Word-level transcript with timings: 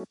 Okay, 0.00 0.08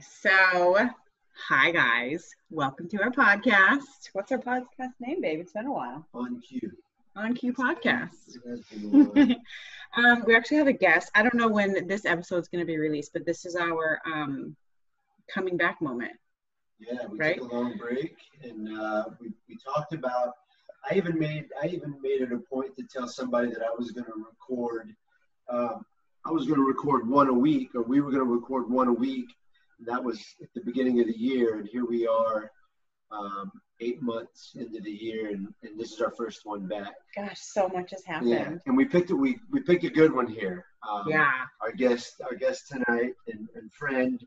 so 0.00 0.88
hi 1.46 1.70
guys, 1.72 2.34
welcome 2.50 2.88
to 2.88 3.02
our 3.02 3.10
podcast. 3.10 4.08
What's 4.14 4.32
our 4.32 4.38
podcast 4.38 4.92
name, 4.98 5.20
babe? 5.20 5.40
It's 5.40 5.52
been 5.52 5.66
a 5.66 5.72
while. 5.72 6.06
On 6.14 6.40
Queue. 6.40 6.72
On 7.14 7.34
Queue 7.34 7.52
Podcast. 7.52 8.28
It 8.28 8.48
has 8.48 8.62
been 8.62 8.94
a 8.94 9.04
while. 9.04 9.36
um, 9.96 10.24
we 10.26 10.34
actually 10.34 10.56
have 10.56 10.68
a 10.68 10.72
guest. 10.72 11.10
I 11.14 11.22
don't 11.22 11.34
know 11.34 11.48
when 11.48 11.86
this 11.86 12.06
episode 12.06 12.38
is 12.38 12.48
going 12.48 12.62
to 12.62 12.66
be 12.66 12.78
released, 12.78 13.12
but 13.12 13.26
this 13.26 13.44
is 13.44 13.56
our 13.56 14.00
um, 14.06 14.56
coming 15.28 15.58
back 15.58 15.82
moment. 15.82 16.12
Yeah, 16.80 17.06
we 17.08 17.18
Right? 17.18 17.38
took 17.38 17.50
a 17.50 17.54
long 17.54 17.76
break 17.76 18.16
and 18.42 18.78
uh, 18.78 19.04
we, 19.20 19.32
we 19.48 19.56
talked 19.56 19.92
about. 19.92 20.34
I 20.90 20.94
even 20.94 21.18
made 21.18 21.46
I 21.62 21.66
even 21.66 21.94
made 22.00 22.22
it 22.22 22.32
a 22.32 22.38
point 22.38 22.74
to 22.78 22.84
tell 22.84 23.06
somebody 23.06 23.48
that 23.50 23.60
I 23.62 23.74
was 23.76 23.90
going 23.90 24.06
to 24.06 24.12
record. 24.14 24.94
Um, 25.48 25.84
I 26.24 26.30
was 26.30 26.46
going 26.46 26.58
to 26.58 26.64
record 26.66 27.08
one 27.08 27.28
a 27.28 27.32
week, 27.34 27.70
or 27.74 27.82
we 27.82 28.00
were 28.00 28.10
going 28.10 28.24
to 28.24 28.30
record 28.30 28.70
one 28.70 28.88
a 28.88 28.92
week. 28.92 29.26
And 29.78 29.86
that 29.88 30.02
was 30.02 30.18
at 30.42 30.48
the 30.54 30.60
beginning 30.62 31.00
of 31.00 31.06
the 31.06 31.16
year, 31.18 31.58
and 31.58 31.66
here 31.68 31.84
we 31.86 32.06
are, 32.06 32.50
um, 33.10 33.50
eight 33.80 34.00
months 34.02 34.52
into 34.54 34.80
the 34.80 34.90
year, 34.90 35.28
and, 35.30 35.48
and 35.62 35.78
this 35.80 35.92
is 35.92 36.00
our 36.00 36.10
first 36.12 36.40
one 36.44 36.66
back. 36.66 36.92
Gosh, 37.16 37.38
so 37.40 37.68
much 37.68 37.90
has 37.90 38.04
happened. 38.04 38.30
Yeah, 38.30 38.52
and 38.66 38.76
we 38.76 38.84
picked 38.84 39.10
it. 39.10 39.14
We 39.14 39.38
we 39.50 39.60
picked 39.60 39.84
a 39.84 39.90
good 39.90 40.12
one 40.14 40.26
here. 40.26 40.64
Um, 40.88 41.04
Yeah. 41.08 41.30
our 41.60 41.72
guest, 41.72 42.20
our 42.24 42.34
guest 42.34 42.68
tonight, 42.68 43.12
and, 43.28 43.48
and 43.54 43.70
friend, 43.72 44.22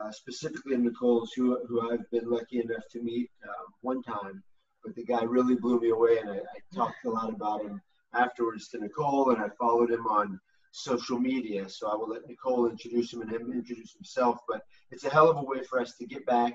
uh, 0.00 0.10
specifically 0.12 0.76
Nicole's, 0.76 1.32
who 1.32 1.58
who 1.66 1.90
I've 1.90 2.08
been 2.10 2.28
lucky 2.28 2.60
enough 2.60 2.86
to 2.92 3.02
meet 3.02 3.30
uh, 3.44 3.64
one 3.80 4.02
time, 4.02 4.42
but 4.84 4.94
the 4.94 5.04
guy 5.04 5.22
really 5.22 5.56
blew 5.56 5.80
me 5.80 5.90
away, 5.90 6.18
and 6.18 6.30
I, 6.30 6.36
I 6.36 6.74
talked 6.74 7.04
a 7.04 7.10
lot 7.10 7.32
about 7.32 7.62
him 7.62 7.80
afterwards 8.14 8.68
to 8.68 8.78
Nicole, 8.78 9.30
and 9.30 9.42
I 9.42 9.48
followed 9.58 9.90
him 9.90 10.06
on 10.06 10.40
social 10.70 11.18
media. 11.18 11.68
So 11.68 11.88
I 11.88 11.94
will 11.94 12.08
let 12.08 12.28
Nicole 12.28 12.68
introduce 12.68 13.12
him 13.12 13.22
and 13.22 13.30
him 13.30 13.52
introduce 13.52 13.92
himself. 13.92 14.38
But 14.48 14.62
it's 14.90 15.04
a 15.04 15.10
hell 15.10 15.30
of 15.30 15.36
a 15.36 15.42
way 15.42 15.62
for 15.62 15.80
us 15.80 15.94
to 15.96 16.06
get 16.06 16.24
back, 16.26 16.54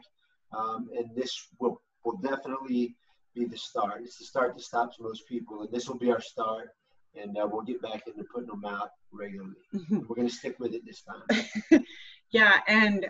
um, 0.58 0.89
and 0.95 1.16
this 1.16 1.48
will 1.60 1.82
will 2.06 2.17
definitely 2.17 2.95
be 3.36 3.45
the 3.45 3.58
start. 3.58 4.02
It's 4.04 4.17
the 4.17 4.26
start 4.26 4.56
that 4.56 4.64
stops 4.64 4.98
most 5.00 5.28
people, 5.28 5.62
and 5.62 5.72
this 5.72 5.88
will 5.88 5.98
be 5.98 6.12
our 6.12 6.22
start. 6.22 6.70
And 7.16 7.38
uh, 7.38 7.48
we'll 7.50 7.62
get 7.62 7.80
back 7.80 8.08
into 8.08 8.23
putting 8.34 8.50
them 8.50 8.66
out 8.66 8.89
regularly. 9.12 9.54
We're 9.92 10.16
going 10.16 10.28
to 10.28 10.34
stick 10.34 10.60
with 10.60 10.73
it 10.73 10.82
this 10.84 11.04
time. 11.04 11.84
yeah, 12.32 12.62
and 12.67 13.08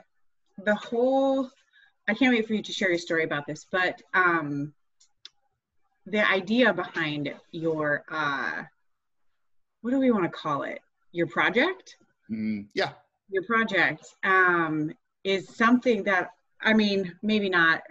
the 0.57 0.75
whole 0.75 1.49
I 2.07 2.13
can't 2.13 2.33
wait 2.33 2.47
for 2.47 2.53
you 2.53 2.61
to 2.61 2.73
share 2.73 2.89
your 2.89 2.99
story 2.99 3.23
about 3.23 3.47
this, 3.47 3.65
but 3.71 4.01
um 4.13 4.73
the 6.05 6.27
idea 6.27 6.73
behind 6.73 7.33
your 7.51 8.03
uh 8.11 8.63
what 9.81 9.91
do 9.91 9.99
we 9.99 10.11
want 10.11 10.23
to 10.23 10.29
call 10.29 10.63
it? 10.63 10.79
Your 11.11 11.27
project? 11.27 11.97
Mm, 12.31 12.67
yeah, 12.73 12.91
Your 13.29 13.43
project 13.43 14.05
um 14.23 14.91
is 15.23 15.47
something 15.55 16.03
that 16.03 16.31
I 16.61 16.73
mean, 16.73 17.15
maybe 17.21 17.49
not 17.49 17.81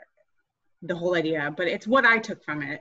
the 0.82 0.96
whole 0.96 1.14
idea, 1.14 1.52
but 1.56 1.68
it's 1.68 1.86
what 1.86 2.04
I 2.04 2.18
took 2.18 2.42
from 2.44 2.62
it. 2.62 2.80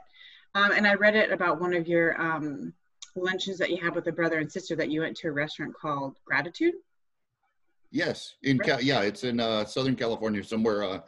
Um, 0.55 0.71
and 0.71 0.87
I 0.87 0.95
read 0.95 1.15
it 1.15 1.31
about 1.31 1.61
one 1.61 1.73
of 1.73 1.87
your 1.87 2.19
um, 2.21 2.73
lunches 3.15 3.57
that 3.59 3.69
you 3.69 3.77
had 3.77 3.95
with 3.95 4.07
a 4.07 4.11
brother 4.11 4.39
and 4.39 4.51
sister 4.51 4.75
that 4.75 4.89
you 4.89 5.01
went 5.01 5.15
to 5.17 5.27
a 5.27 5.31
restaurant 5.31 5.73
called 5.73 6.17
Gratitude. 6.25 6.73
Yes. 7.91 8.35
In 8.43 8.57
Cal- 8.59 8.81
yeah, 8.81 9.01
it's 9.01 9.23
in 9.23 9.39
uh, 9.39 9.65
Southern 9.65 9.95
California 9.95 10.43
somewhere, 10.43 10.83
uh, 10.83 10.99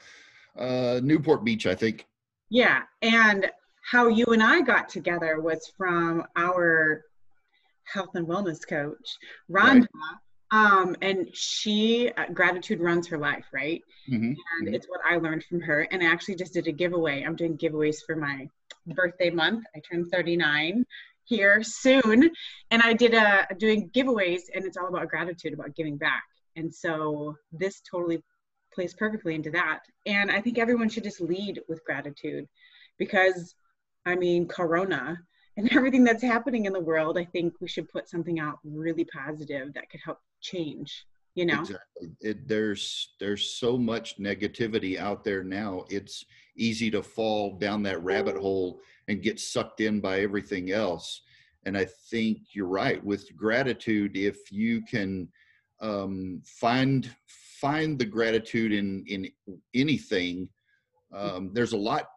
uh, 0.57 0.99
Newport 1.03 1.43
Beach, 1.43 1.65
I 1.65 1.75
think. 1.75 2.07
Yeah, 2.49 2.81
and 3.01 3.49
how 3.89 4.07
you 4.07 4.25
and 4.27 4.43
I 4.43 4.61
got 4.61 4.89
together 4.89 5.41
was 5.41 5.71
from 5.77 6.23
our 6.35 7.03
health 7.85 8.11
and 8.15 8.27
wellness 8.27 8.67
coach, 8.67 9.17
Rhonda. 9.51 9.87
Um, 10.51 10.95
and 11.01 11.27
she, 11.35 12.11
uh, 12.15 12.27
gratitude 12.31 12.79
runs 12.79 13.07
her 13.07 13.17
life, 13.17 13.45
right? 13.51 13.81
Mhm, 14.07 14.35
And 14.59 14.67
mhm. 14.67 14.73
it's 14.75 14.87
what 14.87 15.01
I 15.03 15.17
learned 15.17 15.43
from 15.45 15.61
her. 15.61 15.87
And 15.91 16.03
I 16.03 16.05
actually 16.05 16.35
just 16.35 16.53
did 16.53 16.67
a 16.67 16.71
giveaway. 16.71 17.23
I'm 17.23 17.35
doing 17.35 17.57
giveaways 17.57 17.97
for 18.05 18.15
my 18.15 18.47
birthday 18.85 19.31
month. 19.31 19.65
I 19.75 19.79
turned 19.79 20.11
39 20.11 20.85
here 21.23 21.63
soon. 21.63 22.29
And 22.69 22.81
I 22.83 22.93
did 22.93 23.15
a 23.15 23.47
doing 23.57 23.89
giveaways, 23.89 24.41
and 24.53 24.63
it's 24.63 24.77
all 24.77 24.89
about 24.89 25.09
gratitude, 25.09 25.53
about 25.53 25.75
giving 25.75 25.97
back. 25.97 26.23
And 26.55 26.73
so 26.73 27.35
this 27.51 27.81
totally 27.89 28.23
plays 28.73 28.93
perfectly 28.93 29.35
into 29.35 29.51
that. 29.51 29.81
And 30.05 30.31
I 30.31 30.41
think 30.41 30.57
everyone 30.57 30.89
should 30.89 31.03
just 31.03 31.21
lead 31.21 31.61
with 31.67 31.83
gratitude 31.85 32.47
because, 32.97 33.55
I 34.05 34.15
mean, 34.15 34.47
Corona 34.47 35.17
and 35.57 35.71
everything 35.71 36.03
that's 36.03 36.23
happening 36.23 36.65
in 36.65 36.73
the 36.73 36.79
world, 36.79 37.17
I 37.17 37.25
think 37.25 37.53
we 37.61 37.67
should 37.67 37.87
put 37.89 38.09
something 38.09 38.39
out 38.39 38.57
really 38.63 39.05
positive 39.05 39.73
that 39.73 39.89
could 39.89 39.99
help 40.03 40.19
change, 40.41 41.05
you 41.35 41.45
know? 41.45 41.61
Exactly. 41.61 42.09
It, 42.21 42.47
there's 42.47 43.13
there's 43.19 43.51
so 43.51 43.77
much 43.77 44.17
negativity 44.17 44.97
out 44.97 45.23
there 45.23 45.43
now. 45.43 45.85
It's 45.89 46.25
easy 46.55 46.89
to 46.91 47.03
fall 47.03 47.57
down 47.57 47.83
that 47.83 48.03
rabbit 48.03 48.33
mm-hmm. 48.33 48.43
hole 48.43 48.79
and 49.07 49.21
get 49.21 49.39
sucked 49.39 49.79
in 49.79 49.99
by 49.99 50.21
everything 50.21 50.71
else. 50.71 51.21
And 51.65 51.77
I 51.77 51.85
think 51.85 52.39
you're 52.53 52.67
right. 52.67 53.03
With 53.03 53.35
gratitude, 53.37 54.17
if 54.17 54.51
you 54.51 54.81
can 54.81 55.29
um, 55.81 56.41
find 56.45 57.09
find 57.59 57.97
the 57.99 58.05
gratitude 58.05 58.71
in 58.73 59.03
in 59.07 59.29
anything, 59.73 60.49
um, 61.13 61.51
there's 61.53 61.73
a 61.73 61.77
lot 61.77 62.09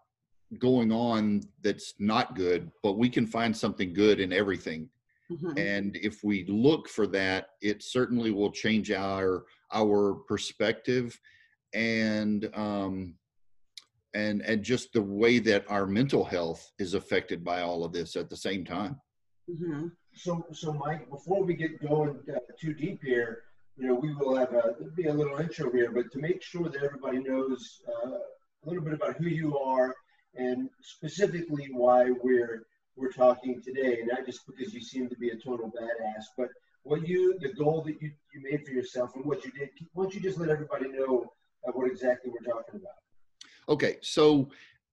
going 0.59 0.93
on 0.93 1.43
that's 1.63 1.95
not 1.99 2.37
good, 2.37 2.71
but 2.83 2.99
we 2.99 3.09
can 3.09 3.27
find 3.27 3.57
something 3.57 3.93
good 3.93 4.21
in 4.21 4.33
everything 4.33 4.89
Mhm. 5.31 5.59
and 5.59 5.97
if 5.97 6.23
we 6.23 6.45
look 6.47 6.89
for 6.89 7.07
that 7.09 7.49
it 7.61 7.83
certainly 7.83 8.31
will 8.31 8.53
change 8.53 8.93
our 8.93 9.45
our 9.73 10.15
perspective 10.29 11.19
and 11.75 12.49
um 12.55 13.17
and 14.15 14.41
and 14.43 14.63
just 14.63 14.93
the 14.93 15.03
way 15.03 15.41
that 15.41 15.65
our 15.69 15.85
mental 15.85 16.25
health 16.25 16.71
is 16.79 16.95
affected 16.95 17.43
by 17.43 17.61
all 17.61 17.85
of 17.85 17.93
this 17.93 18.15
at 18.15 18.31
the 18.31 18.37
same 18.37 18.65
time 18.65 19.01
Mhm. 19.51 19.91
So, 20.17 20.47
so 20.53 20.73
Mike, 20.73 21.09
before 21.11 21.45
we 21.45 21.55
get 21.55 21.81
going 21.87 22.19
uh, 22.35 22.39
too 22.59 22.73
deep 22.73 23.03
here, 23.03 23.43
you 23.77 23.87
know, 23.87 23.95
we 23.95 24.15
will 24.15 24.35
have 24.37 24.53
a 24.53 24.75
be 24.97 25.07
a 25.07 25.13
little 25.13 25.39
intro 25.39 25.71
here, 25.71 25.91
but 25.93 26.11
to 26.13 26.19
make 26.19 26.43
sure 26.43 26.69
that 26.69 26.83
everybody 26.83 27.19
knows 27.19 27.83
uh, 27.87 28.11
a 28.11 28.65
little 28.65 28.83
bit 28.83 28.95
about 28.95 29.17
who 29.17 29.27
you 29.27 29.59
are 29.59 29.95
and 30.35 30.71
specifically 30.81 31.69
why 31.73 32.11
we're 32.23 32.67
we're 32.97 33.13
talking 33.13 33.61
today, 33.61 33.99
not 34.07 34.25
just 34.25 34.47
because 34.47 34.73
you 34.73 34.81
seem 34.81 35.09
to 35.11 35.17
be 35.17 35.29
a 35.29 35.37
total 35.37 35.71
badass, 35.71 36.25
but 36.39 36.49
what 36.83 37.07
you 37.07 37.39
the 37.41 37.53
goal 37.53 37.83
that 37.83 38.01
you, 38.01 38.11
you 38.33 38.41
made 38.51 38.65
for 38.65 38.73
yourself 38.73 39.15
and 39.17 39.25
what 39.27 39.45
you 39.45 39.51
did. 39.53 39.69
Why 39.93 40.05
don't 40.05 40.15
you 40.15 40.21
just 40.21 40.39
let 40.39 40.49
everybody 40.49 40.89
know 40.89 41.31
what 41.63 41.91
exactly 41.91 42.31
we're 42.31 42.51
talking 42.51 42.81
about? 42.81 42.95
okay 43.69 43.97
so 44.01 44.49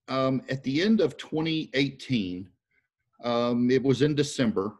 um 0.07 0.41
at 0.49 0.63
the 0.63 0.81
end 0.81 1.01
of 1.01 1.17
2018 1.17 2.49
um 3.23 3.69
it 3.71 3.81
was 3.81 4.01
in 4.01 4.15
december 4.15 4.75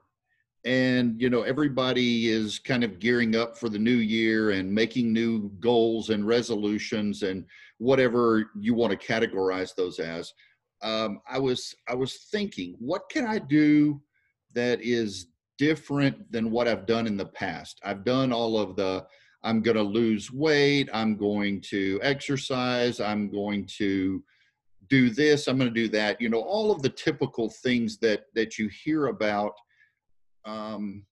and 0.65 1.21
you 1.21 1.29
know 1.29 1.41
everybody 1.41 2.29
is 2.29 2.59
kind 2.59 2.83
of 2.83 2.99
gearing 2.99 3.35
up 3.35 3.57
for 3.57 3.69
the 3.69 3.79
new 3.79 3.95
year 3.95 4.51
and 4.51 4.73
making 4.73 5.11
new 5.11 5.49
goals 5.59 6.09
and 6.09 6.25
resolutions 6.25 7.23
and 7.23 7.45
whatever 7.79 8.51
you 8.59 8.73
want 8.73 8.91
to 8.91 9.07
categorize 9.07 9.75
those 9.75 9.99
as. 9.99 10.33
Um, 10.81 11.21
i 11.29 11.39
was 11.39 11.73
i 11.87 11.95
was 11.95 12.27
thinking 12.31 12.75
what 12.79 13.09
can 13.09 13.25
i 13.25 13.39
do 13.39 14.01
that 14.53 14.81
is 14.81 15.27
different 15.57 16.29
than 16.31 16.51
what 16.51 16.67
i've 16.67 16.85
done 16.85 17.07
in 17.07 17.15
the 17.15 17.25
past? 17.25 17.79
I've 17.83 18.03
done 18.03 18.33
all 18.33 18.57
of 18.57 18.75
the 18.75 19.05
i'm 19.43 19.61
going 19.61 19.77
to 19.77 19.83
lose 19.83 20.31
weight 20.31 20.89
i'm 20.93 21.15
going 21.15 21.61
to 21.61 21.99
exercise 22.01 22.99
i'm 22.99 23.29
going 23.29 23.65
to 23.77 24.23
do 24.89 25.09
this 25.09 25.47
i'm 25.47 25.57
going 25.57 25.73
to 25.73 25.81
do 25.81 25.87
that 25.89 26.19
you 26.19 26.29
know 26.29 26.41
all 26.41 26.71
of 26.71 26.81
the 26.81 26.89
typical 26.89 27.49
things 27.49 27.97
that 27.99 28.25
that 28.35 28.57
you 28.57 28.69
hear 28.69 29.07
about 29.07 29.53
um, 30.45 31.05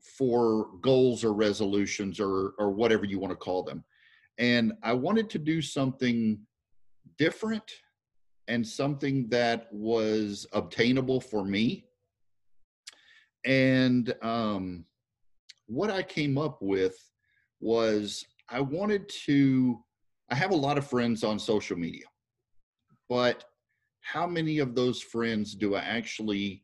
for 0.00 0.68
goals 0.80 1.24
or 1.24 1.32
resolutions 1.32 2.20
or 2.20 2.54
or 2.58 2.70
whatever 2.70 3.04
you 3.04 3.18
want 3.18 3.30
to 3.30 3.36
call 3.36 3.62
them. 3.62 3.84
And 4.38 4.72
i 4.82 4.92
wanted 4.92 5.30
to 5.30 5.38
do 5.38 5.62
something 5.62 6.38
different 7.18 7.70
and 8.48 8.66
something 8.66 9.28
that 9.28 9.68
was 9.72 10.46
obtainable 10.52 11.20
for 11.20 11.44
me. 11.44 11.86
And 13.44 14.12
um, 14.22 14.84
what 15.66 15.90
i 15.90 16.02
came 16.02 16.38
up 16.38 16.60
with 16.60 16.96
was 17.60 18.24
i 18.48 18.60
wanted 18.60 19.08
to 19.08 19.82
i 20.30 20.34
have 20.34 20.50
a 20.50 20.56
lot 20.56 20.78
of 20.78 20.86
friends 20.86 21.24
on 21.24 21.38
social 21.38 21.76
media 21.76 22.04
but 23.08 23.44
how 24.00 24.26
many 24.26 24.58
of 24.58 24.74
those 24.74 25.00
friends 25.00 25.54
do 25.54 25.74
i 25.74 25.80
actually 25.80 26.62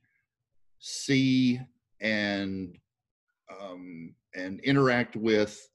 see 0.78 1.60
and 2.00 2.76
um, 3.60 4.14
and 4.34 4.60
interact 4.60 5.16
with 5.16 5.68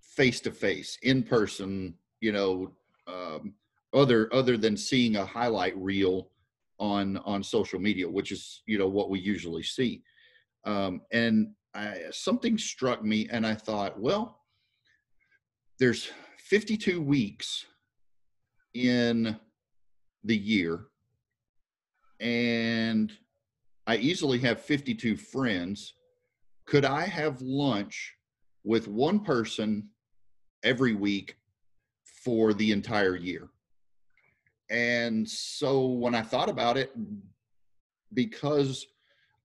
face 0.00 0.40
to 0.40 0.50
face 0.50 0.98
in 1.02 1.22
person 1.22 1.94
you 2.20 2.32
know 2.32 2.72
um, 3.06 3.54
other 3.94 4.32
other 4.32 4.56
than 4.56 4.76
seeing 4.76 5.16
a 5.16 5.24
highlight 5.24 5.76
reel 5.76 6.30
on 6.78 7.16
on 7.18 7.42
social 7.42 7.78
media, 7.78 8.08
which 8.08 8.32
is 8.32 8.62
you 8.66 8.78
know 8.78 8.88
what 8.88 9.10
we 9.10 9.18
usually 9.18 9.62
see. 9.62 10.02
Um, 10.64 11.02
and 11.12 11.54
I, 11.74 11.96
something 12.10 12.58
struck 12.58 13.04
me, 13.04 13.28
and 13.30 13.46
I 13.46 13.54
thought, 13.54 13.98
well, 13.98 14.40
there's 15.78 16.10
52 16.38 17.00
weeks 17.00 17.64
in 18.74 19.36
the 20.24 20.36
year, 20.36 20.86
and 22.20 23.12
I 23.88 23.96
easily 23.96 24.38
have 24.40 24.60
52 24.60 25.16
friends. 25.16 25.94
Could 26.66 26.84
I 26.84 27.06
have 27.06 27.40
lunch 27.40 28.14
with 28.62 28.86
one 28.86 29.20
person 29.20 29.88
every 30.62 30.94
week 30.94 31.36
for 32.22 32.52
the 32.52 32.70
entire 32.70 33.16
year? 33.16 33.48
And 34.68 35.26
so 35.26 35.86
when 35.86 36.14
I 36.14 36.20
thought 36.20 36.50
about 36.50 36.76
it, 36.76 36.94
because 38.12 38.86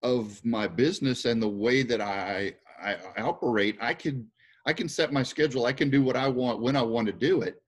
of 0.03 0.43
my 0.43 0.67
business 0.67 1.23
and 1.23 1.41
the 1.41 1.47
way 1.47 1.81
that 1.81 2.01
I, 2.01 2.53
I, 2.83 2.97
operate, 3.21 3.77
I 3.79 3.93
can 3.93 4.27
I 4.65 4.73
can 4.73 4.89
set 4.89 5.13
my 5.13 5.23
schedule. 5.23 5.65
I 5.65 5.73
can 5.73 5.89
do 5.89 6.03
what 6.03 6.17
I 6.17 6.27
want 6.27 6.61
when 6.61 6.75
I 6.75 6.81
want 6.81 7.07
to 7.07 7.13
do 7.13 7.41
it. 7.41 7.61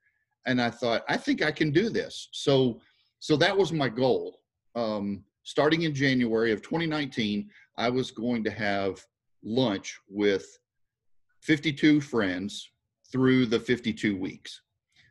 And 0.45 0.62
I 0.62 0.69
thought, 0.69 1.04
I 1.07 1.18
think 1.18 1.42
I 1.42 1.51
can 1.51 1.72
do 1.72 1.89
this. 1.89 2.27
So 2.33 2.81
so 3.19 3.38
that 3.38 3.56
was 3.57 3.72
my 3.72 3.88
goal. 3.88 4.39
Um, 4.75 5.24
starting 5.45 5.83
in 5.83 5.94
January 5.94 6.51
of 6.51 6.62
2019, 6.62 7.50
I 7.77 7.89
was 7.89 8.12
going 8.12 8.44
to 8.44 8.51
have 8.51 9.00
lunch 9.44 9.97
with 10.09 10.45
52 11.42 12.01
friends 12.01 12.69
through 13.12 13.45
the 13.45 13.59
52 13.59 14.18
weeks. 14.18 14.62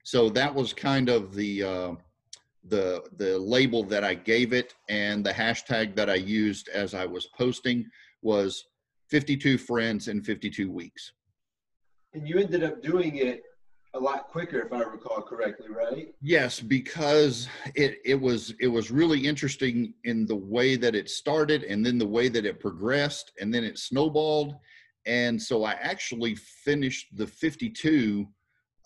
So 0.03 0.29
that 0.31 0.55
was 0.55 0.75
kind 0.75 1.09
of 1.09 1.35
the 1.35 1.63
uh, 1.63 1.93
the 2.69 3.05
the 3.17 3.39
label 3.39 3.83
that 3.85 4.05
I 4.05 4.15
gave 4.15 4.53
it 4.53 4.75
and 4.89 5.25
the 5.25 5.33
hashtag 5.33 5.95
that 5.97 6.11
I 6.11 6.15
used 6.15 6.69
as 6.69 6.95
I 6.95 7.07
was 7.07 7.29
posting 7.39 7.87
was 8.23 8.65
52 9.11 9.57
friends 9.57 10.09
in 10.09 10.23
52 10.23 10.71
weeks. 10.71 11.13
And 12.13 12.29
you 12.29 12.39
ended 12.39 12.65
up 12.65 12.83
doing 12.83 13.17
it 13.17 13.43
a 13.94 13.99
lot 13.99 14.29
quicker 14.29 14.61
if 14.61 14.73
I 14.73 14.82
recall 14.82 15.23
correctly, 15.23 15.69
right? 15.69 16.12
Yes, 16.20 16.61
because 16.61 17.49
it 17.75 17.99
it 18.05 18.20
was 18.20 18.55
it 18.61 18.67
was 18.67 18.91
really 18.91 19.25
interesting 19.26 19.94
in 20.05 20.26
the 20.26 20.37
way 20.37 20.76
that 20.76 20.94
it 20.94 21.08
started 21.08 21.62
and 21.62 21.85
then 21.87 21.99
the 21.99 22.06
way 22.06 22.29
that 22.29 22.44
it 22.44 22.61
progressed 22.61 23.32
and 23.41 23.55
then 23.55 23.64
it 23.64 23.79
snowballed 23.79 24.56
and 25.06 25.41
so 25.41 25.64
I 25.64 25.73
actually 25.73 26.35
finished 26.35 27.08
the 27.17 27.26
52 27.26 28.26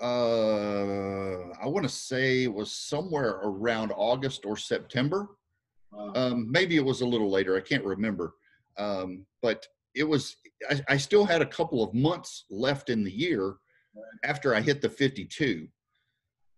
uh, 0.00 1.50
I 1.60 1.66
want 1.66 1.82
to 1.82 1.88
say 1.88 2.44
it 2.44 2.54
was 2.54 2.70
somewhere 2.70 3.40
around 3.42 3.92
August 3.96 4.46
or 4.46 4.56
September. 4.56 5.26
Wow. 5.90 6.12
Um, 6.14 6.46
maybe 6.52 6.76
it 6.76 6.84
was 6.84 7.00
a 7.00 7.06
little 7.06 7.30
later. 7.30 7.56
I 7.56 7.60
can't 7.60 7.84
remember. 7.84 8.34
Um, 8.76 9.26
but 9.42 9.66
it 9.96 10.04
was, 10.04 10.36
I, 10.70 10.80
I, 10.88 10.96
still 10.98 11.24
had 11.24 11.42
a 11.42 11.46
couple 11.46 11.82
of 11.82 11.92
months 11.94 12.44
left 12.48 12.90
in 12.90 13.02
the 13.02 13.10
year 13.10 13.56
after 14.24 14.54
I 14.54 14.60
hit 14.60 14.80
the 14.80 14.88
52. 14.88 15.68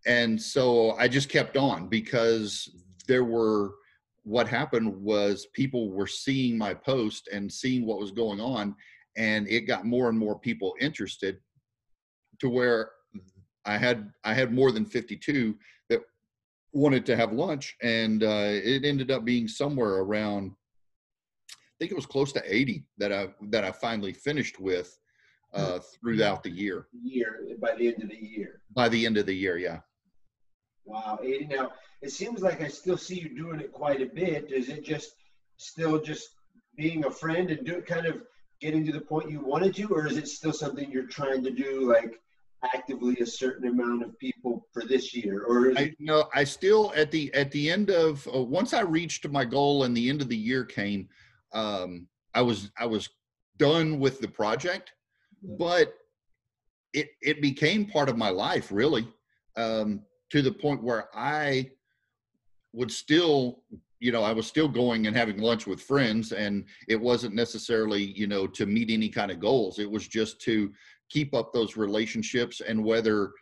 And 0.06 0.40
so 0.40 0.92
I 0.92 1.08
just 1.08 1.28
kept 1.28 1.56
on 1.56 1.88
because 1.88 2.68
there 3.06 3.24
were, 3.24 3.74
what 4.22 4.48
happened 4.48 4.94
was 5.02 5.46
people 5.54 5.90
were 5.90 6.06
seeing 6.06 6.56
my 6.56 6.74
post 6.74 7.28
and 7.32 7.52
seeing 7.52 7.86
what 7.86 7.98
was 7.98 8.10
going 8.10 8.40
on, 8.40 8.74
and 9.16 9.48
it 9.48 9.62
got 9.62 9.84
more 9.84 10.08
and 10.08 10.18
more 10.18 10.38
people 10.38 10.74
interested 10.80 11.38
to 12.38 12.48
where 12.48 12.90
I 13.64 13.76
had 13.76 14.10
I 14.24 14.34
had 14.34 14.52
more 14.52 14.72
than 14.72 14.84
52 14.84 15.54
that 15.88 16.00
wanted 16.72 17.04
to 17.06 17.16
have 17.16 17.32
lunch, 17.32 17.76
and 17.82 18.22
uh, 18.22 18.48
it 18.48 18.84
ended 18.84 19.10
up 19.10 19.24
being 19.24 19.48
somewhere 19.48 19.96
around. 19.96 20.52
I 21.52 21.54
think 21.78 21.90
it 21.90 21.96
was 21.96 22.06
close 22.06 22.32
to 22.32 22.42
80 22.44 22.84
that 22.98 23.12
I 23.12 23.28
that 23.48 23.64
I 23.64 23.72
finally 23.72 24.12
finished 24.12 24.60
with 24.60 24.98
uh, 25.52 25.78
throughout 25.78 26.42
the 26.42 26.50
year. 26.50 26.86
Year 27.02 27.40
by 27.60 27.74
the 27.76 27.88
end 27.88 28.02
of 28.02 28.08
the 28.10 28.16
year. 28.16 28.60
By 28.74 28.88
the 28.88 29.04
end 29.04 29.16
of 29.16 29.26
the 29.26 29.34
year, 29.34 29.58
yeah. 29.58 29.80
Wow, 30.84 31.18
80. 31.22 31.46
Now 31.46 31.72
it 32.02 32.10
seems 32.10 32.40
like 32.40 32.62
I 32.62 32.68
still 32.68 32.96
see 32.96 33.20
you 33.20 33.36
doing 33.36 33.60
it 33.60 33.72
quite 33.72 34.00
a 34.00 34.06
bit. 34.06 34.50
Is 34.52 34.68
it 34.68 34.84
just 34.84 35.14
still 35.56 36.00
just 36.00 36.30
being 36.76 37.04
a 37.04 37.10
friend 37.10 37.50
and 37.50 37.66
do 37.66 37.76
it 37.76 37.86
kind 37.86 38.06
of 38.06 38.22
getting 38.60 38.84
to 38.86 38.92
the 38.92 39.00
point 39.00 39.30
you 39.30 39.40
wanted 39.40 39.74
to, 39.76 39.88
or 39.88 40.06
is 40.06 40.16
it 40.16 40.28
still 40.28 40.52
something 40.52 40.90
you're 40.90 41.06
trying 41.06 41.42
to 41.44 41.50
do 41.50 41.90
like? 41.90 42.20
actively 42.74 43.16
a 43.20 43.26
certain 43.26 43.68
amount 43.68 44.02
of 44.02 44.18
people 44.18 44.66
for 44.72 44.84
this 44.84 45.14
year 45.14 45.44
or 45.44 45.72
I, 45.78 45.94
no 45.98 46.28
i 46.34 46.44
still 46.44 46.92
at 46.94 47.10
the 47.10 47.32
at 47.32 47.50
the 47.50 47.70
end 47.70 47.90
of 47.90 48.26
uh, 48.34 48.42
once 48.42 48.74
i 48.74 48.80
reached 48.80 49.26
my 49.28 49.44
goal 49.44 49.84
and 49.84 49.96
the 49.96 50.10
end 50.10 50.20
of 50.20 50.28
the 50.28 50.36
year 50.36 50.64
came 50.64 51.08
um 51.52 52.06
i 52.34 52.42
was 52.42 52.70
i 52.78 52.84
was 52.84 53.08
done 53.56 53.98
with 53.98 54.20
the 54.20 54.28
project 54.28 54.92
but 55.42 55.94
it 56.92 57.10
it 57.22 57.40
became 57.40 57.86
part 57.86 58.08
of 58.08 58.16
my 58.16 58.30
life 58.30 58.70
really 58.70 59.06
um 59.56 60.02
to 60.30 60.42
the 60.42 60.52
point 60.52 60.82
where 60.82 61.08
i 61.14 61.68
would 62.72 62.90
still 62.90 63.62
you 64.00 64.12
know 64.12 64.22
i 64.22 64.32
was 64.32 64.46
still 64.46 64.68
going 64.68 65.06
and 65.06 65.16
having 65.16 65.38
lunch 65.38 65.66
with 65.66 65.80
friends 65.80 66.32
and 66.32 66.64
it 66.88 67.00
wasn't 67.00 67.34
necessarily 67.34 68.02
you 68.02 68.26
know 68.26 68.46
to 68.46 68.66
meet 68.66 68.90
any 68.90 69.08
kind 69.08 69.30
of 69.30 69.40
goals 69.40 69.78
it 69.78 69.90
was 69.90 70.08
just 70.08 70.40
to 70.40 70.72
keep 71.10 71.34
up 71.34 71.52
those 71.52 71.76
relationships 71.76 72.60
and 72.60 72.82
whether 72.82 73.32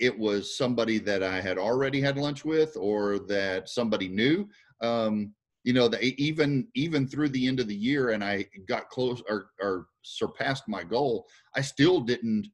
it 0.00 0.16
was 0.18 0.56
somebody 0.56 0.98
that 0.98 1.22
I 1.22 1.40
had 1.40 1.58
already 1.58 2.00
had 2.00 2.18
lunch 2.18 2.44
with 2.44 2.76
or 2.76 3.18
that 3.20 3.68
somebody 3.68 4.08
knew. 4.08 4.48
Um, 4.80 5.32
you 5.64 5.72
know, 5.72 5.88
the, 5.88 6.04
even 6.22 6.68
even 6.74 7.08
through 7.08 7.30
the 7.30 7.48
end 7.48 7.58
of 7.58 7.68
the 7.68 7.74
year, 7.74 8.10
and 8.10 8.22
I 8.22 8.46
got 8.68 8.90
close 8.90 9.22
or, 9.28 9.46
or 9.60 9.86
surpassed 10.02 10.68
my 10.68 10.84
goal. 10.84 11.26
I 11.56 11.62
still 11.62 12.00
didn't 12.00 12.48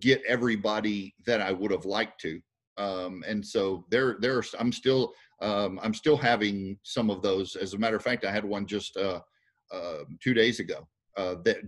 get 0.00 0.22
everybody 0.26 1.14
that 1.26 1.40
I 1.40 1.50
would 1.50 1.72
have 1.72 1.84
liked 1.84 2.20
to, 2.20 2.40
um, 2.78 3.24
and 3.26 3.44
so 3.44 3.84
there, 3.90 4.16
there's 4.20 4.54
I'm 4.58 4.70
still 4.70 5.12
um, 5.42 5.80
I'm 5.82 5.92
still 5.92 6.16
having 6.16 6.78
some 6.84 7.10
of 7.10 7.20
those. 7.20 7.56
As 7.56 7.74
a 7.74 7.78
matter 7.78 7.96
of 7.96 8.02
fact, 8.02 8.24
I 8.24 8.30
had 8.30 8.44
one 8.44 8.64
just 8.64 8.96
uh, 8.96 9.20
uh, 9.72 10.04
two 10.22 10.32
days 10.32 10.60
ago 10.60 10.86
uh, 11.16 11.34
that 11.44 11.58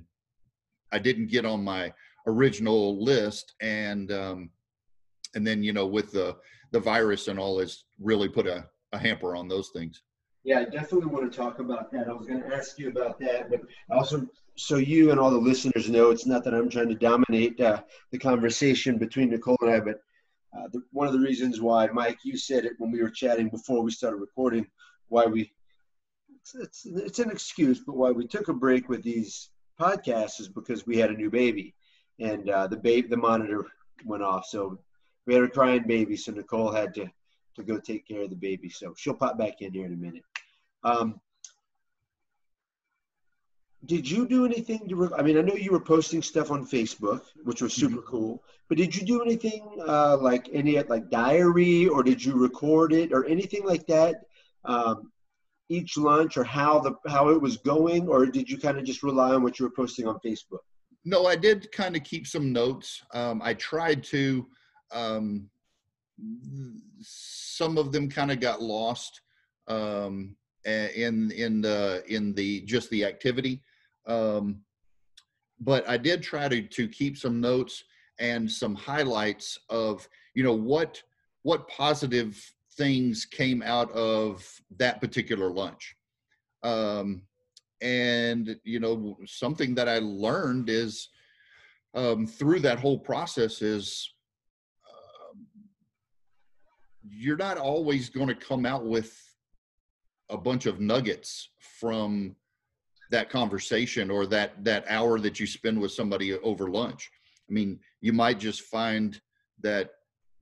I 0.92 1.00
didn't 1.00 1.26
get 1.26 1.44
on 1.44 1.62
my 1.64 1.92
original 2.28 3.02
list 3.02 3.54
and 3.60 4.12
um, 4.12 4.50
and 5.34 5.44
then 5.44 5.64
you 5.64 5.72
know 5.72 5.86
with 5.86 6.12
the 6.12 6.36
the 6.70 6.78
virus 6.78 7.26
and 7.26 7.38
all 7.38 7.58
has 7.58 7.84
really 7.98 8.28
put 8.28 8.46
a, 8.46 8.64
a 8.92 8.98
hamper 8.98 9.34
on 9.34 9.48
those 9.48 9.70
things 9.70 10.02
yeah 10.44 10.60
i 10.60 10.64
definitely 10.64 11.06
want 11.06 11.30
to 11.30 11.36
talk 11.36 11.58
about 11.58 11.90
that 11.90 12.08
i 12.08 12.12
was 12.12 12.26
going 12.26 12.42
to 12.42 12.54
ask 12.54 12.78
you 12.78 12.88
about 12.88 13.18
that 13.18 13.50
but 13.50 13.60
also 13.90 14.26
so 14.56 14.76
you 14.76 15.10
and 15.10 15.20
all 15.20 15.30
the 15.30 15.36
listeners 15.36 15.88
know 15.88 16.10
it's 16.10 16.26
not 16.26 16.44
that 16.44 16.54
i'm 16.54 16.68
trying 16.68 16.88
to 16.88 16.94
dominate 16.94 17.60
uh, 17.60 17.80
the 18.10 18.18
conversation 18.18 18.98
between 18.98 19.30
nicole 19.30 19.56
and 19.60 19.70
i 19.70 19.80
but 19.80 20.00
uh, 20.56 20.66
the, 20.72 20.82
one 20.92 21.06
of 21.06 21.12
the 21.12 21.20
reasons 21.20 21.60
why 21.60 21.86
mike 21.88 22.18
you 22.24 22.36
said 22.36 22.64
it 22.64 22.72
when 22.78 22.90
we 22.90 23.02
were 23.02 23.10
chatting 23.10 23.48
before 23.48 23.82
we 23.82 23.90
started 23.90 24.16
recording 24.16 24.66
why 25.08 25.24
we 25.24 25.50
it's, 26.54 26.86
it's, 26.86 27.18
an 27.18 27.30
excuse 27.30 27.80
but 27.80 27.96
why 27.96 28.10
we 28.10 28.26
took 28.26 28.48
a 28.48 28.54
break 28.54 28.88
with 28.88 29.02
these 29.02 29.50
podcasts 29.78 30.40
is 30.40 30.48
because 30.48 30.86
we 30.86 30.96
had 30.96 31.10
a 31.10 31.14
new 31.14 31.30
baby 31.30 31.74
and 32.18 32.50
uh, 32.50 32.66
the 32.66 32.76
baby, 32.76 33.08
the 33.08 33.16
monitor 33.16 33.66
went 34.04 34.22
off. 34.22 34.46
So 34.46 34.78
we 35.26 35.34
had 35.34 35.44
a 35.44 35.48
crying 35.48 35.84
baby, 35.86 36.16
so 36.16 36.32
Nicole 36.32 36.72
had 36.72 36.94
to 36.94 37.10
to 37.58 37.64
go 37.64 37.78
take 37.78 38.06
care 38.06 38.22
of 38.22 38.30
the 38.30 38.36
baby. 38.36 38.68
So 38.68 38.94
she'll 38.96 39.14
pop 39.14 39.38
back 39.38 39.60
in 39.60 39.72
here 39.72 39.86
in 39.86 39.92
a 39.92 39.96
minute. 39.96 40.24
Um, 40.84 41.20
did 43.86 44.10
you 44.10 44.26
do 44.26 44.44
anything 44.44 44.88
to? 44.88 45.14
I 45.14 45.22
mean, 45.22 45.38
I 45.38 45.42
know 45.42 45.54
you 45.54 45.70
were 45.70 45.80
posting 45.80 46.22
stuff 46.22 46.50
on 46.50 46.66
Facebook, 46.66 47.22
which 47.44 47.62
was 47.62 47.74
super 47.74 47.96
mm-hmm. 47.96 48.10
cool. 48.10 48.42
But 48.68 48.78
did 48.78 48.94
you 48.94 49.06
do 49.06 49.22
anything 49.22 49.62
uh, 49.86 50.16
like 50.18 50.48
any 50.52 50.82
like 50.82 51.10
diary, 51.10 51.86
or 51.86 52.02
did 52.02 52.24
you 52.24 52.34
record 52.34 52.92
it, 52.92 53.12
or 53.12 53.24
anything 53.26 53.64
like 53.64 53.86
that? 53.86 54.22
Um, 54.64 55.12
each 55.68 55.96
lunch, 55.96 56.36
or 56.36 56.44
how 56.44 56.80
the 56.80 56.94
how 57.08 57.28
it 57.28 57.40
was 57.40 57.58
going, 57.58 58.08
or 58.08 58.26
did 58.26 58.50
you 58.50 58.58
kind 58.58 58.78
of 58.78 58.84
just 58.84 59.04
rely 59.04 59.34
on 59.34 59.42
what 59.42 59.58
you 59.58 59.66
were 59.66 59.72
posting 59.74 60.08
on 60.08 60.18
Facebook? 60.26 60.64
no, 61.08 61.26
I 61.26 61.36
did 61.36 61.70
kind 61.72 61.96
of 61.96 62.04
keep 62.04 62.26
some 62.26 62.52
notes. 62.52 63.02
Um, 63.14 63.40
I 63.42 63.54
tried 63.54 64.04
to. 64.04 64.46
Um, 64.92 65.48
some 67.00 67.78
of 67.78 67.92
them 67.92 68.08
kind 68.08 68.30
of 68.30 68.40
got 68.40 68.62
lost 68.62 69.20
um, 69.68 70.36
in 70.64 71.30
in 71.32 71.60
the 71.60 72.02
in 72.08 72.34
the 72.34 72.62
just 72.62 72.90
the 72.90 73.04
activity. 73.04 73.62
Um, 74.06 74.60
but 75.60 75.88
I 75.88 75.96
did 75.96 76.22
try 76.22 76.48
to 76.48 76.62
to 76.62 76.88
keep 76.88 77.16
some 77.16 77.40
notes 77.40 77.84
and 78.18 78.50
some 78.50 78.74
highlights 78.74 79.58
of 79.68 80.08
you 80.34 80.42
know 80.42 80.54
what 80.54 81.02
what 81.42 81.68
positive 81.68 82.40
things 82.76 83.24
came 83.24 83.62
out 83.62 83.90
of 83.92 84.48
that 84.78 85.00
particular 85.00 85.50
lunch. 85.50 85.96
Um, 86.62 87.22
and 87.80 88.56
you 88.64 88.80
know 88.80 89.16
something 89.26 89.74
that 89.74 89.88
i 89.88 89.98
learned 89.98 90.68
is 90.68 91.08
um, 91.94 92.26
through 92.26 92.60
that 92.60 92.78
whole 92.78 92.98
process 92.98 93.62
is 93.62 94.14
you're 97.10 97.36
not 97.36 97.58
always 97.58 98.08
going 98.08 98.28
to 98.28 98.34
come 98.34 98.66
out 98.66 98.84
with 98.84 99.16
a 100.30 100.36
bunch 100.36 100.66
of 100.66 100.80
nuggets 100.80 101.50
from 101.80 102.36
that 103.10 103.30
conversation 103.30 104.10
or 104.10 104.26
that 104.26 104.62
that 104.64 104.84
hour 104.88 105.18
that 105.18 105.40
you 105.40 105.46
spend 105.46 105.80
with 105.80 105.92
somebody 105.92 106.34
over 106.34 106.68
lunch. 106.68 107.10
I 107.48 107.52
mean, 107.52 107.80
you 108.00 108.12
might 108.12 108.38
just 108.38 108.62
find 108.62 109.18
that 109.62 109.90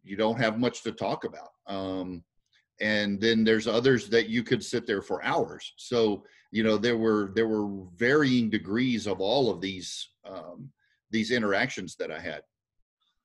you 0.03 0.17
don't 0.17 0.41
have 0.41 0.59
much 0.59 0.83
to 0.83 0.93
talk 0.93 1.25
about. 1.25 1.51
Um, 1.67 2.25
and 2.81 3.21
then 3.21 3.45
there's 3.45 3.67
others 3.67 4.09
that 4.09 4.29
you 4.29 4.43
could 4.43 4.63
sit 4.63 4.87
there 4.87 5.03
for 5.03 5.25
hours. 5.25 5.73
So 5.77 6.25
you 6.51 6.63
know 6.63 6.77
there 6.77 6.97
were 6.97 7.33
there 7.35 7.49
were 7.49 7.85
varying 7.97 8.51
degrees 8.51 9.07
of 9.07 9.21
all 9.21 9.51
of 9.51 9.61
these 9.61 10.09
um, 10.25 10.71
these 11.11 11.31
interactions 11.31 11.97
that 11.97 12.11
I 12.11 12.19
had. 12.19 12.43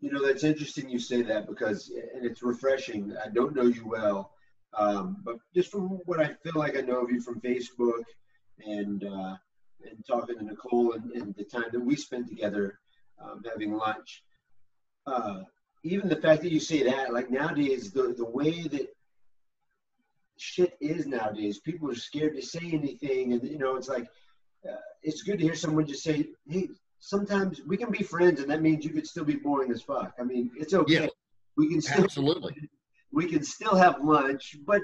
You 0.02 0.12
know 0.12 0.26
that's 0.26 0.44
interesting 0.44 0.90
you 0.90 0.98
say 0.98 1.22
that 1.22 1.48
because 1.48 1.92
and 2.16 2.26
it's 2.26 2.42
refreshing. 2.42 3.16
I 3.24 3.30
don't 3.30 3.56
know 3.56 3.64
you 3.64 3.88
well, 3.88 4.32
um, 4.74 5.18
but 5.24 5.38
just 5.54 5.72
from 5.72 6.00
what 6.06 6.20
I 6.20 6.34
feel 6.44 6.54
like 6.56 6.76
I 6.76 6.82
know 6.82 7.04
of 7.04 7.12
you 7.12 7.22
from 7.22 7.40
Facebook 7.40 8.02
and 8.66 9.04
uh, 9.04 9.36
and 9.88 10.04
talking 10.08 10.40
to 10.40 10.44
Nicole 10.44 10.94
and, 10.94 11.12
and, 11.12 11.36
the 11.36 11.44
time 11.44 11.66
that 11.72 11.80
we 11.80 11.96
spent 11.96 12.28
together 12.28 12.80
um, 13.22 13.42
having 13.48 13.74
lunch. 13.74 14.24
Uh, 15.06 15.42
even 15.84 16.10
the 16.10 16.16
fact 16.16 16.42
that 16.44 16.52
you 16.52 16.60
say 16.60 16.84
that, 16.84 17.14
like 17.14 17.30
nowadays, 17.30 17.92
the 17.92 18.16
the 18.18 18.26
way 18.26 18.64
that 18.64 18.88
shit 20.38 20.78
is 20.82 21.06
nowadays, 21.06 21.60
people 21.60 21.92
are 21.92 21.96
scared 21.96 22.36
to 22.36 22.42
say 22.42 22.72
anything, 22.74 23.34
and 23.34 23.44
you 23.44 23.60
know, 23.60 23.76
it's 23.76 23.90
like 23.90 24.08
uh, 24.68 24.78
it's 25.04 25.22
good 25.22 25.38
to 25.38 25.44
hear 25.44 25.56
someone 25.56 25.86
just 25.86 26.04
say, 26.04 26.30
"Hey, 26.48 26.70
sometimes 27.02 27.62
we 27.68 27.76
can 27.76 27.92
be 27.92 28.04
friends, 28.04 28.40
and 28.40 28.50
that 28.50 28.62
means 28.62 28.86
you 28.86 28.92
could 28.92 29.06
still 29.06 29.26
be 29.26 29.36
boring 29.36 29.72
as 29.72 29.82
fuck." 29.82 30.14
I 30.18 30.24
mean, 30.24 30.52
it's 30.56 30.74
okay. 30.74 30.94
Yeah, 30.94 31.08
we 31.58 31.70
can 31.70 31.82
still 31.82 32.06
absolutely. 32.06 32.56
We 33.12 33.28
can 33.28 33.44
still 33.44 33.76
have 33.76 34.02
lunch, 34.02 34.56
but 34.66 34.82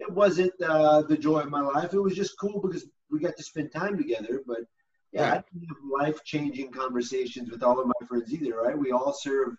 it 0.00 0.10
wasn't 0.10 0.52
uh, 0.62 1.02
the 1.02 1.18
joy 1.18 1.40
of 1.40 1.50
my 1.50 1.60
life. 1.60 1.92
It 1.92 2.00
was 2.00 2.14
just 2.14 2.38
cool 2.40 2.60
because 2.60 2.86
we 3.10 3.20
got 3.20 3.36
to 3.36 3.42
spend 3.42 3.72
time 3.72 3.98
together. 3.98 4.42
But 4.46 4.60
yeah, 5.12 5.28
right. 5.28 5.38
I 5.38 5.44
didn't 5.52 5.68
have 5.68 6.00
life 6.00 6.24
changing 6.24 6.72
conversations 6.72 7.50
with 7.50 7.62
all 7.62 7.78
of 7.78 7.86
my 7.86 8.06
friends 8.06 8.32
either. 8.32 8.56
Right? 8.56 8.78
We 8.78 8.92
all 8.92 9.12
serve 9.12 9.54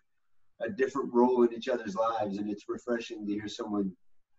a 0.62 0.70
different 0.70 1.14
role 1.14 1.44
in 1.44 1.54
each 1.54 1.70
other's 1.70 1.96
lives, 1.96 2.38
and 2.38 2.50
it's 2.50 2.66
refreshing 2.68 3.28
to 3.28 3.34
hear 3.34 3.48
someone 3.48 3.92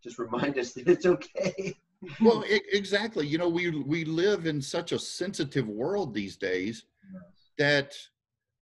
just 0.02 0.18
remind 0.18 0.58
us 0.58 0.72
that 0.72 0.88
it's 0.88 1.06
okay. 1.06 1.76
well, 2.20 2.42
it, 2.46 2.62
exactly. 2.72 3.26
You 3.26 3.38
know, 3.38 3.48
we 3.48 3.70
we 3.70 4.04
live 4.04 4.46
in 4.46 4.60
such 4.60 4.92
a 4.92 4.98
sensitive 4.98 5.68
world 5.68 6.14
these 6.14 6.36
days. 6.36 6.84
That 7.58 7.94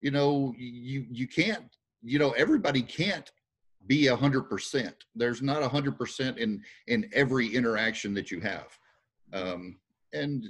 you 0.01 0.11
know 0.11 0.55
you 0.57 1.07
you 1.11 1.27
can't 1.27 1.77
you 2.03 2.19
know 2.19 2.31
everybody 2.33 2.83
can't 2.83 3.31
be 3.87 4.09
a 4.09 4.17
hundred 4.17 4.43
percent. 4.43 4.95
There's 5.15 5.43
not 5.43 5.63
a 5.63 5.69
hundred 5.69 5.99
percent 5.99 6.39
in 6.39 6.63
in 6.87 7.09
every 7.13 7.49
interaction 7.49 8.15
that 8.15 8.31
you 8.31 8.41
have, 8.41 8.79
um, 9.33 9.79
and 10.13 10.47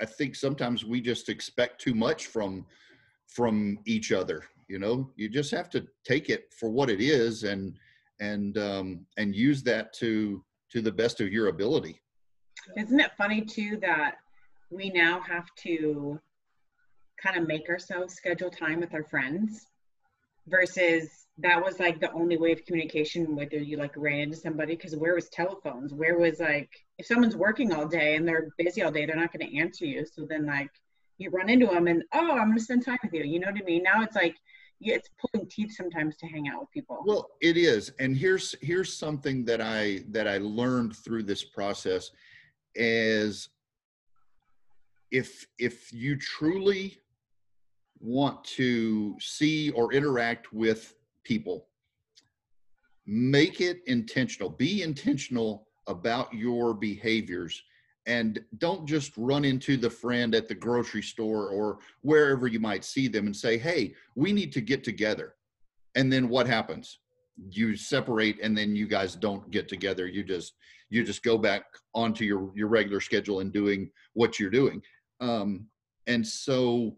I 0.00 0.06
think 0.06 0.34
sometimes 0.34 0.84
we 0.84 1.00
just 1.00 1.28
expect 1.28 1.80
too 1.80 1.94
much 1.94 2.26
from 2.26 2.66
from 3.28 3.78
each 3.86 4.12
other. 4.12 4.44
You 4.68 4.78
know, 4.78 5.10
you 5.16 5.28
just 5.28 5.50
have 5.50 5.68
to 5.70 5.86
take 6.04 6.30
it 6.30 6.52
for 6.58 6.70
what 6.70 6.90
it 6.90 7.00
is 7.00 7.44
and 7.44 7.76
and 8.20 8.56
um, 8.58 9.06
and 9.16 9.34
use 9.34 9.62
that 9.64 9.92
to 9.94 10.44
to 10.70 10.80
the 10.80 10.92
best 10.92 11.20
of 11.20 11.32
your 11.32 11.48
ability. 11.48 12.00
Isn't 12.76 13.00
it 13.00 13.12
funny 13.16 13.42
too 13.42 13.78
that 13.82 14.16
we 14.70 14.90
now 14.90 15.20
have 15.20 15.46
to 15.56 16.20
kind 17.22 17.36
of 17.36 17.46
make 17.46 17.68
ourselves 17.68 18.14
schedule 18.14 18.50
time 18.50 18.80
with 18.80 18.94
our 18.94 19.04
friends 19.04 19.66
versus 20.48 21.26
that 21.38 21.62
was 21.62 21.78
like 21.78 22.00
the 22.00 22.12
only 22.12 22.36
way 22.36 22.52
of 22.52 22.64
communication 22.64 23.36
whether 23.36 23.56
you 23.56 23.76
like 23.76 23.96
ran 23.96 24.20
into 24.20 24.36
somebody 24.36 24.76
because 24.76 24.96
where 24.96 25.14
was 25.14 25.28
telephones? 25.28 25.94
Where 25.94 26.18
was 26.18 26.40
like 26.40 26.70
if 26.98 27.06
someone's 27.06 27.36
working 27.36 27.72
all 27.72 27.86
day 27.86 28.16
and 28.16 28.26
they're 28.26 28.48
busy 28.58 28.82
all 28.82 28.90
day 28.90 29.06
they're 29.06 29.16
not 29.16 29.32
going 29.32 29.48
to 29.48 29.58
answer 29.58 29.84
you. 29.84 30.04
So 30.06 30.26
then 30.28 30.46
like 30.46 30.70
you 31.18 31.30
run 31.30 31.48
into 31.48 31.66
them 31.66 31.86
and 31.86 32.02
oh 32.12 32.32
i'm 32.32 32.48
going 32.48 32.58
to 32.58 32.64
spend 32.64 32.84
time 32.84 32.98
with 33.02 33.12
you. 33.12 33.24
You 33.24 33.40
know 33.40 33.50
what 33.50 33.60
i 33.60 33.64
mean? 33.64 33.82
Now 33.82 34.02
it's 34.02 34.16
like 34.16 34.36
it's 34.80 35.10
pulling 35.18 35.46
teeth 35.48 35.74
sometimes 35.76 36.16
to 36.16 36.26
hang 36.26 36.48
out 36.48 36.60
with 36.60 36.70
people. 36.70 37.02
Well, 37.04 37.28
it 37.42 37.56
is, 37.56 37.92
and 37.98 38.16
here's 38.16 38.54
here's 38.62 38.96
something 38.96 39.44
that 39.44 39.60
I 39.60 40.04
that 40.08 40.26
I 40.26 40.38
learned 40.38 40.96
through 40.96 41.24
this 41.24 41.44
process 41.44 42.10
is 42.74 43.48
if 45.10 45.46
if 45.58 45.92
you 45.92 46.16
truly 46.16 46.99
want 48.00 48.42
to 48.44 49.16
see 49.20 49.70
or 49.70 49.92
interact 49.92 50.52
with 50.52 50.94
people. 51.22 51.66
Make 53.06 53.60
it 53.60 53.80
intentional. 53.86 54.48
Be 54.48 54.82
intentional 54.82 55.68
about 55.86 56.32
your 56.32 56.74
behaviors 56.74 57.62
and 58.06 58.40
don't 58.58 58.86
just 58.86 59.12
run 59.16 59.44
into 59.44 59.76
the 59.76 59.90
friend 59.90 60.34
at 60.34 60.48
the 60.48 60.54
grocery 60.54 61.02
store 61.02 61.48
or 61.48 61.78
wherever 62.02 62.46
you 62.46 62.58
might 62.58 62.84
see 62.84 63.08
them 63.08 63.26
and 63.26 63.36
say 63.36 63.58
hey 63.58 63.94
we 64.14 64.32
need 64.32 64.52
to 64.52 64.60
get 64.60 64.82
together. 64.82 65.34
And 65.94 66.12
then 66.12 66.28
what 66.28 66.46
happens? 66.46 66.98
You 67.50 67.76
separate 67.76 68.38
and 68.42 68.56
then 68.56 68.74
you 68.74 68.86
guys 68.86 69.16
don't 69.16 69.50
get 69.50 69.68
together. 69.68 70.06
You 70.06 70.24
just 70.24 70.54
you 70.88 71.04
just 71.04 71.22
go 71.22 71.36
back 71.36 71.64
onto 71.94 72.24
your 72.24 72.50
your 72.54 72.68
regular 72.68 73.00
schedule 73.00 73.40
and 73.40 73.52
doing 73.52 73.90
what 74.14 74.38
you're 74.38 74.50
doing. 74.50 74.82
Um 75.20 75.66
and 76.06 76.26
so 76.26 76.96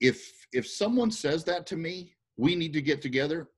if 0.00 0.37
if 0.52 0.66
someone 0.66 1.10
says 1.10 1.44
that 1.44 1.66
to 1.66 1.76
me 1.76 2.14
we 2.36 2.54
need 2.54 2.72
to 2.72 2.82
get 2.82 3.02
together 3.02 3.48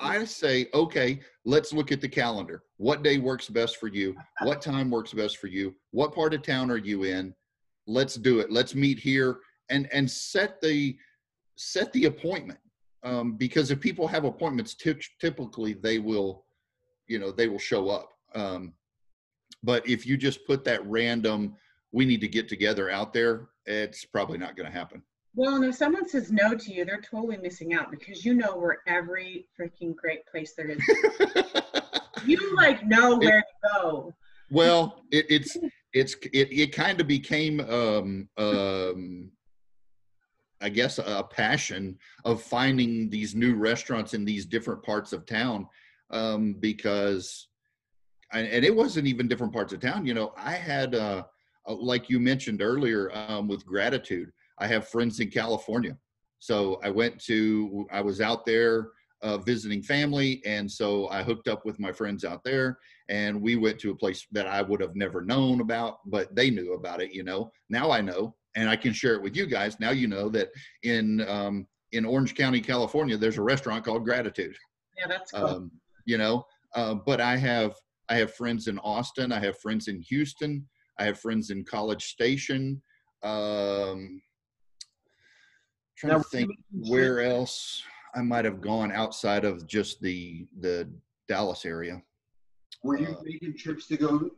I 0.00 0.24
say, 0.24 0.68
okay, 0.74 1.20
let's 1.44 1.72
look 1.72 1.90
at 1.90 2.00
the 2.00 2.08
calendar. 2.08 2.62
What 2.76 3.02
day 3.02 3.18
works 3.18 3.48
best 3.48 3.78
for 3.78 3.88
you? 3.88 4.16
What 4.42 4.62
time 4.62 4.90
works 4.90 5.12
best 5.12 5.38
for 5.38 5.48
you? 5.48 5.74
What 5.90 6.14
part 6.14 6.34
of 6.34 6.42
town 6.42 6.70
are 6.70 6.76
you 6.76 7.02
in? 7.04 7.34
Let's 7.86 8.14
do 8.14 8.38
it. 8.38 8.50
Let's 8.50 8.74
meet 8.74 8.98
here 8.98 9.38
and 9.70 9.88
and 9.92 10.08
set 10.08 10.60
the 10.60 10.96
set 11.56 11.92
the 11.92 12.04
appointment. 12.04 12.60
Um, 13.02 13.36
because 13.36 13.70
if 13.70 13.80
people 13.80 14.06
have 14.08 14.24
appointments, 14.24 14.74
t- 14.74 14.94
typically 15.20 15.72
they 15.72 15.98
will, 15.98 16.44
you 17.06 17.18
know, 17.18 17.30
they 17.30 17.48
will 17.48 17.58
show 17.58 17.88
up. 17.88 18.10
Um, 18.34 18.74
but 19.62 19.88
if 19.88 20.04
you 20.06 20.16
just 20.16 20.46
put 20.46 20.64
that 20.64 20.84
random, 20.86 21.56
we 21.92 22.04
need 22.04 22.20
to 22.20 22.28
get 22.28 22.48
together 22.48 22.90
out 22.90 23.12
there, 23.12 23.48
it's 23.66 24.04
probably 24.04 24.36
not 24.36 24.56
going 24.56 24.70
to 24.70 24.76
happen. 24.76 25.02
Well, 25.34 25.56
and 25.56 25.64
if 25.64 25.74
someone 25.74 26.08
says 26.08 26.32
no 26.32 26.54
to 26.54 26.72
you, 26.72 26.84
they're 26.84 27.00
totally 27.00 27.36
missing 27.36 27.74
out 27.74 27.90
because 27.90 28.24
you 28.24 28.34
know 28.34 28.56
where 28.56 28.78
every 28.86 29.46
freaking 29.58 29.94
great 29.94 30.26
place 30.26 30.54
there 30.56 30.68
is. 30.68 30.82
you 32.26 32.56
like 32.56 32.84
know 32.86 33.16
where 33.18 33.38
it, 33.38 33.44
to 33.62 33.68
go. 33.72 34.14
Well, 34.50 35.04
it, 35.10 35.26
it's 35.28 35.56
it's 35.92 36.14
it, 36.32 36.52
it 36.52 36.72
kind 36.72 37.00
of 37.00 37.06
became 37.06 37.60
um 37.60 38.28
um 38.36 39.30
I 40.60 40.68
guess 40.68 40.98
a 40.98 41.22
passion 41.22 41.98
of 42.24 42.42
finding 42.42 43.08
these 43.10 43.34
new 43.34 43.54
restaurants 43.54 44.14
in 44.14 44.24
these 44.24 44.44
different 44.44 44.82
parts 44.82 45.12
of 45.12 45.24
town 45.24 45.68
um, 46.10 46.54
because 46.54 47.48
and 48.32 48.64
it 48.64 48.74
wasn't 48.74 49.06
even 49.06 49.26
different 49.28 49.52
parts 49.52 49.72
of 49.72 49.80
town. 49.80 50.04
You 50.04 50.14
know, 50.14 50.34
I 50.36 50.52
had 50.52 50.94
uh, 50.94 51.24
like 51.66 52.10
you 52.10 52.20
mentioned 52.20 52.60
earlier 52.60 53.10
um, 53.16 53.48
with 53.48 53.64
gratitude. 53.64 54.32
I 54.60 54.66
have 54.66 54.88
friends 54.88 55.20
in 55.20 55.30
California. 55.30 55.96
So 56.38 56.80
I 56.82 56.90
went 56.90 57.22
to, 57.24 57.86
I 57.90 58.00
was 58.00 58.20
out 58.20 58.46
there 58.46 58.90
uh, 59.22 59.38
visiting 59.38 59.82
family. 59.82 60.42
And 60.46 60.70
so 60.70 61.08
I 61.08 61.22
hooked 61.22 61.48
up 61.48 61.64
with 61.64 61.80
my 61.80 61.92
friends 61.92 62.24
out 62.24 62.44
there 62.44 62.78
and 63.08 63.40
we 63.40 63.56
went 63.56 63.78
to 63.80 63.90
a 63.90 63.94
place 63.94 64.26
that 64.32 64.46
I 64.46 64.62
would 64.62 64.80
have 64.80 64.94
never 64.94 65.22
known 65.22 65.60
about, 65.60 65.98
but 66.06 66.34
they 66.34 66.50
knew 66.50 66.74
about 66.74 67.02
it, 67.02 67.12
you 67.12 67.24
know. 67.24 67.50
Now 67.68 67.90
I 67.90 68.00
know 68.00 68.36
and 68.54 68.68
I 68.68 68.76
can 68.76 68.92
share 68.92 69.14
it 69.14 69.22
with 69.22 69.36
you 69.36 69.46
guys. 69.46 69.80
Now 69.80 69.90
you 69.90 70.06
know 70.06 70.28
that 70.30 70.48
in, 70.82 71.28
um, 71.28 71.66
in 71.92 72.04
Orange 72.04 72.34
County, 72.34 72.60
California, 72.60 73.16
there's 73.16 73.38
a 73.38 73.42
restaurant 73.42 73.84
called 73.84 74.04
Gratitude. 74.04 74.56
Yeah, 74.96 75.06
that's 75.08 75.32
cool. 75.32 75.46
Um, 75.46 75.70
you 76.04 76.18
know, 76.18 76.44
uh, 76.74 76.94
but 76.94 77.20
I 77.20 77.36
have, 77.36 77.74
I 78.08 78.16
have 78.16 78.34
friends 78.34 78.68
in 78.68 78.78
Austin. 78.80 79.32
I 79.32 79.38
have 79.40 79.58
friends 79.58 79.88
in 79.88 80.00
Houston. 80.02 80.66
I 80.98 81.04
have 81.04 81.18
friends 81.18 81.50
in 81.50 81.64
College 81.64 82.04
Station. 82.04 82.82
Um, 83.22 84.20
trying 85.98 86.12
now, 86.12 86.18
to 86.18 86.24
think 86.24 86.50
where 86.72 87.20
else 87.20 87.82
I 88.14 88.22
might 88.22 88.44
have 88.44 88.60
gone 88.60 88.92
outside 88.92 89.44
of 89.44 89.66
just 89.66 90.00
the 90.00 90.46
the 90.60 90.88
Dallas 91.28 91.64
area. 91.64 92.02
Were 92.82 92.98
you 92.98 93.08
uh, 93.08 93.22
making 93.24 93.56
trips 93.56 93.86
to 93.88 93.96
go 93.96 94.30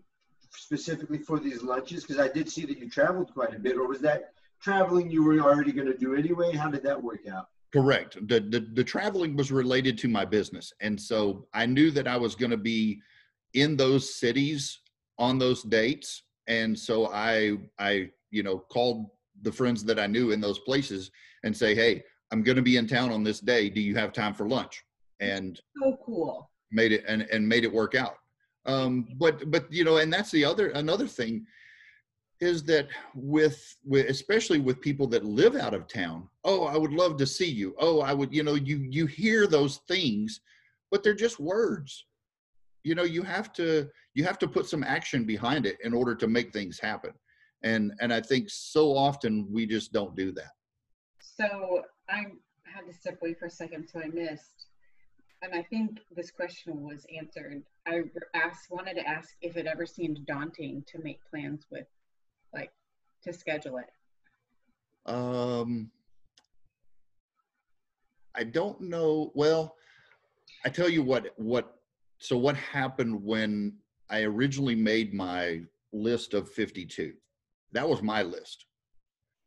specifically 0.51 1.19
for 1.19 1.39
these 1.39 1.63
lunches? 1.63 2.05
Because 2.05 2.19
I 2.19 2.29
did 2.29 2.51
see 2.51 2.65
that 2.67 2.79
you 2.79 2.89
traveled 2.89 3.33
quite 3.33 3.55
a 3.55 3.59
bit, 3.59 3.77
or 3.77 3.87
was 3.87 4.01
that 4.01 4.33
traveling 4.61 5.11
you 5.11 5.23
were 5.23 5.39
already 5.41 5.73
going 5.73 5.87
to 5.87 5.97
do 5.97 6.15
anyway? 6.15 6.53
How 6.53 6.69
did 6.69 6.83
that 6.83 7.01
work 7.01 7.29
out? 7.33 7.49
Correct. 7.73 8.17
The, 8.27 8.41
the 8.41 8.67
the 8.75 8.85
traveling 8.85 9.37
was 9.37 9.53
related 9.53 9.97
to 9.99 10.09
my 10.09 10.25
business, 10.25 10.73
and 10.81 11.01
so 11.01 11.47
I 11.55 11.67
knew 11.67 11.91
that 11.93 12.09
I 12.09 12.17
was 12.17 12.35
going 12.35 12.51
to 12.51 12.57
be 12.57 13.01
in 13.55 13.77
those 13.77 14.19
cities 14.19 14.81
on 15.19 15.39
those 15.39 15.63
dates, 15.63 16.23
and 16.49 16.77
so 16.77 17.09
I 17.13 17.59
I 17.79 18.11
you 18.31 18.43
know 18.43 18.59
called 18.59 19.07
the 19.43 19.53
friends 19.53 19.85
that 19.85 19.99
I 19.99 20.07
knew 20.07 20.31
in 20.31 20.41
those 20.41 20.59
places 20.61 21.11
and 21.45 21.57
say, 21.57 21.75
hey, 21.75 22.03
I'm 22.33 22.43
going 22.43 22.57
to 22.57 22.63
be 22.63 22.77
in 22.77 22.87
town 22.87 23.11
on 23.11 23.25
this 23.25 23.41
day. 23.41 23.69
Do 23.69 23.81
you 23.81 23.95
have 23.97 24.13
time 24.13 24.35
for 24.35 24.49
lunch? 24.49 24.83
And 25.21 25.61
so 25.83 25.99
cool. 26.05 26.51
Made 26.71 26.93
it 26.93 27.05
and, 27.09 27.23
and 27.33 27.49
made 27.49 27.65
it 27.65 27.73
work 27.73 27.95
out. 27.95 28.17
Um, 28.67 29.09
but 29.17 29.51
but 29.51 29.73
you 29.73 29.85
know, 29.85 29.97
and 29.97 30.13
that's 30.13 30.31
the 30.31 30.45
other 30.45 30.69
another 30.71 31.09
thing 31.09 31.47
is 32.41 32.63
that 32.65 32.89
with 33.15 33.77
with 33.85 34.09
especially 34.09 34.61
with 34.61 34.81
people 34.81 35.07
that 35.07 35.25
live 35.25 35.57
out 35.57 35.75
of 35.75 35.87
town 35.87 36.29
oh 36.45 36.65
i 36.65 36.77
would 36.77 36.93
love 36.93 37.17
to 37.17 37.27
see 37.27 37.49
you 37.49 37.75
oh 37.79 38.01
i 38.01 38.13
would 38.13 38.33
you 38.33 38.43
know 38.43 38.55
you 38.55 38.79
you 38.91 39.07
hear 39.07 39.47
those 39.47 39.81
things 39.89 40.41
but 40.91 41.03
they're 41.03 41.15
just 41.15 41.39
words 41.39 42.07
you 42.83 42.95
know 42.95 43.03
you 43.03 43.23
have 43.23 43.53
to 43.53 43.89
you 44.15 44.25
have 44.25 44.39
to 44.39 44.49
put 44.49 44.67
some 44.67 44.83
action 44.83 45.25
behind 45.25 45.67
it 45.67 45.77
in 45.85 45.93
order 45.93 46.15
to 46.15 46.27
make 46.27 46.53
things 46.53 46.79
happen 46.81 47.13
and 47.63 47.93
and 48.01 48.13
i 48.13 48.21
think 48.21 48.49
so 48.49 48.97
often 48.97 49.47
we 49.51 49.67
just 49.67 49.93
don't 49.93 50.17
do 50.17 50.33
that 50.33 50.53
so 51.21 51.83
i 52.09 52.25
had 52.65 52.87
to 52.87 52.93
step 52.93 53.19
away 53.21 53.35
for 53.35 53.47
a 53.47 53.51
second 53.51 53.87
so 53.87 54.01
i 54.01 54.09
missed 54.09 54.67
and 55.43 55.55
i 55.55 55.63
think 55.63 55.99
this 56.17 56.31
question 56.31 56.83
was 56.83 57.07
answered 57.17 57.63
i 57.87 58.03
asked 58.35 58.71
wanted 58.71 58.95
to 58.95 59.07
ask 59.07 59.35
if 59.43 59.57
it 59.57 59.67
ever 59.67 59.87
seemed 59.87 60.25
daunting 60.27 60.83
to 60.87 60.99
make 61.03 61.19
plans 61.31 61.67
with 61.71 61.87
like 62.53 62.73
to 63.23 63.33
schedule 63.33 63.79
it? 63.79 65.11
Um, 65.11 65.91
I 68.35 68.45
don't 68.45 68.81
know. 68.81 69.33
Well, 69.35 69.77
I 70.65 70.69
tell 70.69 70.89
you 70.89 71.03
what. 71.03 71.29
What 71.37 71.77
so 72.19 72.37
what 72.37 72.57
happened 72.57 73.23
when 73.23 73.75
I 74.11 74.23
originally 74.23 74.75
made 74.75 75.15
my 75.15 75.63
list 75.93 76.35
of 76.35 76.51
52? 76.51 77.15
That 77.73 77.89
was 77.89 78.03
my 78.03 78.23
list. 78.23 78.67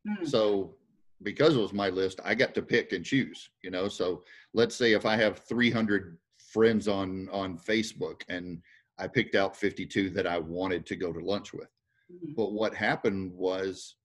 Hmm. 0.08 0.25
So 0.25 0.75
because 1.24 1.56
it 1.56 1.62
was 1.62 1.74
my 1.74 1.89
list, 1.89 2.20
I 2.24 2.36
got 2.36 2.53
to 2.56 2.62
pick 2.62 2.92
and 2.92 3.06
choose. 3.06 3.50
You 3.62 3.72
know, 3.72 3.88
so 3.88 4.24
let's 4.53 4.75
say 4.75 4.94
if 4.94 5.06
I 5.06 5.15
have 5.18 5.39
300 5.39 6.18
friends 6.51 6.88
on 6.88 7.30
on 7.32 7.58
Facebook 7.58 8.22
and 8.30 8.62
I 9.00 9.08
picked 9.08 9.36
out 9.36 9.56
52 9.56 10.12
that 10.12 10.27
I 10.27 10.38
wanted 10.38 10.86
to 10.88 10.96
go 10.96 11.12
to 11.12 11.20
lunch 11.20 11.53
with. 11.53 11.70
Mm-hmm. 12.12 12.34
But 12.36 12.53
what 12.53 12.75
happened 12.75 13.34
was 13.34 13.96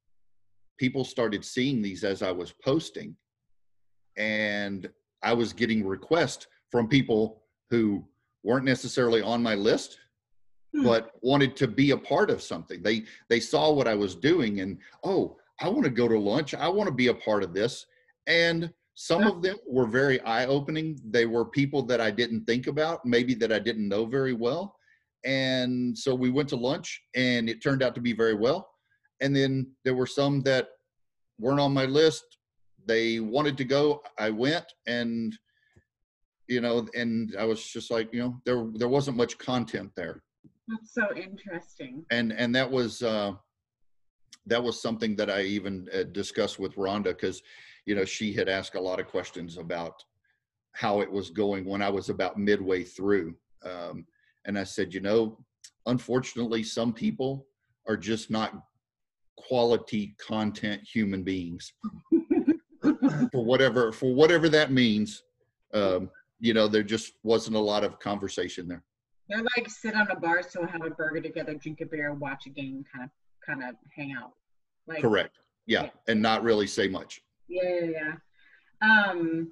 people 0.78 1.04
started 1.04 1.44
seeing 1.44 1.82
these 1.82 2.04
as 2.04 2.22
I 2.22 2.30
was 2.30 2.52
posting, 2.64 3.16
and 4.16 4.88
I 5.22 5.34
was 5.34 5.52
getting 5.52 5.86
requests 5.86 6.46
from 6.70 6.88
people 6.88 7.42
who 7.70 8.04
weren't 8.44 8.64
necessarily 8.64 9.20
on 9.20 9.42
my 9.42 9.54
list 9.54 9.98
hmm. 10.74 10.84
but 10.84 11.12
wanted 11.22 11.56
to 11.56 11.68
be 11.68 11.90
a 11.90 11.96
part 11.96 12.30
of 12.30 12.42
something. 12.42 12.82
They 12.82 13.04
they 13.28 13.40
saw 13.40 13.72
what 13.72 13.88
i 13.88 13.94
was 13.94 14.14
doing 14.14 14.60
and 14.60 14.78
oh 15.04 15.36
i 15.60 15.68
want 15.68 15.84
to 15.84 15.90
go 15.90 16.08
to 16.08 16.18
lunch. 16.18 16.54
I 16.54 16.68
want 16.68 16.88
to 16.88 16.94
be 16.94 17.08
a 17.08 17.14
part 17.14 17.42
of 17.42 17.54
this. 17.54 17.86
And 18.26 18.72
some 18.94 19.22
of 19.22 19.42
them 19.42 19.56
were 19.66 19.86
very 19.86 20.20
eye 20.22 20.46
opening 20.46 21.00
they 21.04 21.24
were 21.24 21.44
people 21.44 21.82
that 21.84 22.00
i 22.00 22.10
didn't 22.10 22.44
think 22.46 22.66
about 22.66 23.06
maybe 23.06 23.32
that 23.32 23.52
i 23.52 23.58
didn't 23.58 23.88
know 23.88 24.04
very 24.06 24.32
well. 24.32 24.74
And 25.24 25.96
so 25.98 26.14
we 26.14 26.30
went 26.30 26.48
to 26.50 26.56
lunch 26.56 27.02
and 27.14 27.48
it 27.48 27.62
turned 27.62 27.82
out 27.82 27.94
to 27.96 28.00
be 28.00 28.12
very 28.12 28.34
well. 28.34 28.68
And 29.20 29.34
then 29.34 29.72
there 29.84 29.96
were 29.96 30.06
some 30.06 30.42
that 30.42 30.68
weren't 31.40 31.60
on 31.60 31.74
my 31.74 31.86
list. 31.86 32.24
They 32.86 33.18
wanted 33.18 33.56
to 33.58 33.64
go. 33.64 34.00
I 34.18 34.30
went 34.30 34.66
and 34.86 35.36
you 36.48 36.60
know 36.60 36.86
and 36.94 37.36
i 37.38 37.44
was 37.44 37.62
just 37.62 37.90
like 37.90 38.12
you 38.12 38.20
know 38.20 38.40
there 38.44 38.66
there 38.74 38.88
wasn't 38.88 39.16
much 39.16 39.38
content 39.38 39.90
there 39.94 40.22
that's 40.68 40.94
so 40.94 41.14
interesting 41.16 42.04
and 42.10 42.32
and 42.32 42.54
that 42.54 42.70
was 42.70 43.02
uh 43.02 43.32
that 44.46 44.62
was 44.62 44.80
something 44.80 45.16
that 45.16 45.30
i 45.30 45.42
even 45.42 45.88
uh, 45.94 46.02
discussed 46.12 46.58
with 46.58 46.74
rhonda 46.76 47.04
because 47.04 47.42
you 47.86 47.94
know 47.94 48.04
she 48.04 48.32
had 48.32 48.48
asked 48.48 48.74
a 48.74 48.80
lot 48.80 49.00
of 49.00 49.06
questions 49.06 49.56
about 49.58 50.04
how 50.72 51.00
it 51.00 51.10
was 51.10 51.30
going 51.30 51.64
when 51.64 51.82
i 51.82 51.88
was 51.88 52.08
about 52.08 52.38
midway 52.38 52.82
through 52.84 53.34
um 53.64 54.04
and 54.48 54.58
I 54.58 54.64
said, 54.64 54.94
you 54.94 55.00
know, 55.00 55.38
unfortunately, 55.86 56.62
some 56.62 56.92
people 56.92 57.46
are 57.86 57.98
just 57.98 58.30
not 58.30 58.54
quality 59.36 60.16
content 60.18 60.82
human 60.82 61.22
beings 61.22 61.72
for 62.82 63.44
whatever 63.44 63.92
for 63.92 64.12
whatever 64.12 64.48
that 64.48 64.72
means. 64.72 65.22
Um, 65.74 66.10
you 66.40 66.54
know, 66.54 66.66
there 66.66 66.82
just 66.82 67.12
wasn't 67.22 67.56
a 67.56 67.60
lot 67.60 67.84
of 67.84 68.00
conversation 68.00 68.66
there. 68.66 68.82
They're 69.28 69.42
like 69.56 69.68
sit 69.68 69.94
on 69.94 70.10
a 70.10 70.16
bar 70.16 70.42
stool, 70.42 70.66
have 70.66 70.84
a 70.84 70.90
burger 70.90 71.20
together, 71.20 71.54
drink 71.54 71.80
a 71.80 71.86
beer, 71.86 72.12
watch 72.14 72.46
a 72.46 72.50
game, 72.50 72.84
kind 72.92 73.04
of 73.04 73.10
kind 73.44 73.62
of 73.68 73.76
hang 73.94 74.12
out. 74.12 74.32
Like 74.86 75.02
correct. 75.02 75.38
Yeah, 75.66 75.84
yeah. 75.84 75.90
and 76.08 76.22
not 76.22 76.42
really 76.42 76.66
say 76.66 76.88
much. 76.88 77.20
Yeah, 77.48 77.80
yeah. 77.80 78.12
Um, 78.80 79.50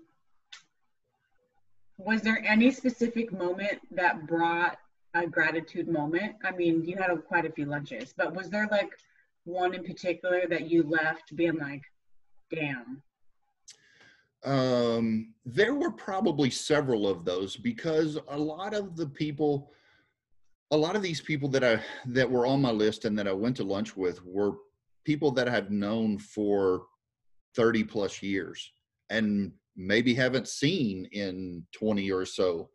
was 1.98 2.22
there 2.22 2.42
any 2.46 2.70
specific 2.70 3.32
moment 3.32 3.80
that 3.90 4.26
brought 4.26 4.78
a 5.14 5.26
gratitude 5.26 5.88
moment? 5.88 6.36
I 6.44 6.50
mean, 6.52 6.84
you 6.84 6.96
had 6.96 7.10
a, 7.10 7.16
quite 7.16 7.46
a 7.46 7.52
few 7.52 7.66
lunches, 7.66 8.14
but 8.16 8.34
was 8.34 8.50
there 8.50 8.68
like 8.70 8.90
one 9.44 9.74
in 9.74 9.84
particular 9.84 10.42
that 10.48 10.70
you 10.70 10.82
left 10.82 11.34
being 11.36 11.58
like, 11.58 11.82
damn? 12.50 13.02
Um, 14.46 15.35
there 15.44 15.74
were 15.74 15.90
probably 15.90 16.50
several 16.50 17.09
of 17.09 17.24
those 17.24 17.56
because 17.56 18.16
a 18.28 18.38
lot 18.38 18.74
of 18.74 18.96
the 18.96 19.06
people, 19.09 19.72
a 20.70 20.76
lot 20.76 20.94
of 20.94 21.02
these 21.02 21.20
people 21.20 21.48
that 21.50 21.64
I 21.64 21.82
that 22.06 22.30
were 22.30 22.46
on 22.46 22.62
my 22.62 22.70
list 22.70 23.04
and 23.04 23.18
that 23.18 23.26
I 23.26 23.32
went 23.32 23.56
to 23.56 23.64
lunch 23.64 23.96
with 23.96 24.24
were 24.24 24.52
people 25.04 25.32
that 25.32 25.48
I've 25.48 25.70
known 25.72 26.18
for 26.18 26.85
30 27.56 27.85
plus 27.85 28.22
years 28.22 28.70
and 29.11 29.52
maybe 29.76 30.14
haven't 30.14 30.48
seen 30.48 31.09
in 31.12 31.64
20 31.72 32.11
or 32.12 32.24
so. 32.24 32.70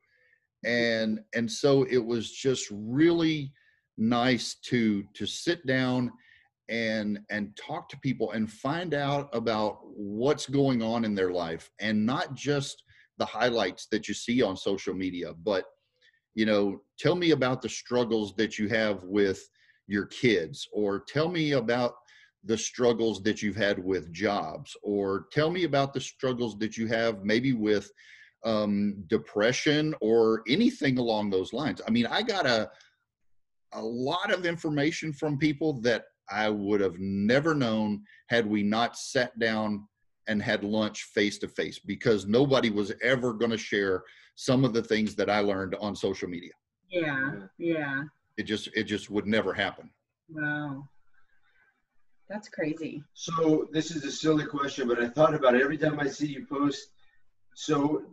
And 0.65 1.21
and 1.33 1.49
so 1.49 1.83
it 1.89 2.03
was 2.05 2.31
just 2.31 2.67
really 2.69 3.53
nice 3.97 4.55
to 4.65 5.03
to 5.13 5.25
sit 5.25 5.65
down 5.65 6.11
and 6.71 7.19
and 7.29 7.55
talk 7.55 7.87
to 7.89 7.99
people 7.99 8.31
and 8.31 8.51
find 8.51 8.93
out 8.93 9.29
about 9.33 9.79
what's 9.83 10.47
going 10.47 10.81
on 10.81 11.05
in 11.05 11.13
their 11.13 11.31
life 11.31 11.69
and 11.79 12.03
not 12.03 12.33
just 12.33 12.83
the 13.17 13.25
highlights 13.25 13.87
that 13.91 14.07
you 14.07 14.13
see 14.13 14.41
on 14.41 14.57
social 14.57 14.93
media 14.93 15.33
but 15.43 15.65
you 16.33 16.45
know 16.45 16.81
tell 16.97 17.15
me 17.15 17.31
about 17.31 17.61
the 17.61 17.69
struggles 17.69 18.33
that 18.35 18.57
you 18.57 18.67
have 18.67 19.03
with 19.03 19.47
your 19.87 20.05
kids 20.07 20.67
or 20.71 21.03
tell 21.07 21.29
me 21.29 21.51
about 21.51 21.93
the 22.45 22.57
struggles 22.57 23.21
that 23.21 23.41
you've 23.41 23.55
had 23.55 23.77
with 23.77 24.11
jobs 24.11 24.75
or 24.81 25.27
tell 25.31 25.51
me 25.51 25.65
about 25.65 25.93
the 25.93 26.01
struggles 26.01 26.57
that 26.57 26.77
you 26.77 26.87
have 26.87 27.23
maybe 27.23 27.53
with 27.53 27.91
um, 28.43 29.03
depression 29.07 29.93
or 30.01 30.41
anything 30.47 30.97
along 30.97 31.29
those 31.29 31.53
lines. 31.53 31.81
I 31.87 31.91
mean, 31.91 32.07
I 32.07 32.23
got 32.23 32.45
a 32.45 32.69
a 33.73 33.81
lot 33.81 34.33
of 34.33 34.45
information 34.45 35.13
from 35.13 35.37
people 35.37 35.79
that 35.81 36.03
I 36.31 36.49
would 36.49 36.81
have 36.81 36.99
never 36.99 37.53
known 37.53 38.03
had 38.27 38.45
we 38.45 38.63
not 38.63 38.97
sat 38.97 39.37
down 39.39 39.87
and 40.27 40.41
had 40.41 40.63
lunch 40.63 41.03
face 41.13 41.37
to 41.39 41.47
face 41.47 41.79
because 41.79 42.25
nobody 42.25 42.69
was 42.69 42.93
ever 43.01 43.33
going 43.33 43.51
to 43.51 43.57
share 43.57 44.03
some 44.35 44.63
of 44.63 44.73
the 44.73 44.83
things 44.83 45.15
that 45.15 45.29
I 45.29 45.39
learned 45.39 45.75
on 45.75 45.95
social 45.95 46.29
media. 46.29 46.53
Yeah, 46.89 47.33
yeah. 47.57 48.03
It 48.37 48.43
just 48.43 48.69
it 48.73 48.83
just 48.83 49.09
would 49.09 49.27
never 49.27 49.53
happen. 49.53 49.89
Wow. 50.29 50.87
That's 52.29 52.47
crazy. 52.47 53.03
So 53.13 53.67
this 53.73 53.91
is 53.91 54.05
a 54.05 54.11
silly 54.11 54.45
question, 54.45 54.87
but 54.87 55.01
I 55.01 55.09
thought 55.09 55.33
about 55.33 55.55
it 55.55 55.61
every 55.61 55.77
time 55.77 55.99
I 55.99 56.07
see 56.07 56.27
you 56.27 56.45
post 56.45 56.91
so, 57.53 58.03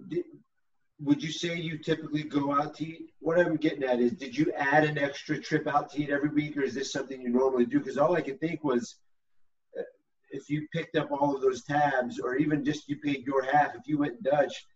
would 1.01 1.23
you 1.23 1.31
say 1.31 1.57
you 1.57 1.79
typically 1.79 2.25
go 2.25 2.53
out 2.53 2.75
to 2.77 2.85
eat? 2.87 3.11
What 3.21 3.39
I'm 3.39 3.57
getting 3.57 3.85
at 3.85 4.01
is, 4.01 4.13
did 4.13 4.37
you 4.37 4.53
add 4.57 4.85
an 4.85 4.99
extra 4.99 5.39
trip 5.39 5.67
out 5.67 5.93
to 5.93 6.03
eat 6.03 6.11
every 6.11 6.31
week, 6.31 6.57
or 6.57 6.63
is 6.63 6.75
this 6.75 6.93
something 6.93 7.21
you 7.21 7.29
normally 7.29 7.67
do? 7.67 7.79
Because 7.79 7.99
all 7.99 8.17
I 8.17 8.21
could 8.21 8.41
think 8.41 8.65
was, 8.65 8.97
uh, 9.79 9.83
if 10.31 10.51
you 10.51 10.67
picked 10.73 10.97
up 10.97 11.11
all 11.13 11.35
of 11.35 11.41
those 11.41 11.63
tabs, 11.63 12.19
or 12.19 12.37
even 12.37 12.65
just 12.65 12.89
you 12.89 12.97
paid 12.97 13.25
your 13.25 13.45
half, 13.45 13.77
if 13.77 13.87
you 13.87 13.99
went 13.99 14.23
Dutch, 14.23 14.67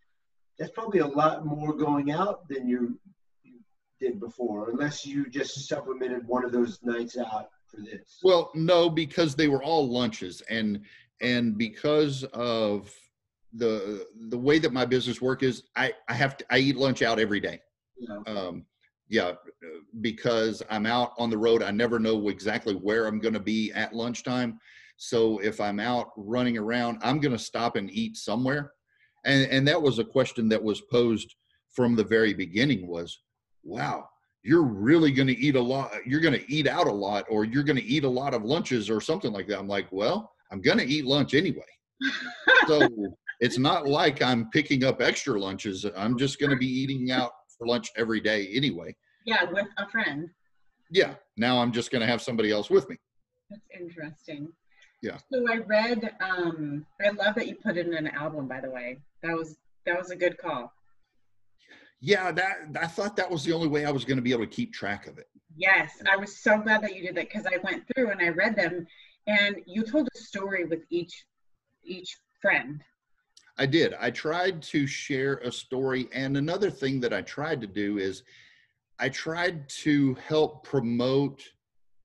that's 0.59 0.71
probably 0.71 1.01
a 1.01 1.07
lot 1.07 1.45
more 1.45 1.73
going 1.73 2.13
out 2.13 2.49
than 2.49 2.69
you, 2.69 2.99
you 3.43 3.59
did 4.01 4.21
before, 4.21 4.71
unless 4.71 5.05
you 5.05 5.29
just 5.29 5.67
supplemented 5.67 6.27
one 6.27 6.45
of 6.45 6.53
those 6.53 6.79
nights 6.83 7.17
out 7.19 7.49
for 7.67 7.81
this. 7.81 8.21
Well, 8.23 8.53
no, 8.55 8.89
because 8.89 9.35
they 9.35 9.49
were 9.49 9.63
all 9.63 9.89
lunches, 9.89 10.41
and 10.49 10.83
and 11.21 11.57
because 11.59 12.23
of 12.33 12.95
the 13.55 14.07
the 14.29 14.39
way 14.39 14.59
that 14.59 14.73
my 14.73 14.85
business 14.85 15.21
work 15.21 15.43
is 15.43 15.65
I, 15.77 15.93
I 16.09 16.15
have 16.15 16.37
to 16.39 16.45
I 16.51 16.59
eat 16.59 16.77
lunch 16.77 17.03
out 17.03 17.19
every 17.19 17.41
day. 17.41 17.61
Yeah. 17.99 18.19
Um, 18.27 18.67
yeah, 19.09 19.33
because 20.01 20.63
I'm 20.71 20.87
out 20.87 21.13
on 21.19 21.29
the 21.29 21.37
road. 21.37 21.63
I 21.63 21.71
never 21.71 21.99
know 21.99 22.29
exactly 22.29 22.75
where 22.75 23.07
I'm 23.07 23.19
going 23.19 23.35
to 23.35 23.41
be 23.41 23.71
at 23.73 23.93
lunchtime. 23.93 24.59
So 24.97 25.39
if 25.41 25.61
I'm 25.61 25.79
out 25.79 26.13
running 26.17 26.57
around, 26.57 26.99
I'm 27.03 27.21
going 27.21 27.37
to 27.37 27.39
stop 27.39 27.77
and 27.77 27.91
eat 27.91 28.17
somewhere. 28.17 28.73
And 29.25 29.51
and 29.51 29.69
that 29.69 29.81
was 29.81 29.99
a 29.99 30.05
question 30.05 30.49
that 30.49 30.63
was 30.63 30.81
posed 30.91 31.35
from 31.75 31.95
the 31.95 32.05
very 32.05 32.33
beginning 32.33 32.87
was, 32.87 33.21
wow, 33.63 34.09
you're 34.43 34.63
really 34.63 35.13
going 35.13 35.29
to 35.29 35.39
eat 35.39 35.57
a 35.57 35.61
lot. 35.61 35.91
You're 36.07 36.21
going 36.21 36.39
to 36.39 36.53
eat 36.53 36.67
out 36.67 36.87
a 36.87 36.93
lot, 36.93 37.27
or 37.29 37.45
you're 37.45 37.63
going 37.63 37.79
to 37.79 37.85
eat 37.85 38.05
a 38.05 38.09
lot 38.09 38.35
of 38.35 38.45
lunches 38.45 38.91
or 38.91 39.01
something 39.01 39.33
like 39.33 39.47
that. 39.49 39.59
I'm 39.59 39.69
like, 39.69 39.89
well, 39.91 40.33
I'm 40.51 40.61
going 40.61 40.79
to 40.79 40.87
eat 40.87 41.05
lunch 41.05 41.35
anyway. 41.35 41.63
so 42.67 42.89
it's 43.43 43.59
not 43.59 43.89
like 43.89 44.23
I'm 44.23 44.49
picking 44.51 44.85
up 44.85 45.03
extra 45.03 45.39
lunches. 45.39 45.85
I'm 45.97 46.17
just 46.17 46.39
going 46.39 46.51
to 46.51 46.57
be 46.57 46.67
eating 46.67 47.11
out 47.11 47.33
for 47.59 47.67
lunch 47.67 47.91
every 47.97 48.21
day 48.21 48.49
anyway. 48.55 48.95
Yeah, 49.27 49.51
with 49.51 49.67
a 49.79 49.89
friend. 49.89 50.31
Yeah. 50.93 51.15
Now 51.37 51.59
I'm 51.59 51.73
just 51.73 51.91
going 51.91 52.03
to 52.03 52.07
have 52.07 52.23
somebody 52.23 52.53
else 52.53 52.71
with 52.71 52.89
me. 52.89 52.97
That's 53.51 53.63
interesting. 53.79 54.49
Yeah. 55.03 55.19
So 55.33 55.45
I 55.51 55.57
read. 55.57 56.13
Um, 56.21 56.87
I 57.05 57.11
love 57.11 57.35
that 57.35 57.49
you 57.49 57.57
put 57.57 57.77
it 57.77 57.89
in 57.89 57.95
an 57.95 58.07
album. 58.09 58.47
By 58.47 58.61
the 58.61 58.71
way, 58.71 59.01
that 59.25 59.37
was 59.37 59.57
that 59.87 59.99
was 59.99 60.13
a 60.13 60.17
good 60.17 60.39
call. 60.39 60.73
Yeah, 62.01 62.31
that 62.31 62.57
I 62.81 62.87
thought 62.87 63.17
that 63.17 63.29
was 63.29 63.45
the 63.45 63.53
only 63.53 63.67
way 63.67 63.85
I 63.85 63.91
was 63.91 64.05
going 64.05 64.19
to 64.19 64.23
be 64.23 64.31
able 64.31 64.45
to 64.45 64.51
keep 64.51 64.73
track 64.73 65.09
of 65.09 65.19
it. 65.19 65.27
Yes, 65.57 66.01
I 66.09 66.17
was 66.17 66.39
so 66.39 66.59
glad 66.61 66.83
that 66.83 66.95
you 66.95 67.03
did 67.03 67.17
that 67.17 67.29
because 67.29 67.47
I 67.47 67.59
went 67.65 67.83
through 67.89 68.11
and 68.11 68.21
I 68.21 68.29
read 68.29 68.55
them, 68.55 68.87
and 69.27 69.57
you 69.67 69.83
told 69.83 70.09
a 70.15 70.19
story 70.19 70.65
with 70.65 70.85
each 70.91 71.25
each 71.85 72.17
friend. 72.41 72.81
I 73.59 73.67
did. 73.67 73.95
I 74.01 74.11
tried 74.11 74.63
to 74.63 74.87
share 74.87 75.37
a 75.39 75.53
story, 75.53 76.09
and 76.13 76.37
another 76.37 76.71
thing 76.71 77.01
that 77.01 77.13
I 77.13 77.23
tried 77.23 77.61
to 77.61 77.67
do 77.67 77.99
is 77.99 78.23
I 78.99 79.09
tried 79.09 79.69
to 79.85 80.15
help 80.15 80.65
promote 80.65 81.43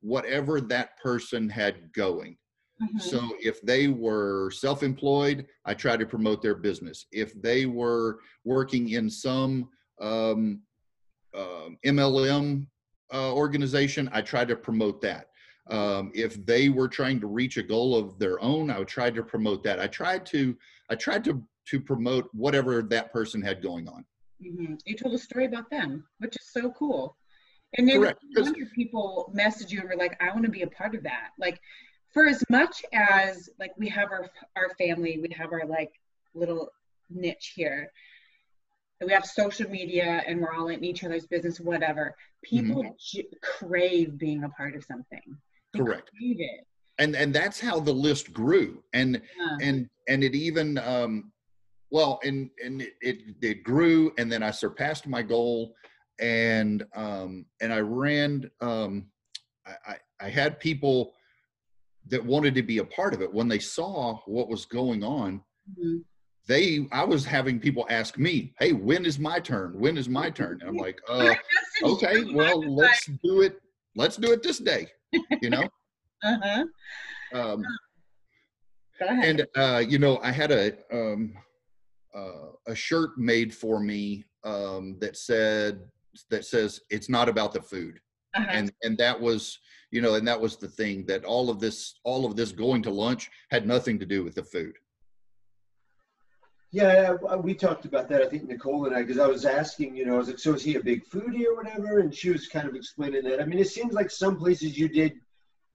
whatever 0.01 0.60
that 0.62 0.97
person 0.99 1.49
had 1.49 1.91
going. 1.93 2.38
Mhm. 2.81 3.01
So 3.01 3.36
if 3.41 3.62
they 3.62 3.88
were 3.88 4.51
self-employed, 4.51 5.47
I 5.65 5.73
tried 5.73 5.99
to 5.99 6.05
promote 6.05 6.41
their 6.41 6.55
business. 6.55 7.07
If 7.12 7.39
they 7.41 7.65
were 7.65 8.19
working 8.43 8.89
in 8.89 9.10
some 9.10 9.69
um, 9.99 10.62
um, 11.33 11.77
MLM 11.86 12.67
uh, 13.13 13.33
organization, 13.33 14.10
I 14.12 14.21
tried 14.21 14.47
to 14.49 14.55
promote 14.55 15.01
that. 15.01 15.29
Um, 15.69 16.12
if 16.13 16.45
they 16.45 16.69
were 16.69 16.88
trying 16.88 17.19
to 17.19 17.27
reach 17.27 17.58
a 17.58 17.63
goal 17.63 17.95
of 17.95 18.17
their 18.19 18.41
own, 18.41 18.69
I 18.71 18.80
would 18.80 18.88
try 18.88 19.10
to 19.10 19.23
promote 19.23 19.63
that. 19.63 19.80
I 19.80 19.88
tried 19.88 20.25
to 20.27 20.58
I 20.89 20.95
tried 20.95 21.23
to 21.25 21.43
to 21.65 21.80
promote 21.82 22.30
whatever 22.34 22.82
that 22.82 23.12
person 23.12 23.41
had 23.41 23.62
going 23.62 23.88
on. 23.89 24.06
Mhm. 24.41 24.80
You 24.86 24.95
told 24.95 25.13
a 25.15 25.17
story 25.17 25.45
about 25.45 25.69
them, 25.69 26.08
which 26.19 26.36
is 26.38 26.47
so 26.47 26.71
cool. 26.71 27.17
And 27.77 27.88
then 27.88 27.99
wonder 28.45 28.65
people 28.73 29.30
message 29.34 29.71
you 29.73 29.82
and 29.82 29.89
were 29.89 29.97
like, 29.97 30.21
"I 30.21 30.30
want 30.32 30.43
to 30.45 30.51
be 30.51 30.62
a 30.62 30.67
part 30.67 30.95
of 30.95 31.03
that." 31.03 31.32
Like, 31.38 31.60
for 32.13 32.25
as 32.27 32.41
much 32.49 32.86
as 32.93 33.49
like 33.60 33.75
we 33.77 33.89
have 33.89 34.12
our 34.12 34.30
our 34.56 34.69
family, 34.75 35.17
we 35.19 35.30
have 35.36 35.51
our 35.51 35.65
like 35.65 35.91
little 36.34 36.71
niche 37.10 37.53
here. 37.56 37.91
and 38.99 39.08
We 39.08 39.13
have 39.13 39.25
social 39.25 39.69
media, 39.69 40.23
and 40.25 40.39
we're 40.41 40.53
all 40.53 40.69
in 40.69 40.84
each 40.84 41.03
other's 41.03 41.27
business, 41.27 41.60
whatever. 41.60 42.15
People 42.43 42.95
j- 42.99 43.27
crave 43.41 44.17
being 44.17 44.43
a 44.43 44.49
part 44.49 44.75
of 44.75 44.84
something. 44.84 45.38
Correct. 45.75 46.12
And 46.99 47.15
and 47.15 47.34
that's 47.34 47.60
how 47.60 47.80
the 47.80 47.93
list 47.93 48.34
grew. 48.34 48.84
And 48.93 49.21
Yeah. 49.38 49.58
and 49.62 49.89
and 50.08 50.23
it 50.23 50.36
even 50.36 50.77
um 50.80 51.32
well 51.89 52.19
and 52.23 52.49
and 52.63 52.82
it, 52.82 52.93
it 53.01 53.17
it 53.41 53.63
grew 53.63 54.12
and 54.17 54.32
then 54.32 54.43
i 54.43 54.51
surpassed 54.51 55.08
my 55.08 55.21
goal 55.21 55.73
and 56.19 56.86
um 56.95 57.45
and 57.62 57.71
i 57.71 57.80
ran 57.80 58.49
um 58.62 59.08
I, 59.65 59.73
I 59.88 59.97
i 60.21 60.30
had 60.30 60.60
people 60.60 61.13
that 62.08 62.23
wanted 62.23 62.56
to 62.56 62.63
be 62.63 62.80
a 62.80 62.86
part 62.86 63.13
of 63.13 63.21
it 63.21 63.34
when 63.34 63.47
they 63.47 63.60
saw 63.60 64.19
what 64.25 64.49
was 64.49 64.65
going 64.65 65.03
on 65.03 65.41
Mhm. 65.80 66.03
they 66.47 66.88
i 66.91 67.03
was 67.03 67.25
having 67.25 67.60
people 67.60 67.86
ask 67.89 68.17
me 68.17 68.53
hey 68.60 68.73
when 68.73 69.06
is 69.06 69.19
my 69.19 69.39
turn 69.39 69.77
when 69.80 69.97
is 69.97 70.10
my 70.10 70.30
turn 70.30 70.60
and 70.62 70.69
i'm 70.69 70.77
like 70.77 70.99
uh 71.10 71.36
okay 71.84 72.25
well 72.34 72.75
let's 72.75 73.06
do 73.23 73.41
it 73.41 73.62
let's 73.95 74.17
do 74.17 74.32
it 74.32 74.43
this 74.43 74.60
day 74.60 74.88
you 75.41 75.49
know 75.49 75.67
uh-huh. 76.23 76.65
um 77.33 77.63
and 78.99 79.45
uh, 79.55 79.83
you 79.87 79.99
know, 79.99 80.19
I 80.23 80.31
had 80.31 80.51
a 80.51 80.73
um, 80.91 81.33
uh, 82.15 82.51
a 82.67 82.75
shirt 82.75 83.17
made 83.17 83.53
for 83.53 83.79
me 83.79 84.25
um, 84.43 84.97
that 84.99 85.17
said 85.17 85.81
that 86.29 86.45
says 86.45 86.81
it's 86.89 87.09
not 87.09 87.29
about 87.29 87.53
the 87.53 87.61
food, 87.61 87.99
uh-huh. 88.35 88.47
and 88.49 88.71
and 88.83 88.97
that 88.97 89.19
was 89.19 89.59
you 89.91 90.01
know, 90.01 90.15
and 90.15 90.27
that 90.27 90.39
was 90.39 90.57
the 90.57 90.67
thing 90.67 91.05
that 91.07 91.25
all 91.25 91.49
of 91.49 91.59
this 91.59 91.99
all 92.03 92.25
of 92.25 92.35
this 92.35 92.51
going 92.51 92.81
to 92.83 92.91
lunch 92.91 93.29
had 93.51 93.67
nothing 93.67 93.99
to 93.99 94.05
do 94.05 94.23
with 94.23 94.35
the 94.35 94.43
food. 94.43 94.73
Yeah, 96.71 97.15
uh, 97.30 97.38
we 97.38 97.53
talked 97.53 97.86
about 97.86 98.10
that. 98.10 98.21
I 98.21 98.27
think 98.27 98.43
Nicole 98.43 98.86
and 98.86 98.95
I, 98.95 99.01
because 99.01 99.19
I 99.19 99.27
was 99.27 99.45
asking, 99.45 99.95
you 99.95 100.06
know, 100.06 100.15
I 100.15 100.17
was 100.17 100.27
like, 100.27 100.39
so 100.39 100.53
is 100.53 100.63
he 100.63 100.75
a 100.75 100.84
big 100.84 101.08
foodie 101.08 101.45
or 101.45 101.56
whatever? 101.56 101.99
And 101.99 102.13
she 102.13 102.30
was 102.30 102.47
kind 102.47 102.67
of 102.67 102.75
explaining 102.75 103.23
that. 103.23 103.41
I 103.41 103.45
mean, 103.45 103.60
it 103.60 103.69
seems 103.69 103.93
like 103.93 104.12
some 104.12 104.38
places 104.38 104.77
you 104.77 104.89
did, 104.89 105.13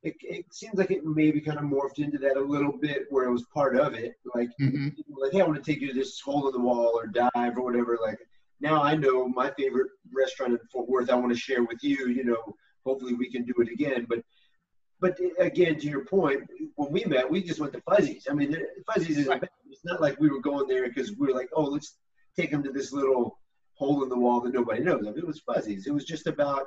it, 0.02 0.16
it 0.20 0.52
seems 0.52 0.76
like 0.76 0.90
it 0.90 1.04
maybe 1.04 1.40
kind 1.40 1.58
of 1.58 1.64
morphed 1.64 1.98
into 1.98 2.18
that 2.18 2.36
a 2.36 2.40
little 2.40 2.72
bit 2.72 3.06
where 3.08 3.24
it 3.24 3.32
was 3.32 3.44
part 3.54 3.76
of 3.76 3.94
it. 3.94 4.14
Like, 4.34 4.50
hmm 4.58 4.88
like, 5.16 5.32
hey, 5.32 5.40
I 5.40 5.46
want 5.46 5.62
to 5.62 5.72
take 5.72 5.80
you 5.80 5.88
to 5.88 5.94
this 5.94 6.20
hole 6.20 6.46
in 6.48 6.52
the 6.52 6.60
wall 6.60 6.92
or 6.94 7.06
dive 7.06 7.56
or 7.56 7.62
whatever. 7.62 7.98
Like, 8.02 8.18
now 8.60 8.82
I 8.82 8.94
know 8.94 9.28
my 9.28 9.50
favorite 9.52 9.90
restaurant 10.12 10.52
in 10.52 10.58
Fort 10.70 10.88
Worth. 10.88 11.10
I 11.10 11.14
want 11.14 11.32
to 11.32 11.38
share 11.38 11.62
with 11.64 11.82
you. 11.82 12.08
You 12.08 12.24
know, 12.24 12.56
hopefully 12.84 13.14
we 13.14 13.30
can 13.30 13.44
do 13.44 13.54
it 13.58 13.68
again. 13.72 14.06
But, 14.08 14.22
but 15.02 15.18
again, 15.38 15.78
to 15.80 15.86
your 15.86 16.04
point, 16.04 16.40
when 16.76 16.90
we 16.92 17.04
met, 17.04 17.28
we 17.30 17.42
just 17.42 17.60
went 17.60 17.72
to 17.74 17.82
Fuzzy's. 17.82 18.26
I 18.30 18.34
mean, 18.34 18.56
Fuzzy's 18.90 19.18
is 19.18 19.26
Right. 19.26 19.42
it's 19.70 19.84
not 19.84 20.00
like 20.00 20.18
we 20.20 20.30
were 20.30 20.40
going 20.40 20.66
there 20.68 20.88
because 20.88 21.08
we 21.18 21.26
were 21.26 21.34
like, 21.34 21.50
oh, 21.54 21.64
let's 21.64 21.98
take 22.38 22.50
them 22.52 22.62
to 22.62 22.70
this 22.72 22.92
little 22.92 23.38
hole 23.74 24.02
in 24.04 24.08
the 24.08 24.16
wall 24.24 24.40
that 24.42 24.54
nobody 24.54 24.82
knows 24.82 25.04
of. 25.06 25.18
It 25.18 25.26
was 25.26 25.40
Fuzzy's. 25.40 25.86
It 25.86 25.92
was 25.92 26.04
just 26.04 26.26
about 26.26 26.66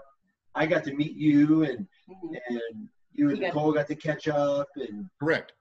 I 0.54 0.66
got 0.66 0.84
to 0.86 0.94
meet 0.94 1.16
you 1.16 1.64
and 1.64 1.88
Mhm. 2.10 2.38
and 2.50 2.90
you 3.14 3.30
and 3.30 3.38
You 3.38 3.44
Nicole 3.48 3.72
got 3.74 3.88
to 3.88 3.96
catch 3.96 4.28
up 4.28 4.68
and 4.76 5.10
Correct. 5.20 5.54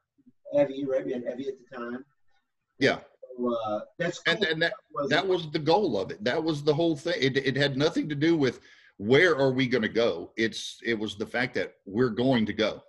Evie, 0.52 0.84
right? 0.84 1.04
We 1.06 1.12
had 1.12 1.24
Evie 1.32 1.48
at 1.48 1.54
the 1.58 1.76
time. 1.76 2.04
Yeah, 2.78 3.00
So, 3.36 3.54
uh, 3.54 3.80
that's 3.98 4.18
cool. 4.20 4.34
and 4.34 4.44
and 4.44 4.62
that 4.62 4.74
wasn't 4.92 5.10
that 5.10 5.26
was 5.26 5.50
the 5.50 5.58
goal 5.72 5.98
of 5.98 6.10
it. 6.12 6.22
That 6.24 6.42
was 6.42 6.62
the 6.64 6.74
whole 6.74 6.96
thing. 6.96 7.14
It 7.20 7.36
it 7.36 7.56
had 7.56 7.76
nothing 7.76 8.08
to 8.08 8.14
do 8.14 8.36
with 8.36 8.60
where 8.98 9.36
are 9.36 9.50
we 9.50 9.66
going 9.66 9.82
to 9.82 9.88
go. 9.88 10.30
It's 10.36 10.80
it 10.84 10.98
was 10.98 11.16
the 11.16 11.26
fact 11.26 11.54
that 11.54 11.74
we're 11.86 12.10
going 12.10 12.46
to 12.46 12.52
go. 12.52 12.82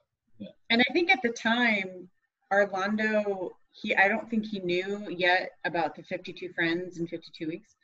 And 0.69 0.81
I 0.81 0.93
think 0.93 1.11
at 1.11 1.21
the 1.23 1.29
time, 1.29 2.09
Orlando, 2.51 3.55
he 3.71 3.95
I 3.95 4.07
don't 4.07 4.29
think 4.29 4.45
he 4.45 4.59
knew 4.59 5.07
yet 5.09 5.51
about 5.65 5.95
the 5.95 6.03
52 6.03 6.53
friends 6.53 6.97
in 6.99 7.07
52 7.07 7.47
weeks. 7.47 7.75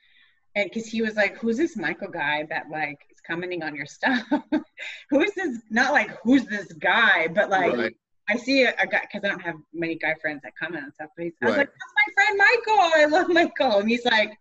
And 0.56 0.70
because 0.70 0.86
he 0.88 1.02
was 1.02 1.16
like, 1.16 1.38
who's 1.38 1.58
this 1.58 1.78
Michael 1.78 2.10
guy 2.10 2.46
that 2.50 2.70
like 2.70 3.00
is 3.10 3.22
commenting 3.26 3.64
on 3.64 3.76
your 3.76 3.86
stuff? 3.86 4.22
who 5.10 5.22
is 5.22 5.34
this? 5.34 5.60
Not 5.70 5.94
like 5.94 6.12
who's 6.24 6.46
this 6.46 6.74
guy, 6.74 7.28
but 7.28 7.50
like 7.50 7.74
Right. 7.74 7.96
I 8.30 8.38
see 8.38 8.64
a, 8.64 8.74
a 8.80 8.88
guy 8.88 9.02
because 9.02 9.26
I 9.26 9.30
don't 9.30 9.42
have 9.42 9.56
many 9.74 9.96
guy 9.96 10.16
friends 10.22 10.42
that 10.44 10.54
comment 10.58 10.86
on 10.86 10.94
stuff. 10.94 11.10
But 11.18 11.26
he's, 11.26 11.34
I 11.42 11.46
was 11.48 11.58
like, 11.58 11.70
that's 11.70 11.94
my 12.18 12.24
friend 12.24 12.38
Michael. 12.38 12.92
I 12.96 13.06
love 13.06 13.30
Michael. 13.30 13.80
And 13.80 13.90
he's 13.90 14.06
like, 14.06 14.38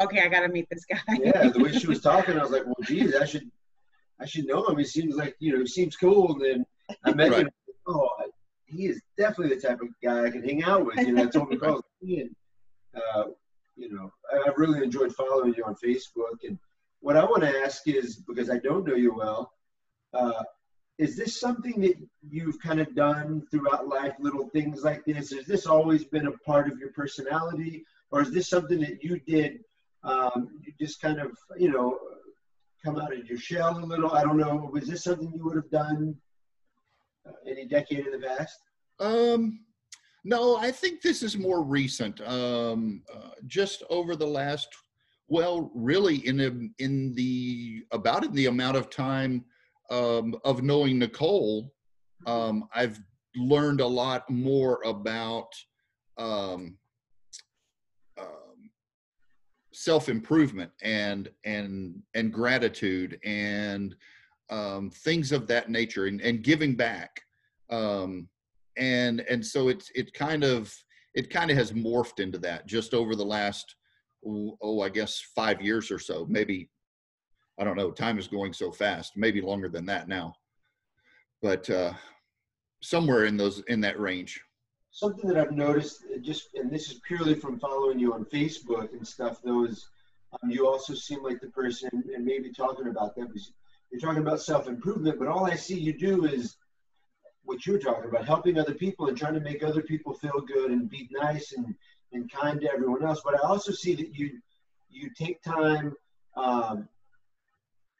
okay, 0.00 0.20
I 0.22 0.28
gotta 0.28 0.48
meet 0.48 0.66
this 0.70 0.84
guy. 0.84 0.98
yeah, 1.20 1.48
the 1.48 1.60
way 1.60 1.72
she 1.72 1.86
was 1.86 2.00
talking, 2.10 2.38
I 2.38 2.42
was 2.42 2.50
like, 2.50 2.64
well, 2.64 2.74
geez, 2.84 3.14
I 3.14 3.24
should, 3.24 3.50
I 4.20 4.26
should 4.26 4.46
know 4.46 4.66
him. 4.66 4.78
He 4.78 4.84
seems 4.84 5.16
like 5.16 5.36
you 5.38 5.52
know, 5.52 5.60
he 5.60 5.66
seems 5.66 5.96
cool. 5.96 6.32
And 6.34 6.42
then 6.42 6.66
I 7.04 7.12
met 7.14 7.30
Right. 7.30 7.40
him. 7.42 7.50
Oh, 7.86 8.08
he 8.66 8.86
is 8.86 9.00
definitely 9.18 9.56
the 9.56 9.60
type 9.60 9.80
of 9.80 9.88
guy 10.02 10.24
I 10.26 10.30
can 10.30 10.44
hang 10.44 10.62
out 10.62 10.86
with. 10.86 10.96
You 10.98 11.12
know, 11.12 11.24
I 11.24 11.26
told 11.26 11.50
Nicole, 11.50 11.82
and 12.02 12.30
uh, 12.94 13.24
you 13.76 13.92
know, 13.92 14.12
I, 14.32 14.48
I've 14.48 14.58
really 14.58 14.82
enjoyed 14.82 15.14
following 15.14 15.54
you 15.56 15.64
on 15.64 15.74
Facebook. 15.74 16.44
And 16.46 16.58
what 17.00 17.16
I 17.16 17.24
want 17.24 17.42
to 17.42 17.60
ask 17.62 17.86
is, 17.88 18.16
because 18.16 18.50
I 18.50 18.58
don't 18.58 18.86
know 18.86 18.94
you 18.94 19.14
well, 19.14 19.52
uh, 20.12 20.42
is 20.98 21.16
this 21.16 21.40
something 21.40 21.80
that 21.80 21.94
you've 22.28 22.60
kind 22.60 22.78
of 22.80 22.94
done 22.94 23.42
throughout 23.50 23.88
life? 23.88 24.12
Little 24.20 24.48
things 24.50 24.82
like 24.82 25.04
this. 25.06 25.32
Has 25.32 25.46
this 25.46 25.66
always 25.66 26.04
been 26.04 26.26
a 26.26 26.32
part 26.46 26.70
of 26.70 26.78
your 26.78 26.90
personality, 26.92 27.84
or 28.10 28.20
is 28.20 28.30
this 28.30 28.48
something 28.48 28.78
that 28.80 29.02
you 29.02 29.18
did? 29.20 29.60
Um, 30.02 30.48
you 30.64 30.72
just 30.80 31.00
kind 31.00 31.20
of, 31.20 31.32
you 31.58 31.70
know, 31.70 31.98
come 32.84 32.98
out 32.98 33.12
of 33.12 33.26
your 33.26 33.38
shell 33.38 33.78
a 33.78 33.84
little. 33.84 34.12
I 34.12 34.22
don't 34.22 34.38
know. 34.38 34.70
Was 34.72 34.88
this 34.88 35.04
something 35.04 35.32
you 35.34 35.44
would 35.44 35.56
have 35.56 35.70
done 35.70 36.16
uh, 37.26 37.32
any 37.46 37.66
decade 37.66 38.06
in 38.06 38.12
the 38.12 38.26
past? 38.26 38.58
Um, 38.98 39.60
no, 40.24 40.56
I 40.56 40.70
think 40.70 41.00
this 41.02 41.22
is 41.22 41.36
more 41.38 41.62
recent. 41.62 42.20
Um, 42.26 43.02
uh, 43.12 43.30
just 43.46 43.82
over 43.90 44.16
the 44.16 44.26
last, 44.26 44.68
well, 45.28 45.70
really 45.74 46.26
in 46.26 46.40
a, 46.40 46.82
in 46.82 47.14
the 47.14 47.84
about 47.92 48.24
in 48.24 48.32
the 48.32 48.46
amount 48.46 48.76
of 48.76 48.90
time 48.90 49.44
um, 49.90 50.34
of 50.44 50.62
knowing 50.62 50.98
Nicole, 50.98 51.72
um, 52.26 52.68
I've 52.74 53.00
learned 53.36 53.80
a 53.80 53.86
lot 53.86 54.28
more 54.28 54.80
about 54.84 55.48
um, 56.18 56.76
self 59.80 60.10
improvement 60.10 60.70
and 60.82 61.30
and 61.44 62.02
and 62.14 62.32
gratitude 62.32 63.18
and 63.24 63.96
um, 64.50 64.90
things 64.90 65.32
of 65.32 65.46
that 65.46 65.70
nature 65.70 66.06
and, 66.06 66.20
and 66.20 66.42
giving 66.42 66.74
back. 66.74 67.22
Um, 67.70 68.28
and 68.76 69.20
and 69.20 69.44
so 69.44 69.68
it's 69.68 69.90
it 69.94 70.12
kind 70.12 70.44
of 70.44 70.74
it 71.14 71.30
kind 71.30 71.50
of 71.50 71.56
has 71.56 71.72
morphed 71.72 72.20
into 72.20 72.38
that 72.38 72.66
just 72.66 72.92
over 72.92 73.16
the 73.16 73.24
last 73.24 73.74
oh, 74.26 74.56
oh 74.62 74.80
i 74.80 74.88
guess 74.88 75.20
five 75.34 75.60
years 75.60 75.90
or 75.90 75.98
so 75.98 76.24
maybe 76.28 76.68
i 77.58 77.64
don't 77.64 77.76
know 77.76 77.90
time 77.90 78.16
is 78.18 78.28
going 78.28 78.52
so 78.52 78.70
fast 78.70 79.12
maybe 79.16 79.40
longer 79.40 79.68
than 79.68 79.84
that 79.84 80.08
now 80.08 80.32
but 81.42 81.68
uh 81.68 81.92
somewhere 82.80 83.24
in 83.24 83.36
those 83.36 83.60
in 83.66 83.80
that 83.80 83.98
range 83.98 84.40
Something 84.90 85.28
that 85.28 85.38
I've 85.38 85.52
noticed, 85.52 86.04
uh, 86.12 86.18
just 86.18 86.54
and 86.54 86.70
this 86.70 86.90
is 86.90 87.00
purely 87.06 87.34
from 87.34 87.58
following 87.58 87.98
you 87.98 88.12
on 88.12 88.24
Facebook 88.24 88.92
and 88.92 89.06
stuff. 89.06 89.40
Those 89.42 89.88
Um, 90.42 90.50
you 90.50 90.68
also 90.68 90.94
seem 90.94 91.22
like 91.24 91.40
the 91.40 91.48
person, 91.48 91.90
and 92.14 92.24
maybe 92.24 92.52
talking 92.52 92.86
about 92.88 93.16
that 93.16 93.32
was 93.32 93.52
you're 93.90 94.00
talking 94.00 94.22
about 94.22 94.40
self 94.40 94.68
improvement, 94.68 95.18
but 95.18 95.28
all 95.28 95.44
I 95.44 95.56
see 95.56 95.78
you 95.78 95.92
do 95.92 96.24
is 96.24 96.56
what 97.44 97.66
you're 97.66 97.80
talking 97.80 98.08
about, 98.08 98.26
helping 98.26 98.58
other 98.58 98.74
people 98.74 99.08
and 99.08 99.18
trying 99.18 99.34
to 99.34 99.40
make 99.40 99.64
other 99.64 99.82
people 99.82 100.14
feel 100.14 100.40
good 100.40 100.70
and 100.70 100.88
be 100.88 101.08
nice 101.10 101.52
and, 101.52 101.74
and 102.12 102.30
kind 102.30 102.60
to 102.60 102.70
everyone 102.72 103.02
else. 103.04 103.20
But 103.24 103.34
I 103.34 103.48
also 103.48 103.72
see 103.72 103.94
that 103.96 104.14
you 104.14 104.40
you 104.88 105.10
take 105.10 105.42
time 105.42 105.94
um, 106.36 106.88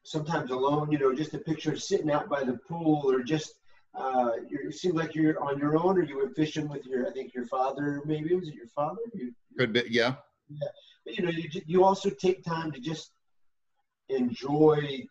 sometimes 0.04 0.50
alone, 0.50 0.90
you 0.92 0.98
know, 0.98 1.14
just 1.14 1.34
a 1.34 1.38
picture 1.38 1.72
of 1.72 1.82
sitting 1.82 2.10
out 2.10 2.28
by 2.28 2.44
the 2.44 2.58
pool 2.68 3.10
or 3.10 3.22
just 3.22 3.54
uh, 3.94 4.30
it 4.48 4.74
seems 4.74 4.94
like 4.94 5.14
you're 5.14 5.42
on 5.42 5.58
your 5.58 5.76
own 5.76 5.98
or 5.98 6.02
you 6.02 6.18
went 6.18 6.36
fishing 6.36 6.68
with 6.68 6.86
your, 6.86 7.08
I 7.08 7.12
think 7.12 7.34
your 7.34 7.46
father, 7.46 8.02
maybe 8.04 8.34
was 8.34 8.48
it 8.48 8.54
your 8.54 8.68
father? 8.68 9.00
You, 9.14 9.32
Could 9.58 9.72
be, 9.72 9.84
yeah. 9.88 10.14
Yeah. 10.48 10.68
But, 11.04 11.16
you 11.16 11.24
know, 11.24 11.30
you, 11.30 11.48
you 11.66 11.84
also 11.84 12.10
take 12.10 12.44
time 12.44 12.70
to 12.72 12.80
just 12.80 13.12
enjoy 14.08 15.04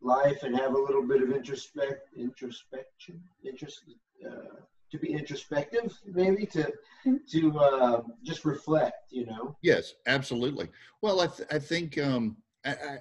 life 0.00 0.42
and 0.42 0.56
have 0.56 0.74
a 0.74 0.78
little 0.78 1.02
bit 1.02 1.22
of 1.22 1.30
introspect, 1.30 2.00
introspection, 2.16 3.22
interest, 3.44 3.82
uh, 4.26 4.60
to 4.90 4.98
be 4.98 5.12
introspective, 5.12 5.96
maybe 6.06 6.46
to 6.46 6.72
to 7.30 7.58
uh, 7.58 8.02
just 8.24 8.44
reflect. 8.44 9.10
You 9.10 9.26
know. 9.26 9.56
Yes, 9.62 9.94
absolutely. 10.06 10.68
Well, 11.02 11.20
I 11.20 11.26
th- 11.26 11.48
I 11.50 11.58
think 11.58 11.98
um, 11.98 12.36
I, 12.64 12.70
I, 12.70 12.98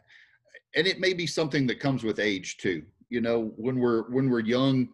and 0.75 0.87
it 0.87 0.99
may 0.99 1.13
be 1.13 1.27
something 1.27 1.65
that 1.67 1.79
comes 1.79 2.03
with 2.03 2.19
age 2.19 2.57
too. 2.57 2.83
You 3.09 3.21
know, 3.21 3.53
when 3.55 3.79
we're 3.79 4.09
when 4.09 4.29
we're 4.29 4.41
young, 4.41 4.89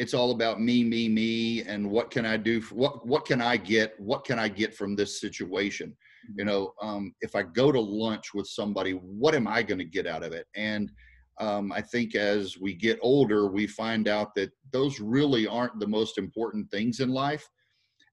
it's 0.00 0.14
all 0.14 0.30
about 0.30 0.62
me, 0.62 0.82
me, 0.82 1.10
me, 1.10 1.62
and 1.64 1.88
what 1.88 2.10
can 2.10 2.24
I 2.24 2.38
do? 2.38 2.62
For, 2.62 2.74
what 2.74 3.06
what 3.06 3.26
can 3.26 3.42
I 3.42 3.58
get? 3.58 3.92
What 4.00 4.24
can 4.24 4.38
I 4.38 4.48
get 4.48 4.74
from 4.74 4.96
this 4.96 5.20
situation? 5.20 5.94
You 6.36 6.46
know, 6.46 6.72
um, 6.80 7.12
if 7.20 7.34
I 7.34 7.42
go 7.42 7.70
to 7.70 7.78
lunch 7.78 8.32
with 8.32 8.46
somebody, 8.46 8.92
what 8.92 9.34
am 9.34 9.46
I 9.46 9.62
going 9.62 9.78
to 9.78 9.84
get 9.84 10.06
out 10.06 10.22
of 10.22 10.32
it? 10.32 10.46
And 10.54 10.90
um, 11.38 11.70
I 11.70 11.82
think 11.82 12.14
as 12.14 12.56
we 12.58 12.72
get 12.72 12.98
older, 13.02 13.48
we 13.48 13.66
find 13.66 14.08
out 14.08 14.34
that 14.36 14.52
those 14.72 15.00
really 15.00 15.46
aren't 15.46 15.78
the 15.78 15.86
most 15.86 16.16
important 16.16 16.70
things 16.70 17.00
in 17.00 17.10
life. 17.10 17.46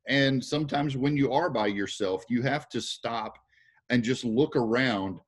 And 0.10 0.44
sometimes 0.44 0.98
when 0.98 1.16
you 1.16 1.32
are 1.32 1.50
by 1.50 1.68
yourself, 1.68 2.26
you 2.30 2.42
have 2.42 2.68
to 2.70 2.82
stop 2.82 3.38
and 3.90 4.04
just 4.04 4.26
look 4.26 4.58
around 4.58 5.22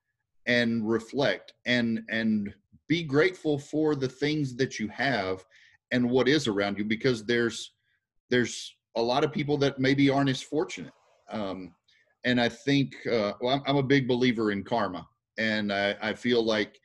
and 0.46 0.90
reflect 0.90 1.54
and 1.66 2.02
and 2.10 2.54
be 2.90 3.02
grateful 3.04 3.58
for 3.58 3.96
the 3.96 4.10
things 4.10 4.58
that 4.58 4.78
you 4.78 4.90
have 4.90 5.46
and 5.92 6.10
what 6.10 6.28
is 6.28 6.48
around 6.48 6.78
you 6.78 6.86
because 6.86 7.26
there's 7.26 7.74
there's 8.30 8.76
a 8.96 9.02
lot 9.02 9.24
of 9.24 9.32
people 9.32 9.58
that 9.58 9.80
maybe 9.80 10.10
aren't 10.10 10.30
as 10.30 10.42
fortunate. 10.42 10.94
Um, 11.30 11.74
and 12.26 12.42
i 12.42 12.50
think 12.50 12.96
uh, 13.08 13.34
well, 13.40 13.56
I'm, 13.56 13.62
I'm, 13.66 13.78
a 13.78 13.84
big 13.84 14.08
believer 14.08 14.52
in 14.52 14.64
karma. 14.64 15.08
And 15.38 15.72
i, 15.72 15.96
I 16.02 16.14
feel 16.14 16.44
like 16.44 16.80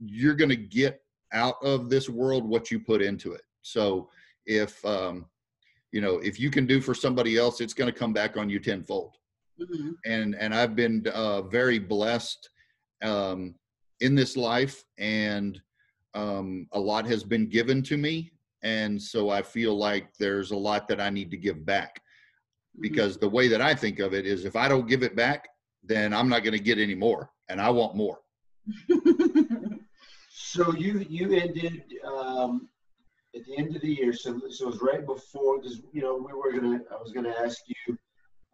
you're 0.00 0.34
going 0.34 0.48
to 0.48 0.56
get 0.56 1.02
out 1.32 1.56
of 1.62 1.88
this 1.88 2.08
world 2.08 2.44
what 2.44 2.70
you 2.70 2.80
put 2.80 3.00
into 3.00 3.32
it. 3.32 3.42
So 3.62 4.08
if 4.46 4.84
um, 4.84 5.26
you 5.92 6.00
know 6.00 6.18
if 6.18 6.40
you 6.40 6.50
can 6.50 6.66
do 6.66 6.80
for 6.80 6.94
somebody 6.94 7.36
else 7.36 7.60
it's 7.60 7.74
going 7.74 7.92
to 7.92 7.98
come 7.98 8.12
back 8.12 8.36
on 8.36 8.50
you 8.50 8.58
tenfold. 8.58 9.16
Mm-hmm. 9.60 9.90
and 10.06 10.34
and 10.34 10.54
i've 10.54 10.74
been 10.74 11.06
uh, 11.12 11.42
very 11.42 11.78
blessed 11.78 12.48
um, 13.02 13.54
in 14.00 14.14
this 14.14 14.36
life 14.36 14.82
and 14.98 15.60
um, 16.14 16.66
a 16.72 16.80
lot 16.80 17.06
has 17.06 17.22
been 17.22 17.46
given 17.48 17.82
to 17.84 17.96
me 17.96 18.31
and 18.62 19.00
so 19.00 19.30
i 19.30 19.42
feel 19.42 19.76
like 19.76 20.08
there's 20.18 20.50
a 20.50 20.56
lot 20.56 20.88
that 20.88 21.00
i 21.00 21.10
need 21.10 21.30
to 21.30 21.36
give 21.36 21.64
back. 21.64 21.96
Mm-hmm. 21.96 22.82
because 22.82 23.18
the 23.18 23.28
way 23.28 23.48
that 23.48 23.60
i 23.60 23.74
think 23.74 23.98
of 23.98 24.14
it 24.14 24.26
is 24.26 24.44
if 24.44 24.56
i 24.56 24.68
don't 24.68 24.88
give 24.88 25.02
it 25.02 25.16
back 25.16 25.48
then 25.82 26.12
i'm 26.12 26.28
not 26.28 26.44
going 26.44 26.56
to 26.56 26.62
get 26.62 26.78
any 26.78 26.94
more 26.94 27.30
and 27.48 27.60
i 27.60 27.68
want 27.68 27.96
more. 27.96 28.20
So 30.52 30.74
you 30.74 31.06
you 31.08 31.32
ended 31.32 31.82
um, 32.04 32.68
at 33.34 33.42
the 33.46 33.56
end 33.56 33.74
of 33.74 33.80
the 33.80 33.88
year 33.88 34.12
so, 34.12 34.38
so 34.50 34.66
it 34.66 34.70
was 34.72 34.82
right 34.82 35.04
before 35.06 35.58
because 35.58 35.80
you 35.92 36.02
know 36.02 36.16
we 36.16 36.32
were 36.34 36.52
gonna 36.52 36.80
i 36.90 37.02
was 37.02 37.10
gonna 37.12 37.34
ask 37.42 37.60
you 37.68 37.96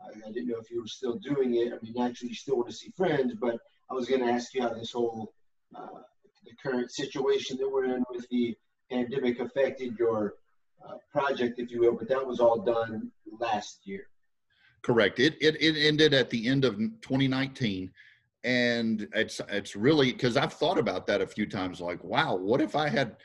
I, 0.00 0.28
I 0.28 0.30
didn't 0.30 0.48
know 0.48 0.58
if 0.60 0.70
you 0.70 0.80
were 0.80 0.86
still 0.86 1.16
doing 1.16 1.56
it. 1.56 1.72
I 1.72 1.78
mean 1.82 1.94
naturally 1.96 2.30
you 2.30 2.36
still 2.36 2.56
want 2.56 2.68
to 2.68 2.74
see 2.74 2.92
friends 2.96 3.34
but 3.40 3.56
i 3.90 3.94
was 3.94 4.08
gonna 4.08 4.30
ask 4.30 4.54
you 4.54 4.62
how 4.62 4.74
this 4.74 4.92
whole 4.92 5.34
uh, 5.74 6.02
the 6.44 6.52
current 6.62 6.92
situation 6.92 7.56
that 7.56 7.68
we're 7.68 7.86
in 7.96 8.04
with 8.12 8.28
the 8.28 8.56
pandemic 8.90 9.40
affected 9.40 9.98
your 9.98 10.34
uh, 10.86 10.94
project, 11.10 11.58
if 11.58 11.70
you 11.70 11.80
will, 11.80 11.96
but 11.96 12.08
that 12.08 12.24
was 12.24 12.40
all 12.40 12.60
done 12.60 13.10
last 13.40 13.80
year. 13.84 14.08
Correct. 14.82 15.18
It, 15.18 15.36
it, 15.40 15.56
it 15.60 15.76
ended 15.76 16.14
at 16.14 16.30
the 16.30 16.48
end 16.48 16.64
of 16.64 16.76
2019. 16.76 17.90
And 18.44 19.08
it's, 19.14 19.40
it's 19.48 19.74
really 19.74 20.12
because 20.12 20.36
I've 20.36 20.52
thought 20.52 20.78
about 20.78 21.06
that 21.08 21.20
a 21.20 21.26
few 21.26 21.46
times 21.46 21.80
like, 21.80 22.02
wow, 22.04 22.36
what 22.36 22.60
if 22.60 22.76
I 22.76 22.88
had 22.88 23.16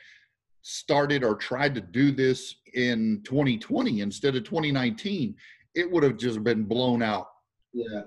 started 0.62 1.22
or 1.22 1.36
tried 1.36 1.74
to 1.76 1.80
do 1.80 2.10
this 2.10 2.56
in 2.74 3.20
2020 3.24 4.00
instead 4.00 4.34
of 4.34 4.44
2019? 4.44 5.34
It 5.74 5.90
would 5.90 6.02
have 6.02 6.16
just 6.16 6.42
been 6.42 6.64
blown 6.64 7.02
out 7.02 7.28
yeah. 7.72 8.02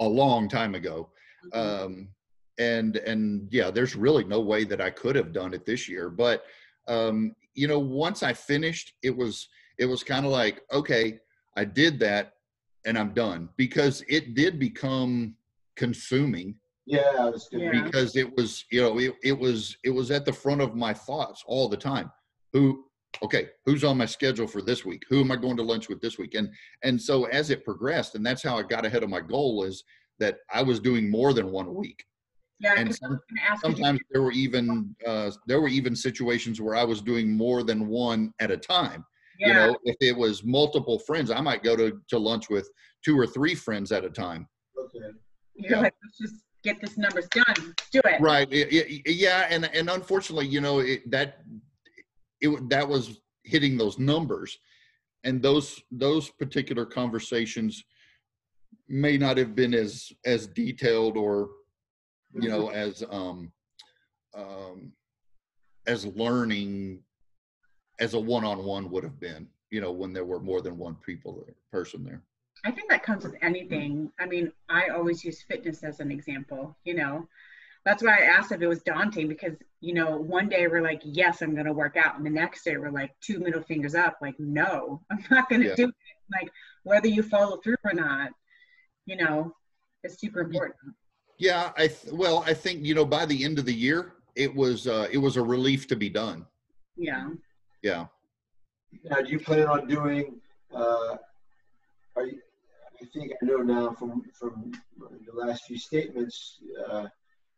a 0.00 0.06
long 0.06 0.48
time 0.48 0.74
ago. 0.74 1.10
Mm-hmm. 1.54 1.84
Um, 1.84 2.08
and 2.60 2.98
and 2.98 3.48
yeah 3.50 3.70
there's 3.70 3.96
really 3.96 4.22
no 4.22 4.38
way 4.38 4.64
that 4.64 4.80
i 4.80 4.90
could 4.90 5.16
have 5.16 5.32
done 5.32 5.54
it 5.54 5.64
this 5.64 5.88
year 5.88 6.10
but 6.10 6.44
um 6.90 7.34
you 7.54 7.66
know 7.66 7.78
once 7.78 8.22
i 8.22 8.32
finished 8.32 8.94
it 9.02 9.16
was 9.16 9.48
it 9.78 9.86
was 9.86 10.02
kind 10.02 10.26
of 10.26 10.32
like 10.32 10.60
okay 10.72 11.18
i 11.56 11.64
did 11.64 11.98
that 11.98 12.34
and 12.84 12.98
i'm 12.98 13.14
done 13.14 13.48
because 13.56 14.04
it 14.08 14.34
did 14.34 14.58
become 14.58 15.34
consuming. 15.80 16.54
Yeah, 16.86 17.30
because 17.50 18.16
it 18.16 18.36
was 18.36 18.64
you 18.70 18.82
know 18.82 18.98
it, 18.98 19.14
it 19.22 19.38
was 19.38 19.76
it 19.84 19.90
was 19.90 20.10
at 20.10 20.24
the 20.24 20.32
front 20.32 20.60
of 20.60 20.74
my 20.74 20.92
thoughts 20.92 21.42
all 21.46 21.68
the 21.68 21.76
time. 21.76 22.10
Who 22.52 22.84
okay 23.22 23.48
who's 23.64 23.84
on 23.84 23.96
my 23.96 24.06
schedule 24.06 24.46
for 24.46 24.60
this 24.60 24.84
week? 24.84 25.04
Who 25.08 25.20
am 25.20 25.30
i 25.30 25.36
going 25.36 25.56
to 25.56 25.62
lunch 25.62 25.88
with 25.88 26.00
this 26.00 26.18
week? 26.18 26.34
And 26.34 26.50
and 26.82 27.00
so 27.00 27.24
as 27.26 27.50
it 27.50 27.64
progressed 27.64 28.14
and 28.16 28.26
that's 28.26 28.42
how 28.42 28.58
i 28.58 28.62
got 28.62 28.84
ahead 28.84 29.02
of 29.02 29.10
my 29.10 29.20
goal 29.20 29.64
is 29.64 29.84
that 30.18 30.38
i 30.52 30.62
was 30.62 30.80
doing 30.80 31.10
more 31.10 31.32
than 31.32 31.50
one 31.50 31.66
a 31.66 31.72
week 31.72 32.04
yeah, 32.60 32.74
and 32.76 32.94
some, 32.94 33.18
sometimes 33.62 34.00
there 34.10 34.22
were 34.22 34.32
even 34.32 34.94
uh, 35.06 35.30
there 35.46 35.60
were 35.60 35.68
even 35.68 35.96
situations 35.96 36.60
where 36.60 36.76
I 36.76 36.84
was 36.84 37.00
doing 37.00 37.32
more 37.32 37.62
than 37.62 37.88
one 37.88 38.32
at 38.40 38.50
a 38.50 38.56
time. 38.56 39.04
Yeah. 39.38 39.48
You 39.48 39.54
know, 39.54 39.78
if 39.84 39.96
it 40.00 40.16
was 40.16 40.44
multiple 40.44 40.98
friends, 40.98 41.30
I 41.30 41.40
might 41.40 41.62
go 41.62 41.74
to, 41.74 41.98
to 42.08 42.18
lunch 42.18 42.50
with 42.50 42.68
two 43.02 43.18
or 43.18 43.26
three 43.26 43.54
friends 43.54 43.90
at 43.90 44.04
a 44.04 44.10
time. 44.10 44.46
Okay. 44.78 45.06
You're 45.54 45.70
yeah. 45.70 45.80
like, 45.80 45.94
let's 46.04 46.18
just 46.18 46.44
get 46.62 46.78
this 46.82 46.98
numbers 46.98 47.26
done. 47.28 47.74
Do 47.90 48.02
it. 48.04 48.20
Right. 48.20 48.46
It, 48.52 48.68
it, 48.70 49.14
yeah, 49.14 49.46
and 49.48 49.70
and 49.74 49.88
unfortunately, 49.88 50.46
you 50.46 50.60
know, 50.60 50.80
it, 50.80 51.10
that 51.10 51.38
it 52.42 52.68
that 52.68 52.86
was 52.86 53.20
hitting 53.44 53.78
those 53.78 53.98
numbers, 53.98 54.58
and 55.24 55.40
those 55.40 55.80
those 55.90 56.28
particular 56.28 56.84
conversations 56.84 57.82
may 58.88 59.16
not 59.16 59.38
have 59.38 59.54
been 59.54 59.72
as 59.72 60.12
as 60.26 60.46
detailed 60.48 61.16
or 61.16 61.48
you 62.34 62.48
know, 62.48 62.70
as 62.70 63.02
um, 63.10 63.52
um, 64.34 64.92
as 65.86 66.06
learning 66.06 67.00
as 67.98 68.14
a 68.14 68.20
one-on-one 68.20 68.90
would 68.90 69.04
have 69.04 69.20
been, 69.20 69.46
you 69.70 69.80
know, 69.80 69.92
when 69.92 70.12
there 70.12 70.24
were 70.24 70.40
more 70.40 70.62
than 70.62 70.78
one 70.78 70.96
people 71.06 71.44
there, 71.44 71.54
person 71.70 72.02
there. 72.04 72.22
I 72.64 72.70
think 72.70 72.90
that 72.90 73.02
comes 73.02 73.24
with 73.24 73.36
anything. 73.42 74.10
I 74.18 74.26
mean, 74.26 74.52
I 74.68 74.88
always 74.88 75.24
use 75.24 75.42
fitness 75.42 75.82
as 75.82 76.00
an 76.00 76.10
example, 76.10 76.76
you 76.84 76.94
know. 76.94 77.28
That's 77.84 78.02
why 78.02 78.18
I 78.18 78.24
asked 78.24 78.52
if 78.52 78.60
it 78.60 78.66
was 78.66 78.82
daunting 78.82 79.28
because, 79.28 79.54
you 79.80 79.94
know, 79.94 80.16
one 80.16 80.50
day 80.50 80.66
we're 80.66 80.82
like, 80.82 81.00
yes, 81.02 81.40
I'm 81.40 81.54
going 81.54 81.66
to 81.66 81.72
work 81.72 81.96
out. 81.96 82.16
And 82.16 82.26
the 82.26 82.30
next 82.30 82.64
day 82.64 82.76
we're 82.76 82.90
like, 82.90 83.12
two 83.22 83.38
middle 83.38 83.62
fingers 83.62 83.94
up, 83.94 84.18
like, 84.20 84.38
no, 84.38 85.00
I'm 85.10 85.24
not 85.30 85.48
going 85.48 85.62
to 85.62 85.68
yeah. 85.68 85.74
do 85.76 85.88
it. 85.88 85.94
Like, 86.30 86.50
whether 86.82 87.08
you 87.08 87.22
follow 87.22 87.56
through 87.58 87.76
or 87.84 87.94
not, 87.94 88.32
you 89.06 89.16
know, 89.16 89.54
is 90.04 90.18
super 90.18 90.40
important. 90.40 90.94
Yeah, 91.40 91.72
I 91.78 91.86
th- 91.88 92.12
well, 92.12 92.44
I 92.46 92.52
think 92.52 92.84
you 92.84 92.94
know 92.94 93.06
by 93.06 93.24
the 93.24 93.44
end 93.44 93.58
of 93.58 93.64
the 93.64 93.72
year, 93.72 94.12
it 94.36 94.54
was 94.54 94.86
uh, 94.86 95.08
it 95.10 95.16
was 95.16 95.38
a 95.38 95.42
relief 95.42 95.86
to 95.86 95.96
be 95.96 96.10
done. 96.10 96.44
Yeah. 96.98 97.30
Yeah. 97.82 98.06
Now, 99.04 99.22
do 99.22 99.30
you 99.30 99.40
plan 99.40 99.66
on 99.66 99.88
doing? 99.88 100.38
Uh, 100.70 101.16
are 102.14 102.26
you, 102.26 102.40
I 103.00 103.06
think 103.14 103.32
I 103.32 103.46
know 103.46 103.62
now 103.62 103.92
from 103.92 104.22
from 104.38 104.72
the 105.00 105.32
last 105.32 105.64
few 105.64 105.78
statements 105.78 106.58
uh, 106.86 107.06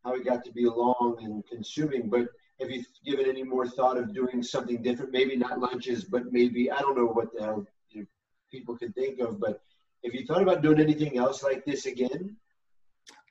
how 0.05 0.15
it 0.15 0.25
got 0.25 0.45
to 0.45 0.53
be 0.53 0.65
long 0.67 1.19
and 1.21 1.45
consuming. 1.49 2.09
But 2.09 2.29
have 2.61 2.71
you 2.71 2.85
given 3.05 3.29
any 3.29 3.43
more 3.43 3.67
thought 3.67 3.99
of 3.99 4.15
doing 4.15 4.45
something 4.45 4.81
different? 4.81 5.11
Maybe 5.11 5.35
not 5.35 5.59
lunches, 5.59 6.05
but 6.05 6.33
maybe 6.33 6.71
I 6.71 6.79
don't 6.79 6.97
know 6.97 7.07
what 7.07 7.35
the 7.35 7.43
hell 7.43 7.67
you 7.91 8.03
know, 8.03 8.07
people 8.49 8.79
can 8.79 8.93
think 8.93 9.19
of. 9.19 9.41
But 9.41 9.61
have 10.05 10.15
you 10.15 10.25
thought 10.25 10.43
about 10.43 10.63
doing 10.63 10.79
anything 10.79 11.19
else 11.19 11.43
like 11.43 11.65
this 11.65 11.87
again? 11.87 12.37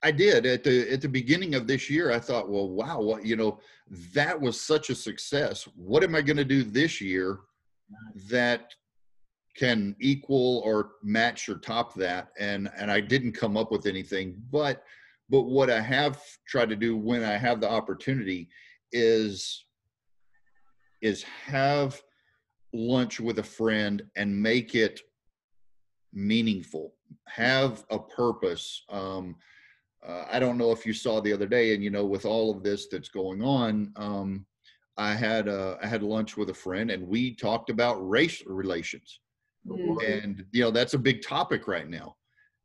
I 0.02 0.10
did 0.10 0.46
at 0.46 0.64
the 0.64 0.90
at 0.92 1.00
the 1.00 1.08
beginning 1.08 1.54
of 1.54 1.66
this 1.66 1.88
year. 1.88 2.10
I 2.10 2.18
thought, 2.18 2.50
well, 2.50 2.68
wow, 2.68 3.00
what 3.00 3.24
you 3.24 3.36
know, 3.36 3.60
that 4.14 4.40
was 4.40 4.60
such 4.60 4.90
a 4.90 4.94
success. 4.94 5.68
What 5.76 6.02
am 6.02 6.14
I 6.14 6.22
going 6.22 6.36
to 6.36 6.44
do 6.44 6.64
this 6.64 7.00
year 7.00 7.40
that 8.28 8.72
can 9.56 9.94
equal 10.00 10.62
or 10.64 10.92
match 11.02 11.48
or 11.48 11.56
top 11.58 11.94
that? 11.94 12.28
And 12.38 12.68
and 12.76 12.90
I 12.90 13.00
didn't 13.00 13.32
come 13.32 13.56
up 13.56 13.70
with 13.70 13.86
anything. 13.86 14.42
But 14.50 14.82
but 15.30 15.42
what 15.42 15.70
I 15.70 15.80
have 15.80 16.20
tried 16.48 16.70
to 16.70 16.76
do 16.76 16.96
when 16.96 17.22
I 17.22 17.36
have 17.36 17.60
the 17.60 17.70
opportunity 17.70 18.48
is 18.90 19.64
is 21.00 21.22
have 21.22 22.00
lunch 22.74 23.20
with 23.20 23.38
a 23.38 23.42
friend 23.42 24.02
and 24.16 24.42
make 24.42 24.74
it 24.74 25.00
meaningful 26.12 26.94
have 27.26 27.84
a 27.90 27.98
purpose 27.98 28.84
um, 28.90 29.36
uh, 30.06 30.24
i 30.30 30.38
don't 30.38 30.58
know 30.58 30.72
if 30.72 30.84
you 30.86 30.92
saw 30.92 31.20
the 31.20 31.32
other 31.32 31.46
day 31.46 31.74
and 31.74 31.82
you 31.82 31.90
know 31.90 32.04
with 32.04 32.24
all 32.24 32.50
of 32.50 32.62
this 32.62 32.88
that's 32.88 33.08
going 33.08 33.42
on 33.42 33.92
um, 33.96 34.46
i 34.96 35.14
had 35.14 35.48
uh, 35.48 35.76
i 35.82 35.86
had 35.86 36.02
lunch 36.02 36.36
with 36.36 36.50
a 36.50 36.54
friend 36.54 36.90
and 36.90 37.06
we 37.06 37.34
talked 37.34 37.70
about 37.70 37.96
race 38.08 38.42
relations. 38.46 39.20
Mm. 39.66 40.12
and 40.12 40.44
you 40.50 40.62
know 40.62 40.72
that's 40.72 40.94
a 40.94 40.98
big 40.98 41.22
topic 41.22 41.68
right 41.68 41.88
now. 41.88 42.16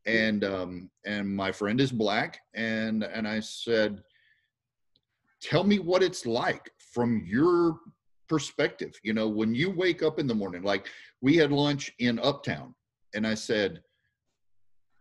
And 0.07 0.43
um 0.43 0.89
and 1.05 1.29
my 1.29 1.51
friend 1.51 1.79
is 1.79 1.91
black 1.91 2.39
and 2.55 3.03
and 3.03 3.27
i 3.27 3.39
said 3.39 4.01
tell 5.41 5.63
me 5.63 5.77
what 5.77 6.01
it's 6.01 6.25
like 6.25 6.71
from 6.93 7.23
your 7.23 7.77
perspective. 8.27 8.93
You 9.03 9.13
know 9.13 9.27
when 9.27 9.53
you 9.53 9.69
wake 9.69 10.01
up 10.01 10.17
in 10.17 10.25
the 10.25 10.33
morning 10.33 10.63
like 10.63 10.87
we 11.21 11.37
had 11.37 11.51
lunch 11.51 11.91
in 11.99 12.19
uptown 12.19 12.73
and 13.13 13.27
i 13.27 13.35
said 13.35 13.81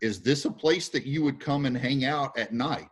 is 0.01 0.21
this 0.21 0.45
a 0.45 0.51
place 0.51 0.89
that 0.89 1.05
you 1.05 1.23
would 1.23 1.39
come 1.39 1.65
and 1.65 1.77
hang 1.77 2.05
out 2.05 2.37
at 2.37 2.53
night 2.53 2.89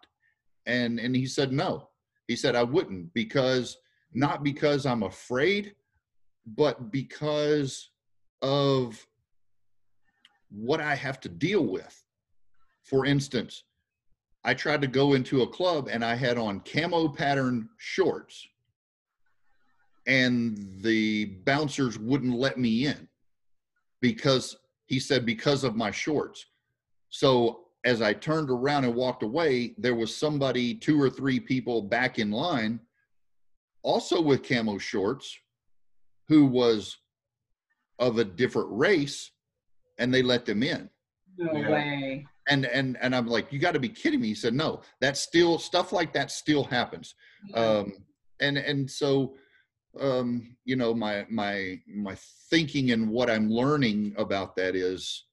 and 0.66 1.00
and 1.00 1.16
he 1.16 1.26
said 1.26 1.52
no 1.52 1.90
he 2.28 2.36
said 2.36 2.56
i 2.56 2.64
wouldn't 2.64 3.14
because 3.14 3.78
not 4.14 4.44
because 4.44 4.86
i'm 4.86 5.04
afraid 5.04 5.76
but 6.46 6.92
because 6.92 7.90
of 8.42 9.06
what 10.50 10.80
I 10.80 10.96
have 10.96 11.20
to 11.22 11.30
deal 11.30 11.66
with. 11.66 12.04
For 12.84 13.06
instance, 13.06 13.64
I 14.44 14.54
tried 14.54 14.82
to 14.82 14.88
go 14.88 15.14
into 15.14 15.42
a 15.42 15.48
club 15.48 15.90
and 15.92 16.06
I 16.06 16.16
had 16.16 16.38
on 16.38 16.62
camo 16.62 17.10
pattern 17.10 17.68
shorts, 17.78 18.48
and 20.06 20.58
the 20.82 21.26
bouncers 21.46 21.98
wouldn't 21.98 22.36
let 22.36 22.60
me 22.60 22.86
in 22.86 23.08
because 24.02 24.56
he 24.86 25.00
said, 25.00 25.26
because 25.26 25.64
of 25.64 25.76
my 25.76 25.90
shorts. 25.90 26.46
So 27.16 27.62
as 27.86 28.02
I 28.02 28.12
turned 28.12 28.50
around 28.50 28.84
and 28.84 28.94
walked 28.94 29.24
away, 29.24 29.74
there 29.78 29.96
was 29.96 30.14
somebody, 30.14 30.76
two 30.76 31.02
or 31.02 31.10
three 31.10 31.40
people 31.40 31.82
back 31.82 32.20
in 32.20 32.30
line, 32.30 32.78
also 33.84 34.20
with 34.22 34.46
camo 34.46 34.78
shorts, 34.78 35.34
who 36.28 36.46
was 36.46 36.98
of 38.00 38.18
a 38.18 38.26
different 38.26 38.68
race 38.70 39.32
and 39.98 40.14
they 40.14 40.22
let 40.22 40.46
them 40.46 40.62
in 40.62 40.90
No 41.38 41.54
Yeah. 41.54 41.72
way. 41.72 42.28
and 42.50 42.66
and 42.66 42.98
and 43.00 43.16
i'm 43.16 43.28
like 43.28 43.54
you 43.54 43.60
got 43.60 43.72
to 43.76 43.80
be 43.80 43.88
kidding 43.88 44.20
me 44.20 44.28
he 44.28 44.36
said 44.36 44.54
no 44.54 44.82
that 45.00 45.16
still 45.16 45.58
stuff 45.58 45.94
like 45.94 46.12
that 46.12 46.30
still 46.32 46.66
happens 46.66 47.16
um 47.54 47.94
and 48.42 48.58
and 48.58 48.92
so 48.92 49.38
um 50.02 50.58
you 50.66 50.76
know 50.76 50.94
my 50.94 51.26
my 51.30 51.80
my 51.88 52.16
thinking 52.50 52.92
and 52.92 53.08
what 53.10 53.30
i'm 53.30 53.50
learning 53.50 54.14
about 54.18 54.58
that 54.58 54.76
is 54.76 55.24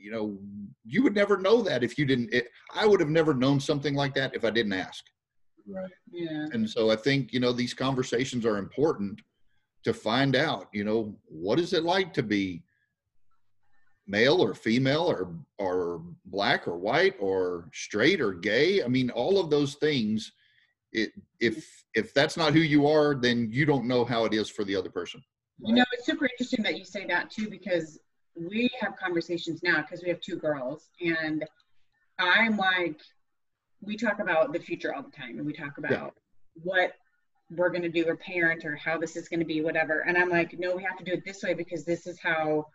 you 0.00 0.10
know 0.10 0.38
you 0.84 1.02
would 1.02 1.14
never 1.14 1.36
know 1.36 1.62
that 1.62 1.82
if 1.84 1.98
you 1.98 2.04
didn't 2.04 2.32
it, 2.32 2.48
i 2.74 2.86
would 2.86 3.00
have 3.00 3.10
never 3.10 3.34
known 3.34 3.60
something 3.60 3.94
like 3.94 4.14
that 4.14 4.34
if 4.34 4.44
i 4.44 4.50
didn't 4.50 4.72
ask 4.72 5.04
Right. 5.66 5.90
yeah. 6.10 6.46
and 6.52 6.68
so 6.68 6.90
i 6.90 6.96
think 6.96 7.32
you 7.32 7.40
know 7.40 7.52
these 7.52 7.74
conversations 7.74 8.46
are 8.46 8.56
important 8.56 9.20
to 9.84 9.92
find 9.92 10.34
out 10.34 10.68
you 10.72 10.84
know 10.84 11.16
what 11.26 11.60
is 11.60 11.72
it 11.72 11.84
like 11.84 12.12
to 12.14 12.22
be 12.22 12.62
male 14.06 14.40
or 14.42 14.54
female 14.54 15.02
or 15.02 15.32
or 15.58 16.02
black 16.24 16.66
or 16.66 16.76
white 16.78 17.14
or 17.20 17.68
straight 17.72 18.20
or 18.20 18.32
gay 18.32 18.82
i 18.82 18.88
mean 18.88 19.10
all 19.10 19.38
of 19.38 19.50
those 19.50 19.74
things 19.74 20.32
it 20.92 21.12
if 21.40 21.84
if 21.94 22.12
that's 22.14 22.36
not 22.36 22.52
who 22.52 22.60
you 22.60 22.86
are 22.86 23.14
then 23.14 23.48
you 23.52 23.64
don't 23.64 23.86
know 23.86 24.04
how 24.04 24.24
it 24.24 24.34
is 24.34 24.48
for 24.48 24.64
the 24.64 24.74
other 24.74 24.90
person 24.90 25.22
You 25.62 25.74
know, 25.74 25.84
it's 25.92 26.06
super 26.06 26.24
interesting 26.24 26.62
that 26.64 26.78
you 26.78 26.84
say 26.86 27.04
that 27.06 27.30
too, 27.30 27.48
because 27.50 28.00
we 28.34 28.70
have 28.80 28.96
conversations 28.96 29.62
now 29.62 29.80
because 29.82 30.02
we 30.02 30.08
have 30.08 30.20
two 30.20 30.36
girls, 30.36 30.88
and 31.00 31.44
I'm 32.18 32.56
like, 32.56 33.00
we 33.80 33.96
talk 33.96 34.20
about 34.20 34.52
the 34.52 34.58
future 34.58 34.94
all 34.94 35.02
the 35.02 35.10
time, 35.10 35.38
and 35.38 35.46
we 35.46 35.52
talk 35.52 35.78
about 35.78 36.14
what 36.62 36.92
we're 37.50 37.70
going 37.70 37.82
to 37.82 37.88
do 37.88 38.06
or 38.06 38.16
parent 38.16 38.64
or 38.64 38.76
how 38.76 38.98
this 38.98 39.16
is 39.16 39.28
going 39.28 39.40
to 39.40 39.46
be, 39.46 39.60
whatever. 39.60 40.00
And 40.00 40.16
I'm 40.16 40.28
like, 40.28 40.58
no, 40.58 40.76
we 40.76 40.84
have 40.84 40.96
to 40.98 41.04
do 41.04 41.12
it 41.12 41.24
this 41.24 41.42
way 41.42 41.54
because 41.54 41.84
this 41.84 42.06
is 42.06 42.18
how 42.20 42.66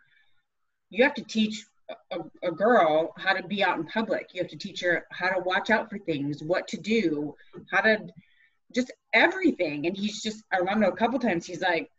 you 0.90 1.02
have 1.02 1.14
to 1.14 1.24
teach 1.24 1.64
a, 2.10 2.18
a 2.42 2.52
girl 2.52 3.14
how 3.16 3.32
to 3.32 3.46
be 3.46 3.64
out 3.64 3.78
in 3.78 3.86
public. 3.86 4.30
You 4.34 4.42
have 4.42 4.50
to 4.50 4.58
teach 4.58 4.82
her 4.82 5.06
how 5.10 5.30
to 5.30 5.40
watch 5.40 5.70
out 5.70 5.88
for 5.88 5.98
things, 5.98 6.42
what 6.42 6.68
to 6.68 6.76
do, 6.76 7.34
how 7.70 7.80
to 7.80 8.08
just 8.74 8.92
everything. 9.12 9.86
And 9.86 9.96
he's 9.96 10.22
just, 10.22 10.42
I 10.52 10.58
remember 10.58 10.86
a 10.86 10.96
couple 10.96 11.18
times 11.18 11.46
he's 11.46 11.62
like, 11.62 11.90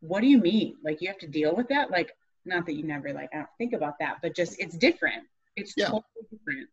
what 0.00 0.20
do 0.20 0.26
you 0.26 0.38
mean? 0.38 0.76
Like 0.82 1.00
you 1.00 1.08
have 1.08 1.18
to 1.18 1.28
deal 1.28 1.54
with 1.54 1.68
that? 1.68 1.90
Like, 1.90 2.12
not 2.48 2.66
that 2.66 2.74
you 2.74 2.82
never 2.84 3.12
like, 3.12 3.28
I 3.32 3.36
don't 3.38 3.48
think 3.58 3.72
about 3.74 3.94
that, 4.00 4.16
but 4.22 4.34
just 4.34 4.58
it's 4.60 4.76
different. 4.76 5.22
It's 5.56 5.74
Yeah. 5.76 5.86
totally 5.86 6.02
different. 6.30 6.68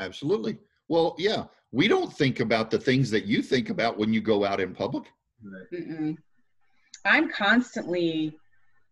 absolutely 0.00 0.58
well 0.88 1.14
yeah 1.18 1.44
we 1.70 1.86
don't 1.86 2.12
think 2.12 2.40
about 2.40 2.68
the 2.70 2.78
things 2.78 3.10
that 3.12 3.24
you 3.26 3.40
think 3.42 3.70
about 3.70 3.96
when 3.96 4.12
you 4.12 4.20
go 4.20 4.44
out 4.44 4.60
in 4.60 4.74
public 4.74 5.04
Right. 5.42 6.16
I'm 7.04 7.28
constantly, 7.30 8.34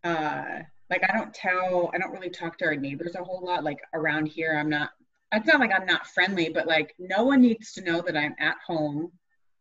uh, 0.05 0.61
like, 0.91 1.03
I 1.09 1.13
don't 1.17 1.33
tell, 1.33 1.91
I 1.95 1.99
don't 1.99 2.13
really 2.13 2.29
talk 2.31 2.59
to 2.59 2.67
our 2.67 2.77
neighbors 2.77 3.15
a 3.15 3.25
whole 3.25 3.43
lot. 3.43 3.65
Like 3.65 3.79
around 3.95 4.27
here, 4.27 4.57
I'm 4.59 4.69
not, 4.69 4.91
it's 5.33 5.47
not 5.47 5.61
like 5.61 5.73
I'm 5.73 5.87
not 5.87 6.07
friendly, 6.09 6.51
but 6.51 6.67
like 6.67 6.95
no 6.99 7.25
one 7.25 7.41
needs 7.41 7.73
to 7.73 7.81
know 7.83 8.03
that 8.03 8.17
I'm 8.17 8.35
at 8.39 8.57
home. 8.67 9.11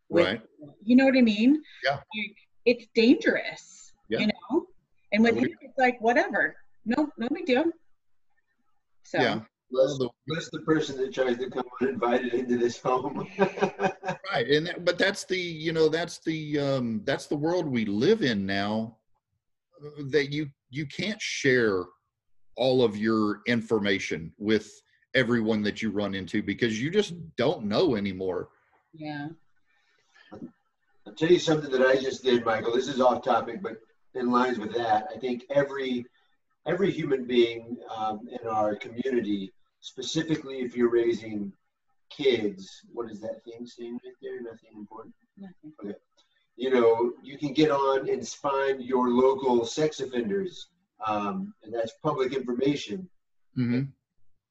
with- 0.10 0.26
right 0.26 0.42
You 0.84 0.96
know 0.98 1.06
what 1.06 1.16
I 1.18 1.22
mean? 1.22 1.64
Yeah. 1.86 1.96
Like, 1.96 2.36
it's 2.66 2.86
dangerous, 2.94 3.94
Yeah. 4.10 4.20
you 4.20 4.28
know? 4.28 4.68
And 5.14 5.24
with 5.24 5.38
him, 5.38 5.50
it's 5.62 5.78
like, 5.78 6.00
whatever. 6.02 6.56
No, 6.86 7.10
no 7.18 7.28
big 7.34 7.46
deal. 7.46 7.66
So, 9.04 9.20
yeah 9.20 9.40
Bless, 9.72 9.98
the- 9.98 10.10
bless 10.28 10.50
the 10.50 10.60
person 10.60 10.98
that 10.98 11.14
tries 11.14 11.38
to 11.38 11.50
come 11.50 11.64
uninvited 11.82 12.34
into 12.34 12.58
this 12.58 12.80
home. 12.80 13.26
right 13.40 14.48
and 14.50 14.68
that, 14.68 14.84
but 14.84 14.98
that's 14.98 15.24
the 15.26 15.38
you 15.38 15.72
know 15.72 15.88
that's 15.88 16.20
the 16.20 16.60
um 16.60 17.02
that's 17.06 17.28
the 17.28 17.36
world 17.36 17.66
we 17.66 17.86
live 17.86 18.22
in 18.22 18.46
now 18.46 18.98
uh, 19.82 20.04
that 20.10 20.34
you 20.34 20.50
you 20.70 20.86
can't 20.86 21.22
share 21.22 21.86
all 22.58 22.84
of 22.84 22.98
your 22.98 23.42
information 23.48 24.34
with 24.38 24.70
everyone 25.16 25.62
that 25.64 25.82
you 25.82 25.90
run 25.90 26.14
into 26.16 26.44
because 26.44 26.82
you 26.82 26.92
just 26.92 27.14
don't 27.38 27.64
know 27.64 27.96
anymore 27.96 28.50
yeah. 28.94 29.30
I'll 31.08 31.14
tell 31.14 31.30
you 31.32 31.40
something 31.40 31.72
that 31.72 31.82
I 31.82 31.96
just 31.96 32.24
did, 32.24 32.46
Michael. 32.46 32.76
This 32.76 32.88
is 32.88 33.02
off 33.02 33.24
topic, 33.24 33.64
but 33.64 33.78
in 34.14 34.30
lines 34.30 34.60
with 34.60 34.74
that, 34.76 35.08
I 35.14 35.18
think 35.18 35.44
every 35.50 36.06
every 36.66 36.92
human 36.92 37.26
being 37.26 37.78
um, 37.96 38.28
in 38.30 38.48
our 38.48 38.76
community, 38.76 39.52
specifically 39.80 40.60
if 40.60 40.76
you're 40.76 40.92
raising 40.92 41.52
kids, 42.10 42.82
what 42.94 43.10
is 43.12 43.22
that 43.22 43.44
thing 43.44 43.66
saying 43.66 44.00
right 44.04 44.14
there? 44.22 44.42
Nothing 44.42 44.72
important. 44.76 45.16
Nothing. 45.38 45.96
You 46.58 46.70
know, 46.70 47.14
you 47.24 47.38
can 47.38 47.54
get 47.54 47.72
on 47.72 48.10
and 48.10 48.28
find 48.28 48.84
your 48.84 49.10
local 49.10 49.66
sex 49.66 50.00
offenders, 50.00 50.68
um, 51.06 51.54
and 51.64 51.74
that's 51.74 51.94
public 52.04 52.34
information. 52.34 53.10
mm-hmm. 53.58 53.82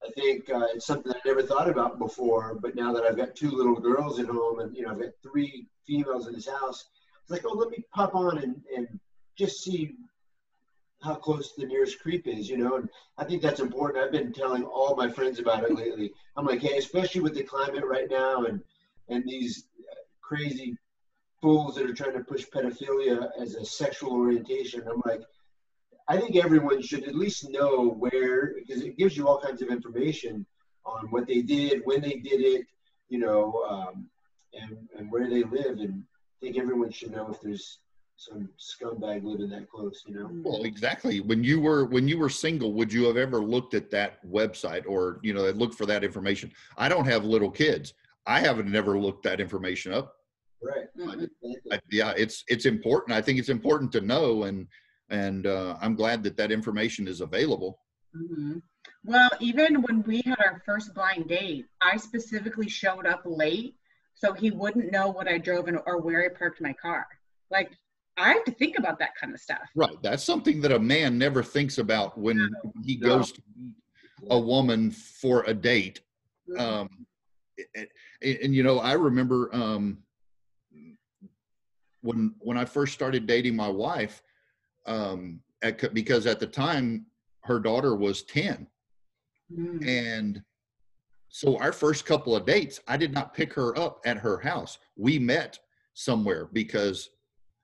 I 0.03 0.11
think 0.13 0.49
uh, 0.49 0.67
it's 0.75 0.87
something 0.87 1.13
I 1.13 1.21
never 1.27 1.43
thought 1.43 1.69
about 1.69 1.99
before, 1.99 2.59
but 2.61 2.75
now 2.75 2.93
that 2.95 3.05
I've 3.05 3.19
got 3.19 3.37
two 3.37 3.51
little 3.51 3.79
girls 3.79 4.19
at 4.19 4.27
home 4.27 4.61
and 4.61 4.75
you 4.75 4.83
know 4.83 4.93
I've 4.93 5.01
got 5.01 5.11
three 5.23 5.67
females 5.87 6.27
in 6.27 6.33
this 6.33 6.49
house, 6.49 6.87
it's 7.23 7.31
like, 7.31 7.43
oh, 7.45 7.53
let 7.53 7.71
me 7.71 7.85
pop 7.93 8.15
on 8.15 8.39
and, 8.39 8.63
and 8.75 8.89
just 9.37 9.63
see 9.63 9.95
how 11.03 11.15
close 11.15 11.55
the 11.57 11.67
nearest 11.67 12.01
creep 12.01 12.27
is, 12.27 12.49
you 12.49 12.59
know. 12.59 12.77
And 12.77 12.89
I 13.19 13.25
think 13.25 13.43
that's 13.43 13.61
important. 13.61 14.05
I've 14.05 14.13
been 14.13 14.33
telling 14.33 14.65
all 14.65 14.95
my 14.97 15.11
friends 15.11 15.39
about 15.39 15.65
it 15.65 15.75
lately. 15.75 16.13
I'm 16.37 16.47
like, 16.47 16.61
hey, 16.61 16.77
especially 16.77 17.23
with 17.23 17.35
the 17.35 17.43
climate 17.43 17.85
right 17.85 18.11
now 18.11 18.45
and 18.45 18.61
and 19.09 19.25
these 19.25 19.65
crazy 20.21 20.77
fools 21.43 21.75
that 21.75 21.89
are 21.89 21.95
trying 21.95 22.13
to 22.13 22.25
push 22.25 22.45
pedophilia 22.47 23.31
as 23.41 23.55
a 23.55 23.65
sexual 23.65 24.13
orientation. 24.13 24.83
I'm 24.87 25.03
like, 25.05 25.23
I 26.09 26.17
think 26.19 26.37
everyone 26.37 26.83
should 26.83 27.05
at 27.05 27.15
least 27.15 27.51
know 27.51 27.89
where, 27.89 28.55
because 28.55 28.83
it 28.83 28.97
gives 28.97 29.17
you 29.17 29.27
all 29.27 29.41
kinds 29.41 29.63
of 29.63 29.69
information 29.69 30.47
on 30.85 31.07
what 31.11 31.27
they 31.27 31.43
did, 31.43 31.83
when 31.85 32.01
they 32.01 32.15
did 32.15 32.41
it, 32.41 32.67
you 33.09 33.19
know, 33.19 33.65
um, 33.69 34.07
and, 34.53 34.89
and 34.97 35.11
where 35.11 35.29
they 35.29 35.43
live. 35.43 35.79
And 35.79 36.05
I 36.05 36.45
think 36.45 36.59
everyone 36.59 36.91
should 36.91 37.13
know 37.13 37.31
if 37.31 37.41
there's 37.41 37.79
some 38.21 38.51
scumbag 38.59 39.25
living 39.25 39.49
that 39.49 39.67
close, 39.71 40.05
you 40.07 40.15
know. 40.15 40.31
well 40.45 40.65
exactly 40.65 41.21
when 41.21 41.43
you 41.43 41.59
were 41.59 41.87
when 41.87 42.07
you 42.07 42.19
were 42.19 42.29
single 42.29 42.75
would 42.75 42.93
you 42.93 43.05
have 43.05 43.17
ever 43.17 43.41
looked 43.41 43.73
at 43.73 43.91
that 43.91 44.23
website 44.29 44.85
or 44.87 45.21
you 45.23 45.33
know 45.33 45.41
looked 45.53 45.75
for 45.75 45.87
that 45.87 46.05
information 46.05 46.53
i 46.77 46.87
don't 46.87 47.07
have 47.07 47.25
little 47.25 47.51
kids 47.51 47.95
i 48.27 48.39
haven't 48.39 48.71
never 48.71 48.99
looked 48.99 49.23
that 49.23 49.41
information 49.41 49.91
up 49.93 50.17
Right. 50.63 50.89
Mm-mm. 50.99 51.31
Exactly. 51.43 51.61
I, 51.73 51.81
yeah 51.91 52.13
it's 52.15 52.45
it's 52.47 52.67
important 52.67 53.17
i 53.17 53.23
think 53.23 53.39
it's 53.39 53.49
important 53.49 53.91
to 53.93 54.03
know 54.03 54.43
and 54.43 54.67
and 55.09 55.47
uh, 55.47 55.79
i'm 55.81 55.95
glad 55.95 56.23
that 56.25 56.37
that 56.37 56.53
information 56.53 57.09
is 57.09 57.23
available 57.23 57.81
hmm 58.15 58.59
Well, 59.03 59.31
even 59.41 59.81
when 59.83 60.03
we 60.03 60.21
had 60.27 60.39
our 60.41 60.61
first 60.67 60.93
blind 60.95 61.29
date, 61.29 61.65
I 61.81 61.97
specifically 61.97 62.69
showed 62.69 63.07
up 63.07 63.23
late 63.25 63.77
so 64.15 64.35
he 64.35 64.51
wouldn't 64.51 64.93
know 64.93 65.09
what 65.09 65.27
I 65.29 65.39
drove 65.39 65.69
in 65.69 65.79
or 65.87 65.99
where 66.01 66.23
I 66.23 66.29
parked 66.29 66.61
my 66.61 66.75
car. 66.75 67.07
Like, 67.51 67.71
I 68.17 68.33
have 68.33 68.45
to 68.45 68.53
think 68.53 68.79
about 68.79 68.99
that 68.99 69.15
kind 69.15 69.33
of 69.35 69.41
stuff. 69.41 69.61
Right. 69.75 69.97
That's 70.03 70.23
something 70.25 70.61
that 70.63 70.73
a 70.73 70.79
man 70.79 71.17
never 71.19 71.43
thinks 71.43 71.79
about 71.79 72.19
when 72.19 72.51
he 72.85 72.97
No. 72.97 73.09
goes 73.19 73.33
to 73.33 73.43
meet 73.57 73.75
a 74.31 74.39
woman 74.39 74.91
for 74.91 75.45
a 75.45 75.55
date. 75.55 76.01
Mhm. 76.49 76.59
Um, 76.61 77.07
and, 77.75 77.89
and, 78.23 78.55
you 78.55 78.63
know, 78.63 78.79
I 78.79 78.93
remember 78.93 79.55
um, 79.55 80.03
when 82.03 82.35
when 82.39 82.57
I 82.57 82.65
first 82.65 82.95
started 82.95 83.27
dating 83.27 83.57
my 83.57 83.69
wife, 83.69 84.23
um, 84.87 85.43
at, 85.63 85.93
because 85.93 86.27
at 86.27 86.41
the 86.41 86.47
time 86.47 87.07
her 87.43 87.61
daughter 87.61 87.95
was 87.97 88.23
ten, 88.23 88.67
Mm. 89.53 89.85
and 89.85 90.43
so 91.29 91.59
our 91.59 91.73
first 91.73 92.07
couple 92.07 92.37
of 92.37 92.47
dates, 92.47 92.79
I 92.87 92.97
did 92.97 93.13
not 93.13 93.35
pick 93.35 93.53
her 93.55 93.77
up 93.77 94.01
at 94.05 94.17
her 94.19 94.39
house. 94.39 94.79
We 94.97 95.19
met 95.19 95.59
somewhere 95.95 96.47
because 96.53 97.11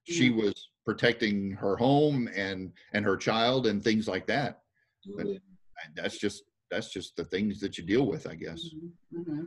she 0.06 0.30
Mm. 0.30 0.36
was 0.44 0.70
protecting 0.84 1.50
her 1.52 1.76
home 1.76 2.28
and 2.34 2.72
and 2.92 3.04
her 3.04 3.16
child 3.16 3.66
and 3.66 3.82
things 3.82 4.06
like 4.08 4.26
that. 4.26 4.62
Absolutely. 5.00 5.40
And 5.84 5.94
That's 5.94 6.16
just 6.18 6.44
that's 6.70 6.90
just 6.92 7.16
the 7.16 7.24
things 7.24 7.60
that 7.60 7.78
you 7.78 7.84
deal 7.84 8.06
with, 8.06 8.26
I 8.26 8.34
guess. 8.34 8.70
hmm 9.12 9.44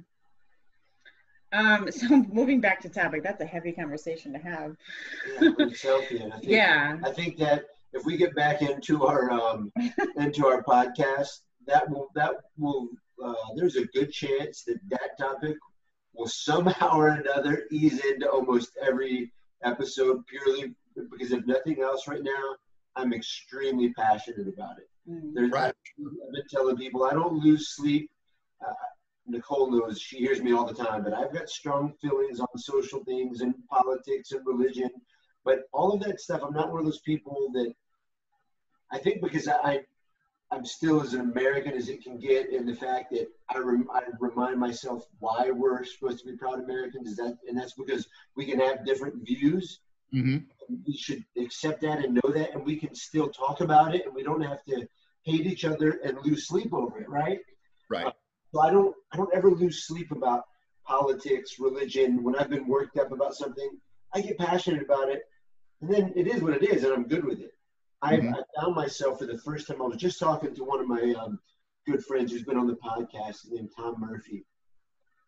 Um, 1.51 1.91
so 1.99 2.07
moving 2.31 2.61
back 2.61 2.79
to 2.81 2.89
topic, 2.89 3.23
that's 3.23 3.41
a 3.41 3.45
heavy 3.45 3.71
conversation 3.71 4.33
to 4.33 4.39
have. 4.39 4.75
Yeah, 5.27 5.49
healthy, 5.81 6.23
I 6.23 6.29
think, 6.39 6.43
Yeah. 6.43 6.97
I 7.03 7.11
think 7.11 7.37
that 7.37 7.65
if 7.93 8.05
we 8.05 8.17
get 8.17 8.35
back 8.35 8.61
into 8.61 9.05
our 9.05 9.31
um, 9.31 9.71
into 10.17 10.45
our 10.45 10.61
podcast, 10.63 11.41
that 11.67 11.89
will 11.89 12.07
that 12.15 12.33
will 12.57 12.89
uh, 13.23 13.33
there's 13.55 13.75
a 13.77 13.85
good 13.87 14.11
chance 14.11 14.63
that 14.63 14.79
that 14.89 15.17
topic 15.19 15.57
will 16.13 16.27
somehow 16.27 16.97
or 16.97 17.07
another 17.09 17.65
ease 17.71 17.99
into 18.05 18.29
almost 18.29 18.71
every 18.81 19.31
episode 19.63 20.25
purely 20.27 20.73
because 21.11 21.31
if 21.31 21.45
nothing 21.45 21.81
else 21.81 22.07
right 22.07 22.23
now 22.23 22.55
i'm 22.95 23.13
extremely 23.13 23.93
passionate 23.93 24.47
about 24.47 24.77
it 24.77 24.89
Mm. 25.09 25.33
there's 25.33 25.49
Right. 25.51 25.73
i've 25.97 26.33
been 26.33 26.43
telling 26.51 26.75
people 26.77 27.03
i 27.05 27.11
don't 27.13 27.41
lose 27.43 27.69
sleep 27.69 28.11
uh, 28.65 28.73
nicole 29.25 29.71
knows 29.71 29.99
she 29.99 30.17
hears 30.17 30.41
me 30.41 30.51
all 30.53 30.65
the 30.65 30.73
time 30.73 31.03
but 31.03 31.13
i've 31.13 31.33
got 31.33 31.49
strong 31.49 31.93
feelings 32.01 32.39
on 32.39 32.47
social 32.57 33.03
things 33.05 33.41
and 33.41 33.55
politics 33.69 34.31
and 34.33 34.45
religion 34.45 34.89
but 35.45 35.61
all 35.71 35.93
of 35.93 36.01
that 36.03 36.19
stuff 36.19 36.41
i'm 36.43 36.53
not 36.53 36.69
one 36.71 36.79
of 36.79 36.85
those 36.85 36.99
people 37.01 37.49
that 37.53 37.73
i 38.91 38.97
think 38.97 39.21
because 39.21 39.47
i 39.47 39.79
i'm 40.51 40.65
still 40.65 41.01
as 41.01 41.13
an 41.13 41.21
american 41.21 41.73
as 41.73 41.89
it 41.89 42.03
can 42.03 42.17
get 42.17 42.51
in 42.51 42.65
the 42.65 42.75
fact 42.75 43.11
that 43.11 43.27
i, 43.49 43.57
rem, 43.57 43.87
I 43.93 44.01
remind 44.19 44.59
myself 44.59 45.05
why 45.19 45.51
we're 45.51 45.83
supposed 45.83 46.19
to 46.19 46.25
be 46.25 46.37
proud 46.37 46.59
americans 46.59 47.09
is 47.09 47.17
that 47.17 47.37
and 47.47 47.57
that's 47.57 47.73
because 47.73 48.07
we 48.35 48.45
can 48.45 48.59
have 48.59 48.85
different 48.85 49.25
views. 49.25 49.79
Hmm 50.11 50.37
we 50.85 50.95
should 50.95 51.23
accept 51.37 51.81
that 51.81 52.03
and 52.03 52.13
know 52.13 52.31
that 52.31 52.53
and 52.53 52.65
we 52.65 52.75
can 52.75 52.93
still 52.93 53.29
talk 53.29 53.61
about 53.61 53.95
it 53.95 54.05
and 54.05 54.13
we 54.13 54.23
don't 54.23 54.41
have 54.41 54.63
to 54.65 54.87
hate 55.23 55.45
each 55.45 55.65
other 55.65 55.99
and 56.03 56.17
lose 56.23 56.47
sleep 56.47 56.73
over 56.73 56.99
it 56.99 57.09
right? 57.09 57.39
Right. 57.89 58.13
so 58.53 58.61
i 58.61 58.69
don't 58.69 58.95
i 59.11 59.17
don't 59.17 59.33
ever 59.33 59.49
lose 59.49 59.85
sleep 59.85 60.11
about 60.11 60.43
politics 60.85 61.59
religion. 61.59 62.23
When 62.23 62.35
i've 62.35 62.49
been 62.49 62.67
worked 62.67 62.97
up 62.97 63.11
about 63.11 63.33
something 63.33 63.69
i 64.13 64.21
get 64.21 64.37
passionate 64.37 64.83
about 64.83 65.09
it 65.09 65.23
and 65.81 65.91
then 65.91 66.13
it 66.15 66.27
is 66.27 66.41
what 66.41 66.53
it 66.53 66.63
is 66.63 66.83
and 66.83 66.93
i'm 66.93 67.07
good 67.07 67.25
with 67.25 67.39
it 67.39 67.51
I, 68.01 68.17
Mhm. 68.17 68.33
I 68.35 68.61
found 68.61 68.75
myself 68.75 69.19
for 69.19 69.25
the 69.25 69.37
first 69.37 69.67
time 69.67 69.81
i 69.81 69.85
was 69.85 69.97
just 69.97 70.19
talking 70.19 70.55
to 70.55 70.63
one 70.63 70.79
of 70.79 70.87
my 70.87 71.13
um, 71.13 71.39
good 71.85 72.03
friends 72.05 72.31
who's 72.31 72.43
been 72.43 72.57
on 72.57 72.67
the 72.67 72.75
podcast 72.77 73.49
named 73.51 73.71
tom 73.75 73.99
murphy 73.99 74.45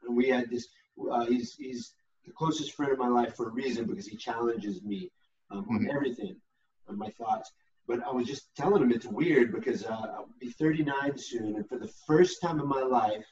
and 0.03 0.15
we 0.15 0.30
had 0.30 0.49
this 0.49 0.67
uh, 1.11 1.26
he's 1.26 1.55
he's 1.55 1.93
the 2.26 2.32
closest 2.32 2.74
friend 2.74 2.91
of 2.91 2.99
my 2.99 3.07
life 3.07 3.36
for 3.36 3.49
a 3.49 3.51
reason 3.51 3.86
because 3.86 4.05
he 4.07 4.15
challenges 4.15 4.82
me 4.84 5.11
um, 5.49 5.67
on 5.69 5.82
Mhm. 5.82 5.93
everything, 5.95 6.39
on 6.88 6.97
my 6.97 7.09
thoughts. 7.11 7.51
But 7.88 8.03
I 8.03 8.11
was 8.11 8.28
just 8.28 8.53
telling 8.55 8.82
him 8.84 8.91
it's 8.91 9.05
weird 9.07 9.51
because 9.51 9.86
uh, 9.86 9.89
I'll 10.15 10.30
be 10.39 10.51
39 10.51 11.17
soon, 11.17 11.55
and 11.55 11.67
for 11.67 11.78
the 11.80 11.91
first 12.07 12.41
time 12.41 12.59
in 12.59 12.67
my 12.67 12.84
life, 12.84 13.26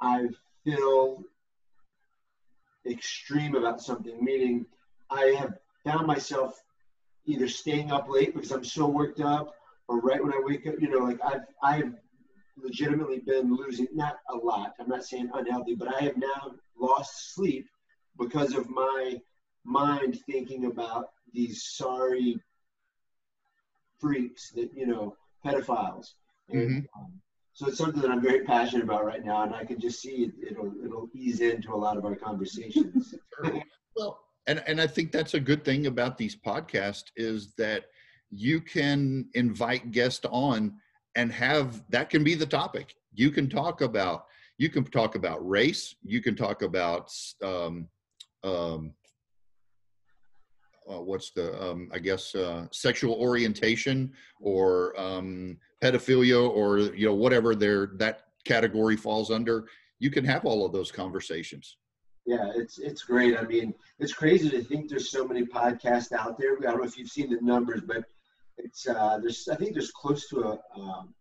I 0.00 0.28
feel 0.64 1.24
extreme 2.86 3.54
about 3.56 3.80
something. 3.80 4.22
Meaning, 4.24 4.66
I 5.10 5.34
have 5.38 5.58
found 5.84 6.06
myself 6.06 6.62
either 7.26 7.48
staying 7.48 7.90
up 7.90 8.08
late 8.08 8.34
because 8.34 8.52
I'm 8.52 8.64
so 8.64 8.86
worked 8.86 9.20
up, 9.20 9.54
or 9.88 10.00
right 10.00 10.22
when 10.22 10.32
I 10.32 10.40
wake 10.42 10.66
up, 10.66 10.74
you 10.80 10.88
know, 10.88 10.98
like 10.98 11.18
I've 11.24 11.44
I've 11.62 11.92
legitimately 12.56 13.20
been 13.20 13.54
losing 13.54 13.88
not 13.92 14.16
a 14.30 14.36
lot. 14.36 14.74
I'm 14.80 14.88
not 14.88 15.04
saying 15.04 15.30
unhealthy, 15.34 15.74
but 15.74 15.94
I 15.94 16.04
have 16.04 16.16
now 16.16 16.52
lost 16.78 17.34
sleep 17.34 17.66
because 18.18 18.54
of 18.54 18.68
my 18.70 19.20
mind 19.64 20.20
thinking 20.26 20.66
about 20.66 21.10
these 21.32 21.64
sorry 21.64 22.38
freaks 24.00 24.50
that 24.50 24.70
you 24.74 24.86
know 24.86 25.16
pedophiles 25.44 26.10
and 26.50 26.86
um, 26.96 27.12
so 27.54 27.66
it's 27.68 27.78
something 27.78 28.02
that 28.02 28.10
i'm 28.10 28.20
very 28.20 28.44
passionate 28.44 28.84
about 28.84 29.04
right 29.04 29.24
now 29.24 29.42
and 29.42 29.54
i 29.54 29.64
can 29.64 29.80
just 29.80 30.00
see 30.00 30.24
it, 30.24 30.32
it'll 30.50 30.72
it'll 30.84 31.08
ease 31.14 31.40
into 31.40 31.72
a 31.72 31.76
lot 31.76 31.96
of 31.96 32.04
our 32.04 32.14
conversations 32.14 33.14
Well, 33.96 34.23
and 34.46 34.62
and 34.66 34.80
I 34.80 34.86
think 34.86 35.12
that's 35.12 35.34
a 35.34 35.40
good 35.40 35.64
thing 35.64 35.86
about 35.86 36.18
these 36.18 36.36
podcasts 36.36 37.04
is 37.16 37.54
that 37.54 37.86
you 38.30 38.60
can 38.60 39.26
invite 39.34 39.90
guests 39.92 40.26
on 40.30 40.74
and 41.16 41.32
have 41.32 41.82
that 41.90 42.10
can 42.10 42.24
be 42.24 42.34
the 42.34 42.46
topic. 42.46 42.94
You 43.12 43.30
can 43.30 43.48
talk 43.48 43.80
about 43.80 44.26
you 44.58 44.68
can 44.68 44.84
talk 44.84 45.14
about 45.14 45.46
race. 45.48 45.94
You 46.02 46.20
can 46.20 46.36
talk 46.36 46.62
about 46.62 47.12
um, 47.42 47.88
um, 48.42 48.92
uh, 50.90 51.00
what's 51.00 51.30
the 51.30 51.60
um, 51.62 51.88
I 51.92 51.98
guess 51.98 52.34
uh, 52.34 52.66
sexual 52.70 53.14
orientation 53.14 54.12
or 54.40 54.98
um, 55.00 55.58
pedophilia 55.82 56.48
or 56.48 56.78
you 56.78 57.06
know 57.06 57.14
whatever 57.14 57.54
their 57.54 57.92
that 57.96 58.24
category 58.44 58.96
falls 58.96 59.30
under. 59.30 59.66
You 59.98 60.10
can 60.10 60.24
have 60.24 60.44
all 60.44 60.66
of 60.66 60.72
those 60.72 60.92
conversations. 60.92 61.76
Yeah 62.26 62.50
it's 62.54 62.78
it's 62.78 63.02
great 63.02 63.38
i 63.38 63.42
mean 63.42 63.74
it's 63.98 64.12
crazy 64.12 64.48
to 64.48 64.62
think 64.62 64.88
there's 64.88 65.10
so 65.10 65.26
many 65.26 65.44
podcasts 65.44 66.12
out 66.12 66.38
there 66.38 66.56
i 66.58 66.62
don't 66.62 66.78
know 66.78 66.84
if 66.84 66.96
you've 66.96 67.10
seen 67.10 67.30
the 67.30 67.40
numbers 67.40 67.82
but 67.86 68.04
it's 68.56 68.88
uh 68.88 69.18
there's 69.20 69.48
i 69.48 69.56
think 69.56 69.72
there's 69.72 69.90
close 69.90 70.28
to 70.28 70.40
a 70.40 70.52
um, 70.80 71.14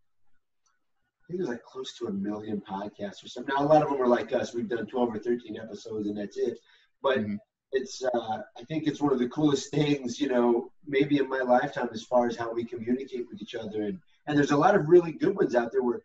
I 1.24 1.28
think 1.28 1.40
there's 1.40 1.50
like 1.50 1.64
close 1.64 1.98
to 2.00 2.08
a 2.08 2.12
million 2.12 2.62
podcasts 2.62 3.24
or 3.24 3.30
something. 3.30 3.56
Now, 3.56 3.64
a 3.64 3.66
lot 3.66 3.82
of 3.82 3.90
them 3.90 4.02
are 4.02 4.08
like 4.08 4.34
us. 4.34 4.54
We've 4.54 4.68
done 4.68 4.86
12 4.86 5.16
or 5.16 5.20
13 5.20 5.58
episodes 5.58 6.08
and 6.08 6.18
that's 6.18 6.36
it. 6.36 6.60
But 7.02 7.20
Mhm. 7.20 7.38
it's, 7.72 8.04
uh, 8.04 8.42
I 8.58 8.64
think 8.66 8.88
it's 8.88 9.02
one 9.02 9.14
of 9.14 9.20
the 9.20 9.30
coolest 9.30 9.72
things, 9.72 10.20
you 10.20 10.28
know, 10.28 10.72
maybe 10.86 11.20
in 11.20 11.30
my 11.30 11.40
lifetime 11.40 11.90
as 11.94 12.04
far 12.04 12.28
as 12.28 12.36
how 12.36 12.52
we 12.52 12.66
communicate 12.66 13.28
with 13.30 13.42
each 13.42 13.56
other. 13.56 13.84
And, 13.84 14.00
and 14.28 14.38
there's 14.38 14.52
a 14.52 14.58
lot 14.58 14.76
of 14.76 14.90
really 14.90 15.14
good 15.14 15.36
ones 15.36 15.56
out 15.56 15.72
there 15.72 15.82
where 15.82 16.02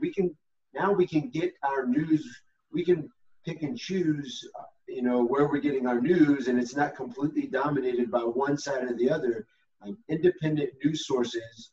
we 0.00 0.10
can, 0.10 0.34
now 0.72 0.90
we 0.92 1.06
can 1.06 1.28
get 1.28 1.54
our 1.62 1.86
news, 1.86 2.40
we 2.72 2.82
can 2.82 3.10
pick 3.44 3.62
and 3.62 3.78
choose, 3.78 4.48
uh, 4.58 4.64
you 4.88 5.02
know, 5.02 5.24
where 5.24 5.48
we're 5.48 5.58
getting 5.58 5.86
our 5.86 6.00
news 6.00 6.48
and 6.48 6.58
it's 6.58 6.76
not 6.76 6.96
completely 6.96 7.46
dominated 7.46 8.10
by 8.10 8.20
one 8.20 8.56
side 8.56 8.84
or 8.84 8.94
the 8.94 9.10
other. 9.10 9.46
Um, 9.82 9.98
independent 10.08 10.70
news 10.84 11.06
sources 11.06 11.72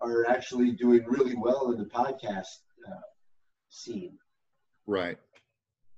are 0.00 0.26
actually 0.26 0.72
doing 0.72 1.04
really 1.06 1.36
well 1.36 1.72
in 1.72 1.78
the 1.78 1.84
podcast 1.84 2.46
uh, 2.88 3.00
scene. 3.68 4.18
Right. 4.86 5.18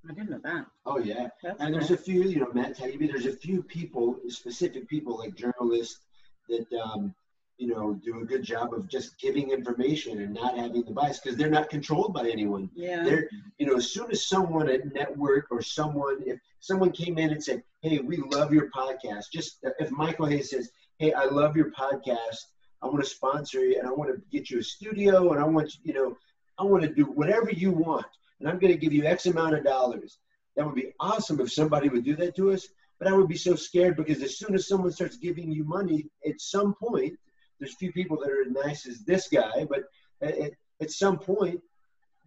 I 0.09 0.13
didn't 0.13 0.29
know 0.29 0.39
that. 0.43 0.65
Oh 0.85 0.99
yeah, 0.99 1.27
That's 1.43 1.59
and 1.59 1.73
there's 1.73 1.87
cool. 1.87 1.95
a 1.95 1.99
few, 1.99 2.23
you 2.23 2.39
know, 2.39 2.51
Matt 2.53 2.77
Taibbi. 2.77 3.07
There's 3.07 3.25
a 3.25 3.35
few 3.35 3.61
people, 3.61 4.17
specific 4.29 4.87
people 4.87 5.17
like 5.17 5.35
journalists 5.35 5.99
that 6.47 6.65
um, 6.79 7.13
you 7.57 7.67
know 7.67 7.93
do 8.03 8.19
a 8.21 8.25
good 8.25 8.43
job 8.43 8.73
of 8.73 8.87
just 8.87 9.19
giving 9.19 9.51
information 9.51 10.21
and 10.21 10.33
not 10.33 10.57
having 10.57 10.83
the 10.83 10.91
bias 10.91 11.19
because 11.19 11.37
they're 11.37 11.49
not 11.49 11.69
controlled 11.69 12.13
by 12.13 12.29
anyone. 12.29 12.69
yeah. 12.75 13.03
They're, 13.03 13.29
you 13.57 13.65
know, 13.65 13.77
as 13.77 13.91
soon 13.91 14.11
as 14.11 14.27
someone 14.27 14.69
at 14.69 14.93
network 14.93 15.47
or 15.51 15.61
someone, 15.61 16.17
if 16.25 16.39
someone 16.59 16.91
came 16.91 17.17
in 17.17 17.31
and 17.31 17.43
said, 17.43 17.63
"Hey, 17.81 17.99
we 17.99 18.17
love 18.17 18.53
your 18.53 18.69
podcast," 18.69 19.25
just 19.33 19.57
if 19.79 19.91
Michael 19.91 20.27
Hays 20.27 20.51
says, 20.51 20.69
"Hey, 20.97 21.13
I 21.13 21.25
love 21.25 21.55
your 21.55 21.71
podcast. 21.71 22.39
I 22.81 22.85
want 22.85 23.03
to 23.03 23.09
sponsor 23.09 23.59
you, 23.65 23.79
and 23.79 23.87
I 23.87 23.91
want 23.91 24.11
to 24.11 24.21
get 24.31 24.49
you 24.51 24.59
a 24.59 24.63
studio, 24.63 25.31
and 25.31 25.39
I 25.39 25.45
want 25.45 25.73
you, 25.73 25.79
you 25.85 25.93
know, 25.93 26.15
I 26.59 26.63
want 26.63 26.83
to 26.83 26.89
do 26.89 27.05
whatever 27.05 27.51
you 27.51 27.71
want, 27.71 28.05
and 28.39 28.47
I'm 28.47 28.59
going 28.59 28.73
to 28.73 28.79
give 28.79 28.93
you 28.93 29.03
X 29.05 29.25
amount 29.25 29.55
of 29.55 29.63
dollars." 29.63 30.19
That 30.55 30.65
would 30.65 30.75
be 30.75 30.93
awesome 30.99 31.39
if 31.39 31.51
somebody 31.51 31.87
would 31.89 32.03
do 32.03 32.15
that 32.17 32.35
to 32.35 32.51
us. 32.51 32.67
But 32.99 33.07
I 33.07 33.13
would 33.13 33.27
be 33.27 33.37
so 33.37 33.53
scared 33.53 33.95
because 33.95 34.23
as 34.23 34.39
soon 34.39 34.55
as 34.55 34.67
someone 34.67 34.91
starts 34.91 35.17
giving 35.17 35.51
you 35.51 35.63
money, 35.63 36.07
at 36.27 36.41
some 36.41 36.73
point, 36.73 37.13
there's 37.59 37.75
few 37.75 37.91
people 37.91 38.17
that 38.17 38.29
are 38.29 38.41
as 38.41 38.65
nice 38.65 38.87
as 38.87 38.99
this 38.99 39.27
guy, 39.27 39.65
but 39.69 39.83
at, 40.21 40.51
at 40.81 40.91
some 40.91 41.17
point, 41.17 41.59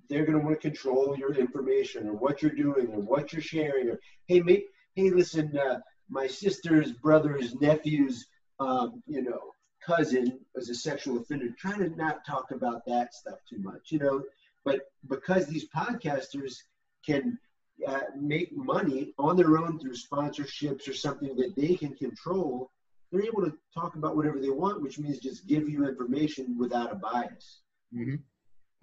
they're 0.08 0.24
going 0.24 0.38
to 0.38 0.44
want 0.44 0.60
to 0.60 0.68
control 0.68 1.16
your 1.16 1.34
information 1.34 2.08
or 2.08 2.14
what 2.14 2.42
you're 2.42 2.50
doing 2.50 2.88
or 2.88 3.00
what 3.00 3.32
you're 3.32 3.40
sharing 3.40 3.88
or 3.88 4.00
hey 4.26 4.40
mate 4.40 4.64
hey 4.96 5.08
listen 5.08 5.56
uh, 5.56 5.78
my 6.08 6.26
sister's 6.26 6.90
brother's 6.90 7.54
nephew's 7.60 8.26
um, 8.58 9.04
you 9.06 9.22
know 9.22 9.52
cousin 9.84 10.38
was 10.54 10.68
a 10.68 10.74
sexual 10.74 11.18
offender, 11.18 11.48
try 11.58 11.76
to 11.76 11.88
not 11.96 12.24
talk 12.26 12.50
about 12.50 12.84
that 12.86 13.14
stuff 13.14 13.38
too 13.48 13.58
much, 13.58 13.90
you 13.90 13.98
know. 13.98 14.22
But 14.64 14.80
because 15.08 15.46
these 15.46 15.68
podcasters 15.68 16.56
can 17.04 17.38
uh, 17.86 18.00
make 18.18 18.54
money 18.54 19.14
on 19.18 19.36
their 19.36 19.56
own 19.58 19.78
through 19.78 19.94
sponsorships 19.94 20.88
or 20.88 20.92
something 20.92 21.34
that 21.36 21.54
they 21.56 21.74
can 21.74 21.94
control, 21.94 22.70
they're 23.10 23.22
able 23.22 23.42
to 23.42 23.52
talk 23.74 23.96
about 23.96 24.16
whatever 24.16 24.38
they 24.38 24.50
want, 24.50 24.82
which 24.82 24.98
means 24.98 25.18
just 25.18 25.46
give 25.46 25.68
you 25.68 25.86
information 25.86 26.56
without 26.58 26.92
a 26.92 26.94
bias. 26.94 27.60
Mm-hmm. 27.94 28.16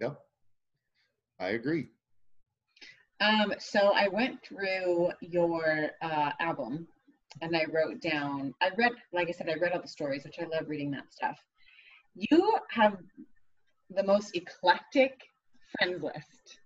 Yep. 0.00 0.20
I 1.40 1.48
agree. 1.50 1.88
Um, 3.20 3.54
so 3.58 3.92
I 3.94 4.08
went 4.08 4.44
through 4.44 5.10
your 5.20 5.90
uh, 6.02 6.30
album 6.40 6.86
and 7.40 7.56
I 7.56 7.64
wrote 7.70 8.00
down, 8.00 8.54
I 8.60 8.70
read, 8.76 8.92
like 9.12 9.28
I 9.28 9.32
said, 9.32 9.48
I 9.48 9.54
read 9.54 9.72
all 9.72 9.82
the 9.82 9.88
stories, 9.88 10.24
which 10.24 10.38
I 10.40 10.44
love 10.44 10.68
reading 10.68 10.90
that 10.92 11.12
stuff. 11.12 11.36
You 12.14 12.58
have 12.70 12.98
the 13.90 14.02
most 14.02 14.36
eclectic 14.36 15.20
friends 15.78 16.02
list. 16.02 16.58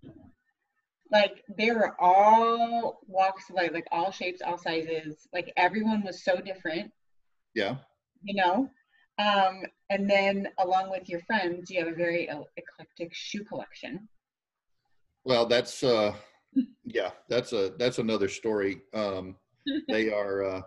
Like 1.11 1.43
they 1.59 1.71
were 1.71 1.95
all 2.01 3.01
walks 3.07 3.51
of 3.51 3.57
life, 3.57 3.71
like 3.73 3.87
all 3.93 4.11
shapes, 4.11 4.41
all 4.45 4.57
sizes. 4.57 5.29
Like 5.33 5.53
everyone 5.57 6.03
was 6.03 6.25
so 6.25 6.37
different. 6.37 6.91
Yeah. 7.55 7.77
You 8.23 8.35
know? 8.35 8.69
Um, 9.19 9.63
and 9.91 10.09
then 10.09 10.49
along 10.59 10.91
with 10.91 11.09
your 11.09 11.21
friends, 11.21 11.71
you 11.71 11.79
have 11.79 11.93
a 11.93 11.97
very 11.97 12.29
eclectic 12.57 13.13
shoe 13.13 13.45
collection. 13.45 14.09
Well, 15.25 15.47
that's 15.47 15.83
uh 15.83 16.15
yeah, 16.85 17.11
that's 17.29 17.53
a 17.53 17.73
that's 17.79 17.99
another 17.99 18.29
story. 18.29 18.83
Um 18.95 19.37
they 19.89 20.11
are 20.11 20.45
uh 20.45 20.63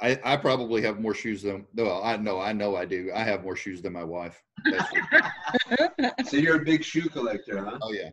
I, 0.00 0.18
I 0.24 0.36
probably 0.36 0.82
have 0.82 0.98
more 0.98 1.14
shoes 1.14 1.42
than 1.42 1.66
well 1.74 2.02
I 2.02 2.16
know 2.16 2.40
I 2.40 2.52
know 2.52 2.74
I 2.76 2.84
do 2.84 3.10
I 3.14 3.22
have 3.22 3.44
more 3.44 3.56
shoes 3.56 3.82
than 3.82 3.92
my 3.92 4.04
wife. 4.04 4.42
so 6.24 6.36
you're 6.36 6.60
a 6.60 6.64
big 6.64 6.82
shoe 6.82 7.08
collector, 7.08 7.64
huh? 7.64 7.78
Oh 7.80 7.92
yeah. 7.92 8.10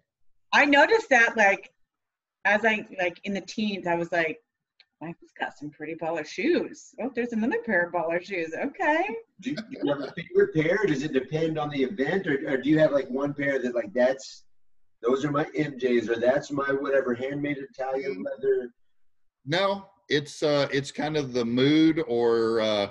I 0.53 0.65
noticed 0.65 1.09
that 1.09 1.35
like 1.35 1.71
as 2.45 2.63
I 2.63 2.85
like 2.99 3.19
in 3.23 3.33
the 3.33 3.41
teens 3.41 3.87
I 3.87 3.95
was 3.95 4.11
like 4.11 4.39
Michael's 5.01 5.31
got 5.39 5.57
some 5.57 5.69
pretty 5.69 5.95
baller 5.95 6.25
shoes. 6.25 6.93
Oh, 7.01 7.09
there's 7.15 7.31
another 7.31 7.59
pair 7.65 7.87
of 7.87 7.93
baller 7.93 8.23
shoes. 8.23 8.53
Okay. 8.53 9.03
Do 9.39 9.51
you, 9.51 9.55
do 9.55 9.63
you 9.69 9.93
have 9.93 10.01
a 10.01 10.11
favorite 10.11 10.53
pair? 10.53 10.85
Does 10.85 11.03
it 11.03 11.13
depend 11.13 11.57
on 11.57 11.69
the 11.69 11.83
event, 11.83 12.27
or, 12.27 12.33
or 12.49 12.57
do 12.57 12.69
you 12.69 12.77
have 12.79 12.91
like 12.91 13.09
one 13.09 13.33
pair 13.33 13.61
that 13.61 13.73
like 13.73 13.93
that's 13.93 14.43
those 15.01 15.23
are 15.23 15.31
my 15.31 15.45
MJs, 15.57 16.09
or 16.09 16.19
that's 16.19 16.51
my 16.51 16.67
whatever 16.67 17.13
handmade 17.13 17.57
Italian 17.57 18.23
leather? 18.23 18.73
No, 19.45 19.85
it's 20.09 20.43
uh, 20.43 20.67
it's 20.71 20.91
kind 20.91 21.15
of 21.15 21.31
the 21.31 21.45
mood, 21.45 22.03
or 22.05 22.59
uh, 22.59 22.89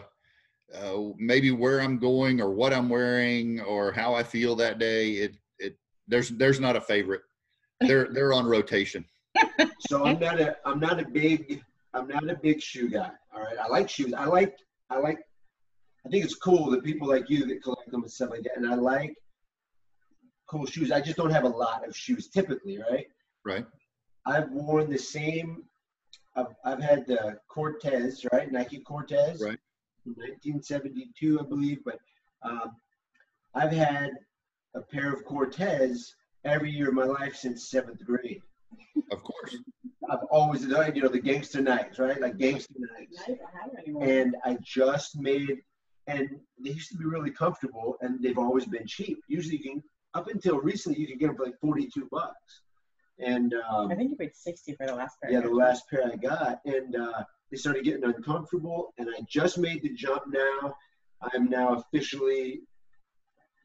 uh, 0.74 0.96
maybe 1.18 1.50
where 1.50 1.82
I'm 1.82 1.98
going, 1.98 2.40
or 2.40 2.50
what 2.50 2.72
I'm 2.72 2.88
wearing, 2.88 3.61
or 3.61 3.92
how 3.92 4.14
I 4.14 4.22
feel 4.22 4.56
that 4.56 4.78
day. 4.78 5.12
It 5.12 5.36
it 5.59 5.76
there's 6.06 6.30
there's 6.30 6.61
not 6.61 6.74
a 6.74 6.80
favorite. 6.80 7.22
They're 7.82 8.09
they're 8.11 8.32
on 8.32 8.46
rotation. 8.46 9.04
so 9.80 10.06
I'm 10.06 10.18
not 10.18 10.40
a 10.40 10.56
I'm 10.64 10.80
not 10.80 11.00
a 11.00 11.04
big 11.04 11.62
I'm 11.95 12.09
not 12.09 12.28
a 12.28 12.36
big 12.36 12.61
shoe 12.61 12.89
guy. 12.89 13.11
All 13.34 13.41
right, 13.41 13.57
I 13.59 13.68
like 13.68 13.89
shoes. 13.89 14.12
I 14.14 14.24
like 14.26 14.57
I 14.91 14.99
like. 14.99 15.18
I 16.07 16.11
think 16.11 16.24
it's 16.24 16.34
cool 16.34 16.70
that 16.70 16.84
people 16.84 17.09
like 17.09 17.28
you 17.28 17.47
that 17.47 17.62
collect 17.62 17.91
them 17.91 18.03
and 18.03 18.11
stuff 18.11 18.30
like 18.30 18.43
that. 18.45 18.57
And 18.57 18.66
I 18.66 18.74
like 18.74 19.14
cool 20.49 20.66
shoes. 20.66 20.91
I 20.91 21.01
just 21.01 21.16
don't 21.16 21.30
have 21.30 21.45
a 21.45 21.49
lot 21.49 21.86
of 21.86 21.95
shoes 21.97 22.28
typically, 22.28 22.78
right? 22.78 23.07
Right. 23.45 23.66
I've 24.26 24.51
worn 24.51 24.91
the 24.91 24.99
same. 24.99 25.64
I've, 26.36 26.55
I've 26.64 26.82
had 26.82 27.07
the 27.07 27.39
Cortez, 27.49 28.24
right? 28.32 28.51
Nike 28.51 28.78
Cortez, 28.80 29.43
right? 29.43 29.59
1972, 30.05 31.41
I 31.41 31.43
believe. 31.43 31.78
But 31.84 31.99
um, 32.43 32.76
I've 33.55 33.72
had 33.72 34.11
a 34.74 34.80
pair 34.80 35.12
of 35.12 35.24
Cortez 35.24 36.14
every 36.45 36.70
year 36.70 36.89
of 36.89 36.95
my 36.95 37.05
life 37.05 37.36
since 37.36 37.70
seventh 37.70 38.05
grade. 38.05 38.43
Of 39.10 39.22
course. 39.22 39.56
I've 40.10 40.24
always 40.30 40.66
done, 40.66 40.94
you 40.94 41.02
know 41.02 41.08
the 41.08 41.20
gangster 41.20 41.60
Nikes, 41.60 41.98
right? 41.98 42.20
Like 42.20 42.38
gangster 42.38 42.74
Nikes. 42.74 43.38
And 44.00 44.36
I 44.44 44.56
just 44.62 45.18
made, 45.18 45.58
and 46.06 46.30
they 46.62 46.70
used 46.70 46.90
to 46.92 46.96
be 46.96 47.04
really 47.04 47.30
comfortable, 47.30 47.96
and 48.00 48.22
they've 48.22 48.38
always 48.38 48.64
been 48.64 48.86
cheap. 48.86 49.18
Usually, 49.28 49.58
you 49.58 49.62
can 49.62 49.82
up 50.14 50.28
until 50.28 50.60
recently, 50.60 50.98
you 50.98 51.06
could 51.06 51.18
get 51.18 51.26
them 51.26 51.36
for 51.36 51.44
like 51.44 51.60
forty-two 51.60 52.08
bucks. 52.10 52.62
And 53.18 53.54
um, 53.68 53.90
I 53.90 53.96
think 53.96 54.10
you 54.10 54.16
paid 54.16 54.34
sixty 54.34 54.74
for 54.74 54.86
the 54.86 54.94
last 54.94 55.16
pair. 55.20 55.32
Yeah, 55.32 55.40
the 55.40 55.50
last 55.50 55.88
pair 55.90 56.10
I 56.10 56.16
got, 56.16 56.60
and 56.64 56.96
uh, 56.96 57.24
they 57.50 57.58
started 57.58 57.84
getting 57.84 58.04
uncomfortable, 58.04 58.94
and 58.96 59.08
I 59.10 59.20
just 59.28 59.58
made 59.58 59.82
the 59.82 59.90
jump. 59.90 60.22
Now 60.28 60.74
I'm 61.34 61.50
now 61.50 61.74
officially 61.74 62.60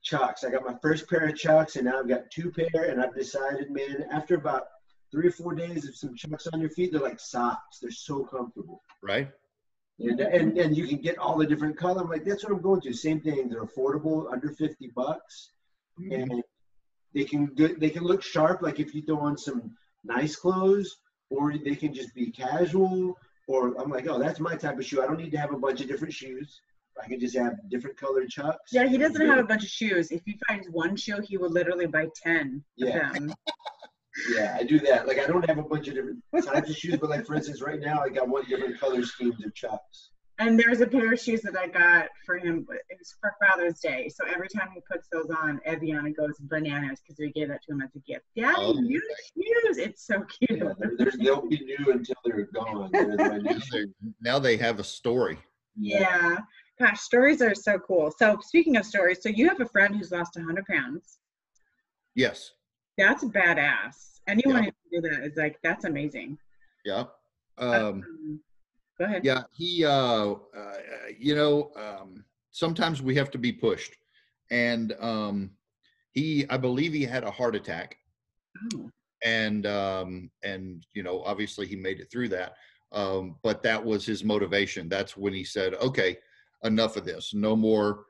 Chucks. 0.04 0.44
I 0.44 0.50
got 0.50 0.66
my 0.66 0.76
first 0.82 1.10
pair 1.10 1.26
of 1.28 1.36
Chucks, 1.38 1.78
and 1.78 1.86
now 1.86 2.00
I've 2.00 2.10
got 2.10 2.30
two 2.30 2.52
pair, 2.52 2.90
and 2.90 3.02
I've 3.02 3.16
decided, 3.16 3.72
man, 3.72 4.06
after 4.12 4.36
about 4.36 4.64
three 5.14 5.28
or 5.28 5.32
four 5.32 5.54
days 5.54 5.88
of 5.88 5.96
some 5.96 6.16
chucks 6.16 6.48
on 6.48 6.60
your 6.60 6.72
feet, 6.72 6.92
they're 6.92 7.02
like 7.02 7.20
socks. 7.20 7.78
They're 7.80 7.92
so 7.92 8.24
comfortable. 8.24 8.82
Right. 9.04 9.30
And, 10.00 10.20
and 10.20 10.58
and 10.58 10.76
you 10.76 10.88
can 10.88 10.98
get 10.98 11.20
all 11.20 11.38
the 11.38 11.46
different 11.46 11.78
color. 11.78 12.02
I'm 12.02 12.10
like, 12.10 12.26
that's 12.26 12.44
what 12.44 12.52
I'm 12.52 12.62
going 12.62 12.82
to. 12.82 12.94
Same 12.94 13.22
thing. 13.22 13.48
They're 13.48 13.64
affordable, 13.64 14.32
under 14.34 14.50
50 14.50 14.92
bucks. 14.96 15.52
Mm-hmm. 16.02 16.32
And 16.32 16.44
they 17.14 17.26
can 17.26 17.46
do, 17.54 17.76
they 17.76 17.92
can 17.92 18.04
look 18.04 18.24
sharp, 18.24 18.64
like 18.64 18.80
if 18.80 18.96
you 18.96 19.04
throw 19.04 19.20
on 19.20 19.38
some 19.38 19.76
nice 20.04 20.36
clothes, 20.36 20.98
or 21.30 21.54
they 21.56 21.76
can 21.76 21.94
just 21.94 22.16
be 22.16 22.32
casual. 22.32 23.16
Or 23.48 23.80
I'm 23.80 23.92
like, 23.92 24.08
oh, 24.08 24.18
that's 24.18 24.40
my 24.40 24.56
type 24.56 24.80
of 24.80 24.86
shoe. 24.86 25.04
I 25.04 25.06
don't 25.06 25.18
need 25.18 25.32
to 25.32 25.38
have 25.38 25.54
a 25.54 25.58
bunch 25.58 25.80
of 25.82 25.88
different 25.88 26.14
shoes. 26.14 26.60
I 27.02 27.08
can 27.08 27.20
just 27.20 27.38
have 27.38 27.54
different 27.70 27.98
colored 27.98 28.30
chucks. 28.30 28.72
Yeah, 28.72 28.88
he 28.88 28.98
doesn't 28.98 29.26
have 29.26 29.40
a 29.40 29.44
bunch 29.44 29.64
of 29.64 29.70
shoes. 29.70 30.12
If 30.12 30.22
he 30.26 30.40
finds 30.48 30.68
one 30.70 30.96
shoe, 30.96 31.22
he 31.24 31.38
will 31.38 31.52
literally 31.52 31.88
buy 31.88 32.08
ten 32.24 32.64
yeah. 32.76 33.12
Yeah, 34.36 34.58
I 34.60 34.64
do 34.64 34.80
that. 34.82 35.08
Like 35.08 35.20
I 35.20 35.26
don't 35.26 35.48
have 35.48 35.58
a 35.58 35.64
bunch 35.64 35.88
of 35.88 35.96
different 35.96 36.24
types 36.46 36.70
of 36.70 36.76
shoes, 36.76 36.98
but 36.98 37.10
like 37.10 37.26
for 37.26 37.36
instance, 37.36 37.62
right 37.62 37.80
now 37.80 38.02
I 38.02 38.10
got 38.10 38.28
one 38.28 38.46
different 38.46 38.80
color 38.80 39.04
schemes 39.04 39.44
of 39.44 39.54
chucks. 39.54 40.10
And 40.40 40.60
there's 40.60 40.82
a 40.82 40.88
pair 40.88 41.14
of 41.14 41.20
shoes 41.20 41.42
that 41.44 41.56
I 41.56 41.68
got 41.68 42.08
for 42.26 42.38
him. 42.38 42.66
It 42.90 42.98
was 42.98 43.16
for 43.22 43.36
Father's 43.40 43.80
Day. 43.80 44.10
So 44.10 44.26
every 44.26 44.50
time 44.50 44.70
he 44.74 44.82
puts 44.92 45.08
those 45.12 45.30
on, 45.30 45.62
Eviana 45.66 46.12
goes 46.12 46.38
bananas 46.40 47.02
because 47.02 47.20
we 47.20 47.32
gave 47.32 47.50
that 47.50 47.62
to 47.64 47.74
him 47.74 47.82
as 47.82 47.96
a 47.96 48.00
gift. 48.00 48.26
Daddy, 48.36 48.56
oh, 48.58 48.74
new 48.74 49.00
shoes. 49.00 49.78
It's 49.78 50.08
so 50.08 50.24
cute. 50.24 50.60
Yeah, 50.60 50.74
they're, 50.98 51.12
they'll 51.20 51.48
be 51.48 51.60
new 51.60 51.92
until 51.92 52.16
they're 52.26 52.46
gone. 52.46 52.90
They're 52.92 53.86
now 54.22 54.40
they 54.40 54.58
have 54.58 54.80
a 54.80 54.84
story. 54.84 55.38
Yeah. 55.76 56.38
Gosh, 56.80 57.00
stories 57.00 57.42
are 57.44 57.54
so 57.54 57.78
cool. 57.78 58.12
So 58.18 58.38
speaking 58.42 58.76
of 58.78 58.86
stories, 58.86 59.22
so 59.22 59.30
you 59.30 59.48
have 59.50 59.62
a 59.62 59.68
friend 59.68 59.96
who's 59.96 60.12
lost 60.12 60.36
100 60.36 60.66
pounds. 60.66 61.20
Yes. 62.16 62.52
That's 62.98 63.24
badass. 63.24 64.20
Anyone 64.28 64.64
yeah. 64.64 64.70
who 64.92 65.00
can 65.00 65.02
do 65.02 65.10
that 65.10 65.26
is 65.26 65.38
like 65.38 65.58
that's 65.64 65.86
amazing. 65.86 66.38
Yeah. 66.86 67.06
Um, 67.58 67.74
um, 67.74 68.40
go 68.98 69.06
ahead. 69.06 69.26
Yeah, 69.26 69.44
he. 69.52 69.86
Uh, 69.86 70.36
uh, 70.56 70.74
you 71.18 71.36
know, 71.36 71.72
um, 71.76 72.24
sometimes 72.52 73.02
we 73.02 73.16
have 73.16 73.32
to 73.32 73.38
be 73.38 73.52
pushed, 73.52 73.96
and 74.52 74.94
um, 75.00 75.52
he. 76.12 76.46
I 76.50 76.58
believe 76.58 76.94
he 76.94 77.04
had 77.04 77.24
a 77.24 77.32
heart 77.32 77.56
attack. 77.56 77.98
Oh. 78.76 78.90
And 79.26 79.66
um, 79.66 80.30
and 80.44 80.86
you 80.94 81.04
know, 81.04 81.24
obviously 81.24 81.66
he 81.66 81.76
made 81.76 82.00
it 82.00 82.12
through 82.12 82.30
that. 82.30 82.54
Um, 82.92 83.38
but 83.42 83.64
that 83.64 83.84
was 83.84 84.06
his 84.06 84.24
motivation. 84.24 84.88
That's 84.90 85.18
when 85.18 85.34
he 85.34 85.44
said, 85.44 85.74
"Okay, 85.76 86.18
enough 86.64 86.98
of 86.98 87.06
this. 87.06 87.34
No 87.34 87.56
more 87.56 88.06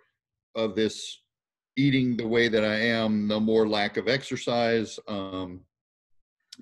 of 0.55 0.75
this 0.75 1.22
eating 1.75 2.15
the 2.15 2.27
way 2.27 2.47
that 2.47 2.63
I 2.63 2.75
am, 2.75 3.27
the 3.27 3.39
more 3.39 3.67
lack 3.67 3.97
of 3.97 4.07
exercise. 4.07 4.99
Um, 5.07 5.61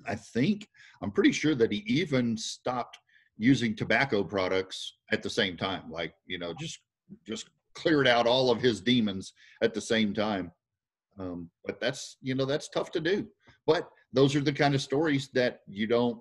I 0.06 0.14
think 0.14 0.68
I'm 1.02 1.10
pretty 1.10 1.32
sure 1.32 1.54
that 1.54 1.72
he 1.72 1.84
even 1.86 2.36
stopped 2.36 2.98
using 3.36 3.74
tobacco 3.74 4.22
products 4.22 4.94
at 5.10 5.22
the 5.22 5.30
same 5.30 5.56
time. 5.56 5.90
Like 5.90 6.14
you 6.26 6.38
know, 6.38 6.54
just 6.58 6.78
just 7.26 7.50
cleared 7.74 8.06
out 8.06 8.26
all 8.26 8.50
of 8.50 8.60
his 8.60 8.80
demons 8.80 9.32
at 9.62 9.74
the 9.74 9.80
same 9.80 10.14
time. 10.14 10.52
Um, 11.18 11.50
but 11.64 11.80
that's 11.80 12.16
you 12.22 12.34
know 12.34 12.44
that's 12.44 12.68
tough 12.68 12.90
to 12.92 13.00
do. 13.00 13.26
But 13.66 13.88
those 14.12 14.34
are 14.36 14.40
the 14.40 14.52
kind 14.52 14.74
of 14.74 14.82
stories 14.82 15.28
that 15.34 15.60
you 15.66 15.86
don't 15.86 16.20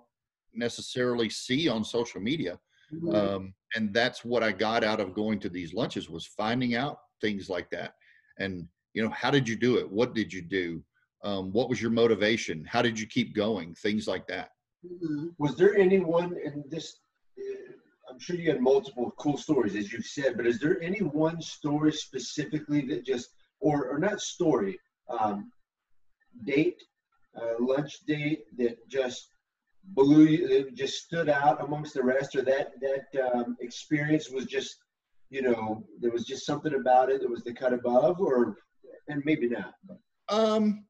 necessarily 0.53 1.29
see 1.29 1.67
on 1.67 1.83
social 1.83 2.21
media. 2.21 2.59
Mm-hmm. 2.93 3.15
Um, 3.15 3.53
and 3.75 3.93
that's 3.93 4.25
what 4.25 4.43
I 4.43 4.51
got 4.51 4.83
out 4.83 4.99
of 4.99 5.13
going 5.13 5.39
to 5.39 5.49
these 5.49 5.73
lunches 5.73 6.09
was 6.09 6.25
finding 6.25 6.75
out 6.75 6.97
things 7.21 7.49
like 7.49 7.69
that. 7.71 7.93
And 8.37 8.67
you 8.93 9.03
know 9.03 9.09
how 9.09 9.31
did 9.31 9.47
you 9.47 9.55
do 9.55 9.77
it? 9.77 9.89
What 9.89 10.13
did 10.13 10.31
you 10.33 10.41
do? 10.41 10.83
Um, 11.23 11.51
what 11.51 11.69
was 11.69 11.81
your 11.81 11.91
motivation? 11.91 12.65
How 12.65 12.81
did 12.81 12.99
you 12.99 13.05
keep 13.05 13.35
going? 13.35 13.75
Things 13.75 14.07
like 14.07 14.27
that. 14.27 14.49
Mm-hmm. 14.83 15.27
was 15.37 15.55
there 15.57 15.75
anyone 15.75 16.35
in 16.43 16.63
this 16.67 17.01
uh, 17.37 17.73
i'm 18.09 18.17
sure 18.17 18.35
you 18.35 18.49
had 18.49 18.59
multiple 18.59 19.13
cool 19.19 19.37
stories 19.37 19.75
as 19.75 19.93
you've 19.93 20.07
said 20.07 20.35
but 20.35 20.47
is 20.47 20.57
there 20.59 20.81
any 20.81 21.03
one 21.03 21.39
story 21.39 21.93
specifically 21.93 22.81
that 22.87 23.05
just 23.05 23.29
or 23.59 23.85
or 23.91 23.99
not 23.99 24.19
story 24.19 24.79
um, 25.07 25.51
date 26.45 26.81
uh, 27.39 27.53
lunch 27.59 27.99
date 28.07 28.45
that 28.57 28.75
just 28.89 29.27
blew 29.83 30.23
you 30.23 30.47
that 30.47 30.73
just 30.73 31.03
stood 31.03 31.29
out 31.29 31.63
amongst 31.63 31.93
the 31.93 32.01
rest 32.01 32.35
or 32.35 32.41
that 32.41 32.71
that 32.81 33.31
um, 33.35 33.55
experience 33.59 34.31
was 34.31 34.45
just 34.45 34.77
you 35.31 35.41
know, 35.41 35.83
there 35.99 36.11
was 36.11 36.25
just 36.25 36.45
something 36.45 36.75
about 36.75 37.09
it 37.09 37.21
that 37.21 37.29
was 37.29 37.43
the 37.43 37.53
cut 37.53 37.73
above, 37.73 38.19
or 38.19 38.57
and 39.07 39.21
maybe 39.25 39.49
not. 39.49 39.75
Um, 40.29 40.85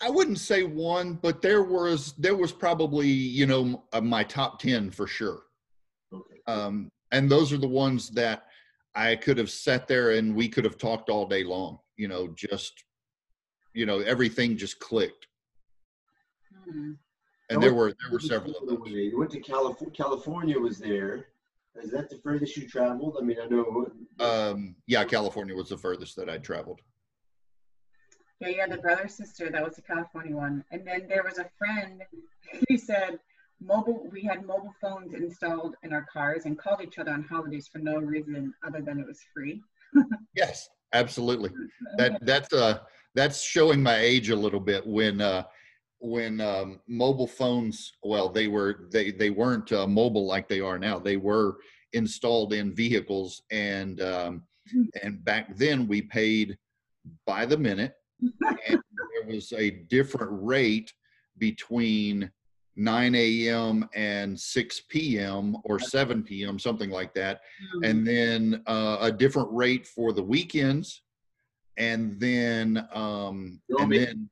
I 0.00 0.10
wouldn't 0.10 0.38
say 0.38 0.62
one, 0.62 1.14
but 1.14 1.42
there 1.42 1.62
was 1.62 2.12
there 2.18 2.36
was 2.36 2.52
probably 2.52 3.08
you 3.08 3.46
know 3.46 3.84
uh, 3.92 4.00
my 4.00 4.24
top 4.24 4.60
ten 4.60 4.90
for 4.90 5.06
sure. 5.06 5.42
Okay. 6.12 6.40
Um, 6.46 6.90
and 7.12 7.30
those 7.30 7.52
are 7.52 7.58
the 7.58 7.68
ones 7.68 8.10
that 8.10 8.44
I 8.94 9.16
could 9.16 9.38
have 9.38 9.50
sat 9.50 9.88
there 9.88 10.10
and 10.12 10.34
we 10.34 10.48
could 10.48 10.64
have 10.64 10.78
talked 10.78 11.10
all 11.10 11.26
day 11.26 11.44
long. 11.44 11.78
You 11.96 12.08
know, 12.08 12.28
just 12.28 12.84
you 13.74 13.86
know 13.86 14.00
everything 14.00 14.56
just 14.56 14.78
clicked. 14.78 15.26
Hmm. 16.64 16.92
And 17.50 17.62
there 17.62 17.74
were 17.74 17.94
there 18.02 18.12
were 18.12 18.20
several 18.20 18.56
of 18.56 18.68
those. 18.68 18.88
You 18.88 19.18
went 19.18 19.30
to 19.32 19.40
California. 19.40 19.94
California 19.96 20.58
was 20.58 20.78
there. 20.78 21.28
Is 21.82 21.90
that 21.92 22.10
the 22.10 22.16
furthest 22.16 22.56
you 22.56 22.68
traveled? 22.68 23.16
I 23.20 23.24
mean, 23.24 23.36
I 23.42 23.46
know. 23.46 23.90
Um, 24.20 24.76
yeah, 24.86 25.04
California 25.04 25.54
was 25.54 25.68
the 25.68 25.78
furthest 25.78 26.16
that 26.16 26.28
I 26.28 26.38
traveled. 26.38 26.80
Yeah, 28.40 28.48
you 28.48 28.60
had 28.60 28.70
the 28.70 28.78
brother 28.78 29.08
sister. 29.08 29.50
That 29.50 29.64
was 29.64 29.76
the 29.76 29.82
California 29.82 30.36
one, 30.36 30.64
and 30.70 30.86
then 30.86 31.06
there 31.08 31.24
was 31.24 31.38
a 31.38 31.46
friend 31.58 32.02
who 32.68 32.78
said 32.78 33.18
mobile. 33.60 34.06
We 34.12 34.22
had 34.22 34.46
mobile 34.46 34.74
phones 34.80 35.12
installed 35.14 35.74
in 35.82 35.92
our 35.92 36.06
cars 36.12 36.44
and 36.44 36.56
called 36.56 36.80
each 36.82 36.98
other 36.98 37.10
on 37.10 37.24
holidays 37.24 37.68
for 37.70 37.78
no 37.78 37.98
reason 37.98 38.54
other 38.64 38.80
than 38.80 39.00
it 39.00 39.06
was 39.06 39.20
free. 39.34 39.62
Yes, 40.36 40.68
absolutely. 40.92 41.50
That 41.96 42.18
that's 42.24 42.52
uh 42.52 42.80
that's 43.14 43.42
showing 43.42 43.82
my 43.82 43.96
age 43.96 44.30
a 44.30 44.36
little 44.36 44.60
bit 44.60 44.86
when 44.86 45.20
uh 45.20 45.44
when 46.00 46.40
um, 46.40 46.80
mobile 46.86 47.26
phones 47.26 47.94
well 48.04 48.28
they 48.28 48.46
were 48.46 48.86
they 48.92 49.10
they 49.10 49.30
weren't 49.30 49.72
uh, 49.72 49.86
mobile 49.86 50.26
like 50.26 50.48
they 50.48 50.60
are 50.60 50.78
now 50.78 50.98
they 50.98 51.16
were 51.16 51.56
installed 51.92 52.52
in 52.52 52.74
vehicles 52.74 53.42
and 53.50 54.00
um, 54.00 54.42
and 55.02 55.24
back 55.24 55.56
then 55.56 55.88
we 55.88 56.02
paid 56.02 56.56
by 57.26 57.44
the 57.44 57.56
minute 57.56 57.94
and 58.20 58.42
there 58.68 59.26
was 59.34 59.52
a 59.52 59.70
different 59.70 60.30
rate 60.42 60.92
between 61.38 62.30
9 62.76 63.14
a.m. 63.14 63.88
and 63.94 64.38
6 64.38 64.82
p.m. 64.88 65.56
or 65.64 65.78
7 65.78 66.22
p.m. 66.22 66.58
something 66.58 66.90
like 66.90 67.12
that 67.14 67.40
and 67.82 68.06
then 68.06 68.62
uh, 68.66 68.98
a 69.00 69.10
different 69.10 69.48
rate 69.52 69.86
for 69.86 70.12
the 70.12 70.22
weekends 70.22 71.02
and 71.76 72.18
then 72.20 72.86
um 72.92 73.60
and 73.78 73.92
then 73.92 74.28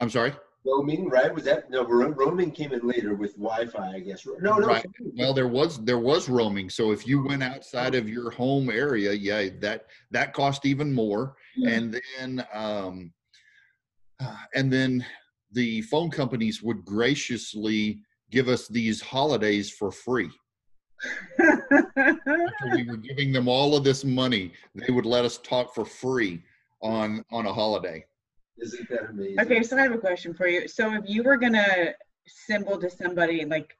i'm 0.00 0.08
sorry 0.08 0.32
roaming, 0.68 1.08
right? 1.08 1.34
Was 1.34 1.44
that 1.44 1.70
no? 1.70 1.84
ro- 1.86 2.10
Roaming 2.10 2.50
came 2.50 2.72
in 2.72 2.86
later 2.86 3.14
with 3.14 3.36
Wi-Fi, 3.36 3.94
I 3.94 4.00
guess. 4.00 4.26
No, 4.40 4.56
no. 4.56 4.66
Right. 4.66 4.84
well 5.16 5.32
there 5.32 5.48
was 5.48 5.82
there 5.84 5.98
was 5.98 6.28
roaming 6.28 6.68
so 6.70 6.92
if 6.92 7.06
you 7.06 7.22
went 7.22 7.42
outside 7.42 7.94
of 7.94 8.08
your 8.08 8.30
home 8.30 8.70
area 8.70 9.12
yeah 9.12 9.48
that 9.60 9.86
that 10.10 10.32
cost 10.32 10.66
even 10.66 10.92
more 10.92 11.36
and 11.66 12.00
then 12.20 12.44
um 12.52 13.12
uh, 14.20 14.36
and 14.54 14.72
then 14.72 15.04
the 15.52 15.80
phone 15.82 16.10
companies 16.10 16.62
would 16.62 16.84
graciously 16.84 18.00
give 18.30 18.48
us 18.48 18.68
these 18.68 19.00
holidays 19.00 19.70
for 19.70 19.90
free 19.90 20.30
After 21.40 22.68
we 22.72 22.84
were 22.84 22.96
giving 22.96 23.32
them 23.32 23.48
all 23.48 23.76
of 23.76 23.84
this 23.84 24.04
money 24.04 24.52
they 24.74 24.92
would 24.92 25.06
let 25.06 25.24
us 25.24 25.38
talk 25.38 25.74
for 25.74 25.84
free 25.84 26.42
on 26.82 27.24
on 27.32 27.46
a 27.46 27.52
holiday 27.52 28.04
Isn't 28.60 28.88
that 28.90 29.10
amazing? 29.10 29.40
Okay, 29.40 29.62
so 29.62 29.76
I 29.76 29.82
have 29.82 29.92
a 29.92 29.98
question 29.98 30.34
for 30.34 30.46
you. 30.48 30.68
So 30.68 30.92
if 30.94 31.04
you 31.06 31.22
were 31.22 31.36
gonna 31.36 31.94
symbol 32.26 32.78
to 32.78 32.90
somebody, 32.90 33.44
like 33.44 33.76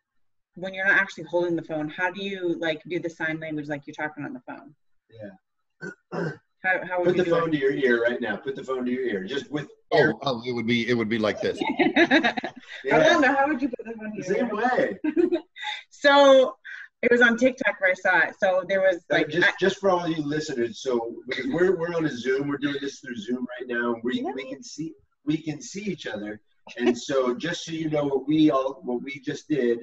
when 0.55 0.75
you're 0.75 0.87
not 0.87 0.99
actually 1.01 1.25
holding 1.25 1.57
the 1.57 1.63
phone, 1.63 1.89
how 1.89 2.11
do 2.11 2.23
you 2.23 2.57
like 2.59 2.83
do 2.89 2.99
the 2.99 3.11
sign 3.11 3.41
language 3.41 3.69
like 3.69 3.83
you're 3.87 3.95
talking 3.95 4.25
on 4.25 4.33
the 4.33 4.41
phone? 4.41 4.75
Yeah. 5.11 6.31
How, 6.65 6.85
how 6.85 6.99
would 6.99 7.07
you 7.07 7.13
Put 7.13 7.17
you 7.19 7.23
the 7.23 7.25
do 7.25 7.31
phone 7.31 7.53
to 7.53 7.57
your 7.57 7.71
ear 7.71 8.03
right 8.03 8.21
now. 8.21 8.35
Put 8.35 8.57
the 8.57 8.65
phone 8.65 8.85
to 8.85 8.91
your 8.91 9.05
ear. 9.05 9.23
Just 9.23 9.49
with 9.49 9.69
oh, 9.93 10.19
oh 10.23 10.43
it 10.45 10.51
would 10.51 10.67
be 10.67 10.89
it 10.89 10.95
would 10.95 11.09
be 11.09 11.17
like 11.17 11.41
this 11.41 11.57
it? 11.61 12.35
I 12.43 12.51
Yeah. 12.85 13.05
don't 13.05 13.21
know. 13.21 13.33
How 13.33 13.47
would 13.47 13.63
you 13.63 13.69
put 13.69 13.87
the 13.87 13.93
phone 13.93 14.11
to 14.11 14.17
your 14.17 14.25
same 14.25 14.47
ear? 14.49 14.99
way. 15.31 15.39
So 15.91 16.57
it 17.03 17.11
was 17.13 17.21
on 17.23 17.37
TikTok 17.37 17.81
where 17.81 17.91
I 17.91 17.95
saw 17.95 18.29
it. 18.29 18.35
So 18.41 18.65
there 18.69 18.81
was 18.81 18.97
Like 19.11 19.27
like, 19.27 19.29
just 19.31 19.49
I- 19.49 19.53
just 19.61 19.79
for 19.79 19.91
all 19.91 20.09
you 20.09 20.23
listeners, 20.23 20.81
so 20.81 21.15
because 21.29 21.47
we're 21.49 21.77
we're 21.77 21.95
on 21.95 22.07
a 22.07 22.11
Zoom, 22.11 22.49
we're 22.49 22.59
doing 22.59 22.77
this 22.81 23.01
through 23.01 23.17
Zoom 23.17 23.47
right 23.59 23.69
now. 23.69 23.95
and 23.95 24.03
We 24.03 24.23
we 24.35 24.49
can 24.51 24.63
see 24.63 24.95
we 25.25 25.37
can 25.39 25.61
see 25.61 25.83
each 25.83 26.07
other, 26.07 26.41
and 26.77 26.97
so 26.97 27.35
just 27.35 27.65
so 27.65 27.73
you 27.73 27.89
know 27.91 28.05
what 28.05 28.27
we 28.27 28.51
all 28.51 28.81
what 28.83 29.03
we 29.03 29.21
just 29.21 29.49
did, 29.49 29.81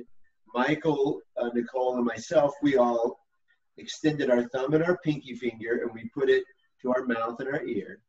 Michael, 0.53 1.21
uh, 1.39 1.49
Nicole, 1.53 1.95
and 1.97 2.05
myself, 2.05 2.53
we 2.61 2.77
all 2.77 3.19
extended 3.77 4.29
our 4.29 4.43
thumb 4.49 4.73
and 4.73 4.83
our 4.83 4.97
pinky 5.03 5.35
finger, 5.35 5.81
and 5.83 5.91
we 5.93 6.09
put 6.13 6.29
it 6.29 6.43
to 6.81 6.91
our 6.93 7.05
mouth 7.05 7.39
and 7.39 7.49
our 7.49 7.63
ear. 7.65 7.99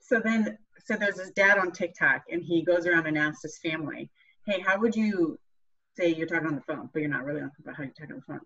so 0.00 0.20
then 0.20 0.56
so 0.84 0.96
there's 0.96 1.14
this 1.16 1.30
dad 1.30 1.58
on 1.58 1.70
TikTok 1.70 2.22
and 2.30 2.42
he 2.42 2.62
goes 2.64 2.86
around 2.86 3.06
and 3.06 3.16
asks 3.16 3.42
his 3.42 3.58
family, 3.58 4.10
Hey, 4.46 4.58
how 4.60 4.76
would 4.80 4.96
you 4.96 5.38
say 5.96 6.08
you're 6.14 6.26
talking 6.26 6.48
on 6.48 6.54
the 6.56 6.60
phone, 6.62 6.88
but 6.92 7.00
you're 7.00 7.10
not 7.10 7.24
really 7.24 7.40
on 7.40 7.50
the 7.58 7.64
phone, 7.64 7.74
how 7.74 7.82
you're 7.84 7.92
talking 7.92 8.14
on 8.14 8.22
the 8.26 8.32
phone? 8.34 8.40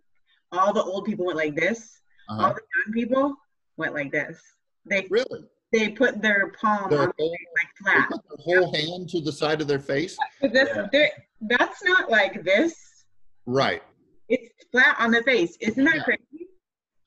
All 0.52 0.72
the 0.72 0.82
old 0.82 1.04
people 1.04 1.26
went 1.26 1.38
like 1.38 1.54
this, 1.56 2.00
uh-huh. 2.28 2.42
all 2.48 2.54
the 2.54 2.60
young 2.84 2.92
people 2.94 3.34
went 3.76 3.94
like 3.94 4.12
this. 4.12 4.40
They 4.88 5.06
really 5.10 5.44
they 5.72 5.88
put 5.90 6.22
their 6.22 6.52
palm 6.60 6.88
Their 6.90 7.00
on 7.00 7.12
whole- 7.18 7.30
like 7.30 7.68
They 7.84 7.90
flat. 7.90 8.08
put 8.10 8.20
their 8.28 8.60
whole 8.60 8.72
hand 8.72 9.08
to 9.10 9.20
the 9.20 9.32
side 9.32 9.60
of 9.60 9.66
their 9.66 9.80
face 9.80 10.16
But 10.40 10.52
this 10.52 10.68
Yeah. 10.92 11.08
that's 11.40 11.82
not 11.82 12.08
like 12.08 12.44
this. 12.44 13.04
right 13.46 13.82
It's 14.28 14.48
flat 14.70 14.96
on 15.00 15.10
the 15.10 15.22
face. 15.24 15.56
Isn't 15.60 15.84
that 15.84 15.96
Yeah. 15.96 16.04
crazy? 16.04 16.48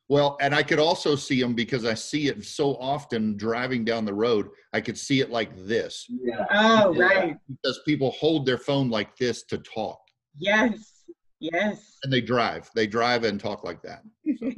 Well, 0.10 0.38
and 0.42 0.54
I 0.56 0.64
could 0.64 0.80
also 0.80 1.16
see 1.16 1.40
them 1.42 1.54
because 1.54 1.86
I 1.86 1.94
see 1.94 2.28
it 2.28 2.44
so 2.44 2.76
often 2.78 3.38
driving 3.38 3.86
down 3.86 4.06
the 4.06 4.14
road. 4.14 4.50
I 4.74 4.82
could 4.82 4.98
see 4.98 5.22
it 5.22 5.30
like 5.30 5.56
this 5.56 6.06
Yeah. 6.10 6.46
Oh 6.52 6.94
Yeah. 6.94 7.04
right. 7.06 7.38
because 7.48 7.80
people 7.86 8.12
hold 8.12 8.46
their 8.46 8.58
phone 8.58 8.90
like 8.90 9.16
this 9.16 9.44
to 9.44 9.58
talk 9.60 10.02
Yes. 10.38 10.94
Yes. 11.40 11.98
and 12.04 12.12
they 12.12 12.22
drive. 12.22 12.70
They 12.76 12.86
drive 12.86 13.24
and 13.24 13.40
talk 13.40 13.64
like 13.64 13.82
that. 13.84 14.04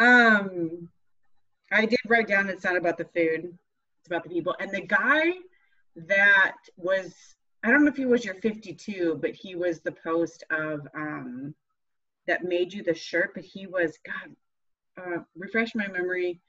Um, 0.00 0.88
I 1.70 1.84
did 1.84 2.00
write 2.08 2.26
down 2.26 2.48
it's 2.48 2.64
not 2.64 2.76
about 2.76 2.96
the 2.96 3.04
food, 3.04 3.56
it's 4.00 4.06
about 4.06 4.24
the 4.24 4.30
people. 4.30 4.56
And 4.58 4.70
the 4.70 4.80
guy 4.80 5.32
that 5.94 6.56
was, 6.78 7.14
I 7.62 7.70
don't 7.70 7.84
know 7.84 7.90
if 7.90 7.98
he 7.98 8.06
was 8.06 8.24
your 8.24 8.34
52, 8.36 9.18
but 9.20 9.32
he 9.32 9.54
was 9.54 9.80
the 9.80 9.92
post 9.92 10.42
of 10.50 10.88
um, 10.94 11.54
that 12.26 12.44
made 12.44 12.72
you 12.72 12.82
the 12.82 12.94
shirt. 12.94 13.32
But 13.34 13.44
he 13.44 13.66
was, 13.66 13.98
God, 14.06 14.34
uh, 15.04 15.18
refresh 15.36 15.74
my 15.74 15.86
memory. 15.86 16.40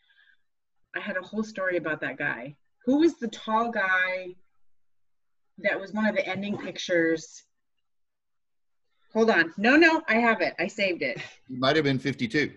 I 0.96 1.02
had 1.02 1.18
a 1.18 1.22
whole 1.22 1.44
story 1.44 1.76
about 1.76 2.00
that 2.02 2.18
guy. 2.18 2.56
Who 2.86 3.00
was 3.00 3.16
the 3.16 3.28
tall 3.28 3.70
guy 3.70 4.28
that 5.58 5.80
was 5.80 5.92
one 5.92 6.06
of 6.06 6.16
the 6.16 6.26
ending 6.26 6.58
pictures? 6.58 7.44
Hold 9.14 9.30
on. 9.30 9.54
No, 9.58 9.76
no, 9.76 10.02
I 10.08 10.16
have 10.16 10.42
it. 10.42 10.54
I 10.60 10.68
saved 10.68 11.02
it. 11.02 11.20
He 11.48 11.58
might 11.58 11.76
have 11.76 11.84
been 11.84 12.00
52. 12.00 12.54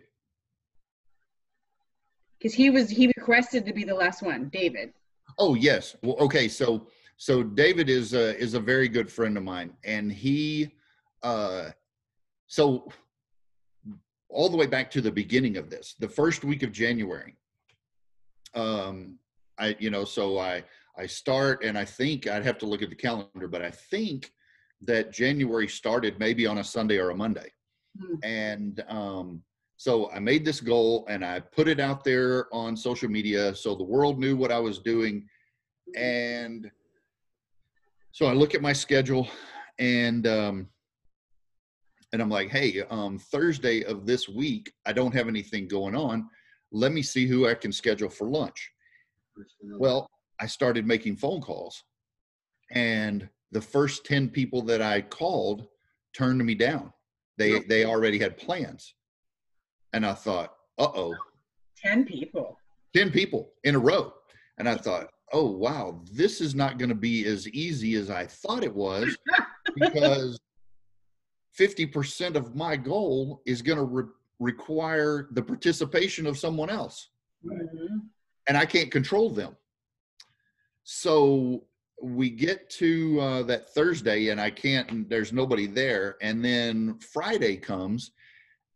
because 2.38 2.54
he 2.54 2.70
was 2.70 2.88
he 2.88 3.08
requested 3.16 3.66
to 3.66 3.72
be 3.72 3.84
the 3.84 3.94
last 3.94 4.22
one 4.22 4.48
david 4.50 4.92
Oh 5.38 5.54
yes. 5.54 5.96
Well, 6.02 6.16
okay. 6.20 6.48
So 6.48 6.86
so 7.16 7.42
David 7.42 7.88
is 7.88 8.12
a, 8.12 8.36
is 8.38 8.54
a 8.54 8.60
very 8.60 8.88
good 8.88 9.10
friend 9.10 9.36
of 9.36 9.44
mine, 9.44 9.72
and 9.84 10.10
he 10.10 10.70
uh, 11.22 11.70
so 12.46 12.90
all 14.28 14.48
the 14.48 14.56
way 14.56 14.66
back 14.66 14.90
to 14.90 15.00
the 15.00 15.12
beginning 15.12 15.56
of 15.56 15.70
this, 15.70 15.94
the 15.98 16.08
first 16.08 16.44
week 16.44 16.62
of 16.62 16.72
January. 16.72 17.36
Um, 18.54 19.18
I 19.58 19.76
you 19.78 19.90
know 19.90 20.04
so 20.04 20.38
I 20.38 20.64
I 20.96 21.06
start 21.06 21.64
and 21.64 21.76
I 21.78 21.84
think 21.84 22.26
I'd 22.26 22.44
have 22.44 22.58
to 22.58 22.66
look 22.66 22.82
at 22.82 22.90
the 22.90 22.96
calendar, 22.96 23.48
but 23.48 23.62
I 23.62 23.70
think 23.70 24.32
that 24.86 25.12
January 25.12 25.68
started 25.68 26.18
maybe 26.18 26.46
on 26.46 26.58
a 26.58 26.64
Sunday 26.64 26.98
or 26.98 27.10
a 27.10 27.14
Monday, 27.16 27.50
Hmm. 27.98 28.16
and 28.24 28.84
um, 28.88 29.42
so 29.76 30.10
I 30.10 30.18
made 30.18 30.44
this 30.44 30.60
goal 30.60 31.04
and 31.08 31.24
I 31.24 31.40
put 31.40 31.68
it 31.68 31.78
out 31.78 32.04
there 32.04 32.46
on 32.52 32.76
social 32.76 33.08
media 33.08 33.54
so 33.54 33.74
the 33.74 33.84
world 33.84 34.18
knew 34.18 34.36
what 34.36 34.50
I 34.52 34.58
was 34.58 34.78
doing. 34.78 35.26
And 35.96 36.70
so 38.12 38.26
I 38.26 38.32
look 38.32 38.54
at 38.54 38.62
my 38.62 38.72
schedule 38.72 39.28
and 39.78 40.26
um 40.26 40.68
and 42.12 42.22
I'm 42.22 42.30
like, 42.30 42.48
hey, 42.50 42.82
um 42.90 43.18
Thursday 43.18 43.84
of 43.84 44.06
this 44.06 44.28
week, 44.28 44.72
I 44.86 44.92
don't 44.92 45.14
have 45.14 45.28
anything 45.28 45.66
going 45.68 45.94
on. 45.96 46.28
Let 46.72 46.92
me 46.92 47.02
see 47.02 47.26
who 47.26 47.46
I 47.48 47.54
can 47.54 47.72
schedule 47.72 48.08
for 48.10 48.28
lunch. 48.28 48.70
Well, 49.78 50.08
I 50.40 50.46
started 50.46 50.86
making 50.86 51.16
phone 51.16 51.40
calls. 51.40 51.82
And 52.72 53.28
the 53.54 53.60
first 53.60 54.04
10 54.04 54.28
people 54.30 54.60
that 54.62 54.82
I 54.82 55.00
called 55.00 55.68
turned 56.14 56.44
me 56.44 56.54
down. 56.56 56.92
They 57.38 57.60
they 57.60 57.84
already 57.84 58.18
had 58.18 58.36
plans. 58.36 58.94
And 59.92 60.04
I 60.04 60.12
thought, 60.12 60.54
uh-oh, 60.78 61.24
10 61.78 62.04
people 62.04 62.58
10 62.94 63.10
people 63.10 63.52
in 63.62 63.74
a 63.76 63.78
row. 63.78 64.12
And 64.58 64.68
I 64.68 64.76
thought, 64.76 65.08
oh, 65.32 65.50
wow, 65.50 66.00
this 66.12 66.40
is 66.40 66.54
not 66.54 66.78
going 66.78 66.88
to 66.90 66.94
be 66.94 67.24
as 67.26 67.48
easy 67.48 67.94
as 67.94 68.10
I 68.10 68.26
thought 68.26 68.62
it 68.64 68.74
was 68.74 69.16
because 69.74 70.38
50% 71.58 72.34
of 72.36 72.54
my 72.56 72.76
goal 72.76 73.40
is 73.46 73.62
going 73.62 73.78
to 73.78 73.84
re- 73.84 74.12
require 74.40 75.28
the 75.32 75.42
participation 75.42 76.26
of 76.26 76.36
someone 76.38 76.70
else 76.70 77.10
Mhm. 77.44 78.08
and 78.48 78.56
I 78.56 78.64
can't 78.66 78.90
control 78.90 79.30
them. 79.30 79.56
So 80.84 81.66
we 82.02 82.30
get 82.30 82.68
to 82.70 83.20
uh, 83.20 83.42
that 83.44 83.70
Thursday 83.70 84.28
and 84.28 84.40
I 84.40 84.50
can't, 84.50 85.08
there's 85.08 85.32
nobody 85.32 85.66
there. 85.66 86.16
And 86.20 86.44
then 86.44 86.98
Friday 87.12 87.56
comes 87.56 88.12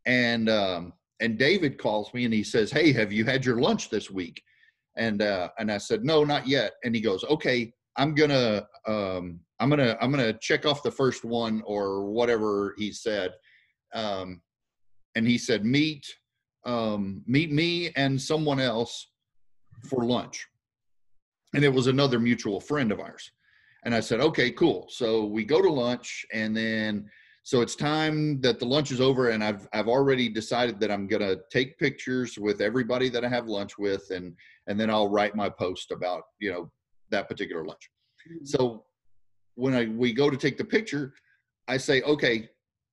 and, 0.06 0.48
um, 0.48 0.92
and 1.20 1.38
David 1.38 1.78
calls 1.78 2.12
me 2.14 2.24
and 2.24 2.32
he 2.32 2.44
says, 2.44 2.70
Hey, 2.70 2.92
have 2.92 3.12
you 3.12 3.24
had 3.24 3.44
your 3.44 3.60
lunch 3.60 3.90
this 3.90 4.10
week? 4.10 4.42
And, 4.98 5.22
uh, 5.22 5.48
and 5.58 5.70
I 5.70 5.78
said, 5.78 6.04
no, 6.04 6.24
not 6.24 6.46
yet. 6.46 6.72
And 6.84 6.94
he 6.94 7.00
goes, 7.00 7.24
okay, 7.24 7.72
I'm 7.96 8.14
gonna, 8.14 8.66
um, 8.86 9.40
I'm 9.60 9.70
gonna, 9.70 9.96
I'm 10.00 10.10
gonna 10.10 10.32
check 10.32 10.66
off 10.66 10.82
the 10.82 10.90
first 10.90 11.24
one 11.24 11.62
or 11.64 12.04
whatever 12.04 12.74
he 12.76 12.92
said. 12.92 13.32
Um, 13.94 14.42
and 15.14 15.26
he 15.26 15.38
said, 15.38 15.64
meet, 15.64 16.04
um, 16.66 17.22
meet 17.26 17.52
me 17.52 17.90
and 17.96 18.20
someone 18.20 18.60
else 18.60 19.08
for 19.88 20.04
lunch. 20.04 20.46
And 21.54 21.64
it 21.64 21.72
was 21.72 21.86
another 21.86 22.18
mutual 22.18 22.60
friend 22.60 22.92
of 22.92 23.00
ours. 23.00 23.30
And 23.84 23.94
I 23.94 24.00
said, 24.00 24.20
okay, 24.20 24.50
cool. 24.50 24.86
So 24.90 25.24
we 25.24 25.44
go 25.44 25.62
to 25.62 25.70
lunch 25.70 26.26
and 26.32 26.56
then 26.56 27.08
so 27.44 27.62
it's 27.62 27.74
time 27.74 28.42
that 28.42 28.58
the 28.58 28.66
lunch 28.66 28.90
is 28.90 29.00
over 29.00 29.30
and 29.30 29.42
I've 29.42 29.66
I've 29.72 29.88
already 29.88 30.28
decided 30.28 30.78
that 30.80 30.90
I'm 30.90 31.06
gonna 31.06 31.36
take 31.50 31.78
pictures 31.78 32.38
with 32.38 32.60
everybody 32.60 33.08
that 33.08 33.24
I 33.24 33.28
have 33.28 33.46
lunch 33.46 33.78
with 33.78 34.10
and 34.10 34.34
and 34.66 34.78
then 34.78 34.90
I'll 34.90 35.08
write 35.08 35.34
my 35.34 35.48
post 35.48 35.90
about, 35.90 36.24
you 36.40 36.52
know, 36.52 36.70
that 37.10 37.26
particular 37.26 37.64
lunch. 37.64 37.88
Mm-hmm. 38.30 38.44
So 38.44 38.84
when 39.54 39.74
I 39.74 39.86
we 39.86 40.12
go 40.12 40.28
to 40.28 40.36
take 40.36 40.58
the 40.58 40.64
picture, 40.64 41.14
I 41.68 41.78
say, 41.78 42.02
okay, 42.02 42.50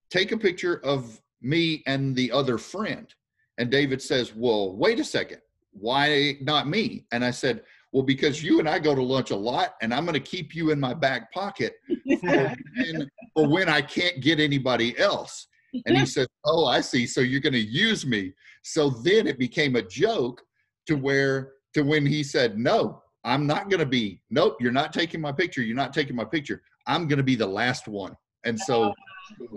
take 0.10 0.32
a 0.32 0.38
picture 0.38 0.80
of 0.86 1.20
me 1.41 1.84
and 1.86 2.16
the 2.16 2.32
other 2.32 2.58
friend. 2.58 3.14
And 3.58 3.70
David 3.70 4.01
says, 4.01 4.34
Well, 4.36 4.76
wait 4.76 4.99
a 4.99 5.03
second. 5.03 5.41
Why 5.72 6.38
not 6.41 6.68
me? 6.68 7.06
And 7.12 7.24
I 7.24 7.32
said, 7.32 7.64
Well, 7.96 8.04
because 8.04 8.43
you 8.43 8.60
and 8.60 8.68
I 8.68 8.78
go 8.78 8.93
to 8.93 9.02
lunch 9.02 9.32
a 9.32 9.38
lot, 9.38 9.76
and 9.82 9.93
I'm 9.93 10.04
going 10.04 10.16
to 10.16 10.20
keep 10.20 10.54
you 10.54 10.72
in 10.72 10.82
my 10.82 10.93
back 10.93 11.32
pocket 11.32 11.76
for 12.20 12.56
when, 12.76 13.10
for 13.34 13.48
when 13.48 13.70
I 13.70 13.82
can't 13.82 14.20
get 14.20 14.41
anybody 14.41 15.00
else. 15.00 15.48
And 15.86 15.98
he 15.98 16.06
said, 16.06 16.28
Oh, 16.43 16.66
I 16.66 16.82
see. 16.82 17.08
So 17.08 17.22
you're 17.22 17.39
going 17.39 17.54
to 17.54 17.60
use 17.60 18.06
me. 18.06 18.34
So 18.64 18.89
then 18.89 19.28
it 19.28 19.39
became 19.39 19.78
a 19.78 19.82
joke 19.82 20.41
to 20.88 20.96
where, 20.96 21.54
to 21.74 21.84
when 21.84 22.06
he 22.06 22.22
said, 22.22 22.58
No, 22.58 23.02
I'm 23.24 23.48
not 23.48 23.70
going 23.70 23.80
to 23.80 23.86
be, 23.86 24.22
nope, 24.30 24.58
you're 24.60 24.74
not 24.74 24.91
taking 24.91 25.22
my 25.22 25.32
picture. 25.32 25.62
You're 25.62 25.78
not 25.78 25.93
taking 25.93 26.18
my 26.18 26.26
picture. 26.26 26.64
I'm 26.88 27.08
going 27.08 27.20
to 27.20 27.24
be 27.24 27.36
the 27.36 27.48
last 27.48 27.88
one. 27.88 28.14
And 28.43 28.60
so, 28.60 28.93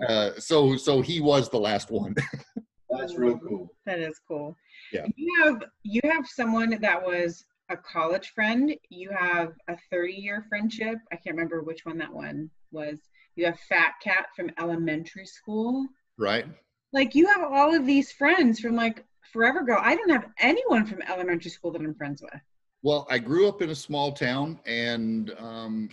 uh, 0.07 0.29
so, 0.37 0.77
so 0.77 1.01
he 1.01 1.19
was 1.19 1.49
the 1.49 1.59
last 1.59 1.91
one. 1.91 2.15
That's 2.89 3.17
real 3.17 3.37
cool. 3.37 3.73
That 3.85 3.99
is 3.99 4.19
cool. 4.25 4.55
Yeah. 4.93 5.05
You 5.15 5.43
have 5.43 5.63
you 5.83 6.01
have 6.05 6.25
someone 6.25 6.77
that 6.81 7.05
was 7.05 7.45
a 7.69 7.77
college 7.77 8.31
friend. 8.33 8.73
You 8.89 9.11
have 9.11 9.53
a 9.67 9.77
30 9.91 10.13
year 10.13 10.45
friendship. 10.49 10.97
I 11.11 11.15
can't 11.15 11.35
remember 11.35 11.61
which 11.61 11.85
one 11.85 11.97
that 11.99 12.13
one 12.13 12.49
was. 12.71 12.99
You 13.35 13.45
have 13.45 13.59
Fat 13.61 13.93
Cat 14.03 14.27
from 14.35 14.51
elementary 14.59 15.25
school. 15.25 15.85
right? 16.17 16.45
Like 16.91 17.13
you 17.15 17.27
have 17.27 17.43
all 17.43 17.73
of 17.75 17.85
these 17.85 18.11
friends 18.11 18.59
from 18.59 18.75
like 18.75 19.05
forever 19.31 19.59
ago. 19.59 19.77
I 19.79 19.95
don't 19.95 20.09
have 20.09 20.25
anyone 20.39 20.85
from 20.85 21.01
elementary 21.03 21.51
school 21.51 21.71
that 21.71 21.81
I'm 21.81 21.93
friends 21.95 22.21
with. 22.21 22.41
Well, 22.81 23.05
I 23.09 23.19
grew 23.19 23.47
up 23.47 23.61
in 23.61 23.69
a 23.69 23.75
small 23.75 24.11
town, 24.13 24.59
and 24.65 25.33
um, 25.37 25.89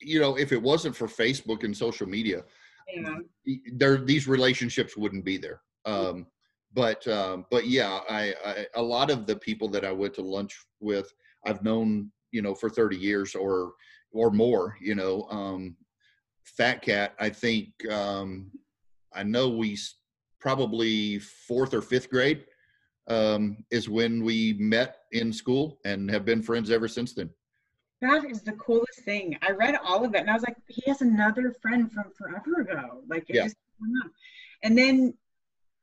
you 0.00 0.20
know, 0.20 0.36
if 0.38 0.52
it 0.52 0.62
wasn't 0.62 0.94
for 0.94 1.08
Facebook 1.08 1.64
and 1.64 1.76
social 1.76 2.06
media, 2.06 2.44
Yeah. 2.94 3.18
there 3.72 3.96
these 3.98 4.28
relationships 4.28 4.96
wouldn't 4.96 5.24
be 5.24 5.36
there. 5.38 5.62
Um, 5.86 6.26
but 6.76 7.08
um, 7.08 7.46
but 7.50 7.66
yeah, 7.66 8.00
I, 8.08 8.34
I 8.44 8.66
a 8.74 8.82
lot 8.82 9.10
of 9.10 9.26
the 9.26 9.34
people 9.34 9.66
that 9.70 9.84
I 9.84 9.90
went 9.90 10.14
to 10.14 10.22
lunch 10.22 10.54
with, 10.78 11.12
I've 11.46 11.64
known 11.64 12.12
you 12.30 12.42
know 12.42 12.54
for 12.54 12.68
thirty 12.68 12.96
years 12.96 13.34
or 13.34 13.72
or 14.12 14.30
more. 14.30 14.76
You 14.80 14.94
know, 14.94 15.26
um, 15.30 15.74
Fat 16.44 16.82
Cat, 16.82 17.14
I 17.18 17.30
think 17.30 17.70
um, 17.90 18.50
I 19.14 19.22
know 19.22 19.48
we 19.48 19.78
probably 20.38 21.18
fourth 21.18 21.72
or 21.72 21.80
fifth 21.80 22.10
grade 22.10 22.44
um, 23.08 23.64
is 23.70 23.88
when 23.88 24.22
we 24.22 24.52
met 24.58 24.98
in 25.12 25.32
school 25.32 25.80
and 25.86 26.10
have 26.10 26.26
been 26.26 26.42
friends 26.42 26.70
ever 26.70 26.88
since 26.88 27.14
then. 27.14 27.30
That 28.02 28.26
is 28.26 28.42
the 28.42 28.52
coolest 28.52 29.00
thing. 29.06 29.38
I 29.40 29.52
read 29.52 29.78
all 29.82 30.04
of 30.04 30.14
it 30.14 30.20
and 30.20 30.30
I 30.30 30.34
was 30.34 30.42
like, 30.42 30.56
he 30.68 30.82
has 30.86 31.00
another 31.00 31.54
friend 31.62 31.90
from 31.90 32.12
forever 32.16 32.60
ago. 32.60 33.00
Like 33.08 33.30
it 33.30 33.36
Yeah. 33.36 33.44
just. 33.44 33.56
And 34.62 34.76
then 34.76 35.14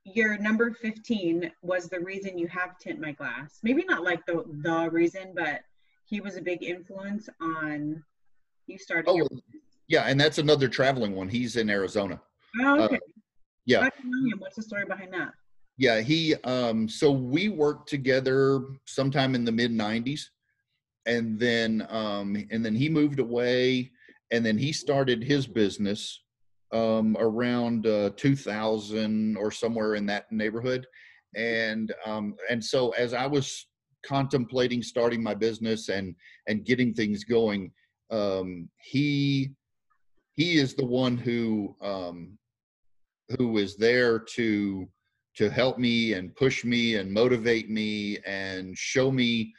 your 0.06 0.38
number 0.38 0.72
15 0.72 1.52
was 1.62 1.88
the 1.90 2.00
reason 2.00 2.38
you 2.38 2.48
have 2.48 2.78
tint 2.78 3.00
my 3.00 3.12
glass. 3.12 3.60
Maybe 3.64 3.84
not 3.88 4.04
like 4.04 4.26
the 4.26 4.44
the 4.62 4.90
reason, 4.92 5.34
but 5.36 5.62
he 6.06 6.20
was 6.20 6.36
a 6.36 6.42
big 6.42 6.64
influence 6.64 7.30
on 7.42 8.04
you 8.68 8.78
started 8.78 9.10
Oh, 9.10 9.16
your 9.16 9.28
yeah, 9.88 10.04
and 10.04 10.20
that's 10.20 10.38
another 10.38 10.68
traveling 10.68 11.16
one. 11.16 11.30
He's 11.30 11.56
in 11.56 11.70
Arizona. 11.70 12.22
Oh, 12.62 12.80
uh, 12.80 12.86
okay. 12.86 13.00
Yeah, 13.66 13.82
know 13.82 14.30
him. 14.30 14.40
What's 14.40 14.56
the 14.56 14.64
story 14.64 14.86
behind 14.86 15.14
that? 15.14 15.34
yeah. 15.78 16.02
He 16.02 16.36
um, 16.44 16.90
so 16.90 17.12
we 17.12 17.50
worked 17.50 17.90
together 17.90 18.62
sometime 18.86 19.36
in 19.36 19.46
the 19.46 19.52
mid 19.52 19.72
'90s, 19.72 20.22
and 21.06 21.40
then 21.40 21.86
um, 21.90 22.46
and 22.52 22.66
then 22.66 22.76
he 22.76 22.90
moved 22.90 23.20
away, 23.20 23.92
and 24.32 24.46
then 24.46 24.58
he 24.58 24.74
started 24.74 25.24
his 25.24 25.48
business 25.48 26.23
um, 26.74 27.16
around 27.20 27.88
uh, 27.88 28.10
2000 28.18 29.38
or 29.38 29.52
somewhere 29.52 29.96
in 29.96 30.06
that 30.08 30.32
neighborhood, 30.32 30.86
and 31.36 31.94
um, 32.06 32.36
and 32.50 32.64
so 32.64 32.90
as 32.92 33.14
I 33.14 33.28
was 33.28 33.68
contemplating 34.06 34.84
starting 34.84 35.24
my 35.24 35.34
business 35.34 35.90
and 35.90 36.16
and 36.48 36.66
getting 36.66 36.94
things 36.94 37.24
going, 37.24 37.72
um, 38.12 38.70
he 38.78 39.52
he 40.34 40.58
is 40.58 40.74
the 40.74 40.86
one 40.86 41.18
who 41.18 41.76
um, 41.82 42.38
who 43.38 43.58
is 43.58 43.78
there 43.78 44.20
to 44.20 44.88
to 45.36 45.50
help 45.50 45.78
me 45.78 46.14
and 46.14 46.36
push 46.36 46.64
me 46.64 46.96
and 46.96 47.12
motivate 47.12 47.70
me 47.70 48.20
and 48.26 48.78
show 48.78 49.12
me 49.12 49.54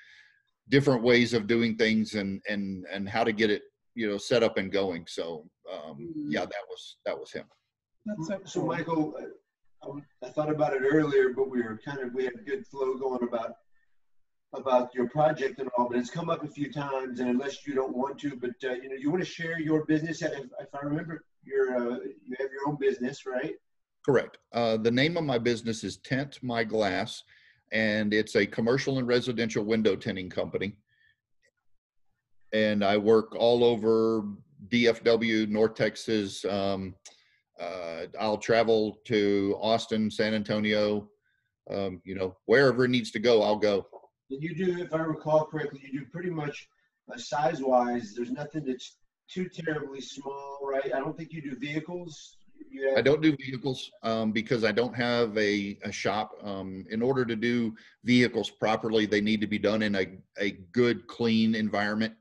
different 0.68 1.02
ways 1.02 1.34
of 1.34 1.46
doing 1.46 1.76
things 1.76 2.14
and 2.14 2.40
and 2.48 2.84
and 2.92 3.08
how 3.08 3.24
to 3.24 3.32
get 3.32 3.50
it 3.50 3.62
you 3.94 4.08
know 4.08 4.18
set 4.18 4.42
up 4.42 4.56
and 4.56 4.72
going 4.72 5.04
so 5.08 5.44
um 5.72 6.12
yeah 6.28 6.40
that 6.40 6.64
was 6.68 6.96
that 7.04 7.18
was 7.18 7.32
him 7.32 7.44
so 8.22 8.40
So. 8.44 8.66
Michael, 8.66 9.14
uh, 9.18 9.88
um, 9.88 10.04
I 10.22 10.28
thought 10.28 10.50
about 10.50 10.74
it 10.74 10.82
earlier, 10.82 11.30
but 11.30 11.48
we 11.48 11.62
were 11.62 11.80
kind 11.82 12.00
of, 12.00 12.12
we 12.12 12.24
had 12.24 12.34
a 12.34 12.42
good 12.42 12.66
flow 12.66 12.96
going 12.96 13.22
about, 13.22 13.56
about 14.52 14.94
your 14.94 15.08
project 15.08 15.58
and 15.58 15.70
all, 15.76 15.88
but 15.88 15.98
it's 15.98 16.10
come 16.10 16.28
up 16.28 16.44
a 16.44 16.48
few 16.48 16.70
times 16.70 17.20
and 17.20 17.30
unless 17.30 17.66
you 17.66 17.74
don't 17.74 17.96
want 17.96 18.18
to, 18.20 18.36
but, 18.36 18.50
uh, 18.62 18.74
you 18.74 18.88
know, 18.90 18.94
you 18.94 19.10
want 19.10 19.22
to 19.22 19.28
share 19.28 19.58
your 19.58 19.84
business. 19.86 20.20
If, 20.22 20.32
if 20.32 20.74
I 20.74 20.84
remember, 20.84 21.24
you're, 21.42 21.76
uh, 21.76 21.96
you 22.26 22.36
have 22.38 22.50
your 22.52 22.68
own 22.68 22.76
business, 22.76 23.24
right? 23.26 23.54
correct 24.04 24.38
uh 24.52 24.76
the 24.76 24.90
name 24.90 25.16
of 25.16 25.24
my 25.24 25.38
business 25.38 25.82
is 25.82 25.96
tint 25.98 26.38
my 26.42 26.62
glass 26.62 27.22
and 27.72 28.12
it's 28.12 28.36
a 28.36 28.46
commercial 28.46 28.98
and 28.98 29.08
residential 29.08 29.64
window 29.64 29.96
tinting 29.96 30.28
company 30.28 30.76
and 32.54 32.82
i 32.82 32.96
work 32.96 33.34
all 33.36 33.62
over 33.62 34.24
dfw 34.68 35.46
north 35.48 35.74
texas 35.74 36.44
um 36.46 36.94
uh, 37.60 38.06
I'll 38.20 38.38
travel 38.38 38.98
to 39.04 39.56
Austin, 39.60 40.10
San 40.10 40.34
Antonio, 40.34 41.08
um, 41.70 42.00
you 42.04 42.14
know, 42.14 42.36
wherever 42.46 42.84
it 42.84 42.90
needs 42.90 43.10
to 43.12 43.18
go, 43.18 43.42
I'll 43.42 43.56
go. 43.56 43.86
And 44.30 44.42
you 44.42 44.54
do, 44.54 44.82
if 44.82 44.92
I 44.92 44.98
recall 44.98 45.44
correctly, 45.44 45.80
you 45.84 46.00
do 46.00 46.06
pretty 46.06 46.30
much 46.30 46.68
uh, 47.12 47.16
size-wise, 47.16 48.14
there's 48.16 48.30
nothing 48.30 48.64
that's 48.66 48.96
too 49.30 49.48
terribly 49.48 50.00
small, 50.00 50.58
right? 50.62 50.94
I 50.94 50.98
don't 50.98 51.16
think 51.16 51.32
you 51.32 51.42
do 51.42 51.56
vehicles. 51.56 52.38
You 52.70 52.88
have, 52.88 52.98
I 52.98 53.02
don't 53.02 53.22
do 53.22 53.36
vehicles 53.36 53.90
um, 54.02 54.32
because 54.32 54.64
I 54.64 54.72
don't 54.72 54.94
have 54.94 55.36
a, 55.38 55.78
a 55.84 55.92
shop. 55.92 56.32
Um, 56.42 56.84
in 56.90 57.02
order 57.02 57.24
to 57.24 57.36
do 57.36 57.74
vehicles 58.04 58.50
properly, 58.50 59.06
they 59.06 59.20
need 59.20 59.40
to 59.40 59.46
be 59.46 59.58
done 59.58 59.82
in 59.82 59.94
a, 59.94 60.06
a 60.38 60.52
good, 60.72 61.06
clean 61.06 61.54
environment. 61.54 62.14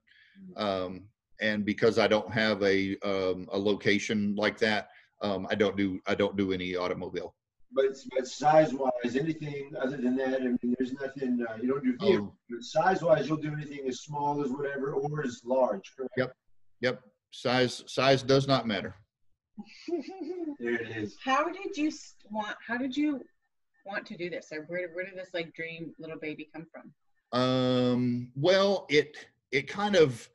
Um, 0.58 1.04
and 1.42 1.66
because 1.66 2.00
I 2.00 2.08
don't 2.08 2.32
have 2.32 2.62
a, 2.64 2.98
um, 3.04 3.48
a 3.52 3.58
location 3.58 4.36
like 4.36 4.58
that, 4.60 4.90
um, 5.22 5.48
I 5.50 5.56
don't 5.56 5.78
do 5.78 6.00
I 6.06 6.16
don't 6.16 6.36
do 6.36 6.52
any 6.52 6.76
automobile. 6.76 7.34
But, 7.76 7.96
but 8.16 8.28
size-wise, 8.28 9.16
anything 9.16 9.72
other 9.82 9.98
than 9.98 10.16
that, 10.18 10.42
I 10.42 10.46
mean, 10.46 10.76
there's 10.78 10.94
nothing, 10.94 11.44
uh, 11.50 11.56
you 11.60 11.68
don't 11.68 11.84
do 11.84 11.98
vehicles. 11.98 12.30
Oh, 12.32 12.38
But 12.48 12.62
size-wise, 12.62 13.28
you'll 13.28 13.38
do 13.38 13.52
anything 13.52 13.88
as 13.88 14.02
small 14.02 14.44
as 14.44 14.52
whatever 14.52 14.94
or 14.94 15.24
as 15.26 15.42
large, 15.44 15.92
correct? 15.98 16.14
Yep. 16.16 16.36
yep, 16.82 17.02
size 17.32 17.84
size 17.88 18.22
does 18.22 18.48
not 18.48 18.68
matter. 18.68 18.96
There 20.60 20.76
it 20.76 20.96
is. 20.98 21.18
how 21.24 21.50
did 21.50 21.76
you 21.76 21.92
want 22.32 22.56
how 22.66 22.78
did 22.78 22.96
you 22.96 23.22
want 23.86 24.06
to 24.08 24.18
do 24.18 24.30
this 24.30 24.48
or 24.52 24.62
where, 24.68 24.90
where 24.94 25.06
did 25.06 25.18
this 25.18 25.30
like 25.34 25.54
dream 25.54 25.94
little 26.00 26.18
baby 26.20 26.50
come 26.54 26.66
from 26.72 26.94
Um, 27.40 28.32
well, 28.36 28.86
it 28.90 29.18
it 29.54 29.68
kind 29.68 29.96
of 29.96 30.28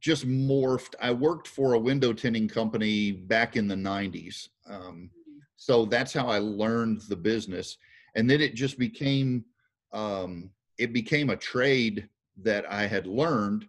just 0.00 0.28
morphed. 0.28 0.94
I 1.00 1.12
worked 1.12 1.48
for 1.48 1.72
a 1.72 1.78
window 1.78 2.12
tinting 2.12 2.48
company 2.48 3.12
back 3.12 3.56
in 3.56 3.68
the 3.68 3.76
'90s, 3.76 4.48
um, 4.68 5.10
so 5.56 5.86
that's 5.86 6.12
how 6.12 6.26
I 6.26 6.38
learned 6.38 7.02
the 7.08 7.16
business. 7.16 7.78
and 8.16 8.28
then 8.30 8.40
it 8.40 8.54
just 8.54 8.78
became 8.78 9.44
um, 9.92 10.50
it 10.78 10.92
became 10.92 11.30
a 11.30 11.36
trade 11.36 12.08
that 12.42 12.64
I 12.70 12.86
had 12.86 13.06
learned. 13.06 13.68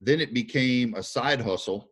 Then 0.00 0.20
it 0.20 0.32
became 0.32 0.94
a 0.94 1.02
side 1.02 1.40
hustle, 1.40 1.90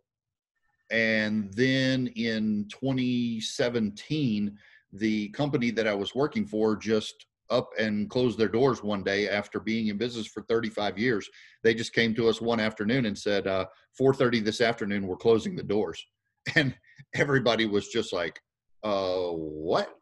and 0.91 1.53
then 1.53 2.09
in 2.17 2.67
2017, 2.71 4.59
the 4.93 5.29
company 5.29 5.71
that 5.71 5.87
I 5.87 5.95
was 5.95 6.15
working 6.15 6.47
for 6.47 6.77
just 6.77 7.27
up 7.51 7.71
and 7.79 8.11
closed 8.11 8.39
their 8.39 8.49
doors 8.49 8.83
one 8.83 9.03
day 9.03 9.29
after 9.29 9.61
being 9.61 9.89
in 9.89 9.97
business 9.97 10.27
for 10.27 10.43
35 10.43 10.99
years. 10.99 11.29
They 11.63 11.75
just 11.75 11.93
came 11.93 12.15
to 12.15 12.29
us 12.29 12.41
one 12.41 12.61
afternoon 12.61 13.07
and 13.07 13.17
said, 13.17 13.47
uh, 13.47 13.67
4:30 13.99 14.41
this 14.41 14.61
afternoon, 14.61 15.07
we're 15.07 15.17
closing 15.17 15.57
the 15.57 15.63
doors, 15.63 16.05
and 16.57 16.75
everybody 17.15 17.67
was 17.67 17.89
just 17.89 18.13
like, 18.13 18.41
uh, 18.85 19.29
"What?" 19.31 19.95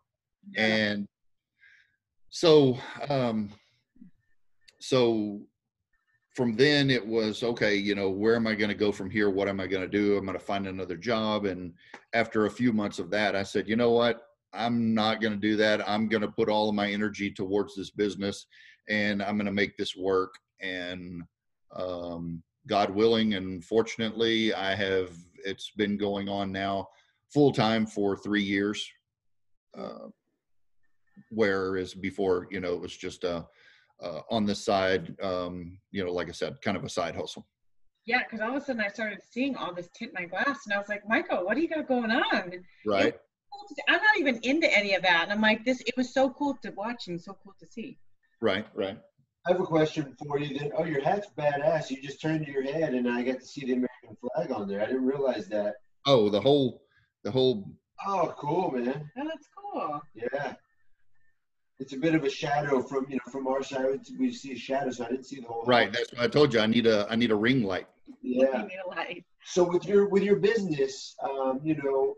Yeah. 0.53 0.67
And 0.67 1.09
so, 2.31 2.79
um, 3.09 3.51
so 4.81 5.41
from 6.37 6.55
then 6.55 6.91
it 6.91 7.05
was 7.05 7.43
okay 7.43 7.75
you 7.75 7.95
know 7.95 8.11
where 8.11 8.37
am 8.37 8.47
i 8.47 8.55
going 8.55 8.69
to 8.69 8.75
go 8.75 8.93
from 8.93 9.11
here 9.11 9.31
what 9.31 9.49
am 9.49 9.59
i 9.59 9.67
going 9.67 9.83
to 9.83 9.89
do 9.89 10.19
i'm 10.19 10.27
going 10.27 10.39
to 10.39 10.45
find 10.45 10.67
another 10.67 10.97
job 10.97 11.47
and 11.47 11.73
after 12.13 12.45
a 12.45 12.51
few 12.51 12.75
months 12.75 12.99
of 12.99 13.11
that 13.11 13.35
i 13.35 13.43
said 13.43 13.67
you 13.67 13.75
know 13.75 13.91
what 13.91 14.26
i'm 14.53 14.95
not 14.95 15.21
going 15.21 15.33
to 15.33 15.39
do 15.39 15.57
that 15.57 15.87
i'm 15.89 16.09
going 16.09 16.23
to 16.23 16.29
put 16.29 16.49
all 16.49 16.69
of 16.69 16.75
my 16.75 16.91
energy 16.91 17.31
towards 17.31 17.75
this 17.75 17.91
business 17.91 18.47
and 18.89 19.23
i'm 19.23 19.37
going 19.37 19.47
to 19.47 19.53
make 19.53 19.77
this 19.77 19.97
work 19.97 20.35
and 20.61 21.23
um, 21.75 22.43
god 22.67 22.91
willing 22.91 23.35
and 23.35 23.65
fortunately 23.65 24.53
i 24.55 24.75
have 24.75 25.11
it's 25.45 25.73
been 25.77 25.97
going 25.97 26.29
on 26.29 26.51
now 26.51 26.87
full 27.33 27.53
time 27.53 27.87
for 27.87 28.17
three 28.17 28.43
years 28.43 28.89
uh, 29.77 30.09
whereas 31.31 31.93
before 31.95 32.47
you 32.51 32.61
know 32.61 32.73
it 32.73 32.81
was 32.81 32.97
just 32.97 33.25
a 33.25 33.47
uh, 34.03 34.21
on 34.31 34.45
the 34.45 34.55
side, 34.55 35.15
um, 35.23 35.79
you 35.91 36.05
know, 36.05 36.13
like 36.13 36.29
I 36.29 36.33
said, 36.33 36.61
kind 36.63 36.77
of 36.77 36.85
a 36.85 36.89
side 36.89 37.17
hustle. 37.17 37.47
Yeah, 38.07 38.23
because 38.23 38.41
all 38.41 38.57
of 38.57 38.63
a 38.63 38.65
sudden 38.65 38.83
I 38.83 38.89
started 38.89 39.19
seeing 39.31 39.57
all 39.57 39.75
this 39.75 39.89
tint 39.95 40.13
in 40.17 40.23
my 40.23 40.29
glass, 40.29 40.61
and 40.67 40.75
I 40.75 40.79
was 40.79 40.89
like, 40.89 41.03
Michael, 41.09 41.45
what 41.45 41.55
do 41.55 41.63
you 41.63 41.69
got 41.69 41.89
going 41.89 42.11
on? 42.11 42.53
Right. 42.87 43.15
I'm 43.89 44.03
not 44.03 44.19
even 44.19 44.41
into 44.43 44.73
any 44.75 44.95
of 44.95 45.03
that, 45.03 45.25
and 45.25 45.33
I'm 45.33 45.41
like, 45.41 45.65
this. 45.65 45.81
It 45.87 45.97
was 45.97 46.13
so 46.13 46.31
cool 46.31 46.59
to 46.63 46.71
watch 46.71 47.09
and 47.09 47.21
so 47.21 47.37
cool 47.43 47.55
to 47.61 47.67
see. 47.71 47.99
Right. 48.41 48.67
Right. 48.75 48.99
I 49.47 49.53
have 49.53 49.61
a 49.61 49.65
question 49.65 50.17
for 50.19 50.39
you. 50.39 50.59
Then, 50.59 50.73
oh, 50.77 50.85
your 50.85 51.03
hat's 51.03 51.29
badass. 51.39 51.91
You 51.91 52.03
just 52.03 52.21
turned 52.21 52.47
your 52.47 52.63
head, 52.63 52.95
and 52.95 53.09
I 53.09 53.23
got 53.23 53.41
to 53.41 53.47
see 53.47 53.65
the 53.65 53.75
American 53.75 54.17
flag 54.21 54.51
on 54.51 54.69
there. 54.69 54.83
I 54.83 54.87
didn't 54.87 55.07
realize 55.07 55.49
that. 55.49 55.77
Oh, 56.05 56.29
the 56.29 56.41
whole, 56.41 56.83
the 57.23 57.31
whole. 57.31 57.71
Oh, 58.07 58.35
cool, 58.39 58.73
man. 58.73 59.11
Oh, 59.19 59.25
that's 59.25 59.49
cool. 59.57 60.03
Yeah 60.15 60.55
it's 61.79 61.93
a 61.93 61.97
bit 61.97 62.15
of 62.15 62.25
a 62.25 62.31
shadow 62.31 62.81
from 62.81 63.07
you 63.09 63.17
know 63.17 63.31
from 63.31 63.47
our 63.47 63.63
side. 63.63 64.01
We 64.19 64.33
see 64.33 64.53
a 64.53 64.59
shadow, 64.59 64.91
so 64.91 65.05
I 65.05 65.09
didn't 65.09 65.27
see 65.27 65.41
the 65.41 65.47
whole. 65.47 65.65
Right. 65.67 65.89
House. 65.89 65.97
That's 65.97 66.13
what 66.13 66.23
I 66.23 66.29
told 66.29 66.55
you. 66.55 66.61
I 66.61 66.67
need 66.67 66.87
a 66.87 67.07
I 67.11 67.17
need 67.17 67.31
a 67.31 67.37
ring 67.37 67.63
light. 67.63 67.87
Yeah. 68.23 68.63
need 68.69 68.79
a 68.85 68.89
light. 68.89 69.25
So 69.45 69.65
with 69.65 69.85
your 69.85 70.09
with 70.09 70.23
your 70.23 70.37
business, 70.37 71.15
um, 71.23 71.61
you 71.63 71.77
know, 71.77 72.15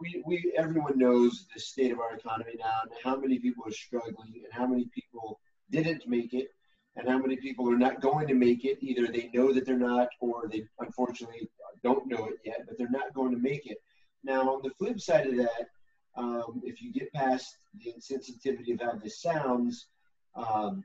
we 0.00 0.22
we 0.26 0.52
everyone 0.56 0.98
knows 0.98 1.46
the 1.54 1.60
state 1.60 1.92
of 1.92 2.00
our 2.00 2.14
economy 2.16 2.54
now, 2.58 2.80
and 2.82 2.92
how 3.02 3.16
many 3.16 3.38
people 3.38 3.64
are 3.66 3.72
struggling, 3.72 4.42
and 4.44 4.52
how 4.52 4.66
many 4.66 4.86
people 4.94 5.40
didn't 5.70 6.06
make 6.06 6.34
it, 6.34 6.48
and 6.96 7.08
how 7.08 7.18
many 7.18 7.36
people 7.36 7.70
are 7.70 7.78
not 7.78 8.00
going 8.00 8.26
to 8.28 8.34
make 8.34 8.64
it. 8.64 8.78
Either 8.80 9.06
they 9.06 9.30
know 9.34 9.52
that 9.52 9.66
they're 9.66 9.78
not, 9.78 10.08
or 10.20 10.48
they 10.50 10.64
unfortunately 10.80 11.48
don't 11.82 12.06
know 12.06 12.26
it 12.26 12.38
yet, 12.44 12.60
but 12.66 12.78
they're 12.78 12.90
not 12.90 13.14
going 13.14 13.32
to 13.32 13.40
make 13.40 13.66
it. 13.66 13.78
Now, 14.24 14.54
on 14.54 14.62
the 14.62 14.70
flip 14.78 15.00
side 15.00 15.26
of 15.26 15.36
that 15.36 15.68
um, 16.16 16.60
if 16.64 16.82
you 16.82 16.92
get 16.92 17.12
past 17.12 17.56
the 17.74 17.92
insensitivity 17.92 18.74
of 18.74 18.80
how 18.80 18.98
this 19.02 19.20
sounds, 19.20 19.86
um, 20.34 20.84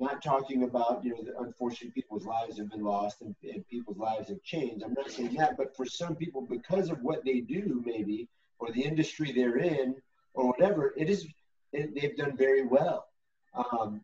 not 0.00 0.22
talking 0.22 0.64
about, 0.64 1.04
you 1.04 1.10
know, 1.10 1.22
the, 1.22 1.38
unfortunately 1.38 1.90
people's 1.90 2.24
lives 2.24 2.58
have 2.58 2.70
been 2.70 2.82
lost 2.82 3.20
and, 3.20 3.34
and, 3.42 3.66
people's 3.68 3.98
lives 3.98 4.28
have 4.28 4.42
changed. 4.42 4.82
I'm 4.84 4.94
not 4.94 5.10
saying 5.10 5.34
that, 5.34 5.56
but 5.56 5.76
for 5.76 5.86
some 5.86 6.16
people, 6.16 6.42
because 6.42 6.90
of 6.90 7.02
what 7.02 7.24
they 7.24 7.40
do, 7.40 7.82
maybe, 7.84 8.28
or 8.58 8.70
the 8.72 8.82
industry 8.82 9.32
they're 9.32 9.58
in, 9.58 9.94
or 10.34 10.48
whatever, 10.48 10.94
it 10.96 11.08
is, 11.10 11.26
it, 11.72 11.94
they've 11.94 12.16
done 12.16 12.36
very 12.36 12.66
well. 12.66 13.06
Um, 13.54 14.00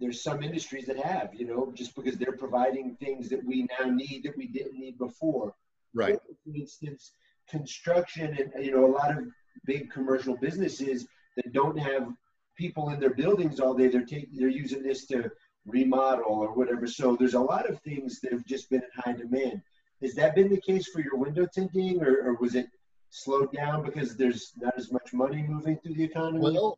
there's 0.00 0.22
some 0.22 0.42
industries 0.42 0.86
that 0.86 0.98
have, 0.98 1.30
you 1.32 1.46
know, 1.46 1.72
just 1.74 1.94
because 1.94 2.16
they're 2.16 2.36
providing 2.36 2.96
things 2.96 3.28
that 3.30 3.42
we 3.44 3.68
now 3.78 3.88
need 3.88 4.24
that 4.24 4.36
we 4.36 4.46
didn't 4.48 4.78
need 4.78 4.98
before. 4.98 5.54
Right. 5.94 6.18
For 6.44 6.54
instance, 6.54 7.12
construction 7.48 8.36
and, 8.54 8.64
you 8.64 8.72
know, 8.72 8.86
a 8.86 8.92
lot 8.92 9.16
of 9.16 9.24
big 9.64 9.90
commercial 9.90 10.36
businesses 10.36 11.06
that 11.36 11.52
don't 11.52 11.78
have 11.78 12.08
people 12.56 12.90
in 12.90 13.00
their 13.00 13.14
buildings 13.14 13.60
all 13.60 13.74
day. 13.74 13.88
They're 13.88 14.04
taking, 14.04 14.30
they're 14.34 14.48
using 14.48 14.82
this 14.82 15.06
to 15.06 15.30
remodel 15.66 16.24
or 16.26 16.52
whatever. 16.54 16.86
So 16.86 17.16
there's 17.16 17.34
a 17.34 17.40
lot 17.40 17.68
of 17.68 17.80
things 17.80 18.20
that 18.20 18.32
have 18.32 18.44
just 18.46 18.70
been 18.70 18.82
in 18.82 19.02
high 19.02 19.12
demand. 19.12 19.62
Has 20.02 20.14
that 20.14 20.34
been 20.34 20.48
the 20.48 20.60
case 20.60 20.88
for 20.88 21.00
your 21.00 21.16
window 21.16 21.46
tinting, 21.46 22.02
or, 22.02 22.22
or 22.24 22.34
was 22.34 22.54
it 22.54 22.66
slowed 23.10 23.52
down 23.52 23.84
because 23.84 24.16
there's 24.16 24.52
not 24.60 24.74
as 24.76 24.90
much 24.90 25.12
money 25.12 25.44
moving 25.46 25.78
through 25.78 25.94
the 25.94 26.04
economy? 26.04 26.40
Well, 26.40 26.76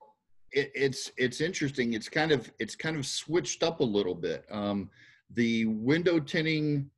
it, 0.52 0.70
it's 0.74 1.10
it's 1.16 1.40
interesting. 1.40 1.94
It's 1.94 2.08
kind 2.08 2.32
of 2.32 2.52
it's 2.58 2.76
kind 2.76 2.96
of 2.96 3.06
switched 3.06 3.62
up 3.62 3.80
a 3.80 3.84
little 3.84 4.14
bit. 4.14 4.44
Um, 4.50 4.90
the 5.30 5.64
window 5.64 6.20
tinting 6.20 6.90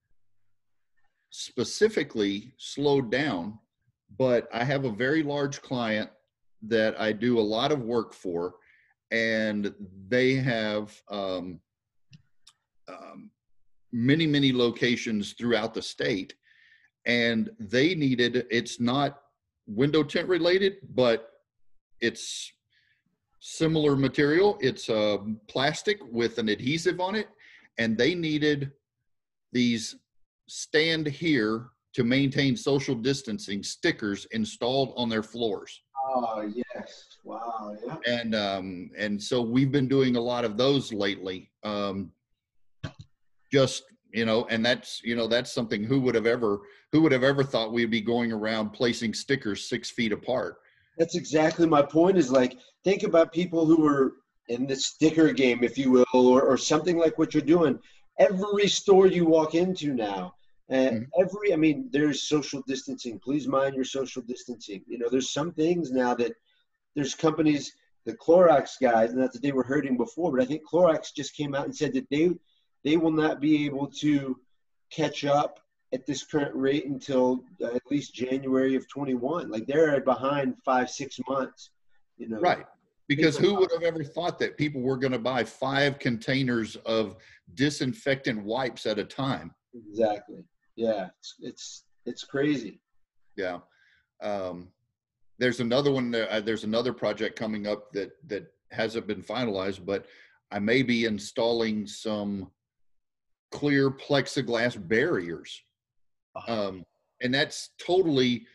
specifically 1.30 2.54
slowed 2.56 3.10
down 3.10 3.58
but 4.18 4.48
I 4.52 4.64
have 4.64 4.84
a 4.84 4.90
very 4.90 5.22
large 5.22 5.62
client 5.62 6.10
that 6.62 6.98
I 7.00 7.12
do 7.12 7.38
a 7.38 7.40
lot 7.40 7.72
of 7.72 7.82
work 7.82 8.14
for, 8.14 8.54
and 9.10 9.74
they 10.08 10.34
have 10.34 11.00
um, 11.10 11.60
um, 12.88 13.30
many, 13.92 14.26
many 14.26 14.52
locations 14.52 15.32
throughout 15.32 15.74
the 15.74 15.82
state. 15.82 16.34
And 17.06 17.50
they 17.58 17.94
needed, 17.94 18.46
it's 18.50 18.80
not 18.80 19.20
window 19.66 20.02
tint 20.02 20.28
related, 20.28 20.78
but 20.94 21.30
it's 22.00 22.52
similar 23.40 23.96
material. 23.96 24.58
It's 24.60 24.90
uh, 24.90 25.18
plastic 25.48 25.98
with 26.10 26.38
an 26.38 26.48
adhesive 26.48 27.00
on 27.00 27.14
it. 27.14 27.28
And 27.78 27.96
they 27.96 28.14
needed 28.14 28.72
these 29.52 29.96
stand 30.48 31.06
here 31.06 31.68
to 31.94 32.04
maintain 32.04 32.56
social 32.56 32.94
distancing 32.94 33.62
stickers 33.62 34.26
installed 34.32 34.92
on 34.96 35.08
their 35.08 35.22
floors. 35.22 35.82
Oh 36.08 36.42
yes, 36.54 37.18
wow, 37.24 37.74
yeah. 37.84 37.96
And 38.06 38.34
um, 38.34 38.90
and 38.96 39.20
so 39.20 39.42
we've 39.42 39.72
been 39.72 39.88
doing 39.88 40.16
a 40.16 40.20
lot 40.20 40.44
of 40.44 40.56
those 40.56 40.92
lately. 40.92 41.50
Um, 41.64 42.12
just 43.52 43.84
you 44.12 44.24
know, 44.24 44.46
and 44.48 44.64
that's 44.64 45.00
you 45.02 45.16
know 45.16 45.26
that's 45.26 45.52
something 45.52 45.82
who 45.82 46.00
would 46.00 46.14
have 46.14 46.26
ever 46.26 46.60
who 46.92 47.02
would 47.02 47.12
have 47.12 47.24
ever 47.24 47.42
thought 47.42 47.72
we'd 47.72 47.90
be 47.90 48.00
going 48.00 48.32
around 48.32 48.70
placing 48.70 49.14
stickers 49.14 49.68
six 49.68 49.90
feet 49.90 50.12
apart. 50.12 50.58
That's 50.96 51.16
exactly 51.16 51.66
my 51.66 51.82
point. 51.82 52.16
Is 52.16 52.30
like 52.30 52.56
think 52.84 53.02
about 53.02 53.32
people 53.32 53.66
who 53.66 53.84
are 53.84 54.12
in 54.48 54.66
the 54.66 54.76
sticker 54.76 55.32
game, 55.32 55.64
if 55.64 55.76
you 55.76 55.90
will, 55.90 56.04
or, 56.14 56.42
or 56.42 56.56
something 56.56 56.98
like 56.98 57.18
what 57.18 57.34
you're 57.34 57.42
doing. 57.42 57.80
Every 58.20 58.68
store 58.68 59.08
you 59.08 59.26
walk 59.26 59.56
into 59.56 59.92
now 59.92 60.35
and 60.68 61.02
mm-hmm. 61.02 61.22
every, 61.22 61.52
I 61.52 61.56
mean, 61.56 61.88
there's 61.92 62.22
social 62.22 62.62
distancing. 62.66 63.20
Please 63.20 63.46
mind 63.46 63.74
your 63.74 63.84
social 63.84 64.22
distancing. 64.22 64.82
You 64.88 64.98
know, 64.98 65.08
there's 65.08 65.30
some 65.30 65.52
things 65.52 65.92
now 65.92 66.14
that 66.14 66.32
there's 66.96 67.14
companies, 67.14 67.72
the 68.04 68.16
Clorox 68.16 68.70
guys, 68.80 69.14
not 69.14 69.32
that 69.32 69.42
they 69.42 69.52
were 69.52 69.62
hurting 69.62 69.96
before, 69.96 70.32
but 70.32 70.40
I 70.40 70.44
think 70.44 70.62
Clorox 70.68 71.14
just 71.14 71.36
came 71.36 71.54
out 71.54 71.66
and 71.66 71.76
said 71.76 71.92
that 71.94 72.08
they 72.10 72.30
they 72.84 72.96
will 72.96 73.12
not 73.12 73.40
be 73.40 73.66
able 73.66 73.88
to 73.88 74.38
catch 74.90 75.24
up 75.24 75.58
at 75.92 76.06
this 76.06 76.24
current 76.24 76.54
rate 76.54 76.86
until 76.86 77.44
uh, 77.60 77.74
at 77.74 77.82
least 77.90 78.14
January 78.14 78.76
of 78.76 78.88
21. 78.88 79.50
Like 79.50 79.66
they're 79.66 80.00
behind 80.00 80.56
five, 80.64 80.88
six 80.90 81.18
months. 81.28 81.70
You 82.16 82.28
know, 82.28 82.40
right? 82.40 82.66
Because 83.08 83.36
who 83.36 83.54
would 83.54 83.70
have 83.72 83.82
ever 83.82 84.02
thought 84.02 84.38
that 84.40 84.56
people 84.56 84.80
were 84.80 84.96
going 84.96 85.12
to 85.12 85.18
buy 85.18 85.44
five 85.44 86.00
containers 86.00 86.74
of 86.86 87.16
disinfectant 87.54 88.42
wipes 88.44 88.84
at 88.84 88.98
a 88.98 89.04
time? 89.04 89.54
Exactly 89.74 90.44
yeah, 90.76 91.08
it's 91.18 91.34
it's, 91.40 91.84
it's 92.04 92.24
crazy. 92.24 92.80
Yeah. 93.36 93.58
Um, 94.22 94.68
there's 95.38 95.60
another 95.60 95.90
one. 95.90 96.10
There, 96.10 96.30
uh, 96.30 96.40
there's 96.40 96.64
another 96.64 96.92
project 96.92 97.38
coming 97.38 97.66
up 97.66 97.92
that 97.92 98.12
that 98.28 98.46
hasn't 98.70 99.06
been 99.06 99.22
finalized, 99.22 99.84
but 99.84 100.06
I 100.50 100.58
may 100.58 100.82
be 100.82 101.04
installing 101.04 101.86
some 101.86 102.50
clear 103.52 103.90
plexiglass 103.90 104.76
barriers, 104.88 105.62
uh-huh. 106.34 106.68
um, 106.68 106.84
and 107.22 107.34
that's 107.34 107.70
totally 107.84 108.46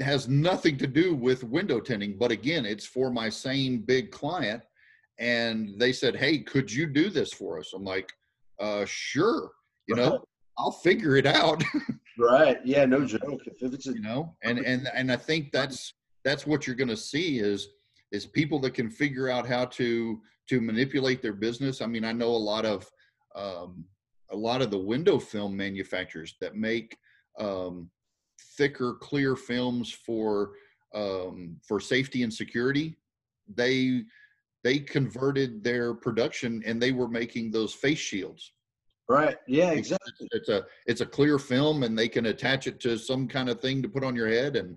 has 0.00 0.28
nothing 0.28 0.78
to 0.78 0.86
do 0.86 1.14
with 1.14 1.42
window 1.42 1.80
tinting. 1.80 2.16
But 2.16 2.30
again, 2.30 2.64
it's 2.64 2.86
for 2.86 3.10
my 3.10 3.28
same 3.28 3.80
big 3.80 4.10
client, 4.10 4.62
and 5.18 5.78
they 5.78 5.92
said, 5.92 6.16
"Hey, 6.16 6.38
could 6.38 6.72
you 6.72 6.86
do 6.86 7.10
this 7.10 7.32
for 7.32 7.58
us?" 7.58 7.72
I'm 7.74 7.84
like, 7.84 8.12
uh, 8.58 8.84
"Sure." 8.86 9.50
You 9.88 9.96
know, 9.96 10.24
I'll 10.58 10.70
figure 10.70 11.16
it 11.16 11.26
out. 11.26 11.62
right. 12.18 12.58
Yeah. 12.64 12.84
No 12.84 13.04
joke. 13.04 13.40
If, 13.46 13.72
it's 13.72 13.86
a, 13.86 13.92
you 13.92 14.00
know, 14.00 14.34
and 14.42 14.58
and 14.58 14.88
and 14.94 15.10
I 15.10 15.16
think 15.16 15.52
that's 15.52 15.94
that's 16.24 16.46
what 16.46 16.66
you're 16.66 16.76
going 16.76 16.88
to 16.88 16.96
see 16.96 17.38
is 17.38 17.68
is 18.12 18.26
people 18.26 18.58
that 18.60 18.74
can 18.74 18.90
figure 18.90 19.28
out 19.28 19.46
how 19.46 19.64
to 19.66 20.20
to 20.48 20.60
manipulate 20.60 21.22
their 21.22 21.32
business. 21.32 21.80
I 21.80 21.86
mean, 21.86 22.04
I 22.04 22.12
know 22.12 22.28
a 22.28 22.44
lot 22.52 22.64
of 22.64 22.90
um, 23.34 23.84
a 24.30 24.36
lot 24.36 24.62
of 24.62 24.70
the 24.70 24.78
window 24.78 25.18
film 25.18 25.56
manufacturers 25.56 26.36
that 26.40 26.56
make 26.56 26.96
um, 27.38 27.90
thicker, 28.56 28.94
clear 28.94 29.36
films 29.36 29.92
for 29.92 30.52
um, 30.94 31.56
for 31.66 31.80
safety 31.80 32.22
and 32.22 32.32
security. 32.32 32.96
They 33.54 34.02
they 34.62 34.78
converted 34.78 35.64
their 35.64 35.94
production 35.94 36.62
and 36.66 36.80
they 36.80 36.92
were 36.92 37.08
making 37.08 37.50
those 37.50 37.72
face 37.72 37.98
shields. 37.98 38.52
Right. 39.10 39.36
Yeah. 39.48 39.72
Exactly. 39.72 40.12
It's, 40.20 40.34
it's 40.36 40.48
a 40.48 40.66
it's 40.86 41.00
a 41.00 41.06
clear 41.06 41.40
film 41.40 41.82
and 41.82 41.98
they 41.98 42.08
can 42.08 42.26
attach 42.26 42.68
it 42.68 42.78
to 42.82 42.96
some 42.96 43.26
kind 43.26 43.48
of 43.48 43.60
thing 43.60 43.82
to 43.82 43.88
put 43.88 44.04
on 44.04 44.14
your 44.14 44.28
head 44.28 44.54
and 44.54 44.76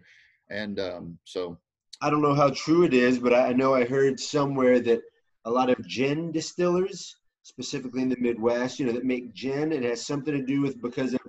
and 0.49 0.79
um, 0.79 1.19
so. 1.23 1.59
I 2.01 2.09
don't 2.09 2.23
know 2.23 2.33
how 2.33 2.49
true 2.49 2.83
it 2.83 2.95
is, 2.95 3.19
but 3.19 3.31
I 3.31 3.53
know 3.53 3.75
I 3.75 3.85
heard 3.85 4.19
somewhere 4.19 4.79
that 4.79 5.01
a 5.45 5.51
lot 5.51 5.69
of 5.69 5.87
gin 5.87 6.31
distillers, 6.31 7.15
specifically 7.43 8.01
in 8.01 8.09
the 8.09 8.17
Midwest, 8.19 8.79
you 8.79 8.87
know, 8.87 8.91
that 8.93 9.05
make 9.05 9.35
gin, 9.35 9.71
it 9.71 9.83
has 9.83 10.03
something 10.03 10.33
to 10.33 10.43
do 10.43 10.61
with 10.63 10.81
because 10.81 11.13
of 11.13 11.21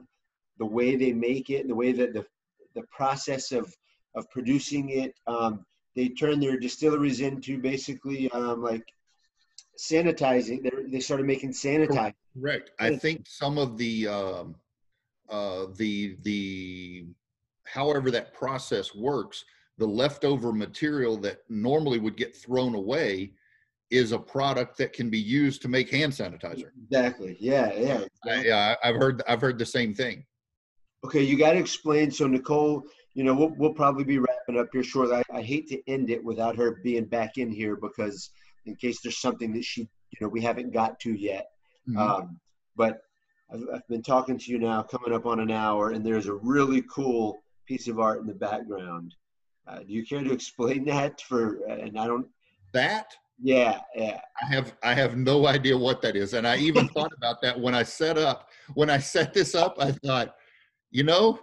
the 0.58 0.64
way 0.64 0.96
they 0.96 1.12
make 1.12 1.50
it 1.50 1.60
and 1.60 1.70
the 1.70 1.74
way 1.74 1.92
that 1.92 2.14
the 2.14 2.24
the 2.74 2.84
process 2.90 3.52
of 3.52 3.70
of 4.14 4.30
producing 4.30 4.88
it. 4.88 5.14
Um, 5.26 5.66
they 5.94 6.08
turn 6.08 6.40
their 6.40 6.58
distilleries 6.58 7.20
into 7.20 7.58
basically 7.58 8.30
um, 8.30 8.62
like 8.62 8.86
sanitizing. 9.78 10.62
They're, 10.62 10.88
they 10.88 11.00
started 11.00 11.26
making 11.26 11.52
sanitizer. 11.52 12.14
Correct. 12.40 12.70
I 12.78 12.96
think 12.96 13.26
some 13.28 13.58
of 13.58 13.78
the 13.78 14.08
um, 14.08 14.56
uh, 15.28 15.66
the 15.76 16.16
the 16.22 17.06
however 17.64 18.10
that 18.10 18.34
process 18.34 18.94
works, 18.94 19.44
the 19.78 19.86
leftover 19.86 20.52
material 20.52 21.16
that 21.18 21.38
normally 21.48 21.98
would 21.98 22.16
get 22.16 22.36
thrown 22.36 22.74
away 22.74 23.32
is 23.90 24.12
a 24.12 24.18
product 24.18 24.76
that 24.78 24.92
can 24.92 25.10
be 25.10 25.18
used 25.18 25.62
to 25.62 25.68
make 25.68 25.90
hand 25.90 26.12
sanitizer. 26.12 26.70
Exactly. 26.84 27.36
Yeah. 27.38 27.72
Yeah. 27.74 28.04
Exactly. 28.24 28.48
Yeah. 28.48 28.74
I've 28.82 28.96
heard 28.96 29.22
I've 29.28 29.40
heard 29.40 29.58
the 29.58 29.66
same 29.66 29.94
thing. 29.94 30.24
Okay, 31.04 31.22
you 31.22 31.38
got 31.38 31.52
to 31.52 31.58
explain. 31.58 32.10
So 32.10 32.26
Nicole, 32.26 32.82
you 33.12 33.24
know, 33.24 33.34
we'll, 33.34 33.54
we'll 33.58 33.74
probably 33.74 34.04
be 34.04 34.18
wrapping 34.18 34.58
up 34.58 34.68
here 34.72 34.82
shortly. 34.82 35.16
I, 35.16 35.38
I 35.38 35.42
hate 35.42 35.68
to 35.68 35.90
end 35.90 36.08
it 36.08 36.24
without 36.24 36.56
her 36.56 36.80
being 36.82 37.04
back 37.04 37.36
in 37.36 37.50
here 37.50 37.76
because 37.76 38.30
in 38.66 38.76
case 38.76 39.00
there's 39.02 39.18
something 39.18 39.52
that 39.52 39.64
she, 39.64 39.82
you 39.82 40.18
know, 40.20 40.28
we 40.28 40.40
haven't 40.40 40.72
got 40.72 40.98
to 41.00 41.12
yet. 41.12 41.48
Mm-hmm. 41.88 41.98
Um, 41.98 42.40
but 42.76 43.00
I've, 43.52 43.62
I've, 43.74 43.88
been 43.88 44.02
talking 44.02 44.38
to 44.38 44.50
you 44.50 44.58
now, 44.58 44.82
coming 44.82 45.12
up 45.12 45.26
on 45.26 45.40
an 45.40 45.50
hour, 45.50 45.90
and 45.90 46.04
there's 46.04 46.26
a 46.26 46.34
really 46.34 46.82
cool 46.82 47.38
piece 47.66 47.88
of 47.88 48.00
art 48.00 48.20
in 48.20 48.26
the 48.26 48.34
background. 48.34 49.14
Uh, 49.66 49.78
do 49.78 49.92
you 49.92 50.04
care 50.04 50.22
to 50.22 50.32
explain 50.32 50.84
that 50.86 51.20
for? 51.20 51.64
And 51.66 51.98
I 51.98 52.06
don't. 52.06 52.26
That. 52.72 53.14
Yeah, 53.40 53.80
yeah. 53.96 54.20
I 54.40 54.46
have 54.46 54.74
I 54.84 54.94
have 54.94 55.16
no 55.16 55.46
idea 55.48 55.76
what 55.76 56.00
that 56.02 56.14
is, 56.14 56.34
and 56.34 56.46
I 56.46 56.56
even 56.56 56.88
thought 56.94 57.12
about 57.16 57.42
that 57.42 57.58
when 57.58 57.74
I 57.74 57.82
set 57.82 58.16
up 58.16 58.48
when 58.74 58.88
I 58.88 58.98
set 58.98 59.34
this 59.34 59.54
up. 59.54 59.76
I 59.80 59.90
thought, 59.92 60.36
you 60.90 61.02
know, 61.02 61.40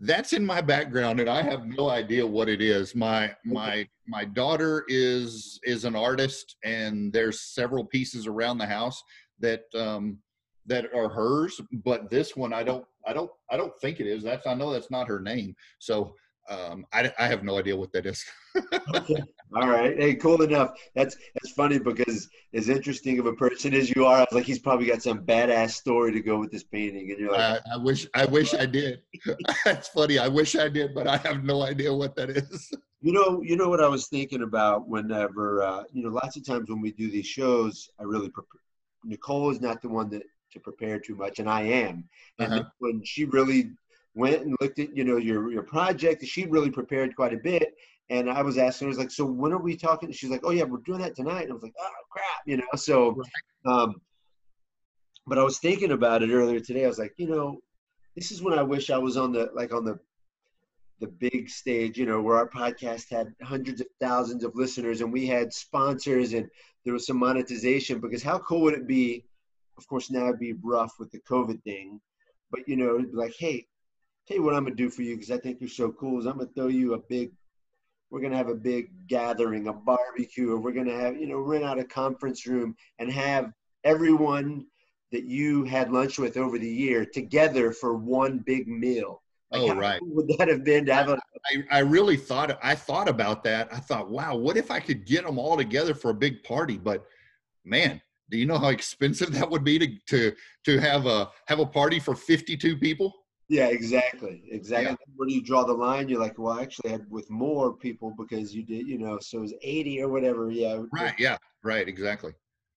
that's 0.00 0.32
in 0.32 0.44
my 0.44 0.60
background, 0.62 1.20
and 1.20 1.28
I 1.28 1.42
have 1.42 1.66
no 1.66 1.90
idea 1.90 2.26
what 2.26 2.48
it 2.48 2.62
is. 2.62 2.94
My 2.94 3.34
my 3.44 3.86
my 4.08 4.24
daughter 4.24 4.84
is 4.88 5.60
is 5.62 5.84
an 5.84 5.94
artist, 5.94 6.56
and 6.64 7.12
there's 7.12 7.40
several 7.40 7.84
pieces 7.84 8.26
around 8.26 8.58
the 8.58 8.66
house 8.66 9.02
that 9.40 9.64
um, 9.74 10.18
that 10.66 10.86
are 10.94 11.08
hers, 11.08 11.60
but 11.84 12.08
this 12.08 12.34
one 12.34 12.52
I 12.52 12.62
don't 12.62 12.84
I 13.06 13.12
don't 13.12 13.30
I 13.50 13.56
don't 13.58 13.76
think 13.80 14.00
it 14.00 14.06
is. 14.06 14.22
That's 14.22 14.46
I 14.46 14.54
know 14.54 14.72
that's 14.72 14.90
not 14.90 15.08
her 15.08 15.20
name. 15.20 15.54
So 15.78 16.14
um, 16.50 16.84
I, 16.92 17.12
I 17.18 17.26
have 17.28 17.44
no 17.44 17.58
idea 17.58 17.76
what 17.76 17.92
that 17.92 18.06
is. 18.06 18.24
okay. 18.94 19.22
All 19.54 19.68
right. 19.68 19.96
Hey, 19.96 20.14
cool 20.16 20.42
enough. 20.42 20.72
That's 20.94 21.16
that's 21.34 21.52
funny 21.54 21.78
because 21.78 22.28
as 22.52 22.68
interesting 22.68 23.18
of 23.20 23.26
a 23.26 23.32
person 23.34 23.72
as 23.72 23.88
you 23.94 24.04
are, 24.04 24.16
I 24.16 24.20
was 24.20 24.32
like, 24.32 24.44
he's 24.44 24.58
probably 24.58 24.86
got 24.86 25.02
some 25.02 25.24
badass 25.24 25.70
story 25.70 26.12
to 26.12 26.20
go 26.20 26.38
with 26.38 26.50
this 26.50 26.64
painting, 26.64 27.10
and 27.10 27.20
you're 27.20 27.32
like, 27.32 27.60
I, 27.66 27.74
I 27.74 27.76
wish 27.76 28.06
I 28.14 28.24
wish 28.24 28.52
I 28.52 28.66
did. 28.66 29.02
that's 29.64 29.88
funny. 29.88 30.18
I 30.18 30.28
wish 30.28 30.56
I 30.56 30.68
did, 30.68 30.94
but 30.94 31.06
I 31.06 31.18
have 31.18 31.44
no 31.44 31.62
idea 31.62 31.94
what 31.94 32.16
that 32.16 32.30
is. 32.30 32.72
You 33.00 33.12
know, 33.12 33.40
you 33.42 33.56
know 33.56 33.68
what 33.68 33.82
I 33.82 33.88
was 33.88 34.08
thinking 34.08 34.42
about 34.42 34.86
whenever, 34.86 35.62
uh, 35.62 35.84
you 35.90 36.02
know, 36.02 36.10
lots 36.10 36.36
of 36.36 36.44
times 36.44 36.68
when 36.68 36.82
we 36.82 36.92
do 36.92 37.10
these 37.10 37.26
shows, 37.26 37.88
I 37.98 38.02
really 38.02 38.28
prepare. 38.28 38.60
Nicole 39.04 39.50
is 39.50 39.60
not 39.60 39.80
the 39.80 39.88
one 39.88 40.10
that 40.10 40.22
to 40.52 40.60
prepare 40.60 40.98
too 40.98 41.14
much, 41.14 41.38
and 41.38 41.48
I 41.48 41.62
am. 41.62 42.04
And 42.38 42.52
uh-huh. 42.52 42.64
when 42.78 43.02
she 43.04 43.24
really 43.24 43.70
went 44.20 44.42
and 44.42 44.54
looked 44.60 44.78
at 44.78 44.96
you 44.96 45.04
know 45.04 45.16
your 45.16 45.50
your 45.50 45.62
project. 45.62 46.24
She 46.24 46.46
really 46.46 46.70
prepared 46.70 47.16
quite 47.16 47.32
a 47.32 47.38
bit, 47.38 47.74
and 48.10 48.30
I 48.30 48.42
was 48.42 48.58
asking 48.58 48.86
her, 48.86 48.90
I 48.90 48.92
was 48.92 48.98
like, 48.98 49.10
"So 49.10 49.24
when 49.24 49.52
are 49.52 49.58
we 49.58 49.76
talking?" 49.76 50.12
She's 50.12 50.30
like, 50.30 50.42
"Oh 50.44 50.50
yeah, 50.50 50.64
we're 50.64 50.78
doing 50.78 51.00
that 51.00 51.16
tonight." 51.16 51.42
And 51.42 51.52
I 51.52 51.54
was 51.54 51.62
like, 51.62 51.74
"Oh 51.80 51.90
crap," 52.10 52.42
you 52.46 52.58
know. 52.58 52.64
So, 52.76 53.20
um, 53.66 54.00
but 55.26 55.38
I 55.38 55.42
was 55.42 55.58
thinking 55.58 55.92
about 55.92 56.22
it 56.22 56.30
earlier 56.30 56.60
today. 56.60 56.84
I 56.84 56.88
was 56.88 56.98
like, 56.98 57.14
you 57.16 57.28
know, 57.28 57.60
this 58.16 58.30
is 58.32 58.42
when 58.42 58.58
I 58.58 58.62
wish 58.62 58.90
I 58.90 58.98
was 58.98 59.16
on 59.16 59.32
the 59.32 59.50
like 59.54 59.72
on 59.72 59.84
the 59.84 59.98
the 61.00 61.06
big 61.06 61.48
stage, 61.48 61.98
you 61.98 62.04
know, 62.04 62.20
where 62.20 62.36
our 62.36 62.48
podcast 62.48 63.10
had 63.10 63.32
hundreds 63.42 63.80
of 63.80 63.86
thousands 64.00 64.44
of 64.44 64.54
listeners 64.54 65.00
and 65.00 65.10
we 65.10 65.26
had 65.26 65.52
sponsors 65.52 66.34
and 66.34 66.46
there 66.84 66.92
was 66.92 67.06
some 67.06 67.16
monetization. 67.16 68.00
Because 68.00 68.22
how 68.22 68.38
cool 68.40 68.60
would 68.62 68.74
it 68.74 68.86
be? 68.86 69.24
Of 69.78 69.86
course, 69.86 70.10
now 70.10 70.26
it'd 70.26 70.38
be 70.38 70.54
rough 70.62 70.92
with 70.98 71.10
the 71.10 71.20
COVID 71.20 71.62
thing, 71.62 72.00
but 72.50 72.60
you 72.66 72.76
know, 72.76 72.96
it'd 72.96 73.12
be 73.12 73.16
like, 73.16 73.34
hey, 73.38 73.66
tell 74.30 74.36
you 74.36 74.44
what 74.44 74.54
I'm 74.54 74.64
gonna 74.64 74.76
do 74.76 74.90
for 74.90 75.02
you 75.02 75.16
because 75.16 75.30
I 75.32 75.38
think 75.38 75.60
you're 75.60 75.68
so 75.68 75.90
cool. 75.90 76.20
Is 76.20 76.26
I'm 76.26 76.38
gonna 76.38 76.50
throw 76.54 76.68
you 76.68 76.94
a 76.94 76.98
big. 76.98 77.32
We're 78.10 78.20
gonna 78.20 78.36
have 78.36 78.48
a 78.48 78.54
big 78.54 78.90
gathering, 79.08 79.68
a 79.68 79.72
barbecue, 79.72 80.52
or 80.52 80.60
we're 80.60 80.72
gonna 80.72 80.96
have 80.96 81.16
you 81.16 81.26
know 81.26 81.38
rent 81.38 81.64
out 81.64 81.78
a 81.78 81.84
conference 81.84 82.46
room 82.46 82.76
and 82.98 83.10
have 83.10 83.52
everyone 83.84 84.66
that 85.10 85.24
you 85.24 85.64
had 85.64 85.92
lunch 85.92 86.18
with 86.18 86.36
over 86.36 86.58
the 86.58 86.68
year 86.68 87.04
together 87.04 87.72
for 87.72 87.94
one 87.96 88.38
big 88.38 88.68
meal. 88.68 89.22
Like 89.50 89.62
oh, 89.62 89.74
right. 89.74 90.00
would 90.02 90.28
that 90.38 90.46
have 90.46 90.62
been 90.62 90.86
to 90.86 90.94
have 90.94 91.08
a? 91.08 91.18
I, 91.46 91.78
I 91.78 91.78
really 91.80 92.16
thought 92.16 92.56
I 92.62 92.76
thought 92.76 93.08
about 93.08 93.42
that. 93.44 93.68
I 93.72 93.78
thought, 93.78 94.08
wow, 94.08 94.36
what 94.36 94.56
if 94.56 94.70
I 94.70 94.78
could 94.78 95.04
get 95.04 95.24
them 95.24 95.40
all 95.40 95.56
together 95.56 95.92
for 95.92 96.10
a 96.10 96.14
big 96.14 96.44
party? 96.44 96.78
But 96.78 97.04
man, 97.64 98.00
do 98.30 98.38
you 98.38 98.46
know 98.46 98.58
how 98.58 98.68
expensive 98.68 99.32
that 99.38 99.50
would 99.50 99.64
be 99.64 99.80
to 99.80 99.88
to 100.06 100.32
to 100.66 100.78
have 100.78 101.06
a 101.06 101.30
have 101.48 101.58
a 101.58 101.66
party 101.66 101.98
for 101.98 102.14
52 102.14 102.76
people? 102.76 103.12
Yeah, 103.50 103.66
exactly, 103.66 104.44
exactly. 104.48 104.92
Yeah. 104.92 105.14
Where 105.16 105.26
do 105.26 105.34
you 105.34 105.42
draw 105.42 105.64
the 105.64 105.72
line? 105.72 106.08
You're 106.08 106.20
like, 106.20 106.38
well, 106.38 106.56
I 106.56 106.62
actually 106.62 106.90
had 106.90 107.10
with 107.10 107.28
more 107.30 107.72
people 107.72 108.14
because 108.16 108.54
you 108.54 108.62
did, 108.62 108.86
you 108.86 108.96
know, 108.96 109.18
so 109.20 109.38
it 109.38 109.40
was 109.40 109.54
80 109.60 110.02
or 110.02 110.08
whatever. 110.08 110.52
Yeah. 110.52 110.82
Right. 110.92 111.14
Yeah. 111.18 111.36
Right. 111.64 111.88
Exactly. 111.88 112.32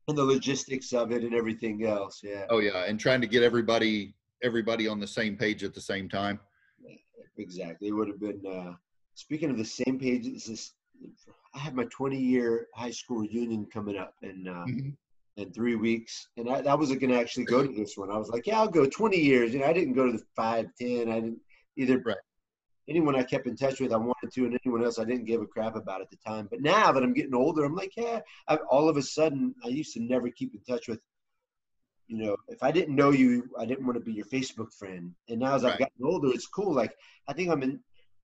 And 0.07 0.17
the 0.17 0.26
logistics 0.26 0.91
of 0.91 1.11
it 1.11 1.21
and 1.21 1.36
everything 1.36 1.86
else. 1.86 2.21
Yeah. 2.24 2.45
Oh 2.49 2.57
yeah, 2.57 2.86
and 2.86 2.99
trying 2.99 3.21
to 3.21 3.28
get 3.28 3.43
everybody 3.43 4.15
everybody 4.41 4.88
on 4.88 4.99
the 4.99 5.07
same 5.07 5.38
page 5.38 5.63
at 5.63 5.76
the 5.76 5.80
same 5.80 6.09
time. 6.09 6.39
Yeah, 6.82 6.95
exactly. 7.38 7.89
It 7.89 7.91
would 7.91 8.07
have 8.07 8.19
been. 8.19 8.41
Uh, 8.45 8.74
speaking 9.13 9.51
of 9.51 9.57
the 9.57 9.63
same 9.63 9.99
page, 9.99 10.26
this, 10.26 10.74
I 11.53 11.59
have 11.59 11.76
my 11.76 11.86
20 11.86 12.17
year 12.17 12.67
high 12.76 12.91
school 12.91 13.19
reunion 13.19 13.67
coming 13.71 13.97
up, 13.97 14.15
and 14.24 14.49
uh, 14.49 14.65
mm-hmm 14.67 14.89
in 15.38 15.51
three 15.51 15.75
weeks. 15.75 16.27
And 16.38 16.49
I, 16.49 16.59
I 16.59 16.75
wasn't 16.75 16.99
going 17.01 17.11
to 17.11 17.19
actually 17.19 17.45
go 17.45 17.65
to 17.65 17.73
this 17.73 17.97
one. 17.97 18.11
I 18.11 18.17
was 18.17 18.29
like, 18.29 18.47
yeah, 18.47 18.59
I'll 18.59 18.67
go 18.67 18.86
20 18.86 19.17
years. 19.17 19.53
You 19.53 19.59
know, 19.59 19.65
I 19.65 19.73
didn't 19.73 19.93
go 19.93 20.05
to 20.05 20.11
the 20.11 20.23
five, 20.36 20.67
10. 20.79 21.09
I 21.09 21.15
didn't 21.15 21.39
either. 21.77 21.99
Right. 21.99 22.17
Anyone 22.89 23.15
I 23.15 23.23
kept 23.23 23.47
in 23.47 23.55
touch 23.55 23.79
with, 23.79 23.93
I 23.93 23.97
wanted 23.97 24.34
to, 24.34 24.45
and 24.45 24.59
anyone 24.65 24.84
else 24.84 24.99
I 24.99 25.05
didn't 25.05 25.23
give 25.23 25.41
a 25.41 25.45
crap 25.45 25.77
about 25.77 26.01
at 26.01 26.09
the 26.09 26.17
time. 26.17 26.49
But 26.51 26.61
now 26.61 26.91
that 26.91 27.01
I'm 27.01 27.13
getting 27.13 27.34
older, 27.34 27.63
I'm 27.63 27.75
like, 27.75 27.93
yeah. 27.95 28.19
I've, 28.47 28.59
all 28.69 28.89
of 28.89 28.97
a 28.97 29.01
sudden, 29.01 29.55
I 29.63 29.69
used 29.69 29.93
to 29.93 30.01
never 30.01 30.29
keep 30.29 30.53
in 30.53 30.61
touch 30.61 30.88
with. 30.88 30.99
You 32.07 32.17
know, 32.17 32.36
if 32.49 32.61
I 32.61 32.71
didn't 32.71 32.97
know 32.97 33.11
you, 33.11 33.49
I 33.57 33.65
didn't 33.65 33.86
want 33.86 33.97
to 33.97 34.03
be 34.03 34.11
your 34.11 34.25
Facebook 34.25 34.73
friend. 34.73 35.13
And 35.29 35.39
now 35.39 35.55
as 35.55 35.63
right. 35.63 35.73
I've 35.73 35.79
gotten 35.79 36.05
older, 36.05 36.27
it's 36.27 36.45
cool. 36.45 36.73
Like 36.73 36.93
I 37.29 37.34
think 37.34 37.49
I'm 37.49 37.63
in. 37.63 37.79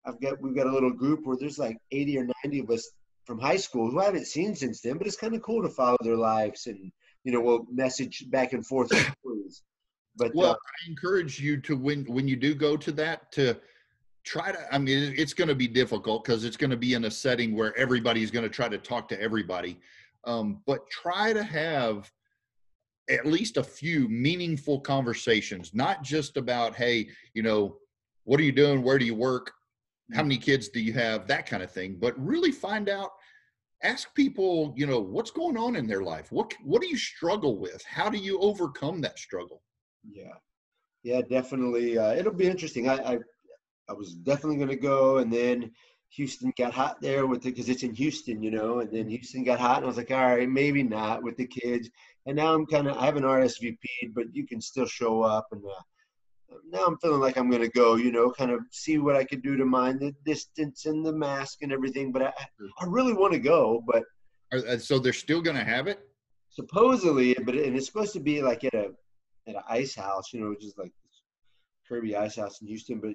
I've 0.06 0.20
got 0.20 0.42
we've 0.42 0.56
got 0.56 0.68
a 0.68 0.72
little 0.72 0.92
group 0.92 1.26
where 1.26 1.38
there's 1.38 1.58
like 1.58 1.78
80 1.92 2.18
or 2.18 2.28
90 2.44 2.60
of 2.60 2.70
us 2.72 2.92
from 3.30 3.40
high 3.40 3.58
school 3.58 3.92
who 3.92 4.00
I 4.00 4.06
haven't 4.06 4.26
seen 4.26 4.56
since 4.56 4.82
then, 4.82 4.98
but 4.98 5.06
it's 5.06 5.16
kind 5.16 5.36
of 5.36 5.44
cool 5.44 5.62
to 5.62 5.70
follow 5.70 5.98
their 6.02 6.18
lives 6.18 6.66
and 6.66 6.92
you 7.24 7.32
know, 7.32 7.42
we'll 7.42 7.66
message 7.72 8.26
back 8.30 8.54
and 8.54 8.66
forth. 8.66 8.90
but 10.16 10.34
well, 10.34 10.52
uh, 10.52 10.54
I 10.54 10.90
encourage 10.90 11.40
you 11.40 11.62
to 11.62 11.76
when 11.76 12.06
when 12.06 12.28
you 12.28 12.36
do 12.36 12.56
go 12.56 12.76
to 12.78 12.92
that 12.94 13.32
to 13.34 13.56
try 14.24 14.52
to. 14.52 14.74
I 14.74 14.80
mean, 14.80 15.14
it's 15.16 15.34
going 15.34 15.48
to 15.48 15.54
be 15.56 15.68
difficult 15.68 16.24
because 16.24 16.44
it's 16.44 16.58
going 16.58 16.72
to 16.72 16.78
be 16.78 16.96
in 16.96 17.06
a 17.06 17.12
setting 17.12 17.56
where 17.56 17.78
everybody's 17.78 18.32
going 18.32 18.44
to 18.44 18.50
try 18.50 18.68
to 18.68 18.80
talk 18.80 19.08
to 19.10 19.22
everybody. 19.22 19.80
Um, 20.26 20.62
but 20.66 20.90
try 20.90 21.32
to 21.32 21.44
have 21.44 22.12
at 23.12 23.28
least 23.28 23.58
a 23.58 23.64
few 23.64 24.10
meaningful 24.10 24.80
conversations, 24.80 25.72
not 25.76 26.04
just 26.04 26.36
about, 26.36 26.76
hey, 26.76 27.10
you 27.36 27.44
know, 27.44 27.78
what 28.24 28.40
are 28.40 28.44
you 28.44 28.52
doing? 28.52 28.82
Where 28.82 28.98
do 28.98 29.06
you 29.06 29.16
work? 29.16 29.52
How 30.14 30.24
many 30.24 30.38
kids 30.38 30.70
do 30.70 30.80
you 30.80 30.94
have? 30.94 31.28
That 31.28 31.46
kind 31.46 31.62
of 31.62 31.72
thing. 31.72 31.98
But 32.00 32.20
really 32.20 32.52
find 32.52 32.90
out 32.90 33.12
ask 33.84 34.14
people 34.16 34.74
you 34.76 34.86
know 34.86 35.00
what's 35.00 35.32
going 35.32 35.58
on 35.58 35.76
in 35.76 35.88
their 35.88 36.04
life? 36.04 36.32
What 36.32 36.54
what 36.64 36.82
do 36.82 36.88
you 36.88 36.98
struggle 36.98 37.60
with? 37.60 37.84
How 37.86 38.10
do 38.10 38.18
you 38.18 38.40
overcome 38.40 39.02
that 39.02 39.20
struggle? 39.20 39.62
Yeah. 40.10 40.36
Yeah 41.04 41.22
definitely 41.22 41.98
uh, 41.98 42.14
it'll 42.14 42.34
be 42.34 42.48
interesting. 42.48 42.90
I 42.90 42.96
i, 42.96 43.18
I 43.90 43.94
was 43.94 44.14
definitely 44.14 44.58
going 44.58 44.70
to 44.70 44.76
go 44.76 45.18
and 45.18 45.32
then 45.32 45.72
Houston 46.12 46.52
got 46.58 46.74
hot 46.74 47.02
there 47.02 47.28
with 47.28 47.44
the 47.44 47.52
because 47.52 47.70
it's 47.70 47.84
in 47.84 47.94
Houston, 47.94 48.42
you 48.42 48.52
know, 48.52 48.80
and 48.80 48.92
then 48.92 49.08
Houston 49.08 49.44
got 49.44 49.60
hot, 49.60 49.78
and 49.78 49.86
I 49.86 49.88
was 49.88 49.98
like, 49.98 50.12
all 50.12 50.36
right, 50.36 50.50
maybe 50.50 50.82
not 50.82 51.22
with 51.22 51.38
the 51.38 51.46
kids. 51.46 51.90
And 52.26 52.36
now 52.36 52.54
I'm 52.54 52.66
kind 52.66 52.88
of 52.88 52.98
I 52.98 53.06
haven't 53.06 53.24
RSVP'd, 53.24 54.16
but 54.16 54.26
you 54.34 54.48
can 54.48 54.60
still 54.60 54.88
show 54.88 55.22
up, 55.22 55.48
and 55.52 55.64
uh, 55.64 55.82
now 56.70 56.86
I'm 56.86 56.98
feeling 56.98 57.20
like 57.22 57.38
I'm 57.38 57.50
gonna 57.50 57.68
go, 57.70 57.96
you 57.96 58.12
know, 58.12 58.32
kind 58.32 58.52
of 58.52 58.62
see 58.72 58.98
what 58.98 59.16
I 59.16 59.24
could 59.24 59.42
do 59.42 59.56
to 59.58 59.66
mind 59.66 60.00
the 60.00 60.14
distance 60.26 60.86
and 60.86 61.06
the 61.06 61.14
mask 61.14 61.60
and 61.62 61.72
everything. 61.72 62.12
But 62.12 62.24
I 62.24 62.34
I 62.80 62.86
really 62.88 63.14
want 63.14 63.34
to 63.34 63.40
go, 63.40 63.84
but 63.88 64.04
Are- 64.52 64.68
uh, 64.68 64.78
so 64.78 65.00
they're 65.00 65.14
still 65.14 65.42
going 65.42 65.58
to 65.58 65.64
have 65.64 65.88
it. 65.88 66.00
supposedly, 66.50 67.34
but 67.46 67.56
and 67.56 67.76
it's 67.76 67.86
supposed 67.86 68.14
to 68.14 68.20
be 68.20 68.42
like 68.42 68.64
at 68.64 68.74
a 68.74 68.86
at 69.48 69.56
an 69.56 69.62
ice 69.68 69.96
house, 69.96 70.34
you 70.34 70.42
know, 70.42 70.50
which 70.50 70.64
is 70.66 70.76
like 70.78 70.92
Kirby 71.88 72.16
Ice 72.16 72.36
House 72.36 72.62
in 72.62 72.68
Houston. 72.68 73.00
But 73.00 73.14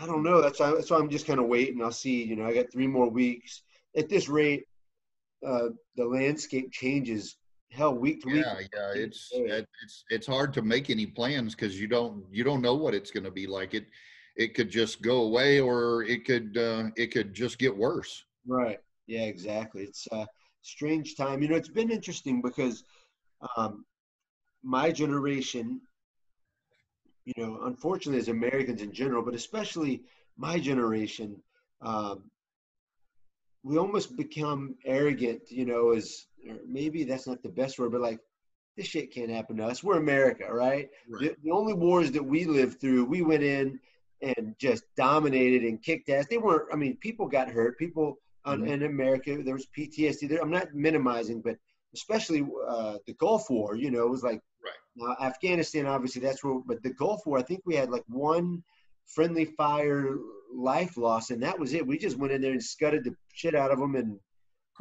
I 0.00 0.06
don't 0.06 0.22
know. 0.22 0.40
That's 0.40 0.58
why, 0.60 0.70
that's 0.72 0.90
why 0.90 0.98
I'm 0.98 1.10
just 1.10 1.26
kind 1.26 1.38
of 1.40 1.46
waiting. 1.46 1.82
I'll 1.82 1.92
see. 1.92 2.22
You 2.24 2.36
know, 2.36 2.46
I 2.46 2.54
got 2.54 2.72
three 2.72 2.86
more 2.86 3.08
weeks. 3.08 3.62
At 3.96 4.08
this 4.08 4.28
rate, 4.28 4.64
uh, 5.46 5.68
the 5.96 6.04
landscape 6.06 6.72
changes. 6.72 7.36
Hell, 7.72 7.94
week 7.94 8.20
to 8.22 8.28
week. 8.28 8.44
Yeah, 8.44 8.60
yeah. 8.60 8.92
It's 8.94 9.30
it's 9.32 10.04
it's 10.10 10.26
hard 10.26 10.52
to 10.54 10.62
make 10.62 10.90
any 10.90 11.06
plans 11.06 11.54
because 11.54 11.80
you 11.80 11.86
don't 11.86 12.24
you 12.30 12.44
don't 12.44 12.60
know 12.60 12.74
what 12.74 12.94
it's 12.94 13.10
going 13.10 13.24
to 13.24 13.30
be 13.30 13.46
like. 13.46 13.72
It 13.72 13.86
it 14.36 14.54
could 14.54 14.70
just 14.70 15.00
go 15.00 15.22
away 15.22 15.60
or 15.60 16.04
it 16.04 16.26
could 16.26 16.56
uh, 16.58 16.90
it 16.96 17.12
could 17.12 17.32
just 17.32 17.58
get 17.58 17.74
worse. 17.74 18.24
Right. 18.46 18.78
Yeah, 19.06 19.22
exactly. 19.22 19.84
It's 19.84 20.06
a 20.12 20.26
strange 20.60 21.16
time. 21.16 21.42
You 21.42 21.48
know, 21.48 21.56
it's 21.56 21.68
been 21.68 21.90
interesting 21.90 22.42
because 22.42 22.84
um, 23.56 23.84
my 24.62 24.92
generation, 24.92 25.80
you 27.24 27.32
know, 27.36 27.60
unfortunately, 27.64 28.20
as 28.20 28.28
Americans 28.28 28.82
in 28.82 28.92
general, 28.92 29.22
but 29.22 29.34
especially 29.34 30.02
my 30.36 30.58
generation, 30.58 31.42
um, 31.80 32.24
we 33.62 33.78
almost 33.78 34.16
become 34.16 34.76
arrogant, 34.84 35.50
you 35.50 35.64
know, 35.64 35.92
as 35.92 36.26
maybe 36.66 37.04
that's 37.04 37.26
not 37.26 37.42
the 37.42 37.48
best 37.48 37.78
word, 37.78 37.92
but 37.92 38.00
like, 38.00 38.20
this 38.76 38.86
shit 38.86 39.12
can't 39.12 39.30
happen 39.30 39.58
to 39.58 39.64
us. 39.66 39.84
We're 39.84 39.98
America, 39.98 40.46
right? 40.50 40.88
The, 41.20 41.36
the 41.42 41.50
only 41.50 41.74
wars 41.74 42.10
that 42.12 42.24
we 42.24 42.44
lived 42.46 42.80
through, 42.80 43.04
we 43.04 43.20
went 43.20 43.42
in 43.42 43.78
and 44.22 44.54
just 44.58 44.84
dominated 44.96 45.62
and 45.64 45.82
kicked 45.82 46.08
ass. 46.08 46.26
They 46.30 46.38
weren't. 46.38 46.68
I 46.72 46.76
mean, 46.76 46.96
people 46.96 47.26
got 47.26 47.48
hurt. 47.48 47.78
People 47.78 48.18
on, 48.44 48.62
Mhm. 48.62 48.68
in 48.68 48.82
America, 48.84 49.42
there 49.42 49.54
was 49.54 49.66
PTSD. 49.76 50.26
There, 50.26 50.40
I'm 50.40 50.50
not 50.50 50.72
minimizing, 50.74 51.42
but 51.42 51.58
especially 51.92 52.46
uh, 52.66 52.96
the 53.06 53.12
Gulf 53.14 53.50
War. 53.50 53.76
You 53.76 53.90
know, 53.90 54.04
it 54.06 54.10
was 54.10 54.22
like 54.22 54.40
Right. 54.64 54.72
now 54.96 55.16
Afghanistan. 55.20 55.86
Obviously, 55.86 56.22
that's 56.22 56.42
where. 56.42 56.60
But 56.66 56.82
the 56.82 56.94
Gulf 56.94 57.26
War, 57.26 57.38
I 57.38 57.42
think 57.42 57.60
we 57.66 57.74
had 57.74 57.90
like 57.90 58.04
one 58.08 58.62
friendly 59.06 59.44
fire 59.44 60.16
life 60.54 60.96
loss, 60.96 61.30
and 61.30 61.42
that 61.42 61.58
was 61.58 61.74
it. 61.74 61.86
We 61.86 61.98
just 61.98 62.16
went 62.16 62.32
in 62.32 62.40
there 62.40 62.52
and 62.52 62.62
scudded 62.62 63.04
the 63.04 63.14
shit 63.34 63.54
out 63.54 63.70
of 63.70 63.78
them, 63.78 63.96
and 63.96 64.18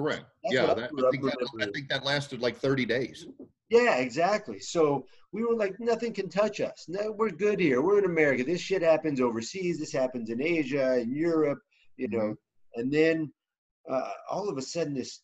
Correct. 0.02 0.26
That's 0.44 0.56
yeah, 0.56 0.74
that, 0.74 0.92
I 0.98 1.12
think 1.12 1.24
that 1.24 1.50
I 1.62 1.72
think 1.72 1.90
that 1.90 2.04
lasted 2.04 2.42
like 2.42 2.58
30 2.58 2.86
days. 2.86 3.28
Yeah, 3.70 3.98
exactly. 3.98 4.60
So 4.60 5.06
we 5.32 5.44
were 5.44 5.56
like, 5.56 5.80
nothing 5.80 6.12
can 6.12 6.28
touch 6.28 6.60
us. 6.60 6.86
No, 6.88 7.12
we're 7.12 7.30
good 7.30 7.60
here. 7.60 7.82
We're 7.82 8.00
in 8.00 8.06
America. 8.06 8.44
This 8.44 8.62
shit 8.62 8.82
happens 8.82 9.22
overseas. 9.22 9.80
This 9.80 9.94
happens 9.94 10.30
in 10.32 10.42
Asia, 10.42 10.98
in 11.00 11.14
Europe, 11.14 11.60
you 11.98 12.08
know. 12.08 12.36
And 12.76 12.92
then 12.92 13.32
uh, 13.90 14.10
all 14.30 14.50
of 14.50 14.58
a 14.58 14.62
sudden, 14.62 14.96
this 14.96 15.22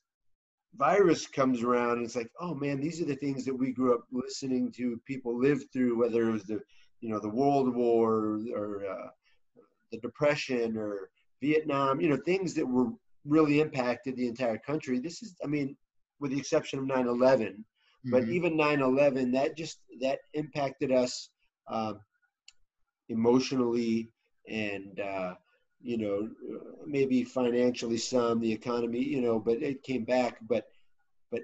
virus 0.75 1.25
comes 1.25 1.63
around, 1.63 1.97
and 1.97 2.05
it's 2.05 2.15
like, 2.15 2.29
oh 2.39 2.53
man, 2.53 2.79
these 2.79 3.01
are 3.01 3.05
the 3.05 3.15
things 3.15 3.45
that 3.45 3.55
we 3.55 3.71
grew 3.71 3.95
up 3.95 4.05
listening 4.11 4.71
to 4.73 5.01
people 5.05 5.39
live 5.39 5.63
through, 5.73 5.97
whether 5.97 6.29
it 6.29 6.33
was 6.33 6.43
the, 6.43 6.61
you 7.01 7.09
know, 7.09 7.19
the 7.19 7.29
World 7.29 7.73
War 7.73 8.39
or 8.55 8.85
uh, 8.85 9.09
the 9.91 9.97
Depression 9.97 10.77
or 10.77 11.09
Vietnam, 11.41 11.99
you 11.99 12.09
know, 12.09 12.17
things 12.17 12.53
that 12.53 12.65
were 12.65 12.91
really 13.27 13.61
impacted 13.61 14.15
the 14.15 14.27
entire 14.27 14.57
country. 14.57 14.99
This 14.99 15.21
is, 15.23 15.35
I 15.43 15.47
mean, 15.47 15.75
with 16.19 16.31
the 16.31 16.39
exception 16.39 16.79
of 16.79 16.87
9 16.87 17.07
11 17.07 17.65
but 18.05 18.23
Mhm. 18.23 18.31
even 18.31 18.57
9-11 18.57 19.31
that 19.31 19.57
just 19.57 19.79
that 20.01 20.19
impacted 20.33 20.91
us 20.91 21.29
um, 21.67 21.99
emotionally 23.09 24.09
and 24.49 24.99
uh, 24.99 25.35
you 25.81 25.97
know 25.97 26.29
maybe 26.85 27.23
financially 27.23 27.97
some 27.97 28.39
the 28.39 28.51
economy 28.51 29.03
you 29.03 29.21
know 29.21 29.39
but 29.39 29.61
it 29.61 29.83
came 29.83 30.03
back 30.03 30.37
but 30.49 30.65
but 31.31 31.41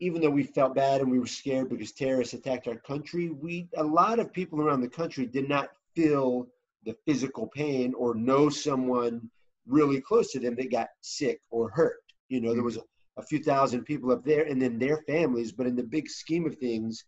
even 0.00 0.20
though 0.20 0.30
we 0.30 0.42
felt 0.44 0.74
bad 0.74 1.00
and 1.00 1.10
we 1.10 1.18
were 1.18 1.26
scared 1.26 1.68
because 1.68 1.92
terrorists 1.92 2.34
attacked 2.34 2.68
our 2.68 2.76
country 2.78 3.30
we 3.30 3.68
a 3.76 3.84
lot 3.84 4.18
of 4.18 4.32
people 4.32 4.60
around 4.60 4.80
the 4.80 4.88
country 4.88 5.26
did 5.26 5.48
not 5.48 5.68
feel 5.96 6.46
the 6.84 6.94
physical 7.06 7.46
pain 7.48 7.94
or 7.96 8.14
know 8.14 8.48
someone 8.48 9.30
really 9.66 10.00
close 10.00 10.30
to 10.32 10.40
them 10.40 10.54
that 10.56 10.70
got 10.70 10.88
sick 11.00 11.40
or 11.50 11.70
hurt. 11.70 12.00
You 12.28 12.40
know 12.40 12.54
there 12.54 12.62
was 12.62 12.76
a, 12.76 12.82
a 13.16 13.22
few 13.22 13.42
thousand 13.42 13.84
people 13.84 14.12
up 14.12 14.24
there 14.24 14.44
and 14.44 14.60
then 14.60 14.78
their 14.78 14.98
families 15.08 15.52
but 15.52 15.66
in 15.66 15.76
the 15.76 15.82
big 15.82 16.08
scheme 16.08 16.46
of 16.46 16.56
things 16.56 17.04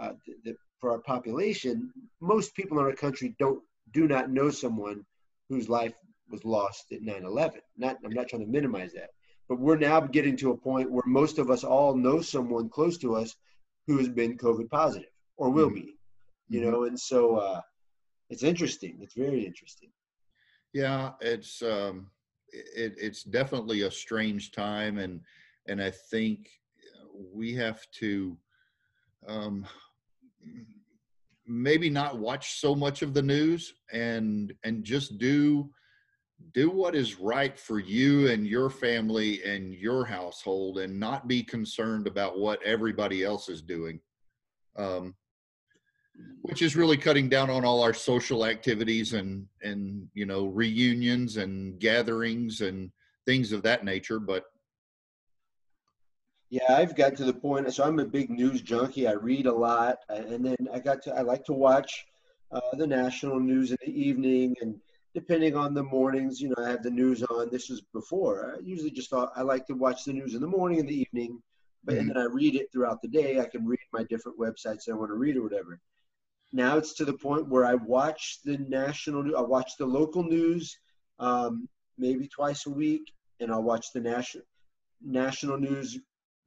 uh, 0.00 0.12
the, 0.26 0.34
the, 0.44 0.56
for 0.80 0.90
our 0.92 0.98
population 1.00 1.90
most 2.20 2.54
people 2.54 2.78
in 2.78 2.84
our 2.84 2.92
country 2.92 3.34
don't 3.38 3.62
do 3.92 4.06
not 4.06 4.30
know 4.30 4.50
someone 4.50 5.04
whose 5.48 5.68
life 5.68 5.94
was 6.30 6.44
lost 6.44 6.92
at 6.92 7.02
9-11 7.02 7.52
not 7.78 7.96
i'm 8.04 8.12
not 8.12 8.28
trying 8.28 8.44
to 8.44 8.50
minimize 8.50 8.92
that 8.92 9.10
but 9.48 9.58
we're 9.58 9.78
now 9.78 10.00
getting 10.00 10.36
to 10.36 10.50
a 10.50 10.56
point 10.56 10.90
where 10.90 11.04
most 11.06 11.38
of 11.38 11.50
us 11.50 11.64
all 11.64 11.94
know 11.96 12.20
someone 12.20 12.68
close 12.68 12.98
to 12.98 13.14
us 13.16 13.34
who 13.86 13.96
has 13.96 14.08
been 14.08 14.36
covid 14.36 14.68
positive 14.68 15.08
or 15.36 15.50
will 15.50 15.70
Mhm. 15.70 15.74
be 15.74 15.94
you 16.48 16.60
know 16.60 16.84
and 16.84 16.98
so 16.98 17.36
uh, 17.36 17.60
it's 18.30 18.42
interesting. 18.42 18.98
It's 19.00 19.14
very 19.14 19.46
interesting 19.46 19.90
Yeah, 20.72 21.12
it's 21.20 21.62
um, 21.62 22.10
it, 22.52 22.94
it's 22.98 23.22
definitely 23.22 23.82
a 23.82 23.90
strange 23.90 24.52
time, 24.52 24.98
and 24.98 25.20
and 25.66 25.82
I 25.82 25.90
think 25.90 26.50
we 27.32 27.54
have 27.54 27.90
to 27.92 28.36
um, 29.26 29.66
maybe 31.46 31.88
not 31.90 32.18
watch 32.18 32.60
so 32.60 32.74
much 32.74 33.02
of 33.02 33.14
the 33.14 33.22
news 33.22 33.74
and 33.92 34.52
and 34.62 34.84
just 34.84 35.18
do 35.18 35.70
do 36.52 36.70
what 36.70 36.94
is 36.94 37.18
right 37.18 37.58
for 37.58 37.80
you 37.80 38.28
and 38.28 38.46
your 38.46 38.70
family 38.70 39.42
and 39.42 39.74
your 39.74 40.04
household, 40.04 40.78
and 40.78 40.98
not 40.98 41.26
be 41.26 41.42
concerned 41.42 42.06
about 42.06 42.38
what 42.38 42.62
everybody 42.62 43.24
else 43.24 43.48
is 43.48 43.62
doing. 43.62 44.00
Um, 44.76 45.14
which 46.42 46.62
is 46.62 46.76
really 46.76 46.96
cutting 46.96 47.28
down 47.28 47.50
on 47.50 47.64
all 47.64 47.82
our 47.82 47.94
social 47.94 48.44
activities 48.44 49.12
and 49.12 49.46
and 49.62 50.08
you 50.14 50.26
know 50.26 50.46
reunions 50.46 51.36
and 51.36 51.78
gatherings 51.78 52.60
and 52.60 52.90
things 53.26 53.52
of 53.52 53.62
that 53.62 53.84
nature 53.84 54.18
but 54.18 54.44
Yeah, 56.50 56.62
I've 56.70 56.96
got 56.96 57.14
to 57.16 57.24
the 57.24 57.34
point. 57.34 57.70
So 57.74 57.84
I'm 57.84 57.98
a 57.98 58.06
big 58.06 58.30
news 58.30 58.62
junkie. 58.62 59.06
I 59.06 59.12
read 59.12 59.44
a 59.44 59.52
lot, 59.52 59.98
and 60.08 60.42
then 60.44 60.56
I 60.72 60.78
got 60.78 61.02
to. 61.02 61.14
I 61.14 61.20
like 61.20 61.44
to 61.44 61.52
watch 61.52 62.06
uh, 62.50 62.60
the 62.72 62.86
national 62.86 63.38
news 63.38 63.70
in 63.70 63.76
the 63.84 63.92
evening, 63.92 64.56
and 64.62 64.80
depending 65.14 65.54
on 65.56 65.74
the 65.74 65.82
mornings, 65.82 66.40
you 66.40 66.48
know, 66.48 66.64
I 66.64 66.70
have 66.70 66.82
the 66.82 66.90
news 66.90 67.22
on. 67.22 67.50
This 67.50 67.68
was 67.68 67.82
before. 67.92 68.54
I 68.56 68.60
usually 68.64 68.90
just 68.90 69.10
thought 69.10 69.32
I 69.36 69.42
like 69.42 69.66
to 69.66 69.74
watch 69.74 70.04
the 70.04 70.14
news 70.14 70.34
in 70.34 70.40
the 70.40 70.46
morning 70.46 70.80
and 70.80 70.88
the 70.88 71.00
evening, 71.00 71.42
but 71.84 71.96
and 71.96 72.08
then 72.08 72.16
I 72.16 72.24
read 72.24 72.54
it 72.54 72.72
throughout 72.72 73.02
the 73.02 73.08
day. 73.08 73.40
I 73.40 73.46
can 73.46 73.66
read 73.66 73.80
my 73.92 74.04
different 74.04 74.38
websites 74.38 74.84
that 74.84 74.92
I 74.92 74.94
want 74.94 75.10
to 75.10 75.16
read 75.16 75.36
or 75.36 75.42
whatever. 75.42 75.80
Now 76.52 76.78
it's 76.78 76.94
to 76.94 77.04
the 77.04 77.12
point 77.12 77.48
where 77.48 77.64
I 77.64 77.74
watch 77.74 78.38
the 78.44 78.58
national. 78.58 79.36
I 79.36 79.42
watch 79.42 79.72
the 79.78 79.86
local 79.86 80.22
news 80.22 80.76
um, 81.18 81.68
maybe 81.98 82.28
twice 82.28 82.66
a 82.66 82.70
week, 82.70 83.02
and 83.40 83.50
I'll 83.52 83.62
watch 83.62 83.92
the 83.92 84.00
national 84.00 84.44
national 85.04 85.58
news 85.58 85.98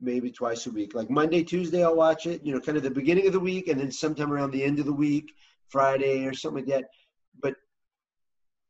maybe 0.02 0.32
twice 0.32 0.66
a 0.66 0.72
week. 0.72 0.96
Like 0.96 1.10
Monday, 1.10 1.44
Tuesday, 1.44 1.84
I'll 1.84 1.96
watch 1.96 2.26
it, 2.26 2.44
you 2.44 2.54
know, 2.54 2.60
kind 2.60 2.78
of 2.78 2.84
the 2.84 2.90
beginning 2.90 3.28
of 3.28 3.34
the 3.34 3.40
week 3.40 3.68
and 3.68 3.80
then 3.80 3.92
sometime 3.92 4.34
around 4.34 4.52
the 4.52 4.64
end 4.64 4.80
of 4.80 4.86
the 4.86 4.94
week, 4.94 5.32
Friday 5.70 6.26
or 6.26 6.34
something 6.34 6.66
like 6.66 6.74
that. 6.74 6.90
But 7.42 7.54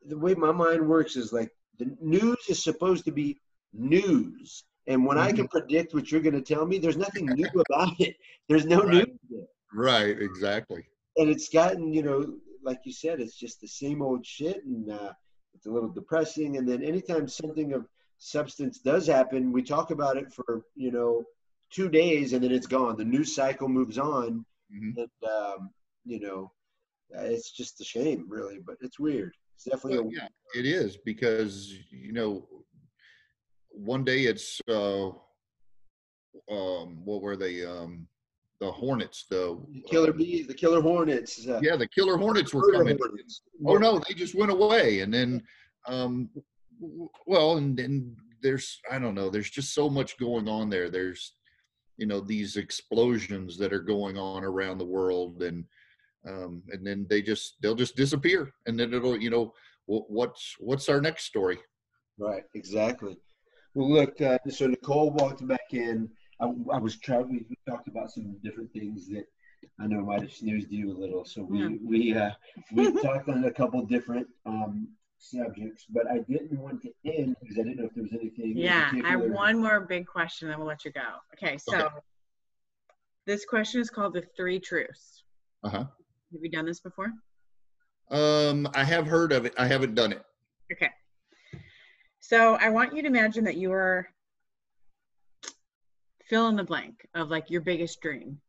the 0.05 0.17
way 0.17 0.33
my 0.35 0.51
mind 0.51 0.87
works 0.87 1.15
is 1.15 1.31
like 1.31 1.49
the 1.79 1.95
news 2.01 2.37
is 2.49 2.63
supposed 2.63 3.05
to 3.05 3.11
be 3.11 3.39
news. 3.73 4.65
And 4.87 5.05
when 5.05 5.17
I 5.17 5.31
can 5.31 5.47
predict 5.47 5.93
what 5.93 6.11
you're 6.11 6.21
going 6.21 6.35
to 6.35 6.41
tell 6.41 6.65
me, 6.65 6.79
there's 6.79 6.97
nothing 6.97 7.33
new 7.33 7.47
about 7.69 7.99
it. 7.99 8.15
There's 8.49 8.65
no 8.65 8.81
Right. 8.81 9.07
news 9.07 9.19
there. 9.29 9.47
right 9.73 10.21
exactly 10.21 10.83
And 11.21 11.29
it's 11.29 11.49
gotten, 11.49 11.93
you 11.93 12.01
know, 12.01 12.33
like 12.63 12.79
you 12.83 12.91
said, 12.91 13.19
it's 13.19 13.37
just 13.37 13.61
the 13.61 13.67
same 13.67 14.01
old 14.01 14.25
shit. 14.25 14.65
And 14.65 14.91
uh, 14.91 15.13
it's 15.53 15.67
a 15.67 15.69
little 15.69 15.89
depressing. 15.89 16.57
And 16.57 16.67
then 16.67 16.83
anytime 16.83 17.27
something 17.27 17.73
of 17.73 17.85
substance 18.17 18.79
does 18.79 19.05
happen, 19.05 19.51
we 19.51 19.61
talk 19.61 19.91
about 19.91 20.17
it 20.17 20.33
for, 20.33 20.63
you 20.75 20.91
know, 20.91 21.23
two 21.69 21.89
days 21.89 22.33
and 22.33 22.43
then 22.43 22.51
it's 22.51 22.65
gone. 22.65 22.97
The 22.97 23.05
news 23.05 23.35
cycle 23.35 23.69
moves 23.69 23.99
on. 23.99 24.43
Mhm. 24.73 24.97
And, 24.97 25.29
um, 25.29 25.69
you 26.05 26.19
know, 26.19 26.51
it's 27.11 27.51
just 27.51 27.79
a 27.81 27.83
shame, 27.83 28.25
really, 28.27 28.59
but 28.65 28.77
it's 28.81 28.99
weird. 28.99 29.33
It's 29.55 29.65
definitely 29.65 29.99
Well, 29.99 30.07
a, 30.07 30.15
yeah 30.15 30.27
it 30.55 30.65
is 30.65 30.97
because 30.97 31.71
you 31.91 32.11
know 32.11 32.47
one 33.69 34.03
day 34.03 34.23
it's 34.25 34.59
uh 34.67 35.09
um 36.49 37.05
what 37.05 37.21
were 37.21 37.37
they 37.37 37.65
um 37.65 38.07
the 38.61 38.71
hornets 38.71 39.25
the 39.29 39.59
the 39.73 39.81
killer 39.89 40.11
uh, 40.11 40.13
bees, 40.13 40.47
the 40.47 40.53
killer 40.53 40.81
hornets. 40.81 41.45
Uh, 41.47 41.59
yeah 41.61 41.75
the 41.75 41.87
killer 41.87 42.15
hornets 42.15 42.53
were 42.53 42.71
coming 42.71 42.97
hornets. 42.97 43.41
oh 43.65 43.77
no 43.77 43.99
they 44.07 44.13
just 44.13 44.35
went 44.35 44.51
away 44.51 45.01
and 45.01 45.13
then 45.13 45.41
um 45.87 46.29
well, 47.25 47.57
and, 47.57 47.77
then 47.77 48.15
there's 48.41 48.79
I 48.91 48.97
don't 48.99 49.15
know. 49.15 49.29
There's 49.29 49.49
just 49.49 49.73
so 49.73 49.89
much 49.89 50.17
going 50.17 50.47
on 50.47 50.69
there. 50.69 50.89
There's 50.89 51.33
you 51.97 52.07
know 52.07 52.19
these 52.19 52.57
explosions 52.57 53.57
that 53.57 53.73
are 53.73 53.81
going 53.81 54.17
on 54.17 54.43
around 54.43 54.77
the 54.79 54.85
world, 54.85 55.43
and 55.43 55.65
um, 56.27 56.63
and 56.69 56.85
then 56.85 57.05
they 57.09 57.21
just 57.21 57.57
they'll 57.61 57.75
just 57.75 57.95
disappear, 57.95 58.51
and 58.65 58.79
then 58.79 58.93
it'll 58.93 59.17
you 59.17 59.29
know 59.29 59.53
what's 59.85 60.55
what's 60.59 60.89
our 60.89 61.01
next 61.01 61.25
story? 61.25 61.59
Right, 62.17 62.43
exactly. 62.55 63.17
Well, 63.73 63.91
look, 63.91 64.19
uh, 64.21 64.37
so 64.49 64.67
Nicole 64.67 65.11
walked 65.11 65.47
back 65.47 65.73
in. 65.73 66.09
I, 66.41 66.45
I 66.73 66.79
was 66.79 66.97
trying. 66.97 67.45
We 67.49 67.55
talked 67.69 67.87
about 67.87 68.11
some 68.11 68.35
different 68.43 68.73
things 68.73 69.07
that 69.09 69.25
I 69.79 69.87
know 69.87 70.01
might 70.01 70.21
have 70.21 70.33
snoozed 70.33 70.71
you 70.71 70.91
a 70.91 70.97
little. 70.97 71.23
So 71.25 71.43
we 71.43 71.59
yeah. 71.59 71.69
we 71.83 72.13
uh, 72.17 72.31
we 72.71 72.91
talked 73.01 73.29
on 73.29 73.45
a 73.45 73.51
couple 73.51 73.85
different 73.85 74.27
um, 74.45 74.89
subjects, 75.17 75.85
but 75.89 76.09
I 76.09 76.19
didn't 76.29 76.57
want 76.59 76.81
to 76.81 76.91
end 77.05 77.35
because 77.39 77.57
I 77.59 77.63
didn't 77.63 77.77
know 77.77 77.85
if 77.85 77.93
there 77.93 78.03
was 78.03 78.13
anything. 78.13 78.57
Yeah, 78.57 78.91
I 79.05 79.11
have 79.11 79.21
one 79.21 79.59
more 79.59 79.81
big 79.81 80.07
question, 80.07 80.49
then 80.49 80.57
we'll 80.57 80.67
let 80.67 80.83
you 80.83 80.91
go. 80.91 81.01
Okay, 81.35 81.57
so 81.57 81.77
okay. 81.77 81.95
this 83.25 83.45
question 83.45 83.81
is 83.81 83.89
called 83.89 84.13
the 84.13 84.23
three 84.35 84.59
truths. 84.59 85.23
Uh 85.63 85.69
huh. 85.69 85.85
Have 86.33 86.41
you 86.41 86.49
done 86.49 86.65
this 86.65 86.79
before? 86.79 87.11
Um, 88.09 88.67
I 88.73 88.83
have 88.83 89.07
heard 89.07 89.31
of 89.31 89.45
it. 89.45 89.53
I 89.57 89.67
haven't 89.67 89.95
done 89.95 90.11
it. 90.11 90.23
Okay. 90.71 90.89
So 92.19 92.55
I 92.55 92.69
want 92.69 92.95
you 92.95 93.01
to 93.01 93.07
imagine 93.07 93.43
that 93.45 93.57
you 93.57 93.71
are 93.71 94.07
fill 96.31 96.47
in 96.47 96.55
the 96.55 96.63
blank 96.63 97.05
of 97.13 97.29
like 97.29 97.49
your 97.49 97.59
biggest 97.61 97.99
dream. 97.99 98.39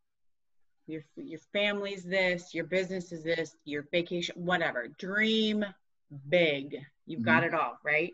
Your 0.87 1.03
your 1.17 1.41
family's 1.53 2.05
this, 2.05 2.55
your 2.55 2.65
business 2.65 3.11
is 3.11 3.25
this, 3.25 3.57
your 3.65 3.87
vacation, 3.91 4.37
whatever. 4.37 4.87
Dream 4.99 5.65
big. 6.29 6.79
You've 7.07 7.21
mm-hmm. 7.21 7.25
got 7.25 7.45
it 7.45 7.55
all, 7.55 7.79
right? 7.85 8.13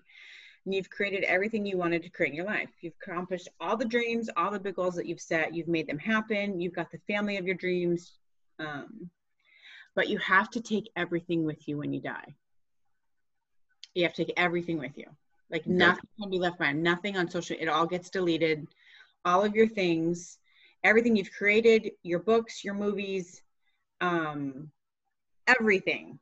And 0.64 0.74
you've 0.74 0.88
created 0.88 1.24
everything 1.24 1.66
you 1.66 1.76
wanted 1.76 2.02
to 2.02 2.08
create 2.08 2.30
in 2.30 2.36
your 2.36 2.46
life. 2.46 2.70
You've 2.80 2.94
accomplished 3.02 3.48
all 3.60 3.76
the 3.76 3.84
dreams, 3.84 4.30
all 4.36 4.50
the 4.50 4.58
big 4.58 4.76
goals 4.76 4.94
that 4.96 5.06
you've 5.06 5.20
set. 5.20 5.54
You've 5.54 5.68
made 5.68 5.86
them 5.86 5.98
happen. 5.98 6.60
You've 6.60 6.74
got 6.74 6.90
the 6.90 7.00
family 7.06 7.36
of 7.36 7.46
your 7.46 7.54
dreams. 7.54 8.12
Um, 8.58 9.10
but 9.94 10.08
you 10.08 10.18
have 10.18 10.50
to 10.50 10.60
take 10.60 10.90
everything 10.96 11.44
with 11.44 11.68
you 11.68 11.76
when 11.76 11.92
you 11.92 12.00
die. 12.00 12.34
You 13.94 14.04
have 14.04 14.14
to 14.14 14.24
take 14.24 14.34
everything 14.36 14.78
with 14.78 14.96
you. 14.96 15.06
Like 15.50 15.62
okay. 15.62 15.72
nothing 15.72 16.08
can 16.20 16.30
be 16.30 16.38
left 16.38 16.58
behind. 16.58 16.82
Nothing 16.82 17.18
on 17.18 17.30
social. 17.30 17.56
It 17.58 17.68
all 17.68 17.86
gets 17.86 18.08
deleted. 18.10 18.66
All 19.24 19.44
of 19.44 19.54
your 19.54 19.68
things, 19.68 20.38
everything 20.84 21.16
you've 21.16 21.32
created, 21.32 21.92
your 22.02 22.20
books, 22.20 22.64
your 22.64 22.74
movies, 22.74 23.42
um, 24.00 24.70
everything 25.46 26.18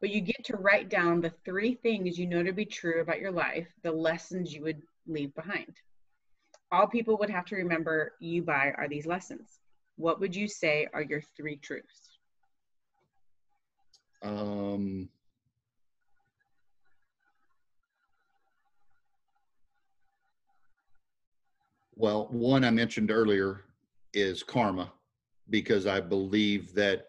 but 0.00 0.10
you 0.10 0.20
get 0.20 0.44
to 0.44 0.56
write 0.56 0.88
down 0.88 1.20
the 1.20 1.32
three 1.44 1.74
things 1.74 2.18
you 2.18 2.26
know 2.26 2.42
to 2.42 2.52
be 2.52 2.64
true 2.64 3.00
about 3.00 3.20
your 3.20 3.30
life, 3.30 3.68
the 3.82 3.92
lessons 3.92 4.52
you 4.52 4.62
would 4.62 4.80
leave 5.06 5.34
behind. 5.34 5.76
All 6.72 6.86
people 6.86 7.18
would 7.18 7.30
have 7.30 7.44
to 7.46 7.56
remember 7.56 8.14
you 8.18 8.42
by 8.42 8.72
are 8.76 8.88
these 8.88 9.06
lessons. 9.06 9.58
What 9.96 10.20
would 10.20 10.34
you 10.34 10.48
say 10.48 10.88
are 10.94 11.02
your 11.02 11.20
three 11.36 11.56
truths? 11.56 12.08
Um, 14.22 15.08
well, 22.00 22.28
one 22.30 22.64
I 22.64 22.70
mentioned 22.70 23.10
earlier 23.10 23.64
is 24.14 24.42
karma, 24.42 24.90
because 25.50 25.86
I 25.86 26.00
believe 26.00 26.74
that 26.74 27.08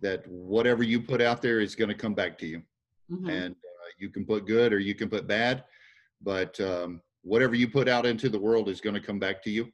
that 0.00 0.26
whatever 0.28 0.82
you 0.82 1.00
put 1.00 1.20
out 1.20 1.42
there 1.42 1.60
is 1.60 1.74
going 1.74 1.88
to 1.88 1.94
come 1.94 2.14
back 2.14 2.38
to 2.38 2.46
you 2.46 2.62
mm-hmm. 3.10 3.28
and 3.28 3.54
uh, 3.54 3.88
you 3.98 4.08
can 4.08 4.24
put 4.24 4.46
good 4.46 4.72
or 4.72 4.78
you 4.78 4.94
can 4.94 5.10
put 5.10 5.26
bad 5.26 5.64
but 6.22 6.58
um, 6.60 7.02
whatever 7.22 7.54
you 7.54 7.68
put 7.68 7.86
out 7.86 8.06
into 8.06 8.30
the 8.30 8.38
world 8.38 8.70
is 8.70 8.80
going 8.80 8.94
to 8.94 9.00
come 9.00 9.18
back 9.18 9.42
to 9.42 9.50
you 9.50 9.66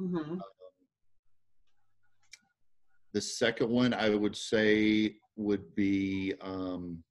mm-hmm. 0.00 0.16
um, 0.16 0.42
the 3.12 3.20
second 3.20 3.70
one 3.70 3.94
i 3.94 4.10
would 4.10 4.34
say 4.34 5.14
would 5.36 5.72
be 5.76 6.34
um, 6.40 7.04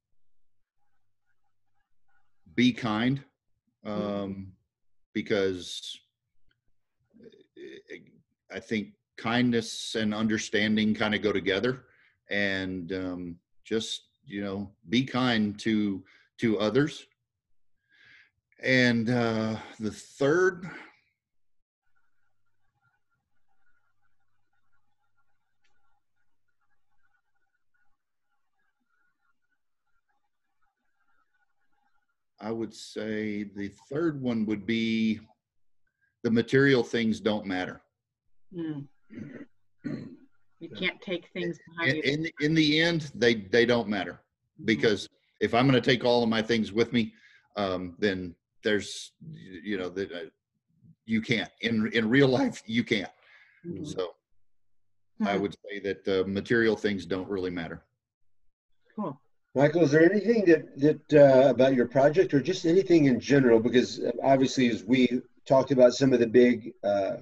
be 2.56 2.74
kind 2.74 3.24
mm-hmm. 3.86 4.24
um, 4.24 4.48
because 5.14 5.98
uh, 6.02 6.06
i 8.51 8.59
think 8.59 8.89
kindness 9.17 9.95
and 9.95 10.13
understanding 10.13 10.93
kind 10.93 11.13
of 11.15 11.21
go 11.21 11.31
together. 11.31 11.85
And 12.29 12.91
um, 12.93 13.35
just 13.65 14.03
you 14.25 14.43
know 14.43 14.69
be 14.89 15.03
kind 15.03 15.59
to 15.59 16.03
to 16.39 16.59
others. 16.59 17.05
And 18.63 19.09
uh, 19.09 19.57
the 19.79 19.91
third 19.91 20.69
I 32.39 32.51
would 32.51 32.73
say 32.73 33.43
the 33.43 33.69
third 33.89 34.21
one 34.21 34.45
would 34.45 34.65
be 34.65 35.19
the 36.27 36.31
material 36.31 36.83
things 36.83 37.21
don't 37.21 37.45
matter. 37.45 37.79
Mm. 38.53 38.85
You 40.59 40.69
can't 40.77 41.01
take 41.01 41.29
things 41.31 41.57
behind 41.69 41.99
in, 41.99 42.23
you. 42.23 42.31
In, 42.41 42.45
in 42.47 42.53
the 42.53 42.81
end, 42.81 43.11
they 43.15 43.35
they 43.35 43.65
don't 43.65 43.87
matter 43.87 44.19
because 44.65 45.05
mm-hmm. 45.05 45.45
if 45.45 45.53
I'm 45.53 45.69
going 45.69 45.81
to 45.81 45.89
take 45.89 46.03
all 46.03 46.23
of 46.23 46.27
my 46.27 46.41
things 46.41 46.73
with 46.73 46.91
me, 46.91 47.13
um, 47.55 47.95
then 47.97 48.35
there's 48.61 49.13
you 49.31 49.77
know 49.77 49.87
that 49.87 50.11
uh, 50.11 50.29
you 51.05 51.21
can't 51.21 51.49
in 51.61 51.89
in 51.93 52.09
real 52.09 52.27
life 52.27 52.61
you 52.65 52.83
can't. 52.83 53.11
Mm-hmm. 53.65 53.85
So 53.85 54.09
hmm. 55.19 55.27
I 55.29 55.37
would 55.37 55.55
say 55.63 55.79
that 55.79 56.07
uh, 56.09 56.27
material 56.27 56.75
things 56.75 57.05
don't 57.05 57.29
really 57.29 57.51
matter. 57.51 57.85
Cool. 58.97 59.17
Michael, 59.55 59.83
is 59.83 59.91
there 59.91 60.03
anything 60.03 60.43
that 60.43 60.77
that 60.77 61.13
uh, 61.13 61.49
about 61.51 61.73
your 61.73 61.87
project 61.87 62.33
or 62.33 62.41
just 62.41 62.65
anything 62.65 63.05
in 63.05 63.17
general? 63.17 63.61
Because 63.61 64.01
uh, 64.01 64.11
obviously, 64.21 64.69
as 64.69 64.83
we 64.83 65.21
talked 65.48 65.72
about 65.72 65.94
some 65.94 66.14
of 66.14 66.19
the 66.19 66.28
big 66.28 66.74
uh, 66.84 67.18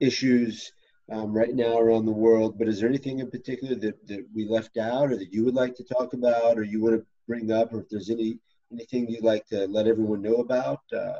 issues 0.00 0.72
um, 1.10 1.32
right 1.32 1.54
now 1.54 1.78
around 1.78 2.06
the 2.06 2.12
world. 2.12 2.58
But 2.58 2.68
is 2.68 2.80
there 2.80 2.88
anything 2.88 3.20
in 3.20 3.30
particular 3.30 3.74
that, 3.76 4.06
that 4.06 4.26
we 4.34 4.46
left 4.46 4.76
out 4.76 5.10
or 5.10 5.16
that 5.16 5.32
you 5.32 5.44
would 5.44 5.54
like 5.54 5.74
to 5.76 5.84
talk 5.84 6.12
about 6.12 6.58
or 6.58 6.64
you 6.64 6.82
want 6.82 6.96
to 6.96 7.06
bring 7.26 7.52
up 7.52 7.72
or 7.72 7.80
if 7.80 7.88
there's 7.88 8.10
any 8.10 8.38
anything 8.72 9.08
you'd 9.08 9.24
like 9.24 9.46
to 9.48 9.66
let 9.66 9.86
everyone 9.86 10.22
know 10.22 10.36
about? 10.36 10.80
Uh, 10.92 11.18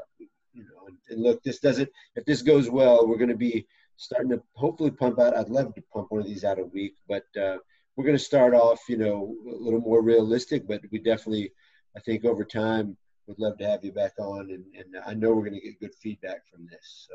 you 0.54 0.64
know, 0.64 0.86
and, 0.86 0.96
and, 1.10 1.22
look, 1.22 1.42
this 1.42 1.58
doesn't, 1.58 1.88
if 2.16 2.24
this 2.24 2.42
goes 2.42 2.70
well, 2.70 3.06
we're 3.06 3.18
going 3.18 3.28
to 3.28 3.36
be 3.36 3.66
starting 3.96 4.30
to 4.30 4.42
hopefully 4.54 4.90
pump 4.90 5.18
out. 5.18 5.36
I'd 5.36 5.48
love 5.48 5.74
to 5.74 5.82
pump 5.92 6.10
one 6.10 6.20
of 6.20 6.26
these 6.26 6.44
out 6.44 6.58
a 6.58 6.64
week, 6.64 6.94
but 7.08 7.24
uh, 7.40 7.58
we're 7.96 8.04
going 8.04 8.16
to 8.16 8.22
start 8.24 8.54
off, 8.54 8.80
you 8.88 8.96
know, 8.96 9.34
a 9.46 9.62
little 9.62 9.80
more 9.80 10.02
realistic, 10.02 10.66
but 10.66 10.80
we 10.90 10.98
definitely, 10.98 11.52
I 11.96 12.00
think 12.00 12.24
over 12.24 12.44
time, 12.44 12.96
would 13.26 13.38
love 13.38 13.58
to 13.58 13.66
have 13.66 13.84
you 13.84 13.92
back 13.92 14.12
on. 14.18 14.50
And, 14.50 14.64
and 14.76 15.02
I 15.06 15.14
know 15.14 15.30
we're 15.30 15.48
going 15.48 15.60
to 15.60 15.60
get 15.60 15.80
good 15.80 15.94
feedback 15.94 16.46
from 16.48 16.66
this. 16.70 17.08
So. 17.08 17.14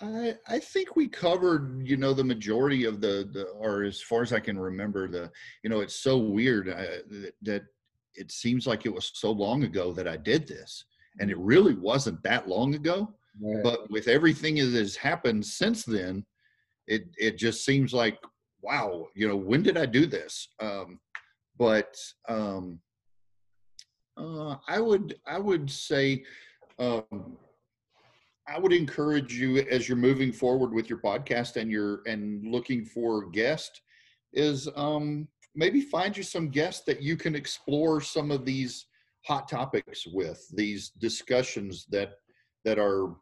I, 0.00 0.36
I 0.48 0.58
think 0.58 0.96
we 0.96 1.06
covered, 1.06 1.86
you 1.86 1.96
know, 1.96 2.12
the 2.12 2.24
majority 2.24 2.84
of 2.84 3.00
the, 3.00 3.28
the, 3.32 3.44
or 3.44 3.84
as 3.84 4.00
far 4.00 4.22
as 4.22 4.32
I 4.32 4.40
can 4.40 4.58
remember, 4.58 5.06
the, 5.08 5.30
you 5.62 5.70
know, 5.70 5.80
it's 5.80 5.96
so 5.96 6.18
weird 6.18 6.68
uh, 6.68 7.02
that, 7.08 7.32
that 7.42 7.62
it 8.14 8.32
seems 8.32 8.66
like 8.66 8.84
it 8.84 8.92
was 8.92 9.10
so 9.14 9.30
long 9.30 9.64
ago 9.64 9.92
that 9.92 10.08
I 10.08 10.16
did 10.16 10.48
this, 10.48 10.84
and 11.20 11.30
it 11.30 11.38
really 11.38 11.74
wasn't 11.74 12.22
that 12.24 12.48
long 12.48 12.74
ago. 12.74 13.14
But 13.62 13.90
with 13.90 14.08
everything 14.08 14.56
that 14.56 14.74
has 14.74 14.94
happened 14.94 15.46
since 15.46 15.84
then, 15.84 16.26
it 16.86 17.04
it 17.16 17.38
just 17.38 17.64
seems 17.64 17.94
like, 17.94 18.18
wow, 18.60 19.06
you 19.14 19.26
know, 19.26 19.36
when 19.36 19.62
did 19.62 19.78
I 19.78 19.86
do 19.86 20.04
this? 20.04 20.48
Um, 20.60 21.00
but 21.58 21.96
um, 22.28 22.78
uh, 24.16 24.56
I 24.68 24.80
would 24.80 25.16
I 25.26 25.38
would 25.38 25.70
say. 25.70 26.24
Um, 26.78 27.36
I 28.48 28.58
would 28.58 28.72
encourage 28.72 29.34
you 29.34 29.58
as 29.58 29.88
you're 29.88 29.96
moving 29.96 30.32
forward 30.32 30.72
with 30.72 30.90
your 30.90 30.98
podcast 30.98 31.56
and 31.56 31.70
you're 31.70 32.02
and 32.06 32.44
looking 32.44 32.84
for 32.84 33.30
guests 33.30 33.80
is 34.32 34.68
um, 34.74 35.28
maybe 35.54 35.80
find 35.80 36.16
you 36.16 36.22
some 36.22 36.48
guests 36.48 36.84
that 36.86 37.02
you 37.02 37.16
can 37.16 37.34
explore 37.34 38.00
some 38.00 38.30
of 38.30 38.44
these 38.44 38.86
hot 39.24 39.48
topics 39.48 40.06
with 40.06 40.44
these 40.54 40.90
discussions 40.90 41.86
that 41.90 42.14
that 42.64 42.78
are 42.78 43.16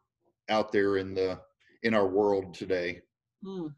out 0.49 0.71
there 0.71 0.97
in 0.97 1.13
the 1.13 1.39
in 1.83 1.93
our 1.93 2.07
world 2.07 2.53
today. 2.53 3.01
Mm. 3.45 3.73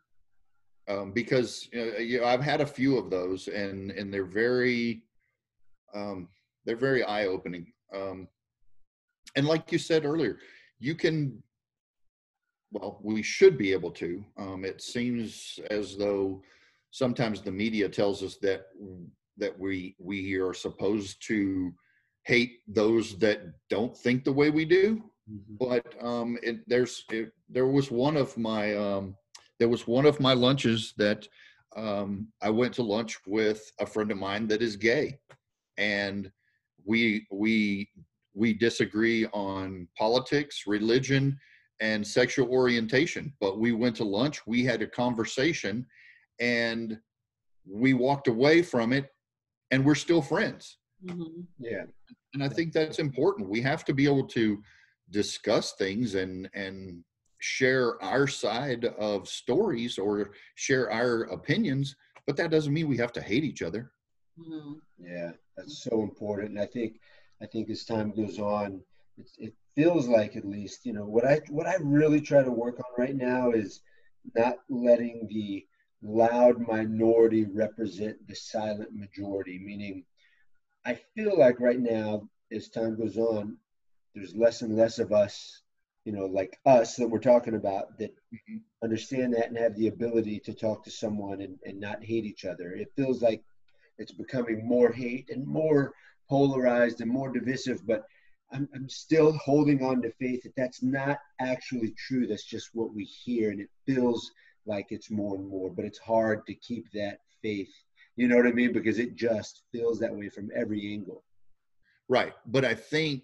Um, 0.90 1.12
because 1.14 1.70
uh, 1.76 1.98
you 1.98 2.22
know, 2.22 2.28
I've 2.28 2.42
had 2.44 2.62
a 2.62 2.66
few 2.66 2.98
of 2.98 3.10
those 3.10 3.48
and 3.48 3.92
and 3.92 4.14
they're 4.14 4.26
very 4.26 5.04
um, 5.94 6.28
they're 6.66 6.76
very 6.76 7.04
eye 7.04 7.26
opening. 7.26 7.72
Um, 7.94 8.28
and 9.36 9.48
like 9.48 9.72
you 9.72 9.78
said 9.78 10.06
earlier, 10.06 10.40
you 10.80 10.96
can 10.96 11.42
well 12.72 13.00
we 13.04 13.22
should 13.22 13.58
be 13.58 13.72
able 13.72 13.92
to 13.92 14.24
um, 14.38 14.66
it 14.66 14.82
seems 14.82 15.60
as 15.70 15.96
though 15.98 16.42
sometimes 16.92 17.42
the 17.42 17.52
media 17.52 17.88
tells 17.90 18.24
us 18.24 18.38
that 18.42 18.68
that 19.38 19.58
we 19.58 19.96
we 20.00 20.36
are 20.36 20.54
supposed 20.54 21.26
to 21.28 21.74
hate 22.26 22.60
those 22.68 23.18
that 23.20 23.42
don't 23.70 23.98
think 23.98 24.24
the 24.24 24.32
way 24.32 24.50
we 24.50 24.66
do. 24.66 25.04
Mhm. 25.30 25.58
But 25.60 26.04
um, 26.04 26.38
it, 26.44 26.58
there's 26.68 27.06
it, 27.12 27.32
there 27.50 27.68
was 27.68 27.92
one 27.92 28.18
of 28.18 28.38
my 28.38 28.76
um, 28.76 29.16
there 29.60 29.70
was 29.70 29.88
one 29.88 30.06
of 30.06 30.20
my 30.20 30.34
lunches 30.34 30.94
that 30.98 31.28
um, 31.76 32.28
I 32.42 32.50
went 32.50 32.74
to 32.76 32.84
lunch 32.84 33.18
with 33.26 33.72
a 33.80 33.86
friend 33.86 34.12
of 34.12 34.18
mine 34.18 34.48
that 34.48 34.62
is 34.62 34.76
gay, 34.76 35.20
and 35.78 36.32
we 36.86 37.26
we 37.32 37.90
we 38.34 38.54
disagree 38.54 39.26
on 39.28 39.88
politics, 39.98 40.64
religion, 40.66 41.38
and 41.82 42.06
sexual 42.06 42.50
orientation. 42.50 43.34
But 43.40 43.60
we 43.60 43.72
went 43.72 43.96
to 43.98 44.04
lunch. 44.04 44.42
We 44.48 44.64
had 44.64 44.82
a 44.82 44.88
conversation, 44.88 45.86
and 46.40 46.98
we 47.66 47.94
walked 47.94 48.28
away 48.28 48.62
from 48.62 48.92
it, 48.92 49.10
and 49.72 49.86
we're 49.86 49.96
still 49.96 50.22
friends. 50.22 50.78
Mhm. 51.06 51.46
Yeah. 51.60 51.86
And 52.34 52.44
I 52.44 52.50
think 52.50 52.74
that's 52.74 53.00
important. 53.00 53.50
We 53.50 53.62
have 53.62 53.86
to 53.86 53.94
be 53.94 54.06
able 54.06 54.28
to 54.30 54.64
discuss 55.12 55.74
things 55.74 56.16
and 56.16 56.50
and 56.54 57.04
share 57.40 58.02
our 58.02 58.26
side 58.26 58.86
of 58.86 59.28
stories 59.28 59.98
or 59.98 60.34
share 60.56 60.90
our 60.90 61.24
opinions, 61.24 61.96
but 62.26 62.38
that 62.38 62.50
doesn't 62.52 62.74
mean 62.74 62.88
we 62.88 62.98
have 62.98 63.12
to 63.12 63.22
hate 63.22 63.44
each 63.44 63.62
other. 63.62 63.92
Mhm. 64.38 64.80
Yeah, 65.00 65.32
that's 65.56 65.84
so 65.84 66.02
important. 66.02 66.50
And 66.52 66.60
I 66.60 66.66
think, 66.66 67.00
I 67.42 67.46
think 67.46 67.70
as 67.70 67.84
time 67.84 68.12
goes 68.12 68.40
on, 68.40 68.84
it, 69.18 69.30
it 69.38 69.54
feels 69.76 70.08
like 70.08 70.36
at 70.36 70.46
least, 70.46 70.86
you 70.86 70.94
know, 70.94 71.06
what 71.06 71.26
I 71.26 71.40
what 71.50 71.68
I 71.68 71.76
really 71.76 72.22
try 72.22 72.44
to 72.44 72.52
work 72.52 72.78
on 72.80 72.92
right 72.98 73.16
now 73.16 73.52
is 73.52 73.80
not 74.36 74.56
letting 74.70 75.28
the 75.28 75.66
loud 76.02 76.60
minority 76.60 77.46
represent 77.46 78.18
the 78.28 78.36
silent 78.36 78.94
majority. 78.94 79.58
Meaning, 79.60 80.04
I 80.86 80.94
feel 81.16 81.38
like 81.38 81.60
right 81.60 81.80
now, 81.80 82.28
as 82.52 82.70
time 82.70 82.96
goes 82.96 83.18
on, 83.18 83.58
there's 84.16 84.36
less 84.36 84.62
and 84.62 84.76
less 84.76 85.00
of 85.00 85.12
us, 85.14 85.62
you 86.06 86.12
know, 86.14 86.26
like 86.26 86.58
us 86.66 86.96
that 86.98 87.08
we're 87.10 87.20
talking 87.20 87.56
about 87.56 87.98
that 88.00 88.12
Mhm. 88.34 88.62
understand 88.84 89.34
that 89.34 89.50
and 89.50 89.58
have 89.58 89.76
the 89.76 89.88
ability 89.88 90.40
to 90.42 90.54
talk 90.54 90.84
to 90.84 90.92
someone 90.92 91.42
and, 91.42 91.60
and 91.66 91.80
not 91.80 92.04
hate 92.04 92.26
each 92.26 92.46
other. 92.46 92.74
It 92.74 92.92
feels 92.96 93.22
like 93.22 93.42
it's 93.98 94.12
becoming 94.12 94.68
more 94.68 94.92
hate 94.92 95.30
and 95.30 95.46
more 95.46 95.94
polarized 96.30 97.02
and 97.02 97.12
more 97.12 97.32
divisive, 97.32 97.86
but 97.86 98.04
I'm, 98.52 98.70
I'm 98.76 98.90
still 98.90 99.34
holding 99.34 99.84
on 99.84 100.02
to 100.04 100.12
faith 100.12 100.44
that 100.44 100.56
that's 100.56 100.84
not 100.84 101.18
actually 101.40 101.94
true. 101.98 102.28
That's 102.28 102.46
just 102.46 102.70
what 102.74 102.94
we 102.94 103.04
hear, 103.04 103.52
and 103.52 103.60
it 103.60 103.70
feels 103.86 104.32
like 104.66 104.88
it's 104.90 105.12
more 105.12 105.36
and 105.36 105.48
more, 105.48 105.70
but 105.70 105.86
it's 105.86 106.00
hard 106.00 106.46
to 106.46 106.54
keep 106.56 106.92
that 106.94 107.20
faith. 107.42 107.74
You 108.16 108.28
know 108.28 108.38
what 108.38 108.48
I 108.48 108.52
mean? 108.52 108.72
Because 108.72 109.00
it 109.00 109.16
just 109.16 109.64
feels 109.72 110.00
that 110.00 110.16
way 110.16 110.30
from 110.30 110.50
every 110.56 110.94
angle. 110.94 111.24
Right. 112.08 112.34
But 112.46 112.64
I 112.64 112.76
think 112.76 113.24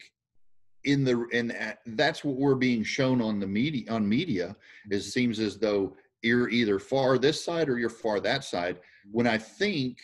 in 0.86 1.04
the 1.04 1.28
and 1.34 1.54
that's 1.98 2.24
what 2.24 2.38
we're 2.38 2.56
being 2.56 2.84
shown 2.84 3.22
on 3.22 3.38
the 3.38 3.46
media 3.46 3.84
on 3.92 4.08
media 4.08 4.56
it 4.90 4.94
mm-hmm. 4.94 5.02
seems 5.02 5.38
as 5.42 5.58
though 5.58 5.94
you're 6.22 6.50
either 6.50 6.80
far 6.80 7.18
this 7.18 7.44
side 7.44 7.70
or 7.70 7.78
you're 7.78 7.90
far 7.90 8.20
that 8.20 8.44
side. 8.44 8.80
When 9.12 9.28
I 9.28 9.38
think 9.38 9.98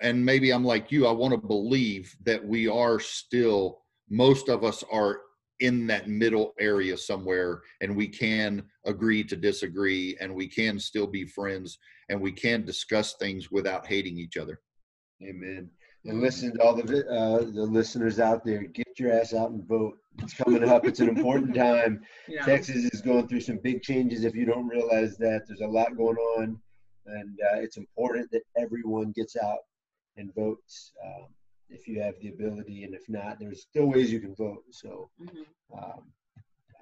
and 0.00 0.24
maybe 0.24 0.52
I'm 0.52 0.64
like 0.64 0.92
you, 0.92 1.06
I 1.06 1.12
want 1.12 1.32
to 1.32 1.46
believe 1.46 2.14
that 2.24 2.44
we 2.44 2.68
are 2.68 3.00
still 3.00 3.80
most 4.08 4.48
of 4.48 4.64
us 4.64 4.84
are 4.92 5.20
in 5.60 5.86
that 5.86 6.08
middle 6.08 6.52
area 6.60 6.96
somewhere 6.96 7.62
and 7.80 7.96
we 7.96 8.06
can 8.06 8.62
agree 8.84 9.24
to 9.24 9.36
disagree 9.36 10.16
and 10.20 10.34
we 10.34 10.46
can 10.46 10.78
still 10.78 11.06
be 11.06 11.24
friends 11.24 11.78
and 12.08 12.20
we 12.20 12.30
can 12.30 12.64
discuss 12.64 13.14
things 13.14 13.50
without 13.50 13.86
hating 13.86 14.18
each 14.18 14.36
other. 14.36 14.60
Amen. 15.22 15.70
And 16.04 16.20
listen 16.20 16.52
to 16.52 16.62
all 16.62 16.74
the 16.74 16.82
uh, 17.08 17.38
the 17.38 17.66
listeners 17.66 18.20
out 18.20 18.44
there. 18.44 18.62
Get 18.62 18.86
your 18.96 19.12
ass 19.12 19.34
out 19.34 19.50
and 19.50 19.66
vote. 19.66 19.94
It's 20.22 20.34
coming 20.34 20.62
up. 20.62 20.86
It's 20.86 21.00
an 21.00 21.08
important 21.08 21.54
time. 21.56 22.00
Yeah. 22.28 22.44
Texas 22.44 22.84
is 22.84 23.00
going 23.00 23.26
through 23.26 23.40
some 23.40 23.58
big 23.58 23.82
changes. 23.82 24.24
If 24.24 24.36
you 24.36 24.44
don't 24.44 24.68
realize 24.68 25.16
that, 25.16 25.42
there's 25.48 25.62
a 25.62 25.66
lot 25.66 25.96
going 25.96 26.16
on, 26.16 26.60
and 27.06 27.38
uh, 27.52 27.58
it's 27.58 27.76
important 27.76 28.30
that 28.30 28.42
everyone 28.56 29.12
gets 29.16 29.36
out 29.36 29.58
and 30.16 30.34
votes 30.34 30.92
um, 31.04 31.26
if 31.68 31.88
you 31.88 32.00
have 32.00 32.14
the 32.20 32.28
ability, 32.28 32.84
and 32.84 32.94
if 32.94 33.08
not, 33.08 33.38
there's 33.40 33.62
still 33.62 33.86
ways 33.86 34.10
you 34.12 34.20
can 34.20 34.34
vote. 34.36 34.62
So 34.70 35.10
Mhm. 35.20 35.46
um, 35.76 36.12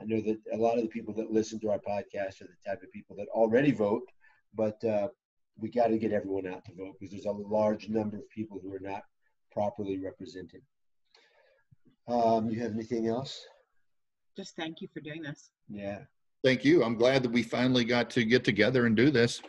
I 0.01 0.05
know 0.05 0.21
that 0.21 0.39
a 0.53 0.57
lot 0.57 0.77
of 0.77 0.83
the 0.83 0.89
people 0.91 1.15
that 1.15 1.31
listen 1.31 1.59
to 1.61 1.71
our 1.71 1.79
podcast 1.79 2.43
are 2.43 2.47
the 2.49 2.57
type 2.71 2.83
of 2.83 2.93
people 2.93 3.17
that 3.17 3.29
already 3.29 3.71
vote, 3.73 4.07
but 4.55 4.83
uh, 4.85 5.09
we 5.57 5.71
got 5.71 5.87
to 5.89 5.99
get 5.99 6.13
everyone 6.13 6.47
out 6.47 6.65
to 6.67 6.75
vote 6.75 6.97
because 7.01 7.13
there's 7.13 7.25
a 7.27 7.31
large 7.31 7.89
number 7.89 8.17
of 8.19 8.29
people 8.29 8.59
who 8.61 8.73
are 8.75 8.81
not 8.81 9.05
properly 9.53 9.99
represented. 9.99 10.63
Um, 12.09 12.51
you 12.51 12.61
have 12.61 12.73
anything 12.73 13.07
else? 13.07 13.47
Just 14.37 14.57
thank 14.57 14.81
you 14.83 14.89
for 14.93 15.01
doing 15.01 15.23
this. 15.23 15.51
Yeah. 15.69 16.05
Thank 16.43 16.65
you. 16.65 16.83
I'm 16.85 16.97
glad 16.97 17.23
that 17.23 17.31
we 17.31 17.43
finally 17.43 17.85
got 17.85 18.11
to 18.11 18.25
get 18.25 18.45
together 18.45 18.85
and 18.85 18.95
do 18.97 19.11
this 19.11 19.41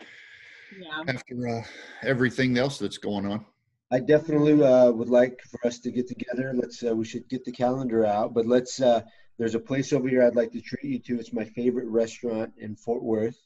Yeah. 0.80 1.04
after 1.08 1.48
uh, 1.50 1.64
everything 2.04 2.58
else 2.58 2.78
that's 2.80 2.98
going 3.00 3.26
on. 3.26 3.46
I 3.92 4.00
definitely 4.00 4.64
uh, 4.64 4.92
would 4.92 5.10
like 5.10 5.42
for 5.50 5.66
us 5.68 5.80
to 5.80 5.92
get 5.92 6.08
together. 6.08 6.54
Let's. 6.56 6.84
Uh, 6.84 6.96
we 6.96 7.06
should 7.06 7.28
get 7.30 7.46
the 7.46 7.52
calendar 7.52 8.06
out, 8.06 8.34
but 8.34 8.46
let's. 8.46 8.82
Uh, 8.82 9.02
there's 9.38 9.56
a 9.56 9.60
place 9.60 9.94
over 9.94 10.08
here 10.08 10.24
I'd 10.24 10.36
like 10.36 10.52
to 10.54 10.62
treat 10.62 10.86
you 10.86 11.00
to. 11.00 11.20
It's 11.20 11.34
my 11.34 11.46
favorite 11.46 11.88
restaurant 11.88 12.54
in 12.58 12.76
Fort 12.76 13.04
Worth, 13.04 13.38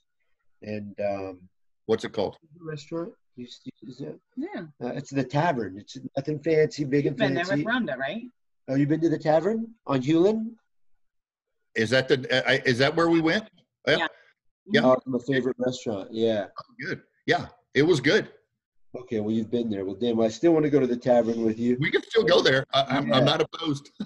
and 0.62 0.96
um, 1.00 1.42
What's 1.88 2.06
it 2.06 2.14
called? 2.14 2.38
restaurant. 2.62 3.12
You, 3.36 3.48
is 3.84 4.02
it? 4.02 4.20
Yeah. 4.36 4.64
Uh, 4.84 4.90
it's 4.90 5.12
the 5.12 5.24
Tavern. 5.24 5.78
It's 5.78 5.98
nothing 6.16 6.40
fancy, 6.40 6.84
big 6.84 7.06
and 7.06 7.18
fancy. 7.18 7.28
Been 7.28 7.36
there 7.36 7.46
fancy. 7.46 7.64
with 7.64 7.74
Rhonda, 7.74 7.98
right? 7.98 8.24
Oh, 8.68 8.76
you 8.76 8.86
been 8.86 9.02
to 9.02 9.10
the 9.10 9.18
Tavern 9.18 9.68
on 9.88 10.02
Hulen? 10.02 10.52
Is 11.76 11.90
that 11.90 12.08
the? 12.08 12.48
Uh, 12.48 12.60
is 12.66 12.78
that 12.78 12.96
where 12.96 13.10
we 13.10 13.22
went? 13.22 13.50
Yeah. 13.88 14.08
Yeah. 14.72 14.82
Oh, 14.84 14.98
my 15.06 15.20
favorite 15.28 15.56
restaurant. 15.58 16.10
Yeah. 16.12 16.48
Good. 16.86 17.02
Yeah, 17.26 17.48
it 17.74 17.84
was 17.84 18.00
good. 18.00 18.30
Okay. 18.98 19.20
Well, 19.20 19.32
you've 19.32 19.52
been 19.52 19.70
there. 19.70 19.86
Well, 19.86 19.96
damn. 19.96 20.20
I 20.20 20.28
still 20.30 20.52
want 20.54 20.64
to 20.66 20.70
go 20.70 20.80
to 20.80 20.88
the 20.88 20.98
Tavern 20.98 21.44
with 21.44 21.60
you. 21.60 21.78
We 21.80 21.92
can 21.92 22.02
still 22.04 22.24
go 22.24 22.42
there. 22.42 22.66
I, 22.74 22.86
I'm, 22.98 23.08
Yeah. 23.08 23.16
I'm 23.18 23.26
not 23.26 23.42
opposed. 23.42 23.92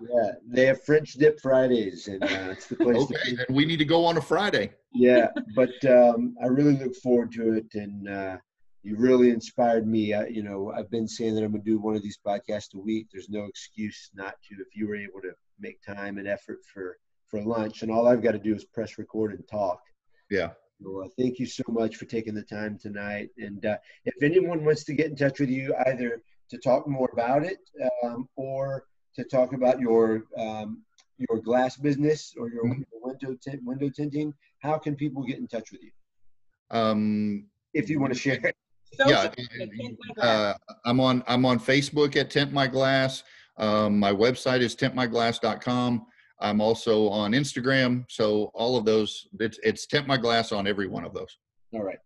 Yeah. 0.00 0.32
They 0.46 0.66
have 0.66 0.84
French 0.84 1.14
dip 1.14 1.40
Fridays, 1.40 2.08
and 2.08 2.22
uh, 2.22 2.50
it's 2.50 2.66
the 2.66 2.76
place. 2.76 2.98
okay, 3.04 3.34
then 3.36 3.46
we 3.48 3.64
need 3.64 3.78
to 3.78 3.84
go 3.86 4.04
on 4.04 4.18
a 4.18 4.20
Friday. 4.20 4.72
yeah 4.92 5.28
but 5.56 5.70
um, 5.86 6.34
i 6.42 6.46
really 6.46 6.76
look 6.76 6.94
forward 6.96 7.32
to 7.32 7.54
it 7.54 7.66
and 7.74 8.08
uh, 8.08 8.36
you 8.82 8.96
really 8.96 9.30
inspired 9.30 9.86
me 9.86 10.12
I, 10.12 10.26
you 10.26 10.42
know 10.42 10.72
i've 10.76 10.90
been 10.90 11.08
saying 11.08 11.34
that 11.36 11.42
i'm 11.44 11.52
going 11.52 11.64
to 11.64 11.70
do 11.70 11.78
one 11.78 11.96
of 11.96 12.02
these 12.02 12.18
podcasts 12.26 12.74
a 12.74 12.78
week 12.78 13.06
there's 13.12 13.30
no 13.30 13.44
excuse 13.44 14.10
not 14.14 14.34
to 14.48 14.54
if 14.60 14.76
you 14.76 14.86
were 14.86 14.96
able 14.96 15.20
to 15.22 15.32
make 15.58 15.80
time 15.82 16.18
and 16.18 16.28
effort 16.28 16.58
for 16.72 16.98
for 17.28 17.40
lunch 17.42 17.82
and 17.82 17.90
all 17.90 18.06
i've 18.06 18.22
got 18.22 18.32
to 18.32 18.38
do 18.38 18.54
is 18.54 18.64
press 18.64 18.98
record 18.98 19.32
and 19.32 19.44
talk 19.48 19.80
Yeah. 20.30 20.50
So 20.84 21.02
uh, 21.02 21.08
thank 21.18 21.38
you 21.38 21.46
so 21.46 21.62
much 21.68 21.96
for 21.96 22.04
taking 22.04 22.34
the 22.34 22.42
time 22.42 22.78
tonight 22.78 23.30
and 23.38 23.64
uh, 23.64 23.76
if 24.04 24.22
anyone 24.22 24.64
wants 24.64 24.84
to 24.84 24.92
get 24.94 25.06
in 25.06 25.16
touch 25.16 25.40
with 25.40 25.48
you 25.48 25.74
either 25.86 26.22
to 26.50 26.58
talk 26.58 26.86
more 26.86 27.08
about 27.12 27.44
it 27.44 27.58
um, 28.02 28.28
or 28.36 28.84
to 29.16 29.24
talk 29.24 29.52
about 29.54 29.80
your 29.80 30.24
um, 30.36 30.82
your 31.16 31.40
glass 31.40 31.76
business 31.76 32.34
or 32.38 32.50
your 32.50 32.64
Mhm. 32.64 32.84
window 33.02 33.34
tint, 33.40 33.62
window 33.64 33.88
tinting 33.88 34.34
how 34.60 34.76
can 34.78 34.94
people 34.96 35.22
get 35.22 35.38
in 35.38 35.46
touch 35.46 35.70
with 35.72 35.82
you 35.82 35.92
Um, 36.70 37.46
if 37.72 37.88
you 37.88 37.98
want 38.00 38.12
to 38.12 38.18
share 38.18 38.34
it? 38.34 38.56
yeah, 39.06 39.32
uh, 40.20 40.54
I'm 40.84 41.00
on 41.00 41.24
I'm 41.26 41.44
on 41.46 41.58
Facebook 41.58 42.14
at 42.16 42.30
Tint 42.30 42.52
My 42.52 42.66
Glass. 42.66 43.22
Um, 43.56 43.98
my 43.98 44.12
website 44.12 44.60
is 44.60 44.76
tintmyglass.com. 44.76 46.06
I'm 46.40 46.60
also 46.60 47.08
on 47.08 47.32
Instagram. 47.32 48.04
So 48.08 48.50
all 48.54 48.76
of 48.76 48.84
those, 48.84 49.28
it's 49.40 49.58
it's 49.62 49.86
Tint 49.86 50.06
My 50.06 50.16
Glass 50.16 50.52
on 50.52 50.66
every 50.66 50.88
one 50.88 51.04
of 51.04 51.14
those. 51.14 51.38
All 51.72 51.82
right. 51.82 51.98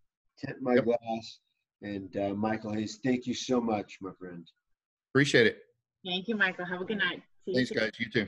Tint 0.45 0.61
my 0.63 0.75
Yep. 0.75 0.85
glass. 0.85 1.39
And 1.83 2.17
uh, 2.17 2.35
Michael 2.35 2.73
Hays, 2.73 2.99
thank 3.05 3.27
you 3.27 3.35
so 3.35 3.61
much, 3.61 3.99
my 4.01 4.11
friend. 4.19 4.47
Appreciate 5.13 5.47
it. 5.47 5.59
Thank 6.05 6.29
you, 6.29 6.37
Michael. 6.37 6.65
Have 6.67 6.81
a 6.81 6.85
good 6.85 6.99
night. 6.99 7.23
See 7.45 7.55
Thanks, 7.55 7.71
soon. 7.71 7.79
guys. 7.79 7.93
You 7.99 8.11
too. 8.11 8.27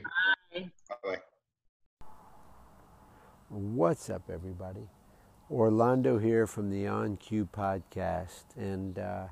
Bye. 0.53 0.71
Bye. 1.03 1.17
What's 3.49 4.09
up, 4.09 4.29
everybody? 4.31 4.87
Orlando 5.49 6.17
here 6.17 6.47
from 6.47 6.69
the 6.69 6.87
On 6.87 7.17
Queue 7.17 7.47
podcast, 7.51 8.43
and 8.55 8.97
uh, 8.97 9.25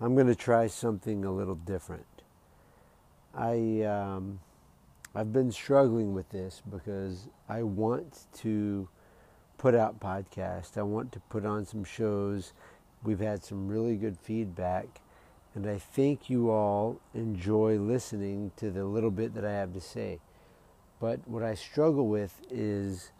I'm 0.00 0.14
going 0.14 0.26
to 0.28 0.34
try 0.34 0.66
something 0.66 1.24
a 1.24 1.30
little 1.30 1.54
different. 1.54 2.06
I 3.34 3.82
um, 3.82 4.40
I've 5.14 5.32
been 5.32 5.50
struggling 5.50 6.14
with 6.14 6.28
this 6.30 6.62
because 6.70 7.28
I 7.48 7.62
want 7.62 8.26
to 8.38 8.88
put 9.56 9.74
out 9.74 10.00
podcasts. 10.00 10.76
I 10.76 10.82
want 10.82 11.12
to 11.12 11.20
put 11.28 11.44
on 11.44 11.64
some 11.64 11.82
shows. 11.82 12.52
We've 13.02 13.18
had 13.18 13.42
some 13.42 13.68
really 13.68 13.96
good 13.96 14.18
feedback, 14.18 15.00
and 15.54 15.66
I 15.66 15.78
think 15.78 16.28
you 16.28 16.50
all 16.50 17.00
enjoy 17.14 17.78
listening 17.78 18.52
to 18.56 18.70
the 18.70 18.84
little 18.84 19.10
bit 19.10 19.34
that 19.34 19.44
I 19.44 19.52
have 19.52 19.72
to 19.74 19.80
say. 19.80 20.20
But 21.00 21.26
what 21.26 21.42
I 21.42 21.54
struggle 21.54 22.06
with 22.06 22.40
is 22.50 23.12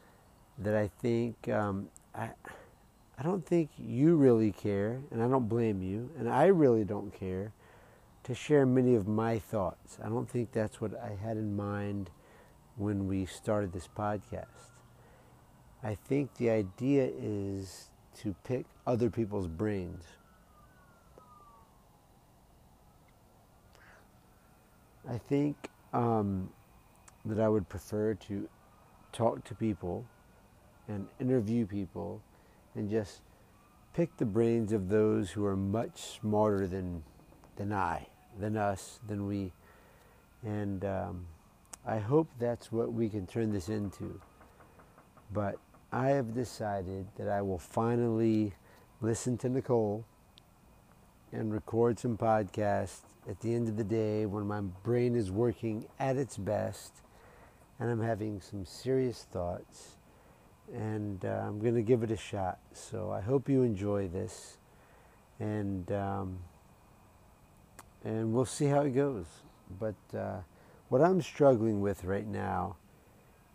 that 0.59 0.75
I 0.75 0.89
think 0.89 1.49
um, 1.49 1.89
I 2.15 2.31
I 3.19 3.23
don't 3.23 3.45
think 3.45 3.71
you 3.79 4.17
really 4.17 4.53
care, 4.53 5.01
and 5.11 5.23
I 5.23 5.29
don't 5.29 5.49
blame 5.49 5.83
you, 5.83 6.11
and 6.19 6.29
I 6.29 6.47
really 6.47 6.85
don't 6.85 7.13
care 7.13 7.53
to 8.25 8.35
share 8.35 8.67
many 8.67 8.95
of 8.95 9.09
my 9.09 9.39
thoughts. 9.39 9.99
I 10.03 10.09
don't 10.09 10.29
think 10.29 10.53
that's 10.53 10.81
what 10.81 10.93
I 11.01 11.17
had 11.23 11.37
in 11.37 11.57
mind 11.57 12.11
when 12.77 13.09
we 13.09 13.27
started 13.27 13.73
this 13.73 13.89
podcast. 13.89 14.73
I 15.83 15.95
think 15.95 16.35
the 16.37 16.51
idea 16.51 17.11
is 17.17 17.91
to 18.23 18.35
pick 18.45 18.67
other 18.87 19.11
people's 19.11 19.47
brains. 19.47 20.05
I 25.09 25.19
think 25.19 25.57
um, 25.93 26.51
that 27.25 27.41
I 27.41 27.49
would 27.49 27.69
prefer 27.69 28.15
to 28.15 28.49
talk 29.13 29.45
to 29.45 29.55
people 29.55 30.05
and 30.89 31.07
interview 31.21 31.67
people 31.67 32.21
and 32.75 32.91
just 32.91 33.23
pick 33.95 34.17
the 34.17 34.27
brains 34.27 34.73
of 34.73 34.89
those 34.89 35.31
who 35.31 35.45
are 35.47 35.57
much 35.57 36.19
smarter 36.21 36.67
than 36.67 37.03
than 37.59 37.73
I, 37.73 38.07
than 38.39 38.57
us, 38.57 39.01
than 39.07 39.27
we, 39.27 39.53
and 40.43 40.85
um, 40.85 41.27
I 41.85 41.99
hope 41.99 42.29
that's 42.39 42.71
what 42.71 42.93
we 42.93 43.09
can 43.09 43.27
turn 43.27 43.53
this 43.53 43.69
into. 43.69 44.21
But 45.33 45.57
I 45.93 46.09
have 46.09 46.35
decided 46.35 47.07
that 47.19 47.29
I 47.29 47.43
will 47.43 47.59
finally 47.59 48.55
listen 49.01 49.37
to 49.39 49.49
Nicole 49.49 50.05
and 51.33 51.53
record 51.53 51.99
some 51.99 52.17
podcasts 52.17 53.01
at 53.29 53.41
the 53.41 53.55
end 53.55 53.69
of 53.69 53.77
the 53.77 53.85
day 53.85 54.25
when 54.25 54.47
my 54.47 54.61
brain 54.61 55.15
is 55.15 55.31
working 55.31 55.87
at 55.99 56.17
its 56.17 56.37
best 56.37 56.93
and 57.79 57.91
I'm 57.91 58.01
having 58.01 58.41
some 58.41 58.65
serious 58.65 59.27
thoughts. 59.31 59.97
And 60.73 61.25
uh, 61.25 61.45
I'm 61.47 61.61
going 61.61 61.75
to 61.75 61.83
give 61.83 62.03
it 62.03 62.11
a 62.11 62.17
shot. 62.17 62.59
So 62.73 63.11
I 63.11 63.21
hope 63.21 63.49
you 63.49 63.63
enjoy 63.63 64.09
this. 64.09 64.59
And, 65.41 65.91
um, 65.93 66.39
and 68.09 68.33
we'll 68.33 68.47
see 68.47 68.65
how 68.65 68.81
it 68.81 68.95
goes. 68.95 69.27
But 69.79 70.17
uh, 70.17 70.39
what 70.89 71.03
I'm 71.03 71.21
struggling 71.21 71.83
with 71.83 72.05
right 72.05 72.27
now 72.27 72.77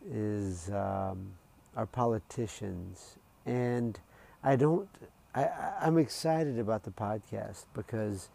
is 0.07 0.69
um, 0.69 1.31
our 1.75 1.87
politicians. 1.87 3.17
And 3.47 3.99
I 4.43 4.55
don't, 4.55 4.87
I, 5.33 5.49
I'm 5.81 5.97
excited 5.97 6.59
about 6.59 6.83
the 6.83 6.91
podcast 6.91 7.65
because 7.73 8.29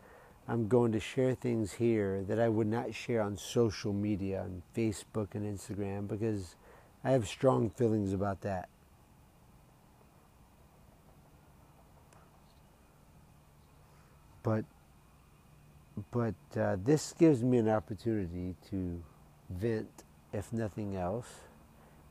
I'm 0.48 0.66
going 0.66 0.90
to 0.92 1.00
share 1.00 1.34
things 1.34 1.74
here 1.74 2.24
that 2.26 2.40
I 2.40 2.48
would 2.48 2.66
not 2.66 2.94
share 2.94 3.22
on 3.22 3.36
social 3.36 3.92
media, 3.92 4.40
on 4.40 4.62
Facebook 4.76 5.34
and 5.34 5.44
Instagram, 5.46 6.08
because 6.08 6.56
I 7.04 7.12
have 7.12 7.28
strong 7.28 7.70
feelings 7.70 8.12
about 8.12 8.40
that. 8.40 8.68
But, 14.42 14.64
but 16.10 16.34
uh, 16.56 16.76
this 16.82 17.12
gives 17.18 17.42
me 17.42 17.58
an 17.58 17.68
opportunity 17.68 18.54
to 18.70 19.02
vent, 19.50 20.04
if 20.32 20.52
nothing 20.52 20.96
else. 20.96 21.28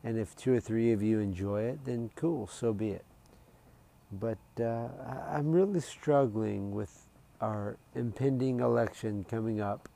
And 0.03 0.17
if 0.17 0.35
two 0.35 0.53
or 0.53 0.59
three 0.59 0.91
of 0.91 1.01
you 1.01 1.19
enjoy 1.19 1.63
it, 1.63 1.85
then 1.85 2.11
cool, 2.15 2.47
so 2.47 2.73
be 2.73 2.89
it. 2.89 3.05
But 4.11 4.37
uh, 4.59 4.87
I'm 5.29 5.51
really 5.51 5.81
struggling 5.81 6.71
with 6.71 7.07
our 7.41 7.77
impending 7.93 8.59
election 8.59 9.25
coming 9.29 9.59
up 9.59 9.89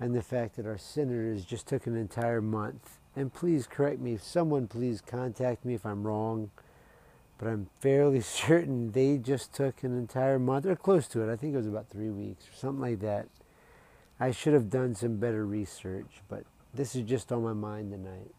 and 0.00 0.14
the 0.14 0.22
fact 0.22 0.56
that 0.56 0.66
our 0.66 0.78
senators 0.78 1.44
just 1.44 1.66
took 1.66 1.86
an 1.86 1.96
entire 1.96 2.40
month. 2.40 2.98
And 3.16 3.32
please 3.32 3.66
correct 3.66 4.00
me 4.00 4.14
if 4.14 4.22
someone 4.22 4.68
please 4.68 5.00
contact 5.00 5.64
me 5.64 5.74
if 5.74 5.84
I'm 5.84 6.06
wrong, 6.06 6.50
but 7.38 7.48
I'm 7.48 7.68
fairly 7.80 8.20
certain 8.22 8.92
they 8.92 9.16
just 9.16 9.54
took 9.54 9.82
an 9.82 9.96
entire 9.96 10.38
month 10.38 10.66
or 10.66 10.76
close 10.76 11.06
to 11.08 11.22
it. 11.22 11.32
I 11.32 11.36
think 11.36 11.54
it 11.54 11.58
was 11.58 11.66
about 11.66 11.88
three 11.88 12.10
weeks 12.10 12.44
or 12.48 12.56
something 12.56 12.80
like 12.80 13.00
that. 13.00 13.28
I 14.20 14.32
should 14.32 14.52
have 14.52 14.68
done 14.68 14.94
some 14.96 15.16
better 15.16 15.46
research, 15.46 16.22
but 16.28 16.44
this 16.74 16.96
is 16.96 17.02
just 17.02 17.30
on 17.30 17.44
my 17.44 17.52
mind 17.52 17.92
tonight. 17.92 18.34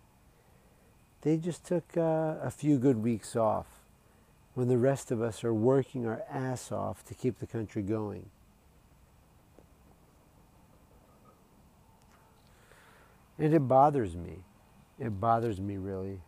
They 1.22 1.38
just 1.38 1.66
took 1.66 1.98
uh, 1.98 2.36
a 2.42 2.52
few 2.52 2.78
good 2.78 3.02
weeks 3.02 3.36
off 3.36 3.68
when 4.54 4.68
the 4.68 4.78
rest 4.78 5.12
of 5.12 5.22
us 5.22 5.44
are 5.44 5.54
working 5.54 6.06
our 6.06 6.24
ass 6.30 6.72
off 6.72 7.04
to 7.06 7.14
keep 7.14 7.40
the 7.40 7.48
country 7.48 7.82
going. 7.82 8.30
And 13.38 13.54
it 13.54 13.68
bothers 13.68 14.18
me. 14.18 14.40
It 15.00 15.20
bothers 15.22 15.62
me 15.62 15.78
really 15.78 16.20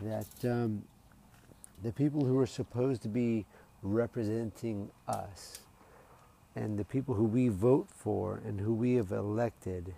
that 0.00 0.26
um, 0.44 0.84
the 1.84 1.92
people 1.92 2.24
who 2.24 2.38
are 2.38 2.46
supposed 2.46 3.02
to 3.02 3.08
be 3.08 3.44
representing 3.82 4.90
us 5.06 5.60
and 6.56 6.78
the 6.78 6.84
people 6.84 7.14
who 7.14 7.24
we 7.24 7.48
vote 7.48 7.86
for 7.94 8.40
and 8.46 8.58
who 8.58 8.72
we 8.72 8.94
have 8.94 9.12
elected 9.12 9.94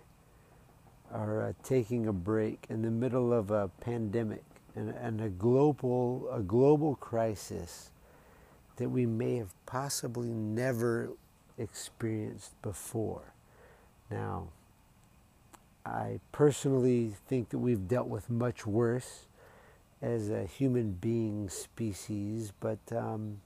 are 1.11 1.47
uh, 1.47 1.53
taking 1.63 2.05
a 2.05 2.11
break 2.11 2.65
in 2.69 2.81
the 2.81 2.91
middle 2.91 3.31
of 3.31 3.51
a 3.51 3.69
pandemic 3.79 4.43
and, 4.75 4.89
and 4.89 5.21
a 5.21 5.29
global 5.29 6.29
a 6.29 6.41
global 6.41 6.95
crisis 6.95 7.91
that 8.75 8.89
we 8.89 9.05
may 9.05 9.37
have 9.37 9.53
possibly 9.65 10.27
never 10.27 11.09
experienced 11.57 12.61
before. 12.61 13.33
Now, 14.11 14.49
I 15.85 16.19
personally 16.33 17.13
think 17.27 17.49
that 17.49 17.59
we've 17.59 17.87
dealt 17.87 18.09
with 18.09 18.29
much 18.29 18.67
worse 18.67 19.26
as 20.01 20.29
a 20.29 20.45
human 20.45 20.91
being 20.91 21.49
species, 21.49 22.53
but 22.59 22.79
um, 22.95 23.41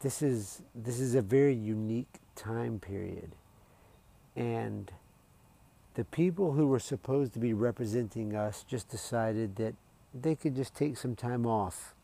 this 0.00 0.22
is 0.22 0.62
this 0.74 0.98
is 0.98 1.14
a 1.14 1.22
very 1.22 1.54
unique 1.54 2.20
time 2.34 2.78
period, 2.78 3.32
and 4.34 4.90
the 5.94 6.04
people 6.04 6.52
who 6.52 6.66
were 6.66 6.80
supposed 6.80 7.32
to 7.34 7.38
be 7.38 7.52
representing 7.52 8.34
us 8.34 8.64
just 8.66 8.88
decided 8.88 9.56
that 9.56 9.74
they 10.12 10.34
could 10.34 10.56
just 10.56 10.74
take 10.74 10.96
some 10.96 11.14
time 11.14 11.46
off 11.46 11.94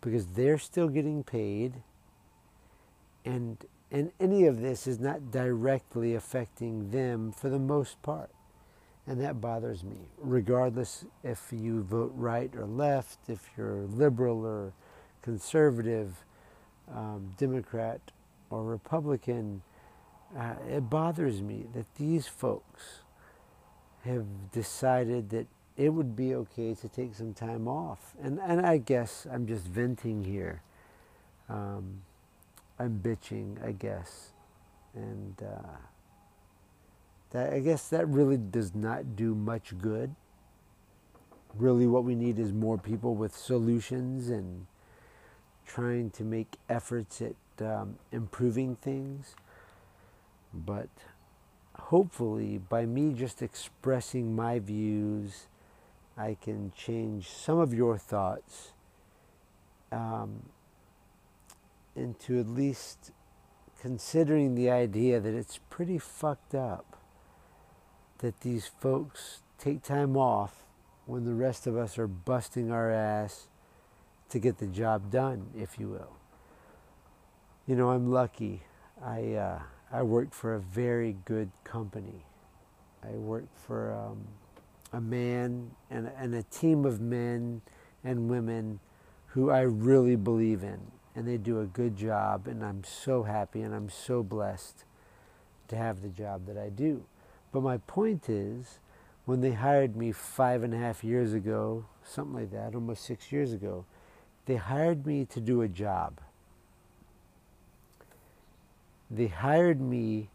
because 0.00 0.26
they're 0.26 0.58
still 0.58 0.88
getting 0.88 1.24
paid. 1.24 1.82
And 3.24 3.58
and 3.90 4.12
any 4.20 4.46
of 4.46 4.60
this 4.60 4.86
is 4.86 5.00
not 5.00 5.30
directly 5.30 6.14
affecting 6.14 6.90
them 6.90 7.32
for 7.32 7.48
the 7.48 7.58
most 7.58 8.00
part 8.02 8.30
and 9.06 9.20
that 9.20 9.40
bothers 9.40 9.84
me 9.84 9.96
regardless 10.18 11.04
if 11.22 11.48
you 11.52 11.82
vote 11.82 12.12
right 12.16 12.50
or 12.56 12.66
left 12.66 13.18
if 13.28 13.50
you're 13.56 13.86
liberal 13.86 14.44
or 14.44 14.72
conservative 15.22 16.24
um, 16.94 17.32
democrat 17.38 18.00
or 18.50 18.64
republican 18.64 19.62
uh, 20.36 20.54
it 20.68 20.90
bothers 20.90 21.40
me 21.40 21.66
that 21.74 21.86
these 21.96 22.26
folks 22.26 23.00
have 24.04 24.50
decided 24.52 25.30
that 25.30 25.46
it 25.76 25.90
would 25.90 26.16
be 26.16 26.34
okay 26.34 26.74
to 26.74 26.88
take 26.88 27.14
some 27.14 27.34
time 27.34 27.68
off. 27.68 28.14
And, 28.22 28.40
and 28.40 28.64
I 28.64 28.78
guess 28.78 29.26
I'm 29.30 29.46
just 29.46 29.66
venting 29.66 30.24
here. 30.24 30.62
Um, 31.48 32.02
I'm 32.78 33.00
bitching, 33.02 33.64
I 33.64 33.72
guess. 33.72 34.30
And 34.94 35.34
uh, 35.42 35.76
that, 37.36 37.52
I 37.52 37.60
guess 37.60 37.88
that 37.88 38.08
really 38.08 38.38
does 38.38 38.74
not 38.74 39.14
do 39.14 39.34
much 39.34 39.76
good. 39.78 40.14
Really, 41.54 41.86
what 41.86 42.02
we 42.02 42.14
need 42.14 42.38
is 42.38 42.50
more 42.50 42.78
people 42.78 43.14
with 43.14 43.36
solutions 43.36 44.30
and 44.30 44.66
trying 45.66 46.10
to 46.12 46.24
make 46.24 46.56
efforts 46.70 47.20
at 47.20 47.34
um, 47.62 47.98
improving 48.10 48.76
things. 48.76 49.36
But 50.54 50.88
hopefully, 51.74 52.56
by 52.56 52.86
me 52.86 53.12
just 53.12 53.42
expressing 53.42 54.34
my 54.34 54.58
views, 54.58 55.48
I 56.16 56.38
can 56.40 56.72
change 56.74 57.28
some 57.28 57.58
of 57.58 57.74
your 57.74 57.98
thoughts 57.98 58.72
um, 59.92 60.44
into 61.94 62.40
at 62.40 62.48
least 62.48 63.12
considering 63.78 64.54
the 64.54 64.70
idea 64.70 65.20
that 65.20 65.34
it's 65.34 65.60
pretty 65.68 65.98
fucked 65.98 66.54
up 66.54 66.95
that 68.18 68.40
these 68.40 68.66
folks 68.66 69.42
take 69.58 69.82
time 69.82 70.16
off 70.16 70.64
when 71.06 71.24
the 71.24 71.34
rest 71.34 71.66
of 71.66 71.76
us 71.76 71.98
are 71.98 72.08
busting 72.08 72.70
our 72.70 72.90
ass 72.90 73.48
to 74.28 74.38
get 74.38 74.58
the 74.58 74.66
job 74.66 75.10
done, 75.10 75.50
if 75.56 75.78
you 75.78 75.88
will. 75.88 76.16
You 77.66 77.76
know, 77.76 77.90
I'm 77.90 78.10
lucky. 78.10 78.62
I 79.02 79.34
uh, 79.34 79.58
I 79.92 80.02
work 80.02 80.32
for 80.32 80.54
a 80.54 80.60
very 80.60 81.16
good 81.24 81.50
company. 81.64 82.24
I 83.02 83.12
work 83.12 83.46
for 83.66 83.92
um, 83.92 84.26
a 84.92 85.00
man 85.00 85.70
and, 85.90 86.10
and 86.18 86.34
a 86.34 86.42
team 86.44 86.84
of 86.84 87.00
men 87.00 87.62
and 88.02 88.28
women 88.28 88.80
who 89.28 89.50
I 89.50 89.60
really 89.60 90.16
believe 90.16 90.62
in. 90.62 90.80
And 91.14 91.26
they 91.26 91.38
do 91.38 91.60
a 91.60 91.66
good 91.66 91.96
job, 91.96 92.46
and 92.46 92.64
I'm 92.64 92.84
so 92.84 93.22
happy 93.22 93.62
and 93.62 93.74
I'm 93.74 93.88
so 93.88 94.22
blessed 94.22 94.84
to 95.68 95.76
have 95.76 96.02
the 96.02 96.08
job 96.08 96.46
that 96.46 96.58
I 96.58 96.68
do. 96.68 97.04
But 97.56 97.62
my 97.62 97.78
point 97.78 98.28
is, 98.28 98.80
when 99.24 99.40
they 99.40 99.52
hired 99.52 99.96
me 99.96 100.12
five 100.12 100.62
and 100.62 100.74
a 100.74 100.76
half 100.76 101.02
years 101.02 101.32
ago, 101.32 101.86
something 102.04 102.34
like 102.34 102.52
that, 102.52 102.74
almost 102.74 103.02
six 103.02 103.32
years 103.32 103.54
ago, 103.54 103.86
they 104.44 104.56
hired 104.56 105.06
me 105.06 105.24
to 105.24 105.40
do 105.40 105.62
a 105.62 105.68
job. 105.68 106.20
they 109.10 109.28
hired 109.28 109.80
me 109.80 110.28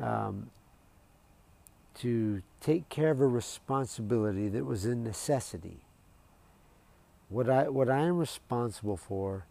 um, 0.00 0.48
to 1.96 2.40
take 2.62 2.88
care 2.88 3.10
of 3.10 3.20
a 3.20 3.26
responsibility 3.26 4.48
that 4.48 4.64
was 4.64 4.86
a 4.86 4.94
necessity. 4.94 5.82
What 7.28 7.50
I 7.50 7.68
what 7.68 7.90
I 7.90 8.00
am 8.00 8.16
responsible 8.16 8.96
for 8.96 9.44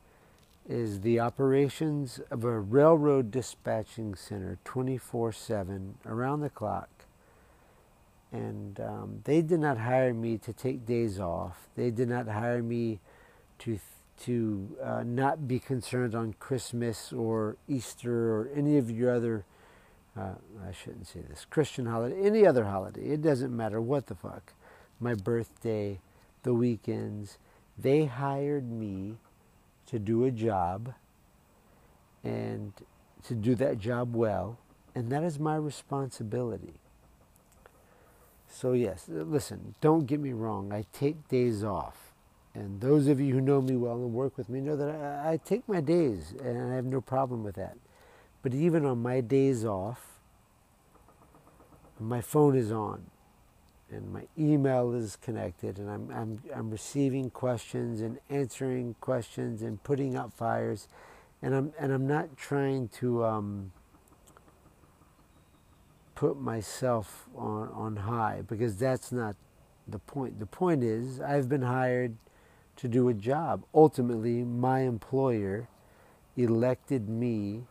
is 0.68 1.02
the 1.02 1.20
operations 1.20 2.20
of 2.32 2.44
a 2.44 2.60
railroad 2.60 3.30
dispatching 3.30 4.16
center 4.16 4.58
24 4.64 5.32
7 5.32 5.96
around 6.06 6.42
the 6.42 6.50
clock. 6.50 6.90
And 8.32 8.80
um, 8.80 9.22
they 9.24 9.42
did 9.42 9.60
not 9.60 9.78
hire 9.78 10.14
me 10.14 10.38
to 10.40 10.52
take 10.52 10.86
days 10.86 11.20
off. 11.20 11.68
They 11.76 11.92
did 11.92 12.10
not 12.10 12.28
hire 12.28 12.64
me 12.64 13.00
to, 13.60 13.80
to 14.24 14.76
uh, 14.84 15.04
not 15.06 15.48
be 15.48 15.60
concerned 15.60 16.16
on 16.16 16.34
Christmas 16.34 17.14
or 17.14 17.58
Easter 17.68 18.34
or 18.34 18.50
any 18.54 18.78
of 18.78 18.92
your 18.92 19.14
other, 19.14 19.46
uh, 20.18 20.34
I 20.68 20.72
shouldn't 20.72 21.08
say 21.08 21.22
this, 21.30 21.46
Christian 21.50 21.86
holiday, 21.86 22.20
any 22.22 22.46
other 22.46 22.66
holiday. 22.66 23.10
It 23.10 23.22
doesn't 23.22 23.56
matter 23.56 23.80
what 23.80 24.08
the 24.08 24.16
fuck. 24.16 24.54
My 25.00 25.14
birthday, 25.14 26.00
the 26.44 26.54
weekends. 26.54 27.38
They 27.78 28.06
hired 28.06 28.70
me 28.70 29.16
to 29.88 30.00
do 30.00 30.26
a 30.26 30.32
job 30.32 30.94
and 32.24 32.74
to 33.24 33.36
do 33.36 33.56
that 33.56 33.78
job 33.78 34.16
well, 34.16 34.58
and 34.94 35.12
that 35.12 35.24
is 35.24 35.40
my 35.40 35.56
responsibility. 35.56 36.80
So, 38.48 38.74
yes, 38.74 39.06
listen, 39.10 39.76
don't 39.82 40.06
get 40.06 40.20
me 40.20 40.32
wrong, 40.32 40.72
I 40.72 40.86
take 40.94 41.28
days 41.28 41.64
off. 41.64 42.14
And 42.54 42.80
those 42.80 43.08
of 43.08 43.20
you 43.20 43.34
who 43.34 43.42
know 43.42 43.62
me 43.62 43.76
well 43.76 43.96
and 43.96 44.14
work 44.14 44.38
with 44.38 44.48
me 44.48 44.62
know 44.62 44.78
that 44.78 44.90
I, 44.90 45.34
I 45.34 45.38
take 45.38 45.68
my 45.68 45.82
days, 45.82 46.34
and 46.42 46.72
I 46.72 46.76
have 46.76 46.86
no 46.86 47.02
problem 47.02 47.44
with 47.44 47.56
that. 47.56 47.78
But 48.42 48.54
even 48.54 48.86
on 48.86 49.02
my 49.02 49.22
days 49.22 49.66
off, 49.66 50.20
my 52.00 52.22
phone 52.22 52.56
is 52.56 52.72
on 52.72 53.06
and 53.92 54.12
my 54.12 54.24
email 54.38 54.94
is 54.94 55.16
connected 55.16 55.78
and 55.78 55.90
I'm, 55.90 56.10
I'm, 56.12 56.42
I'm 56.56 56.70
receiving 56.70 57.30
questions 57.30 58.02
and 58.02 58.20
answering 58.30 58.96
questions 59.00 59.62
and 59.62 59.82
putting 59.84 60.16
out 60.16 60.34
fires 60.34 60.88
and 61.42 61.54
I'm, 61.54 61.74
and 61.80 61.92
I'm 61.92 62.08
not 62.08 62.36
trying 62.38 62.88
to 63.00 63.24
um, 63.24 63.72
put 66.16 66.40
myself 66.40 67.28
on, 67.36 67.70
on 67.70 67.96
high 67.98 68.42
because 68.48 68.78
that's 68.78 69.12
not 69.12 69.36
the 69.88 70.00
point. 70.00 70.40
The 70.40 70.46
point 70.46 70.84
is 70.84 71.22
I've 71.22 71.48
been 71.48 71.62
hired 71.62 72.16
to 72.78 72.88
do 72.88 73.10
a 73.10 73.14
job. 73.14 73.64
Ultimately, 73.74 74.44
my 74.44 74.80
employer 74.82 75.68
elected 76.36 77.08
me 77.08 77.64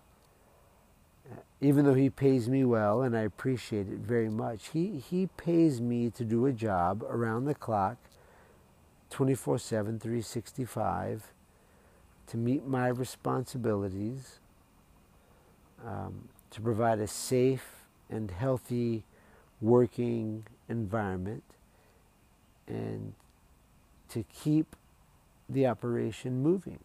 even 1.61 1.85
though 1.85 1.95
he 1.95 2.11
pays 2.11 2.49
me 2.49 2.65
well 2.65 3.03
and 3.03 3.17
I 3.17 3.23
appreciate 3.23 3.89
it 3.89 3.99
very 3.99 4.29
much, 4.29 4.69
he, 4.69 4.99
he 4.99 5.29
pays 5.37 5.81
me 5.81 6.11
to 6.11 6.25
do 6.25 6.47
a 6.47 6.53
job 6.53 7.03
around 7.05 7.45
the 7.45 7.55
clock, 7.55 7.97
24 9.11 9.59
7, 9.59 9.99
365, 9.99 11.33
to 12.27 12.37
meet 12.37 12.67
my 12.67 12.89
responsibilities, 12.89 14.41
um, 15.87 16.29
to 16.51 16.61
provide 16.61 16.99
a 16.99 17.07
safe 17.07 17.85
and 18.11 18.31
healthy 18.31 19.05
working 19.61 20.45
environment, 20.69 21.45
and 22.67 23.15
to 24.09 24.25
keep 24.33 24.77
the 25.49 25.67
operation 25.67 26.43
moving. 26.43 26.79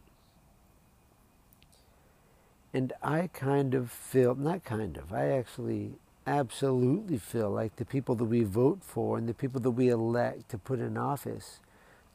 And 2.74 2.94
I 3.02 3.30
kind 3.34 3.74
of 3.74 3.92
feel, 3.92 4.36
not 4.36 4.64
kind 4.64 4.98
of, 4.98 5.12
I 5.12 5.30
actually 5.30 5.94
absolutely 6.28 7.18
feel 7.18 7.50
like 7.50 7.78
the 7.78 7.86
people 7.86 8.14
that 8.16 8.26
we 8.26 8.44
vote 8.44 8.80
for 8.84 9.18
and 9.18 9.28
the 9.28 9.34
people 9.34 9.60
that 9.62 9.72
we 9.72 9.90
elect 9.90 10.50
to 10.50 10.58
put 10.58 10.80
in 10.80 10.98
office 10.98 11.60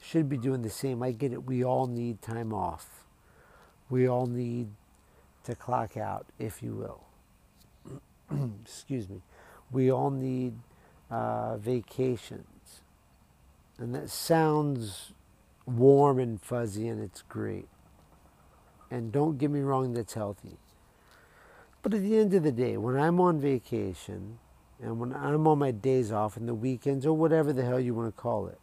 should 0.01 0.29
be 0.29 0.37
doing 0.37 0.63
the 0.63 0.71
same. 0.71 1.03
I 1.03 1.11
get 1.11 1.33
it. 1.33 1.45
We 1.45 1.65
all 1.65 1.87
need 1.87 2.23
time 2.23 2.53
off. 2.53 3.05
We 3.91 4.09
all 4.09 4.27
need 4.27 4.69
to 5.45 5.55
clock 5.55 5.97
out, 5.97 6.27
if 6.39 6.63
you 6.63 6.75
will. 6.75 7.05
Excuse 8.65 9.09
me. 9.09 9.23
We 9.73 9.91
all 9.91 10.11
need 10.11 10.55
uh, 11.11 11.57
vacations. 11.57 12.83
And 13.79 13.95
that 13.95 14.11
sounds 14.11 15.13
warm 15.67 16.19
and 16.19 16.41
fuzzy 16.41 16.87
and 16.87 17.03
it's 17.03 17.23
great. 17.23 17.67
And 18.95 19.11
don't 19.11 19.39
get 19.39 19.51
me 19.51 19.59
wrong, 19.59 19.93
that's 19.93 20.15
healthy. 20.15 20.57
But 21.83 21.95
at 21.95 22.03
the 22.03 22.17
end 22.17 22.33
of 22.33 22.45
the 22.45 22.53
day, 22.53 22.77
when 22.77 22.97
I'm 22.97 23.21
on 23.21 23.41
vacation 23.41 24.39
and 24.81 25.01
when 25.01 25.13
I'm 25.13 25.49
on 25.49 25.59
my 25.59 25.73
days 25.73 26.13
off 26.13 26.37
and 26.37 26.47
the 26.47 26.55
weekends 26.55 27.05
or 27.05 27.13
whatever 27.13 27.53
the 27.53 27.65
hell 27.65 27.81
you 27.81 27.93
want 27.93 28.15
to 28.15 28.23
call 28.23 28.47
it, 28.47 28.61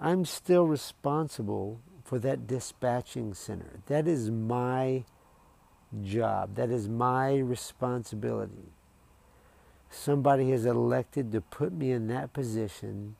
I'm 0.00 0.24
still 0.24 0.66
responsible 0.66 1.80
for 2.02 2.18
that 2.20 2.46
dispatching 2.46 3.34
center. 3.34 3.80
That 3.88 4.08
is 4.08 4.30
my 4.30 5.04
job. 6.02 6.54
That 6.54 6.70
is 6.70 6.88
my 6.88 7.36
responsibility. 7.36 8.72
Somebody 9.90 10.50
has 10.52 10.64
elected 10.64 11.30
to 11.32 11.42
put 11.42 11.74
me 11.74 11.92
in 11.92 12.08
that 12.08 12.32
position 12.32 13.16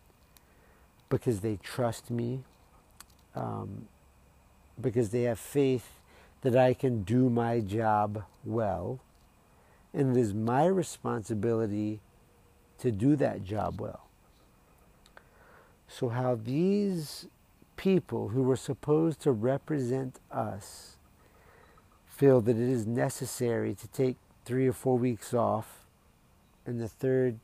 because 1.11 1.41
they 1.41 1.59
trust 1.63 2.11
me, 2.11 2.41
um, 3.35 3.87
because 4.81 5.11
they 5.11 5.23
have 5.23 5.39
faith 5.39 6.01
that 6.43 6.57
I 6.57 6.75
can 6.75 7.03
do 7.03 7.31
my 7.31 7.61
job 7.61 8.25
well. 8.45 9.01
And 9.93 10.17
it 10.17 10.21
is 10.21 10.35
my 10.35 10.67
responsibility 10.67 12.01
to 12.79 12.91
do 12.91 13.17
that 13.17 13.45
job 13.45 13.81
well. 13.81 14.03
So, 15.89 16.09
how 16.09 16.35
these 16.35 17.27
people 17.77 18.29
who 18.29 18.43
were 18.43 18.57
supposed 18.57 19.21
to 19.21 19.33
represent 19.33 20.19
us 20.31 20.97
feel 22.07 22.41
that 22.41 22.57
it 22.57 22.69
is 22.69 22.87
necessary 22.87 23.75
to 23.75 23.89
take 23.89 24.17
three 24.45 24.67
or 24.67 24.73
four 24.73 24.99
weeks 24.99 25.33
off 25.33 25.85
in 26.67 26.79
the 26.79 26.89
third, 26.89 27.39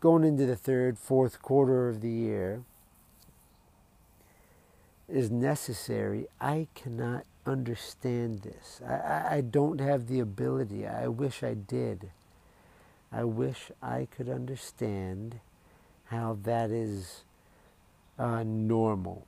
going 0.00 0.24
into 0.24 0.46
the 0.46 0.56
third, 0.56 0.98
fourth 0.98 1.42
quarter 1.42 1.88
of 1.88 2.00
the 2.00 2.10
year 2.10 2.62
is 5.10 5.30
necessary, 5.30 6.26
I 6.40 6.68
cannot 6.74 7.24
understand 7.46 8.40
this. 8.40 8.80
I, 8.86 8.92
I, 8.92 9.34
I, 9.36 9.40
don't 9.40 9.80
have 9.80 10.06
the 10.06 10.20
ability. 10.20 10.86
I 10.86 11.08
wish 11.08 11.42
I 11.42 11.54
did. 11.54 12.10
I 13.12 13.24
wish 13.24 13.70
I 13.82 14.06
could 14.10 14.28
understand 14.28 15.40
how 16.04 16.38
that 16.42 16.70
is 16.70 17.24
uh, 18.18 18.42
normal 18.44 19.26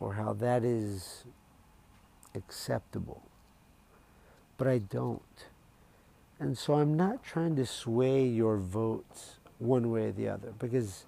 or 0.00 0.14
how 0.14 0.32
that 0.34 0.64
is 0.64 1.24
acceptable. 2.34 3.22
But 4.56 4.68
I 4.68 4.78
don't. 4.78 5.22
And 6.38 6.56
so 6.56 6.74
I'm 6.74 6.94
not 6.94 7.24
trying 7.24 7.56
to 7.56 7.66
sway 7.66 8.26
your 8.26 8.58
votes 8.58 9.36
one 9.58 9.90
way 9.90 10.06
or 10.06 10.12
the 10.12 10.28
other 10.28 10.52
because 10.58 11.06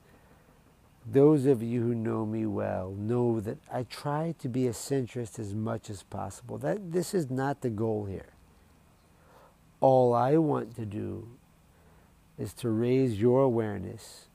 those 1.10 1.46
of 1.46 1.62
you 1.62 1.82
who 1.82 1.94
know 1.94 2.26
me 2.26 2.44
well 2.44 2.90
know 2.90 3.40
that 3.40 3.58
I 3.72 3.84
try 3.84 4.34
to 4.40 4.48
be 4.48 4.66
a 4.66 4.72
centrist 4.72 5.38
as 5.38 5.54
much 5.54 5.88
as 5.88 6.02
possible. 6.02 6.58
That 6.58 6.92
this 6.92 7.14
is 7.14 7.30
not 7.30 7.62
the 7.62 7.70
goal 7.70 8.04
here. 8.04 8.28
All 9.80 10.12
I 10.12 10.36
want 10.36 10.76
to 10.76 10.84
do 10.84 11.28
is 12.36 12.52
to 12.54 12.68
raise 12.68 13.20
your 13.20 13.42
awareness 13.42 14.26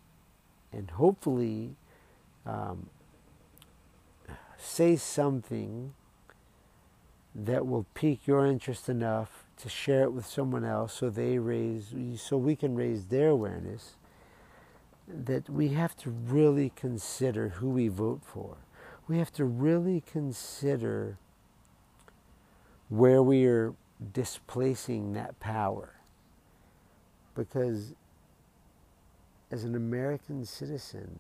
and 0.72 0.90
hopefully 0.92 1.76
um, 2.46 2.90
say 4.58 4.96
something 4.96 5.94
that 7.36 7.68
will 7.68 7.86
pique 7.94 8.26
your 8.26 8.46
interest 8.46 8.90
enough 8.90 9.46
to 9.58 9.70
share 9.70 10.04
it 10.04 10.14
with 10.14 10.26
someone 10.26 10.66
else 10.66 10.94
so 10.94 11.10
they 11.10 11.38
raise 11.38 11.94
so 12.18 12.38
we 12.38 12.56
can 12.56 12.76
raise 12.76 13.06
their 13.06 13.30
awareness 13.30 13.94
that 15.08 15.50
we 15.50 15.70
have 15.70 15.96
to 15.98 16.10
really 16.10 16.72
consider 16.76 17.50
who 17.50 17.70
we 17.70 17.88
vote 17.88 18.22
for. 18.24 18.58
We 19.08 19.18
have 19.18 19.32
to 19.34 19.46
really 19.46 20.02
consider 20.02 21.18
where 22.90 23.22
we 23.22 23.46
are 23.46 23.74
displacing 24.14 25.14
that 25.14 25.40
power. 25.40 25.96
Because 27.36 27.94
as 29.52 29.64
an 29.64 29.76
American 29.76 30.46
citizen, 30.46 31.20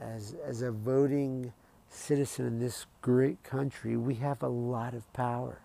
as, 0.00 0.34
as 0.44 0.62
a 0.62 0.70
voting 0.70 1.52
citizen 1.88 2.46
in 2.46 2.58
this 2.58 2.86
great 3.00 3.42
country, 3.42 3.96
we 3.96 4.16
have 4.16 4.42
a 4.42 4.48
lot 4.48 4.94
of 4.94 5.10
power. 5.12 5.60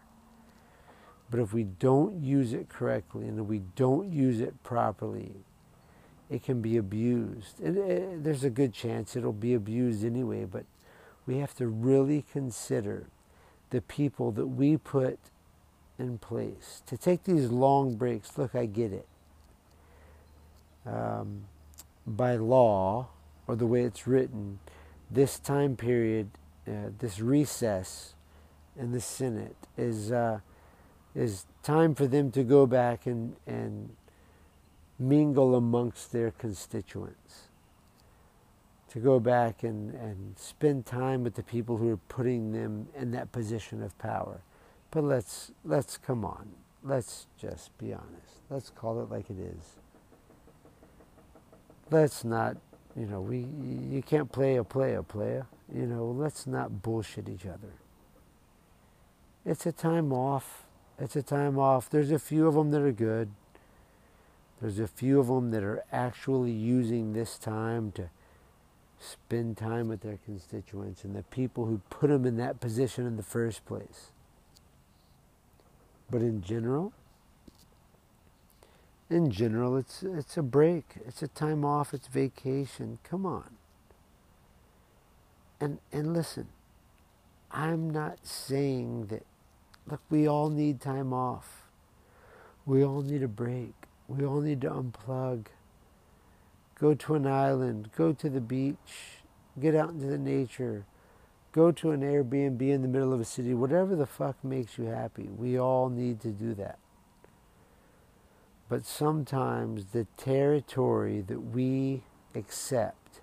But 1.30 1.40
if 1.40 1.54
we 1.54 1.64
don't 1.64 2.24
use 2.24 2.54
it 2.54 2.70
correctly 2.70 3.28
and 3.28 3.40
if 3.40 3.46
we 3.46 3.60
don't 3.76 4.12
use 4.12 4.40
it 4.40 4.64
properly, 4.64 5.44
it 6.30 6.44
can 6.44 6.62
be 6.62 6.78
abused. 6.78 7.60
And 7.60 7.78
uh, 7.78 8.24
there's 8.24 8.44
a 8.44 8.50
good 8.50 8.74
chance 8.74 9.16
it'll 9.16 9.34
be 9.34 9.54
abused 9.54 10.06
anyway, 10.06 10.46
but 10.46 10.66
we 11.26 11.38
have 11.38 11.56
to 11.56 11.68
really 11.68 12.24
consider 12.32 13.08
the 13.70 13.82
people 13.82 14.32
that 14.32 14.48
we 14.48 14.78
put 14.78 15.20
in 15.98 16.18
place 16.18 16.82
to 16.86 16.98
take 16.98 17.24
these 17.24 17.50
long 17.50 17.96
breaks. 17.96 18.38
Look, 18.38 18.56
I 18.56 18.66
get 18.66 18.94
it. 18.94 19.08
Um, 20.86 21.46
by 22.08 22.36
law, 22.36 23.10
or 23.48 23.56
the 23.56 23.68
way 23.68 23.84
it's 23.84 24.08
written, 24.08 24.60
this 25.12 25.38
time 25.40 25.76
period, 25.76 26.30
uh, 26.68 26.92
this 27.00 27.20
recess 27.20 28.14
in 28.78 28.92
the 28.92 29.02
Senate 29.02 29.56
is 29.78 30.12
uh, 30.12 30.40
is 31.16 31.46
time 31.64 31.96
for 31.96 32.08
them 32.08 32.32
to 32.32 32.44
go 32.44 32.66
back 32.66 33.06
and, 33.06 33.36
and 33.46 33.90
mingle 35.00 35.56
amongst 35.56 36.12
their 36.12 36.32
constituents, 36.32 37.48
to 38.90 39.00
go 39.00 39.20
back 39.20 39.64
and, 39.64 39.94
and 39.96 40.38
spend 40.38 40.86
time 40.86 41.24
with 41.24 41.36
the 41.36 41.44
people 41.44 41.78
who 41.78 41.90
are 41.92 41.98
putting 42.10 42.52
them 42.52 42.88
in 42.96 43.12
that 43.12 43.32
position 43.32 43.82
of 43.82 43.98
power. 43.98 44.42
But 44.92 45.04
let's 45.04 45.52
let's 45.64 45.98
come 45.98 46.26
on. 46.26 46.50
Let's 46.84 47.28
just 47.40 47.78
be 47.78 47.94
honest. 47.94 48.42
Let's 48.50 48.70
call 48.72 49.02
it 49.02 49.12
like 49.12 49.30
it 49.30 49.40
is. 49.40 49.78
Let's 51.92 52.24
not, 52.24 52.58
you 52.96 53.06
know, 53.06 53.22
we 53.22 53.46
you 53.92 54.02
can't 54.02 54.32
play 54.32 54.56
a 54.56 54.64
play 54.64 54.96
a 54.96 55.04
player. 55.04 55.46
You 55.74 55.86
know, 55.86 56.06
let's 56.06 56.48
not 56.48 56.82
bullshit 56.82 57.30
each 57.30 57.46
other. 57.46 57.74
It's 59.46 59.66
a 59.66 59.72
time 59.72 60.12
off. 60.12 60.66
It's 60.98 61.16
a 61.16 61.24
time 61.24 61.60
off. 61.60 61.90
There's 61.90 62.12
a 62.12 62.20
few 62.20 62.48
of 62.48 62.56
them 62.56 62.72
that 62.72 62.82
are 62.82 62.92
good. 62.92 63.30
There's 64.62 64.80
a 64.80 64.88
few 64.88 65.20
of 65.20 65.28
them 65.28 65.52
that 65.52 65.64
are 65.64 65.84
actually 65.92 66.52
using 66.52 67.14
this 67.14 67.38
time 67.38 67.92
to 67.94 68.10
spend 69.00 69.58
time 69.58 69.88
with 69.88 70.02
their 70.02 70.20
constituents 70.26 71.04
and 71.06 71.16
the 71.16 71.24
people 71.24 71.66
who 71.66 71.82
put 71.90 72.10
them 72.10 72.26
in 72.26 72.36
that 72.38 72.60
position 72.60 73.06
in 73.06 73.16
the 73.16 73.24
first 73.24 73.66
place. 73.66 74.12
But 76.10 76.22
in 76.22 76.42
general, 76.42 76.92
in 79.10 79.32
general, 79.32 79.78
it's 79.78 80.04
it's 80.04 80.38
a 80.38 80.44
break. 80.44 80.96
It's 81.08 81.24
a 81.24 81.28
time 81.28 81.66
off. 81.66 81.94
It's 81.94 82.08
vacation. 82.08 83.00
Come 83.04 83.26
on. 83.26 83.58
And 85.60 85.80
and 85.92 86.14
listen, 86.14 86.48
I'm 87.52 87.90
not 87.90 88.26
saying 88.26 89.08
that. 89.08 89.26
Look, 89.88 90.02
we 90.10 90.28
all 90.28 90.50
need 90.50 90.82
time 90.82 91.14
off. 91.14 91.64
We 92.66 92.84
all 92.84 93.02
need 93.02 93.24
a 93.24 93.28
break. 93.28 93.79
We 94.10 94.26
all 94.26 94.42
need 94.42 94.60
to 94.62 94.70
unplug. 94.70 95.46
Go 96.78 96.94
to 96.94 97.16
an 97.16 97.26
island. 97.26 97.92
Go 97.96 98.12
to 98.12 98.30
the 98.30 98.42
beach. 98.42 99.22
Get 99.58 99.74
out 99.76 99.92
into 99.92 100.08
the 100.08 100.18
nature 100.18 100.86
Go 101.52 101.72
to 101.72 101.92
an 101.92 102.02
Airbnb 102.02 102.62
in 102.62 102.84
the 102.84 102.88
middle 102.88 103.12
of 103.12 103.20
a 103.20 103.26
city, 103.26 103.54
whatever 103.56 103.96
the 103.96 104.06
fuck 104.06 104.44
makes 104.44 104.78
you 104.78 104.86
happy. 104.86 105.24
We 105.24 105.60
all 105.60 105.90
need 105.90 106.22
to 106.22 106.30
do 106.30 106.54
that. 106.56 106.78
But 108.68 108.86
sometimes 108.86 109.86
the 109.86 110.06
territory 110.16 111.22
that 111.22 111.40
we 111.40 112.04
accept 112.36 113.22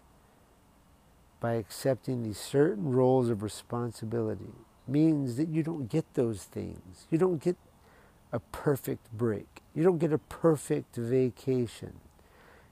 by 1.39 1.53
accepting 1.53 2.25
these 2.25 2.39
certain 2.39 2.91
roles 2.91 3.29
of 3.29 3.45
responsibility 3.45 4.55
means 4.89 5.37
that 5.37 5.49
you 5.49 5.63
don't 5.63 5.89
get 5.89 6.15
those 6.15 6.43
things. 6.45 7.07
You 7.11 7.19
don't 7.19 7.41
get 7.41 7.57
a 8.33 8.41
perfect 8.41 9.13
break. 9.13 9.63
You 9.75 9.83
don't 9.83 9.99
get 9.99 10.13
a 10.13 10.19
perfect 10.19 10.97
vacation. 10.97 12.01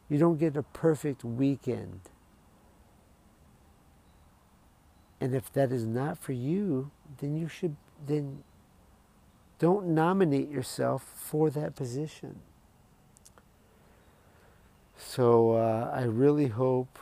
You 0.09 0.18
don't 0.18 0.39
get 0.39 0.56
a 0.56 0.62
perfect 0.62 1.24
weekend. 1.24 2.01
And 5.20 5.35
if 5.35 5.52
that 5.52 5.72
is 5.72 5.85
not 5.85 6.18
for 6.18 6.32
you, 6.32 6.90
then 7.20 7.36
you 7.36 7.48
should 7.48 7.76
then 8.06 8.43
don't 9.59 9.86
nominate 9.86 10.51
yourself 10.51 11.02
for 11.02 11.48
that 11.51 11.74
position. 11.74 12.40
So 14.97 15.52
uh, 15.52 15.90
I 15.94 16.02
really 16.02 16.48
hope 16.48 16.98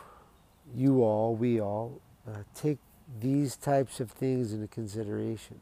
you 0.74 1.02
all, 1.02 1.34
we 1.34 1.60
all, 1.60 2.00
uh, 2.28 2.42
take 2.54 2.78
these 3.20 3.56
types 3.56 4.00
of 4.00 4.10
things 4.10 4.52
into 4.52 4.68
consideration. 4.68 5.60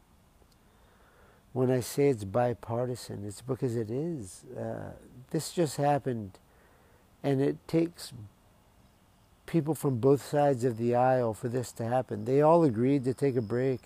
When 1.52 1.70
I 1.70 1.80
say 1.80 2.08
it's 2.08 2.24
bipartisan, 2.24 3.24
it's 3.26 3.40
because 3.40 3.76
it 3.76 3.90
is. 3.90 4.44
Uh, 4.56 4.92
this 5.30 5.52
just 5.52 5.76
happened, 5.76 6.38
and 7.22 7.40
it 7.40 7.56
takes 7.66 8.12
people 9.46 9.74
from 9.74 9.98
both 9.98 10.24
sides 10.24 10.64
of 10.64 10.78
the 10.78 10.94
aisle 10.94 11.34
for 11.34 11.48
this 11.48 11.72
to 11.72 11.84
happen. 11.84 12.24
They 12.24 12.40
all 12.40 12.62
agreed 12.62 13.04
to 13.04 13.14
take 13.14 13.36
a 13.36 13.42
break. 13.42 13.80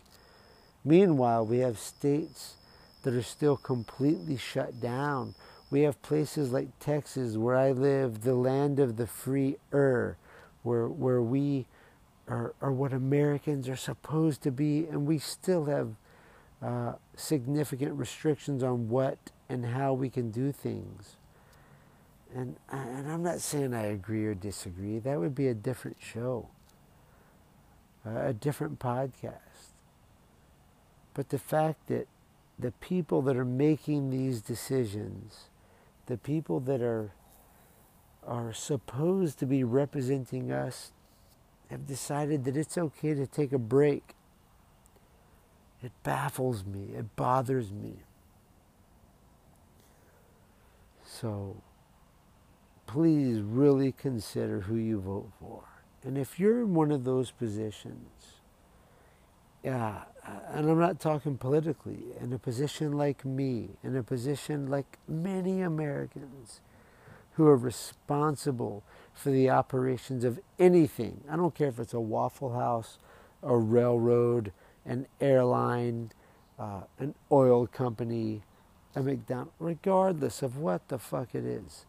Meanwhile, 0.85 1.47
we 1.47 1.59
have 1.59 1.79
states 1.79 2.55
that 3.03 3.15
are 3.15 3.23
still 3.23 3.57
completely 3.57 4.37
shut 4.37 4.81
down. 4.81 5.35
We 5.71 5.83
have 5.83 6.01
places 6.03 6.53
like 6.53 6.79
Texas, 6.81 7.37
where 7.37 7.57
I 7.57 7.73
live, 7.73 8.23
the 8.23 8.35
land 8.35 8.79
of 8.79 8.97
the 8.97 9.07
free 9.07 9.57
er, 9.73 10.19
where, 10.63 10.87
where 10.87 11.23
we 11.23 11.65
are, 12.29 12.55
are 12.61 12.73
what 12.73 12.93
Americans 12.93 13.67
are 13.69 13.77
supposed 13.77 14.43
to 14.43 14.51
be, 14.51 14.87
and 14.87 15.07
we 15.07 15.19
still 15.19 15.65
have 15.65 15.95
uh, 16.65 16.95
significant 17.15 17.93
restrictions 17.93 18.63
on 18.63 18.89
what 18.89 19.19
and 19.51 19.67
how 19.67 19.93
we 19.93 20.09
can 20.09 20.31
do 20.31 20.51
things. 20.51 21.17
And, 22.35 22.57
and 22.71 23.07
I'm 23.11 23.23
not 23.23 23.41
saying 23.41 23.75
I 23.75 23.87
agree 23.87 24.25
or 24.25 24.35
disagree. 24.35 24.99
That 24.99 25.21
would 25.21 25.35
be 25.35 25.47
a 25.49 25.55
different 25.55 25.99
show, 26.01 26.49
a 28.05 28.33
different 28.33 28.79
podcast. 28.79 29.73
But 31.13 31.29
the 31.29 31.39
fact 31.39 31.87
that 31.89 32.09
the 32.59 32.73
people 32.73 33.21
that 33.23 33.37
are 33.37 33.45
making 33.45 34.11
these 34.11 34.41
decisions, 34.41 35.51
the 36.07 36.17
people 36.17 36.61
that 36.61 36.81
are 36.81 37.13
are 38.27 38.55
supposed 38.55 39.39
to 39.39 39.45
be 39.45 39.63
representing 39.63 40.51
us, 40.51 40.93
have 41.69 41.87
decided 41.87 42.45
that 42.45 42.57
it's 42.57 42.79
okay 42.79 43.13
to 43.13 43.27
take 43.27 43.53
a 43.53 43.59
break. 43.59 44.15
It 45.85 45.93
baffles 46.03 46.65
me. 46.65 46.97
It 46.97 47.15
bothers 47.15 47.71
me. 47.71 47.97
So 51.05 51.57
please 52.87 53.41
really 53.43 53.93
consider 53.93 54.61
who 54.61 54.77
you 54.77 54.99
vote 54.99 55.31
for. 55.39 55.65
And 56.03 56.17
if 56.17 56.41
you're 56.41 56.61
in 56.63 56.73
one 56.73 56.91
of 56.91 57.05
those 57.05 57.31
positions, 57.31 58.09
yeah, 59.63 60.05
and 60.53 60.71
I'm 60.71 60.79
not 60.79 61.01
talking 61.01 61.37
politically, 61.37 62.05
in 62.19 62.33
a 62.33 62.39
position 62.39 62.93
like 62.93 63.23
me, 63.27 63.69
in 63.83 63.95
a 63.95 64.03
position 64.03 64.71
like 64.71 64.99
many 65.07 65.61
Americans 65.61 66.63
who 67.33 67.47
are 67.47 67.57
responsible 67.57 68.83
for 69.13 69.31
the 69.31 69.51
operations 69.51 70.25
of 70.25 70.41
anything, 70.59 71.25
I 71.31 71.37
don't 71.37 71.55
care 71.55 71.69
if 71.69 71.79
it's 71.79 71.93
a 71.93 72.01
Waffle 72.01 72.55
House, 72.55 72.99
a 73.43 73.57
railroad, 73.57 74.53
an 74.87 75.07
airline, 75.21 76.13
uh, 76.59 76.83
an 76.99 77.15
oil 77.33 77.67
company, 77.67 78.43
a 78.95 79.03
McDonald's, 79.03 79.53
regardless 79.59 80.43
of 80.43 80.59
what 80.59 80.89
the 80.89 80.99
fuck 80.99 81.35
it 81.35 81.45
is 81.45 81.87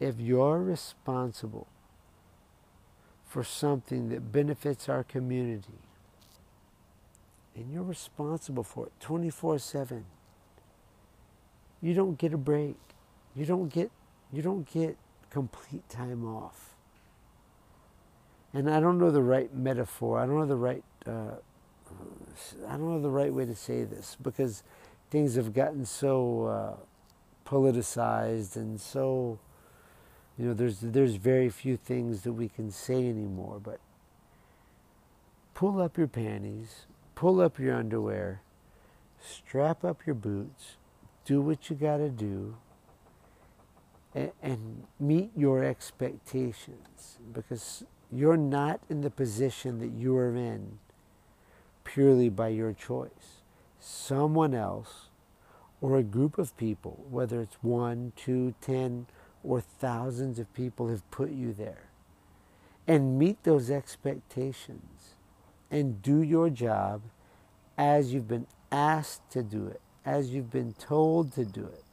if 0.00 0.18
you're 0.18 0.58
responsible 0.58 1.68
for 3.26 3.44
something 3.44 4.08
that 4.08 4.32
benefits 4.32 4.88
our 4.88 5.04
community, 5.04 5.78
and 7.54 7.70
you're 7.70 7.82
responsible 7.82 8.64
for 8.64 8.86
it 8.86 8.92
24 9.00 9.58
7, 9.58 10.04
you 11.82 11.94
don't 11.94 12.18
get 12.18 12.32
a 12.32 12.38
break. 12.38 12.76
You 13.36 13.44
don't 13.44 13.68
get, 13.68 13.90
you 14.32 14.42
don't 14.42 14.68
get 14.68 14.96
complete 15.30 15.88
time 15.88 16.26
off. 16.26 16.74
And 18.52 18.68
I 18.68 18.80
don't 18.80 18.98
know 18.98 19.10
the 19.10 19.22
right 19.22 19.54
metaphor. 19.54 20.18
I 20.18 20.26
don't 20.26 20.38
know 20.38 20.46
the 20.46 20.56
right. 20.56 20.82
Uh, 21.06 21.36
I 22.66 22.72
don't 22.72 22.88
know 22.88 23.00
the 23.00 23.10
right 23.10 23.32
way 23.32 23.46
to 23.46 23.54
say 23.54 23.84
this 23.84 24.16
because 24.20 24.62
things 25.10 25.34
have 25.34 25.52
gotten 25.52 25.84
so 25.84 26.44
uh, 26.44 26.76
politicized 27.48 28.56
and 28.56 28.80
so 28.80 29.38
you 30.40 30.46
know, 30.46 30.54
there's 30.54 30.78
there's 30.80 31.16
very 31.16 31.50
few 31.50 31.76
things 31.76 32.22
that 32.22 32.32
we 32.32 32.48
can 32.48 32.70
say 32.70 33.06
anymore, 33.06 33.60
but 33.62 33.78
pull 35.52 35.82
up 35.82 35.98
your 35.98 36.06
panties, 36.06 36.86
pull 37.14 37.42
up 37.42 37.58
your 37.58 37.76
underwear, 37.76 38.40
strap 39.20 39.84
up 39.84 40.06
your 40.06 40.14
boots, 40.14 40.76
do 41.26 41.42
what 41.42 41.68
you 41.68 41.76
got 41.76 41.98
to 41.98 42.08
do, 42.08 42.56
and, 44.14 44.32
and 44.42 44.84
meet 44.98 45.30
your 45.36 45.62
expectations 45.62 47.18
because 47.34 47.84
you're 48.10 48.38
not 48.38 48.80
in 48.88 49.02
the 49.02 49.10
position 49.10 49.78
that 49.80 49.90
you 49.90 50.16
are 50.16 50.34
in 50.34 50.78
purely 51.92 52.28
by 52.28 52.48
your 52.48 52.72
choice. 52.72 53.42
Someone 53.78 54.54
else 54.54 55.08
or 55.80 55.96
a 55.96 56.02
group 56.02 56.38
of 56.38 56.56
people, 56.56 57.04
whether 57.10 57.40
it's 57.40 57.56
one, 57.62 58.12
two, 58.16 58.54
ten, 58.60 59.06
or 59.42 59.60
thousands 59.60 60.38
of 60.38 60.52
people 60.52 60.88
have 60.88 61.08
put 61.10 61.30
you 61.30 61.52
there. 61.52 61.88
And 62.86 63.18
meet 63.18 63.42
those 63.44 63.70
expectations 63.70 65.14
and 65.70 66.02
do 66.02 66.22
your 66.22 66.50
job 66.50 67.02
as 67.78 68.12
you've 68.12 68.28
been 68.28 68.46
asked 68.70 69.30
to 69.30 69.42
do 69.42 69.66
it, 69.66 69.80
as 70.04 70.30
you've 70.30 70.50
been 70.50 70.74
told 70.74 71.32
to 71.32 71.44
do 71.44 71.64
it, 71.64 71.84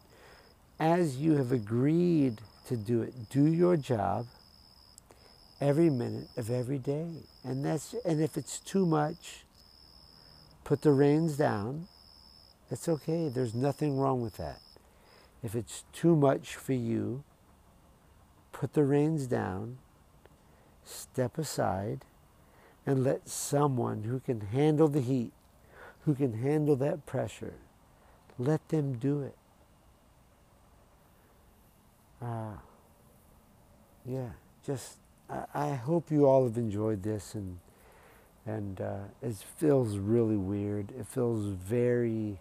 as 0.80 1.18
you 1.18 1.36
have 1.36 1.52
agreed 1.52 2.42
to 2.68 2.76
do 2.76 3.02
it. 3.02 3.30
Do 3.30 3.46
your 3.46 3.78
job 3.78 4.26
every 5.62 5.90
minute 5.90 6.28
of 6.36 6.50
every 6.50 6.78
day. 6.78 7.08
And 7.44 7.64
that's 7.64 7.96
and 8.06 8.22
if 8.22 8.38
it's 8.38 8.60
too 8.60 8.86
much, 8.86 9.46
put 10.68 10.82
the 10.82 10.92
reins 10.92 11.38
down. 11.38 11.88
That's 12.70 12.90
okay. 12.90 13.30
There's 13.30 13.56
nothing 13.56 13.98
wrong 13.98 14.22
with 14.22 14.36
that. 14.36 14.60
If 15.42 15.56
it's 15.56 15.86
too 15.94 16.14
much 16.14 16.56
for 16.56 16.74
you, 16.74 17.24
put 18.52 18.74
the 18.74 18.84
reins 18.84 19.28
down, 19.28 19.78
step 20.84 21.38
aside, 21.38 22.04
and 22.86 23.02
let 23.02 23.30
someone 23.30 24.04
who 24.04 24.20
can 24.20 24.42
handle 24.42 24.90
the 24.90 25.00
heat, 25.00 25.32
who 26.02 26.14
can 26.14 26.34
handle 26.34 26.76
that 26.76 27.06
pressure, 27.06 27.54
let 28.38 28.68
them 28.68 28.96
do 28.96 29.22
it. 29.22 29.38
Uh, 32.22 32.58
yeah, 34.06 34.32
just 34.66 34.98
I, 35.30 35.46
I, 35.54 35.76
hope 35.76 36.12
you 36.12 36.26
all 36.26 36.44
have 36.46 36.58
enjoyed 36.58 37.04
this 37.04 37.36
and 37.36 37.60
and 38.48 38.80
uh, 38.80 39.00
it 39.22 39.36
feels 39.58 39.98
really 39.98 40.38
weird. 40.38 40.92
It 40.98 41.06
feels 41.06 41.46
very 41.48 42.40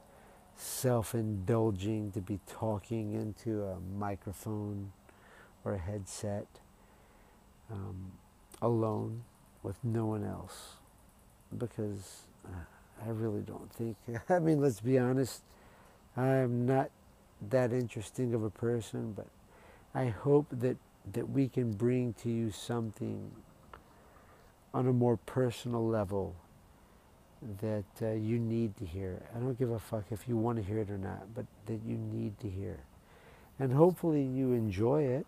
self-indulging 0.56 2.12
to 2.12 2.20
be 2.20 2.38
talking 2.46 3.12
into 3.12 3.64
a 3.64 3.76
microphone 3.98 4.92
or 5.64 5.74
a 5.74 5.78
headset 5.78 6.46
um, 7.70 8.12
alone 8.62 9.24
with 9.64 9.76
no 9.82 10.06
one 10.06 10.24
else 10.24 10.74
because 11.58 12.22
uh, 12.46 12.50
I 13.04 13.10
really 13.10 13.42
don't 13.42 13.70
think. 13.72 13.96
I 14.30 14.38
mean, 14.38 14.60
let's 14.60 14.80
be 14.80 14.98
honest. 14.98 15.42
I'm 16.16 16.64
not 16.64 16.90
that 17.50 17.72
interesting 17.72 18.32
of 18.32 18.44
a 18.44 18.50
person, 18.50 19.12
but 19.12 19.26
I 19.92 20.06
hope 20.06 20.46
that, 20.52 20.76
that 21.12 21.28
we 21.28 21.48
can 21.48 21.72
bring 21.72 22.14
to 22.22 22.30
you 22.30 22.50
something 22.50 23.30
on 24.76 24.86
a 24.86 24.92
more 24.92 25.16
personal 25.16 25.88
level 25.88 26.36
that 27.62 27.84
uh, 28.02 28.10
you 28.10 28.38
need 28.38 28.76
to 28.76 28.84
hear. 28.84 29.22
I 29.34 29.38
don't 29.38 29.58
give 29.58 29.70
a 29.70 29.78
fuck 29.78 30.04
if 30.10 30.28
you 30.28 30.36
want 30.36 30.58
to 30.58 30.62
hear 30.62 30.80
it 30.80 30.90
or 30.90 30.98
not, 30.98 31.34
but 31.34 31.46
that 31.64 31.80
you 31.86 31.96
need 31.96 32.38
to 32.40 32.50
hear. 32.50 32.80
And 33.58 33.72
hopefully 33.72 34.22
you 34.22 34.52
enjoy 34.52 35.04
it 35.04 35.26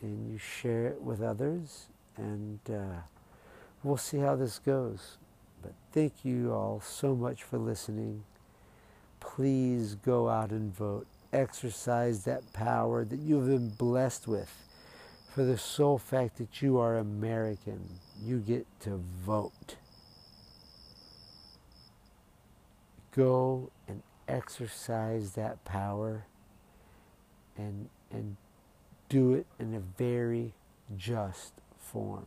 and 0.00 0.28
you 0.32 0.36
share 0.36 0.88
it 0.88 1.00
with 1.00 1.22
others, 1.22 1.86
and 2.16 2.58
uh, 2.68 3.02
we'll 3.84 3.96
see 3.96 4.18
how 4.18 4.34
this 4.34 4.58
goes. 4.58 5.16
But 5.62 5.74
thank 5.92 6.24
you 6.24 6.52
all 6.52 6.80
so 6.84 7.14
much 7.14 7.44
for 7.44 7.58
listening. 7.58 8.24
Please 9.20 9.94
go 9.94 10.28
out 10.28 10.50
and 10.50 10.74
vote 10.74 11.06
exercise 11.32 12.24
that 12.24 12.52
power 12.52 13.04
that 13.04 13.20
you've 13.20 13.46
been 13.46 13.68
blessed 13.68 14.26
with 14.26 14.52
for 15.34 15.44
the 15.44 15.56
sole 15.56 15.98
fact 15.98 16.36
that 16.36 16.60
you 16.60 16.78
are 16.78 16.98
American. 16.98 17.88
You 18.22 18.38
get 18.38 18.66
to 18.80 19.02
vote. 19.24 19.76
Go 23.16 23.70
and 23.88 24.02
exercise 24.28 25.32
that 25.32 25.64
power 25.64 26.26
and, 27.56 27.88
and 28.10 28.36
do 29.08 29.32
it 29.32 29.46
in 29.58 29.74
a 29.74 29.80
very 29.80 30.52
just 30.96 31.54
form. 31.78 32.26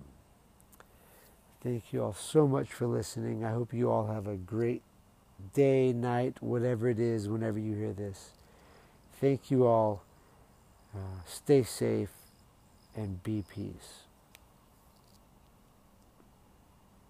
Thank 1.61 1.93
you 1.93 2.03
all 2.03 2.13
so 2.13 2.47
much 2.47 2.69
for 2.69 2.87
listening. 2.87 3.43
I 3.43 3.51
hope 3.51 3.73
you 3.73 3.91
all 3.91 4.07
have 4.07 4.27
a 4.27 4.35
great 4.35 4.81
day, 5.53 5.93
night, 5.93 6.37
whatever 6.41 6.89
it 6.89 6.99
is, 6.99 7.27
whenever 7.27 7.59
you 7.59 7.75
hear 7.75 7.93
this. 7.93 8.31
Thank 9.19 9.51
you 9.51 9.65
all. 9.65 10.03
Uh, 10.95 11.21
stay 11.25 11.63
safe 11.63 12.09
and 12.95 13.21
be 13.23 13.43
peace. 13.49 14.04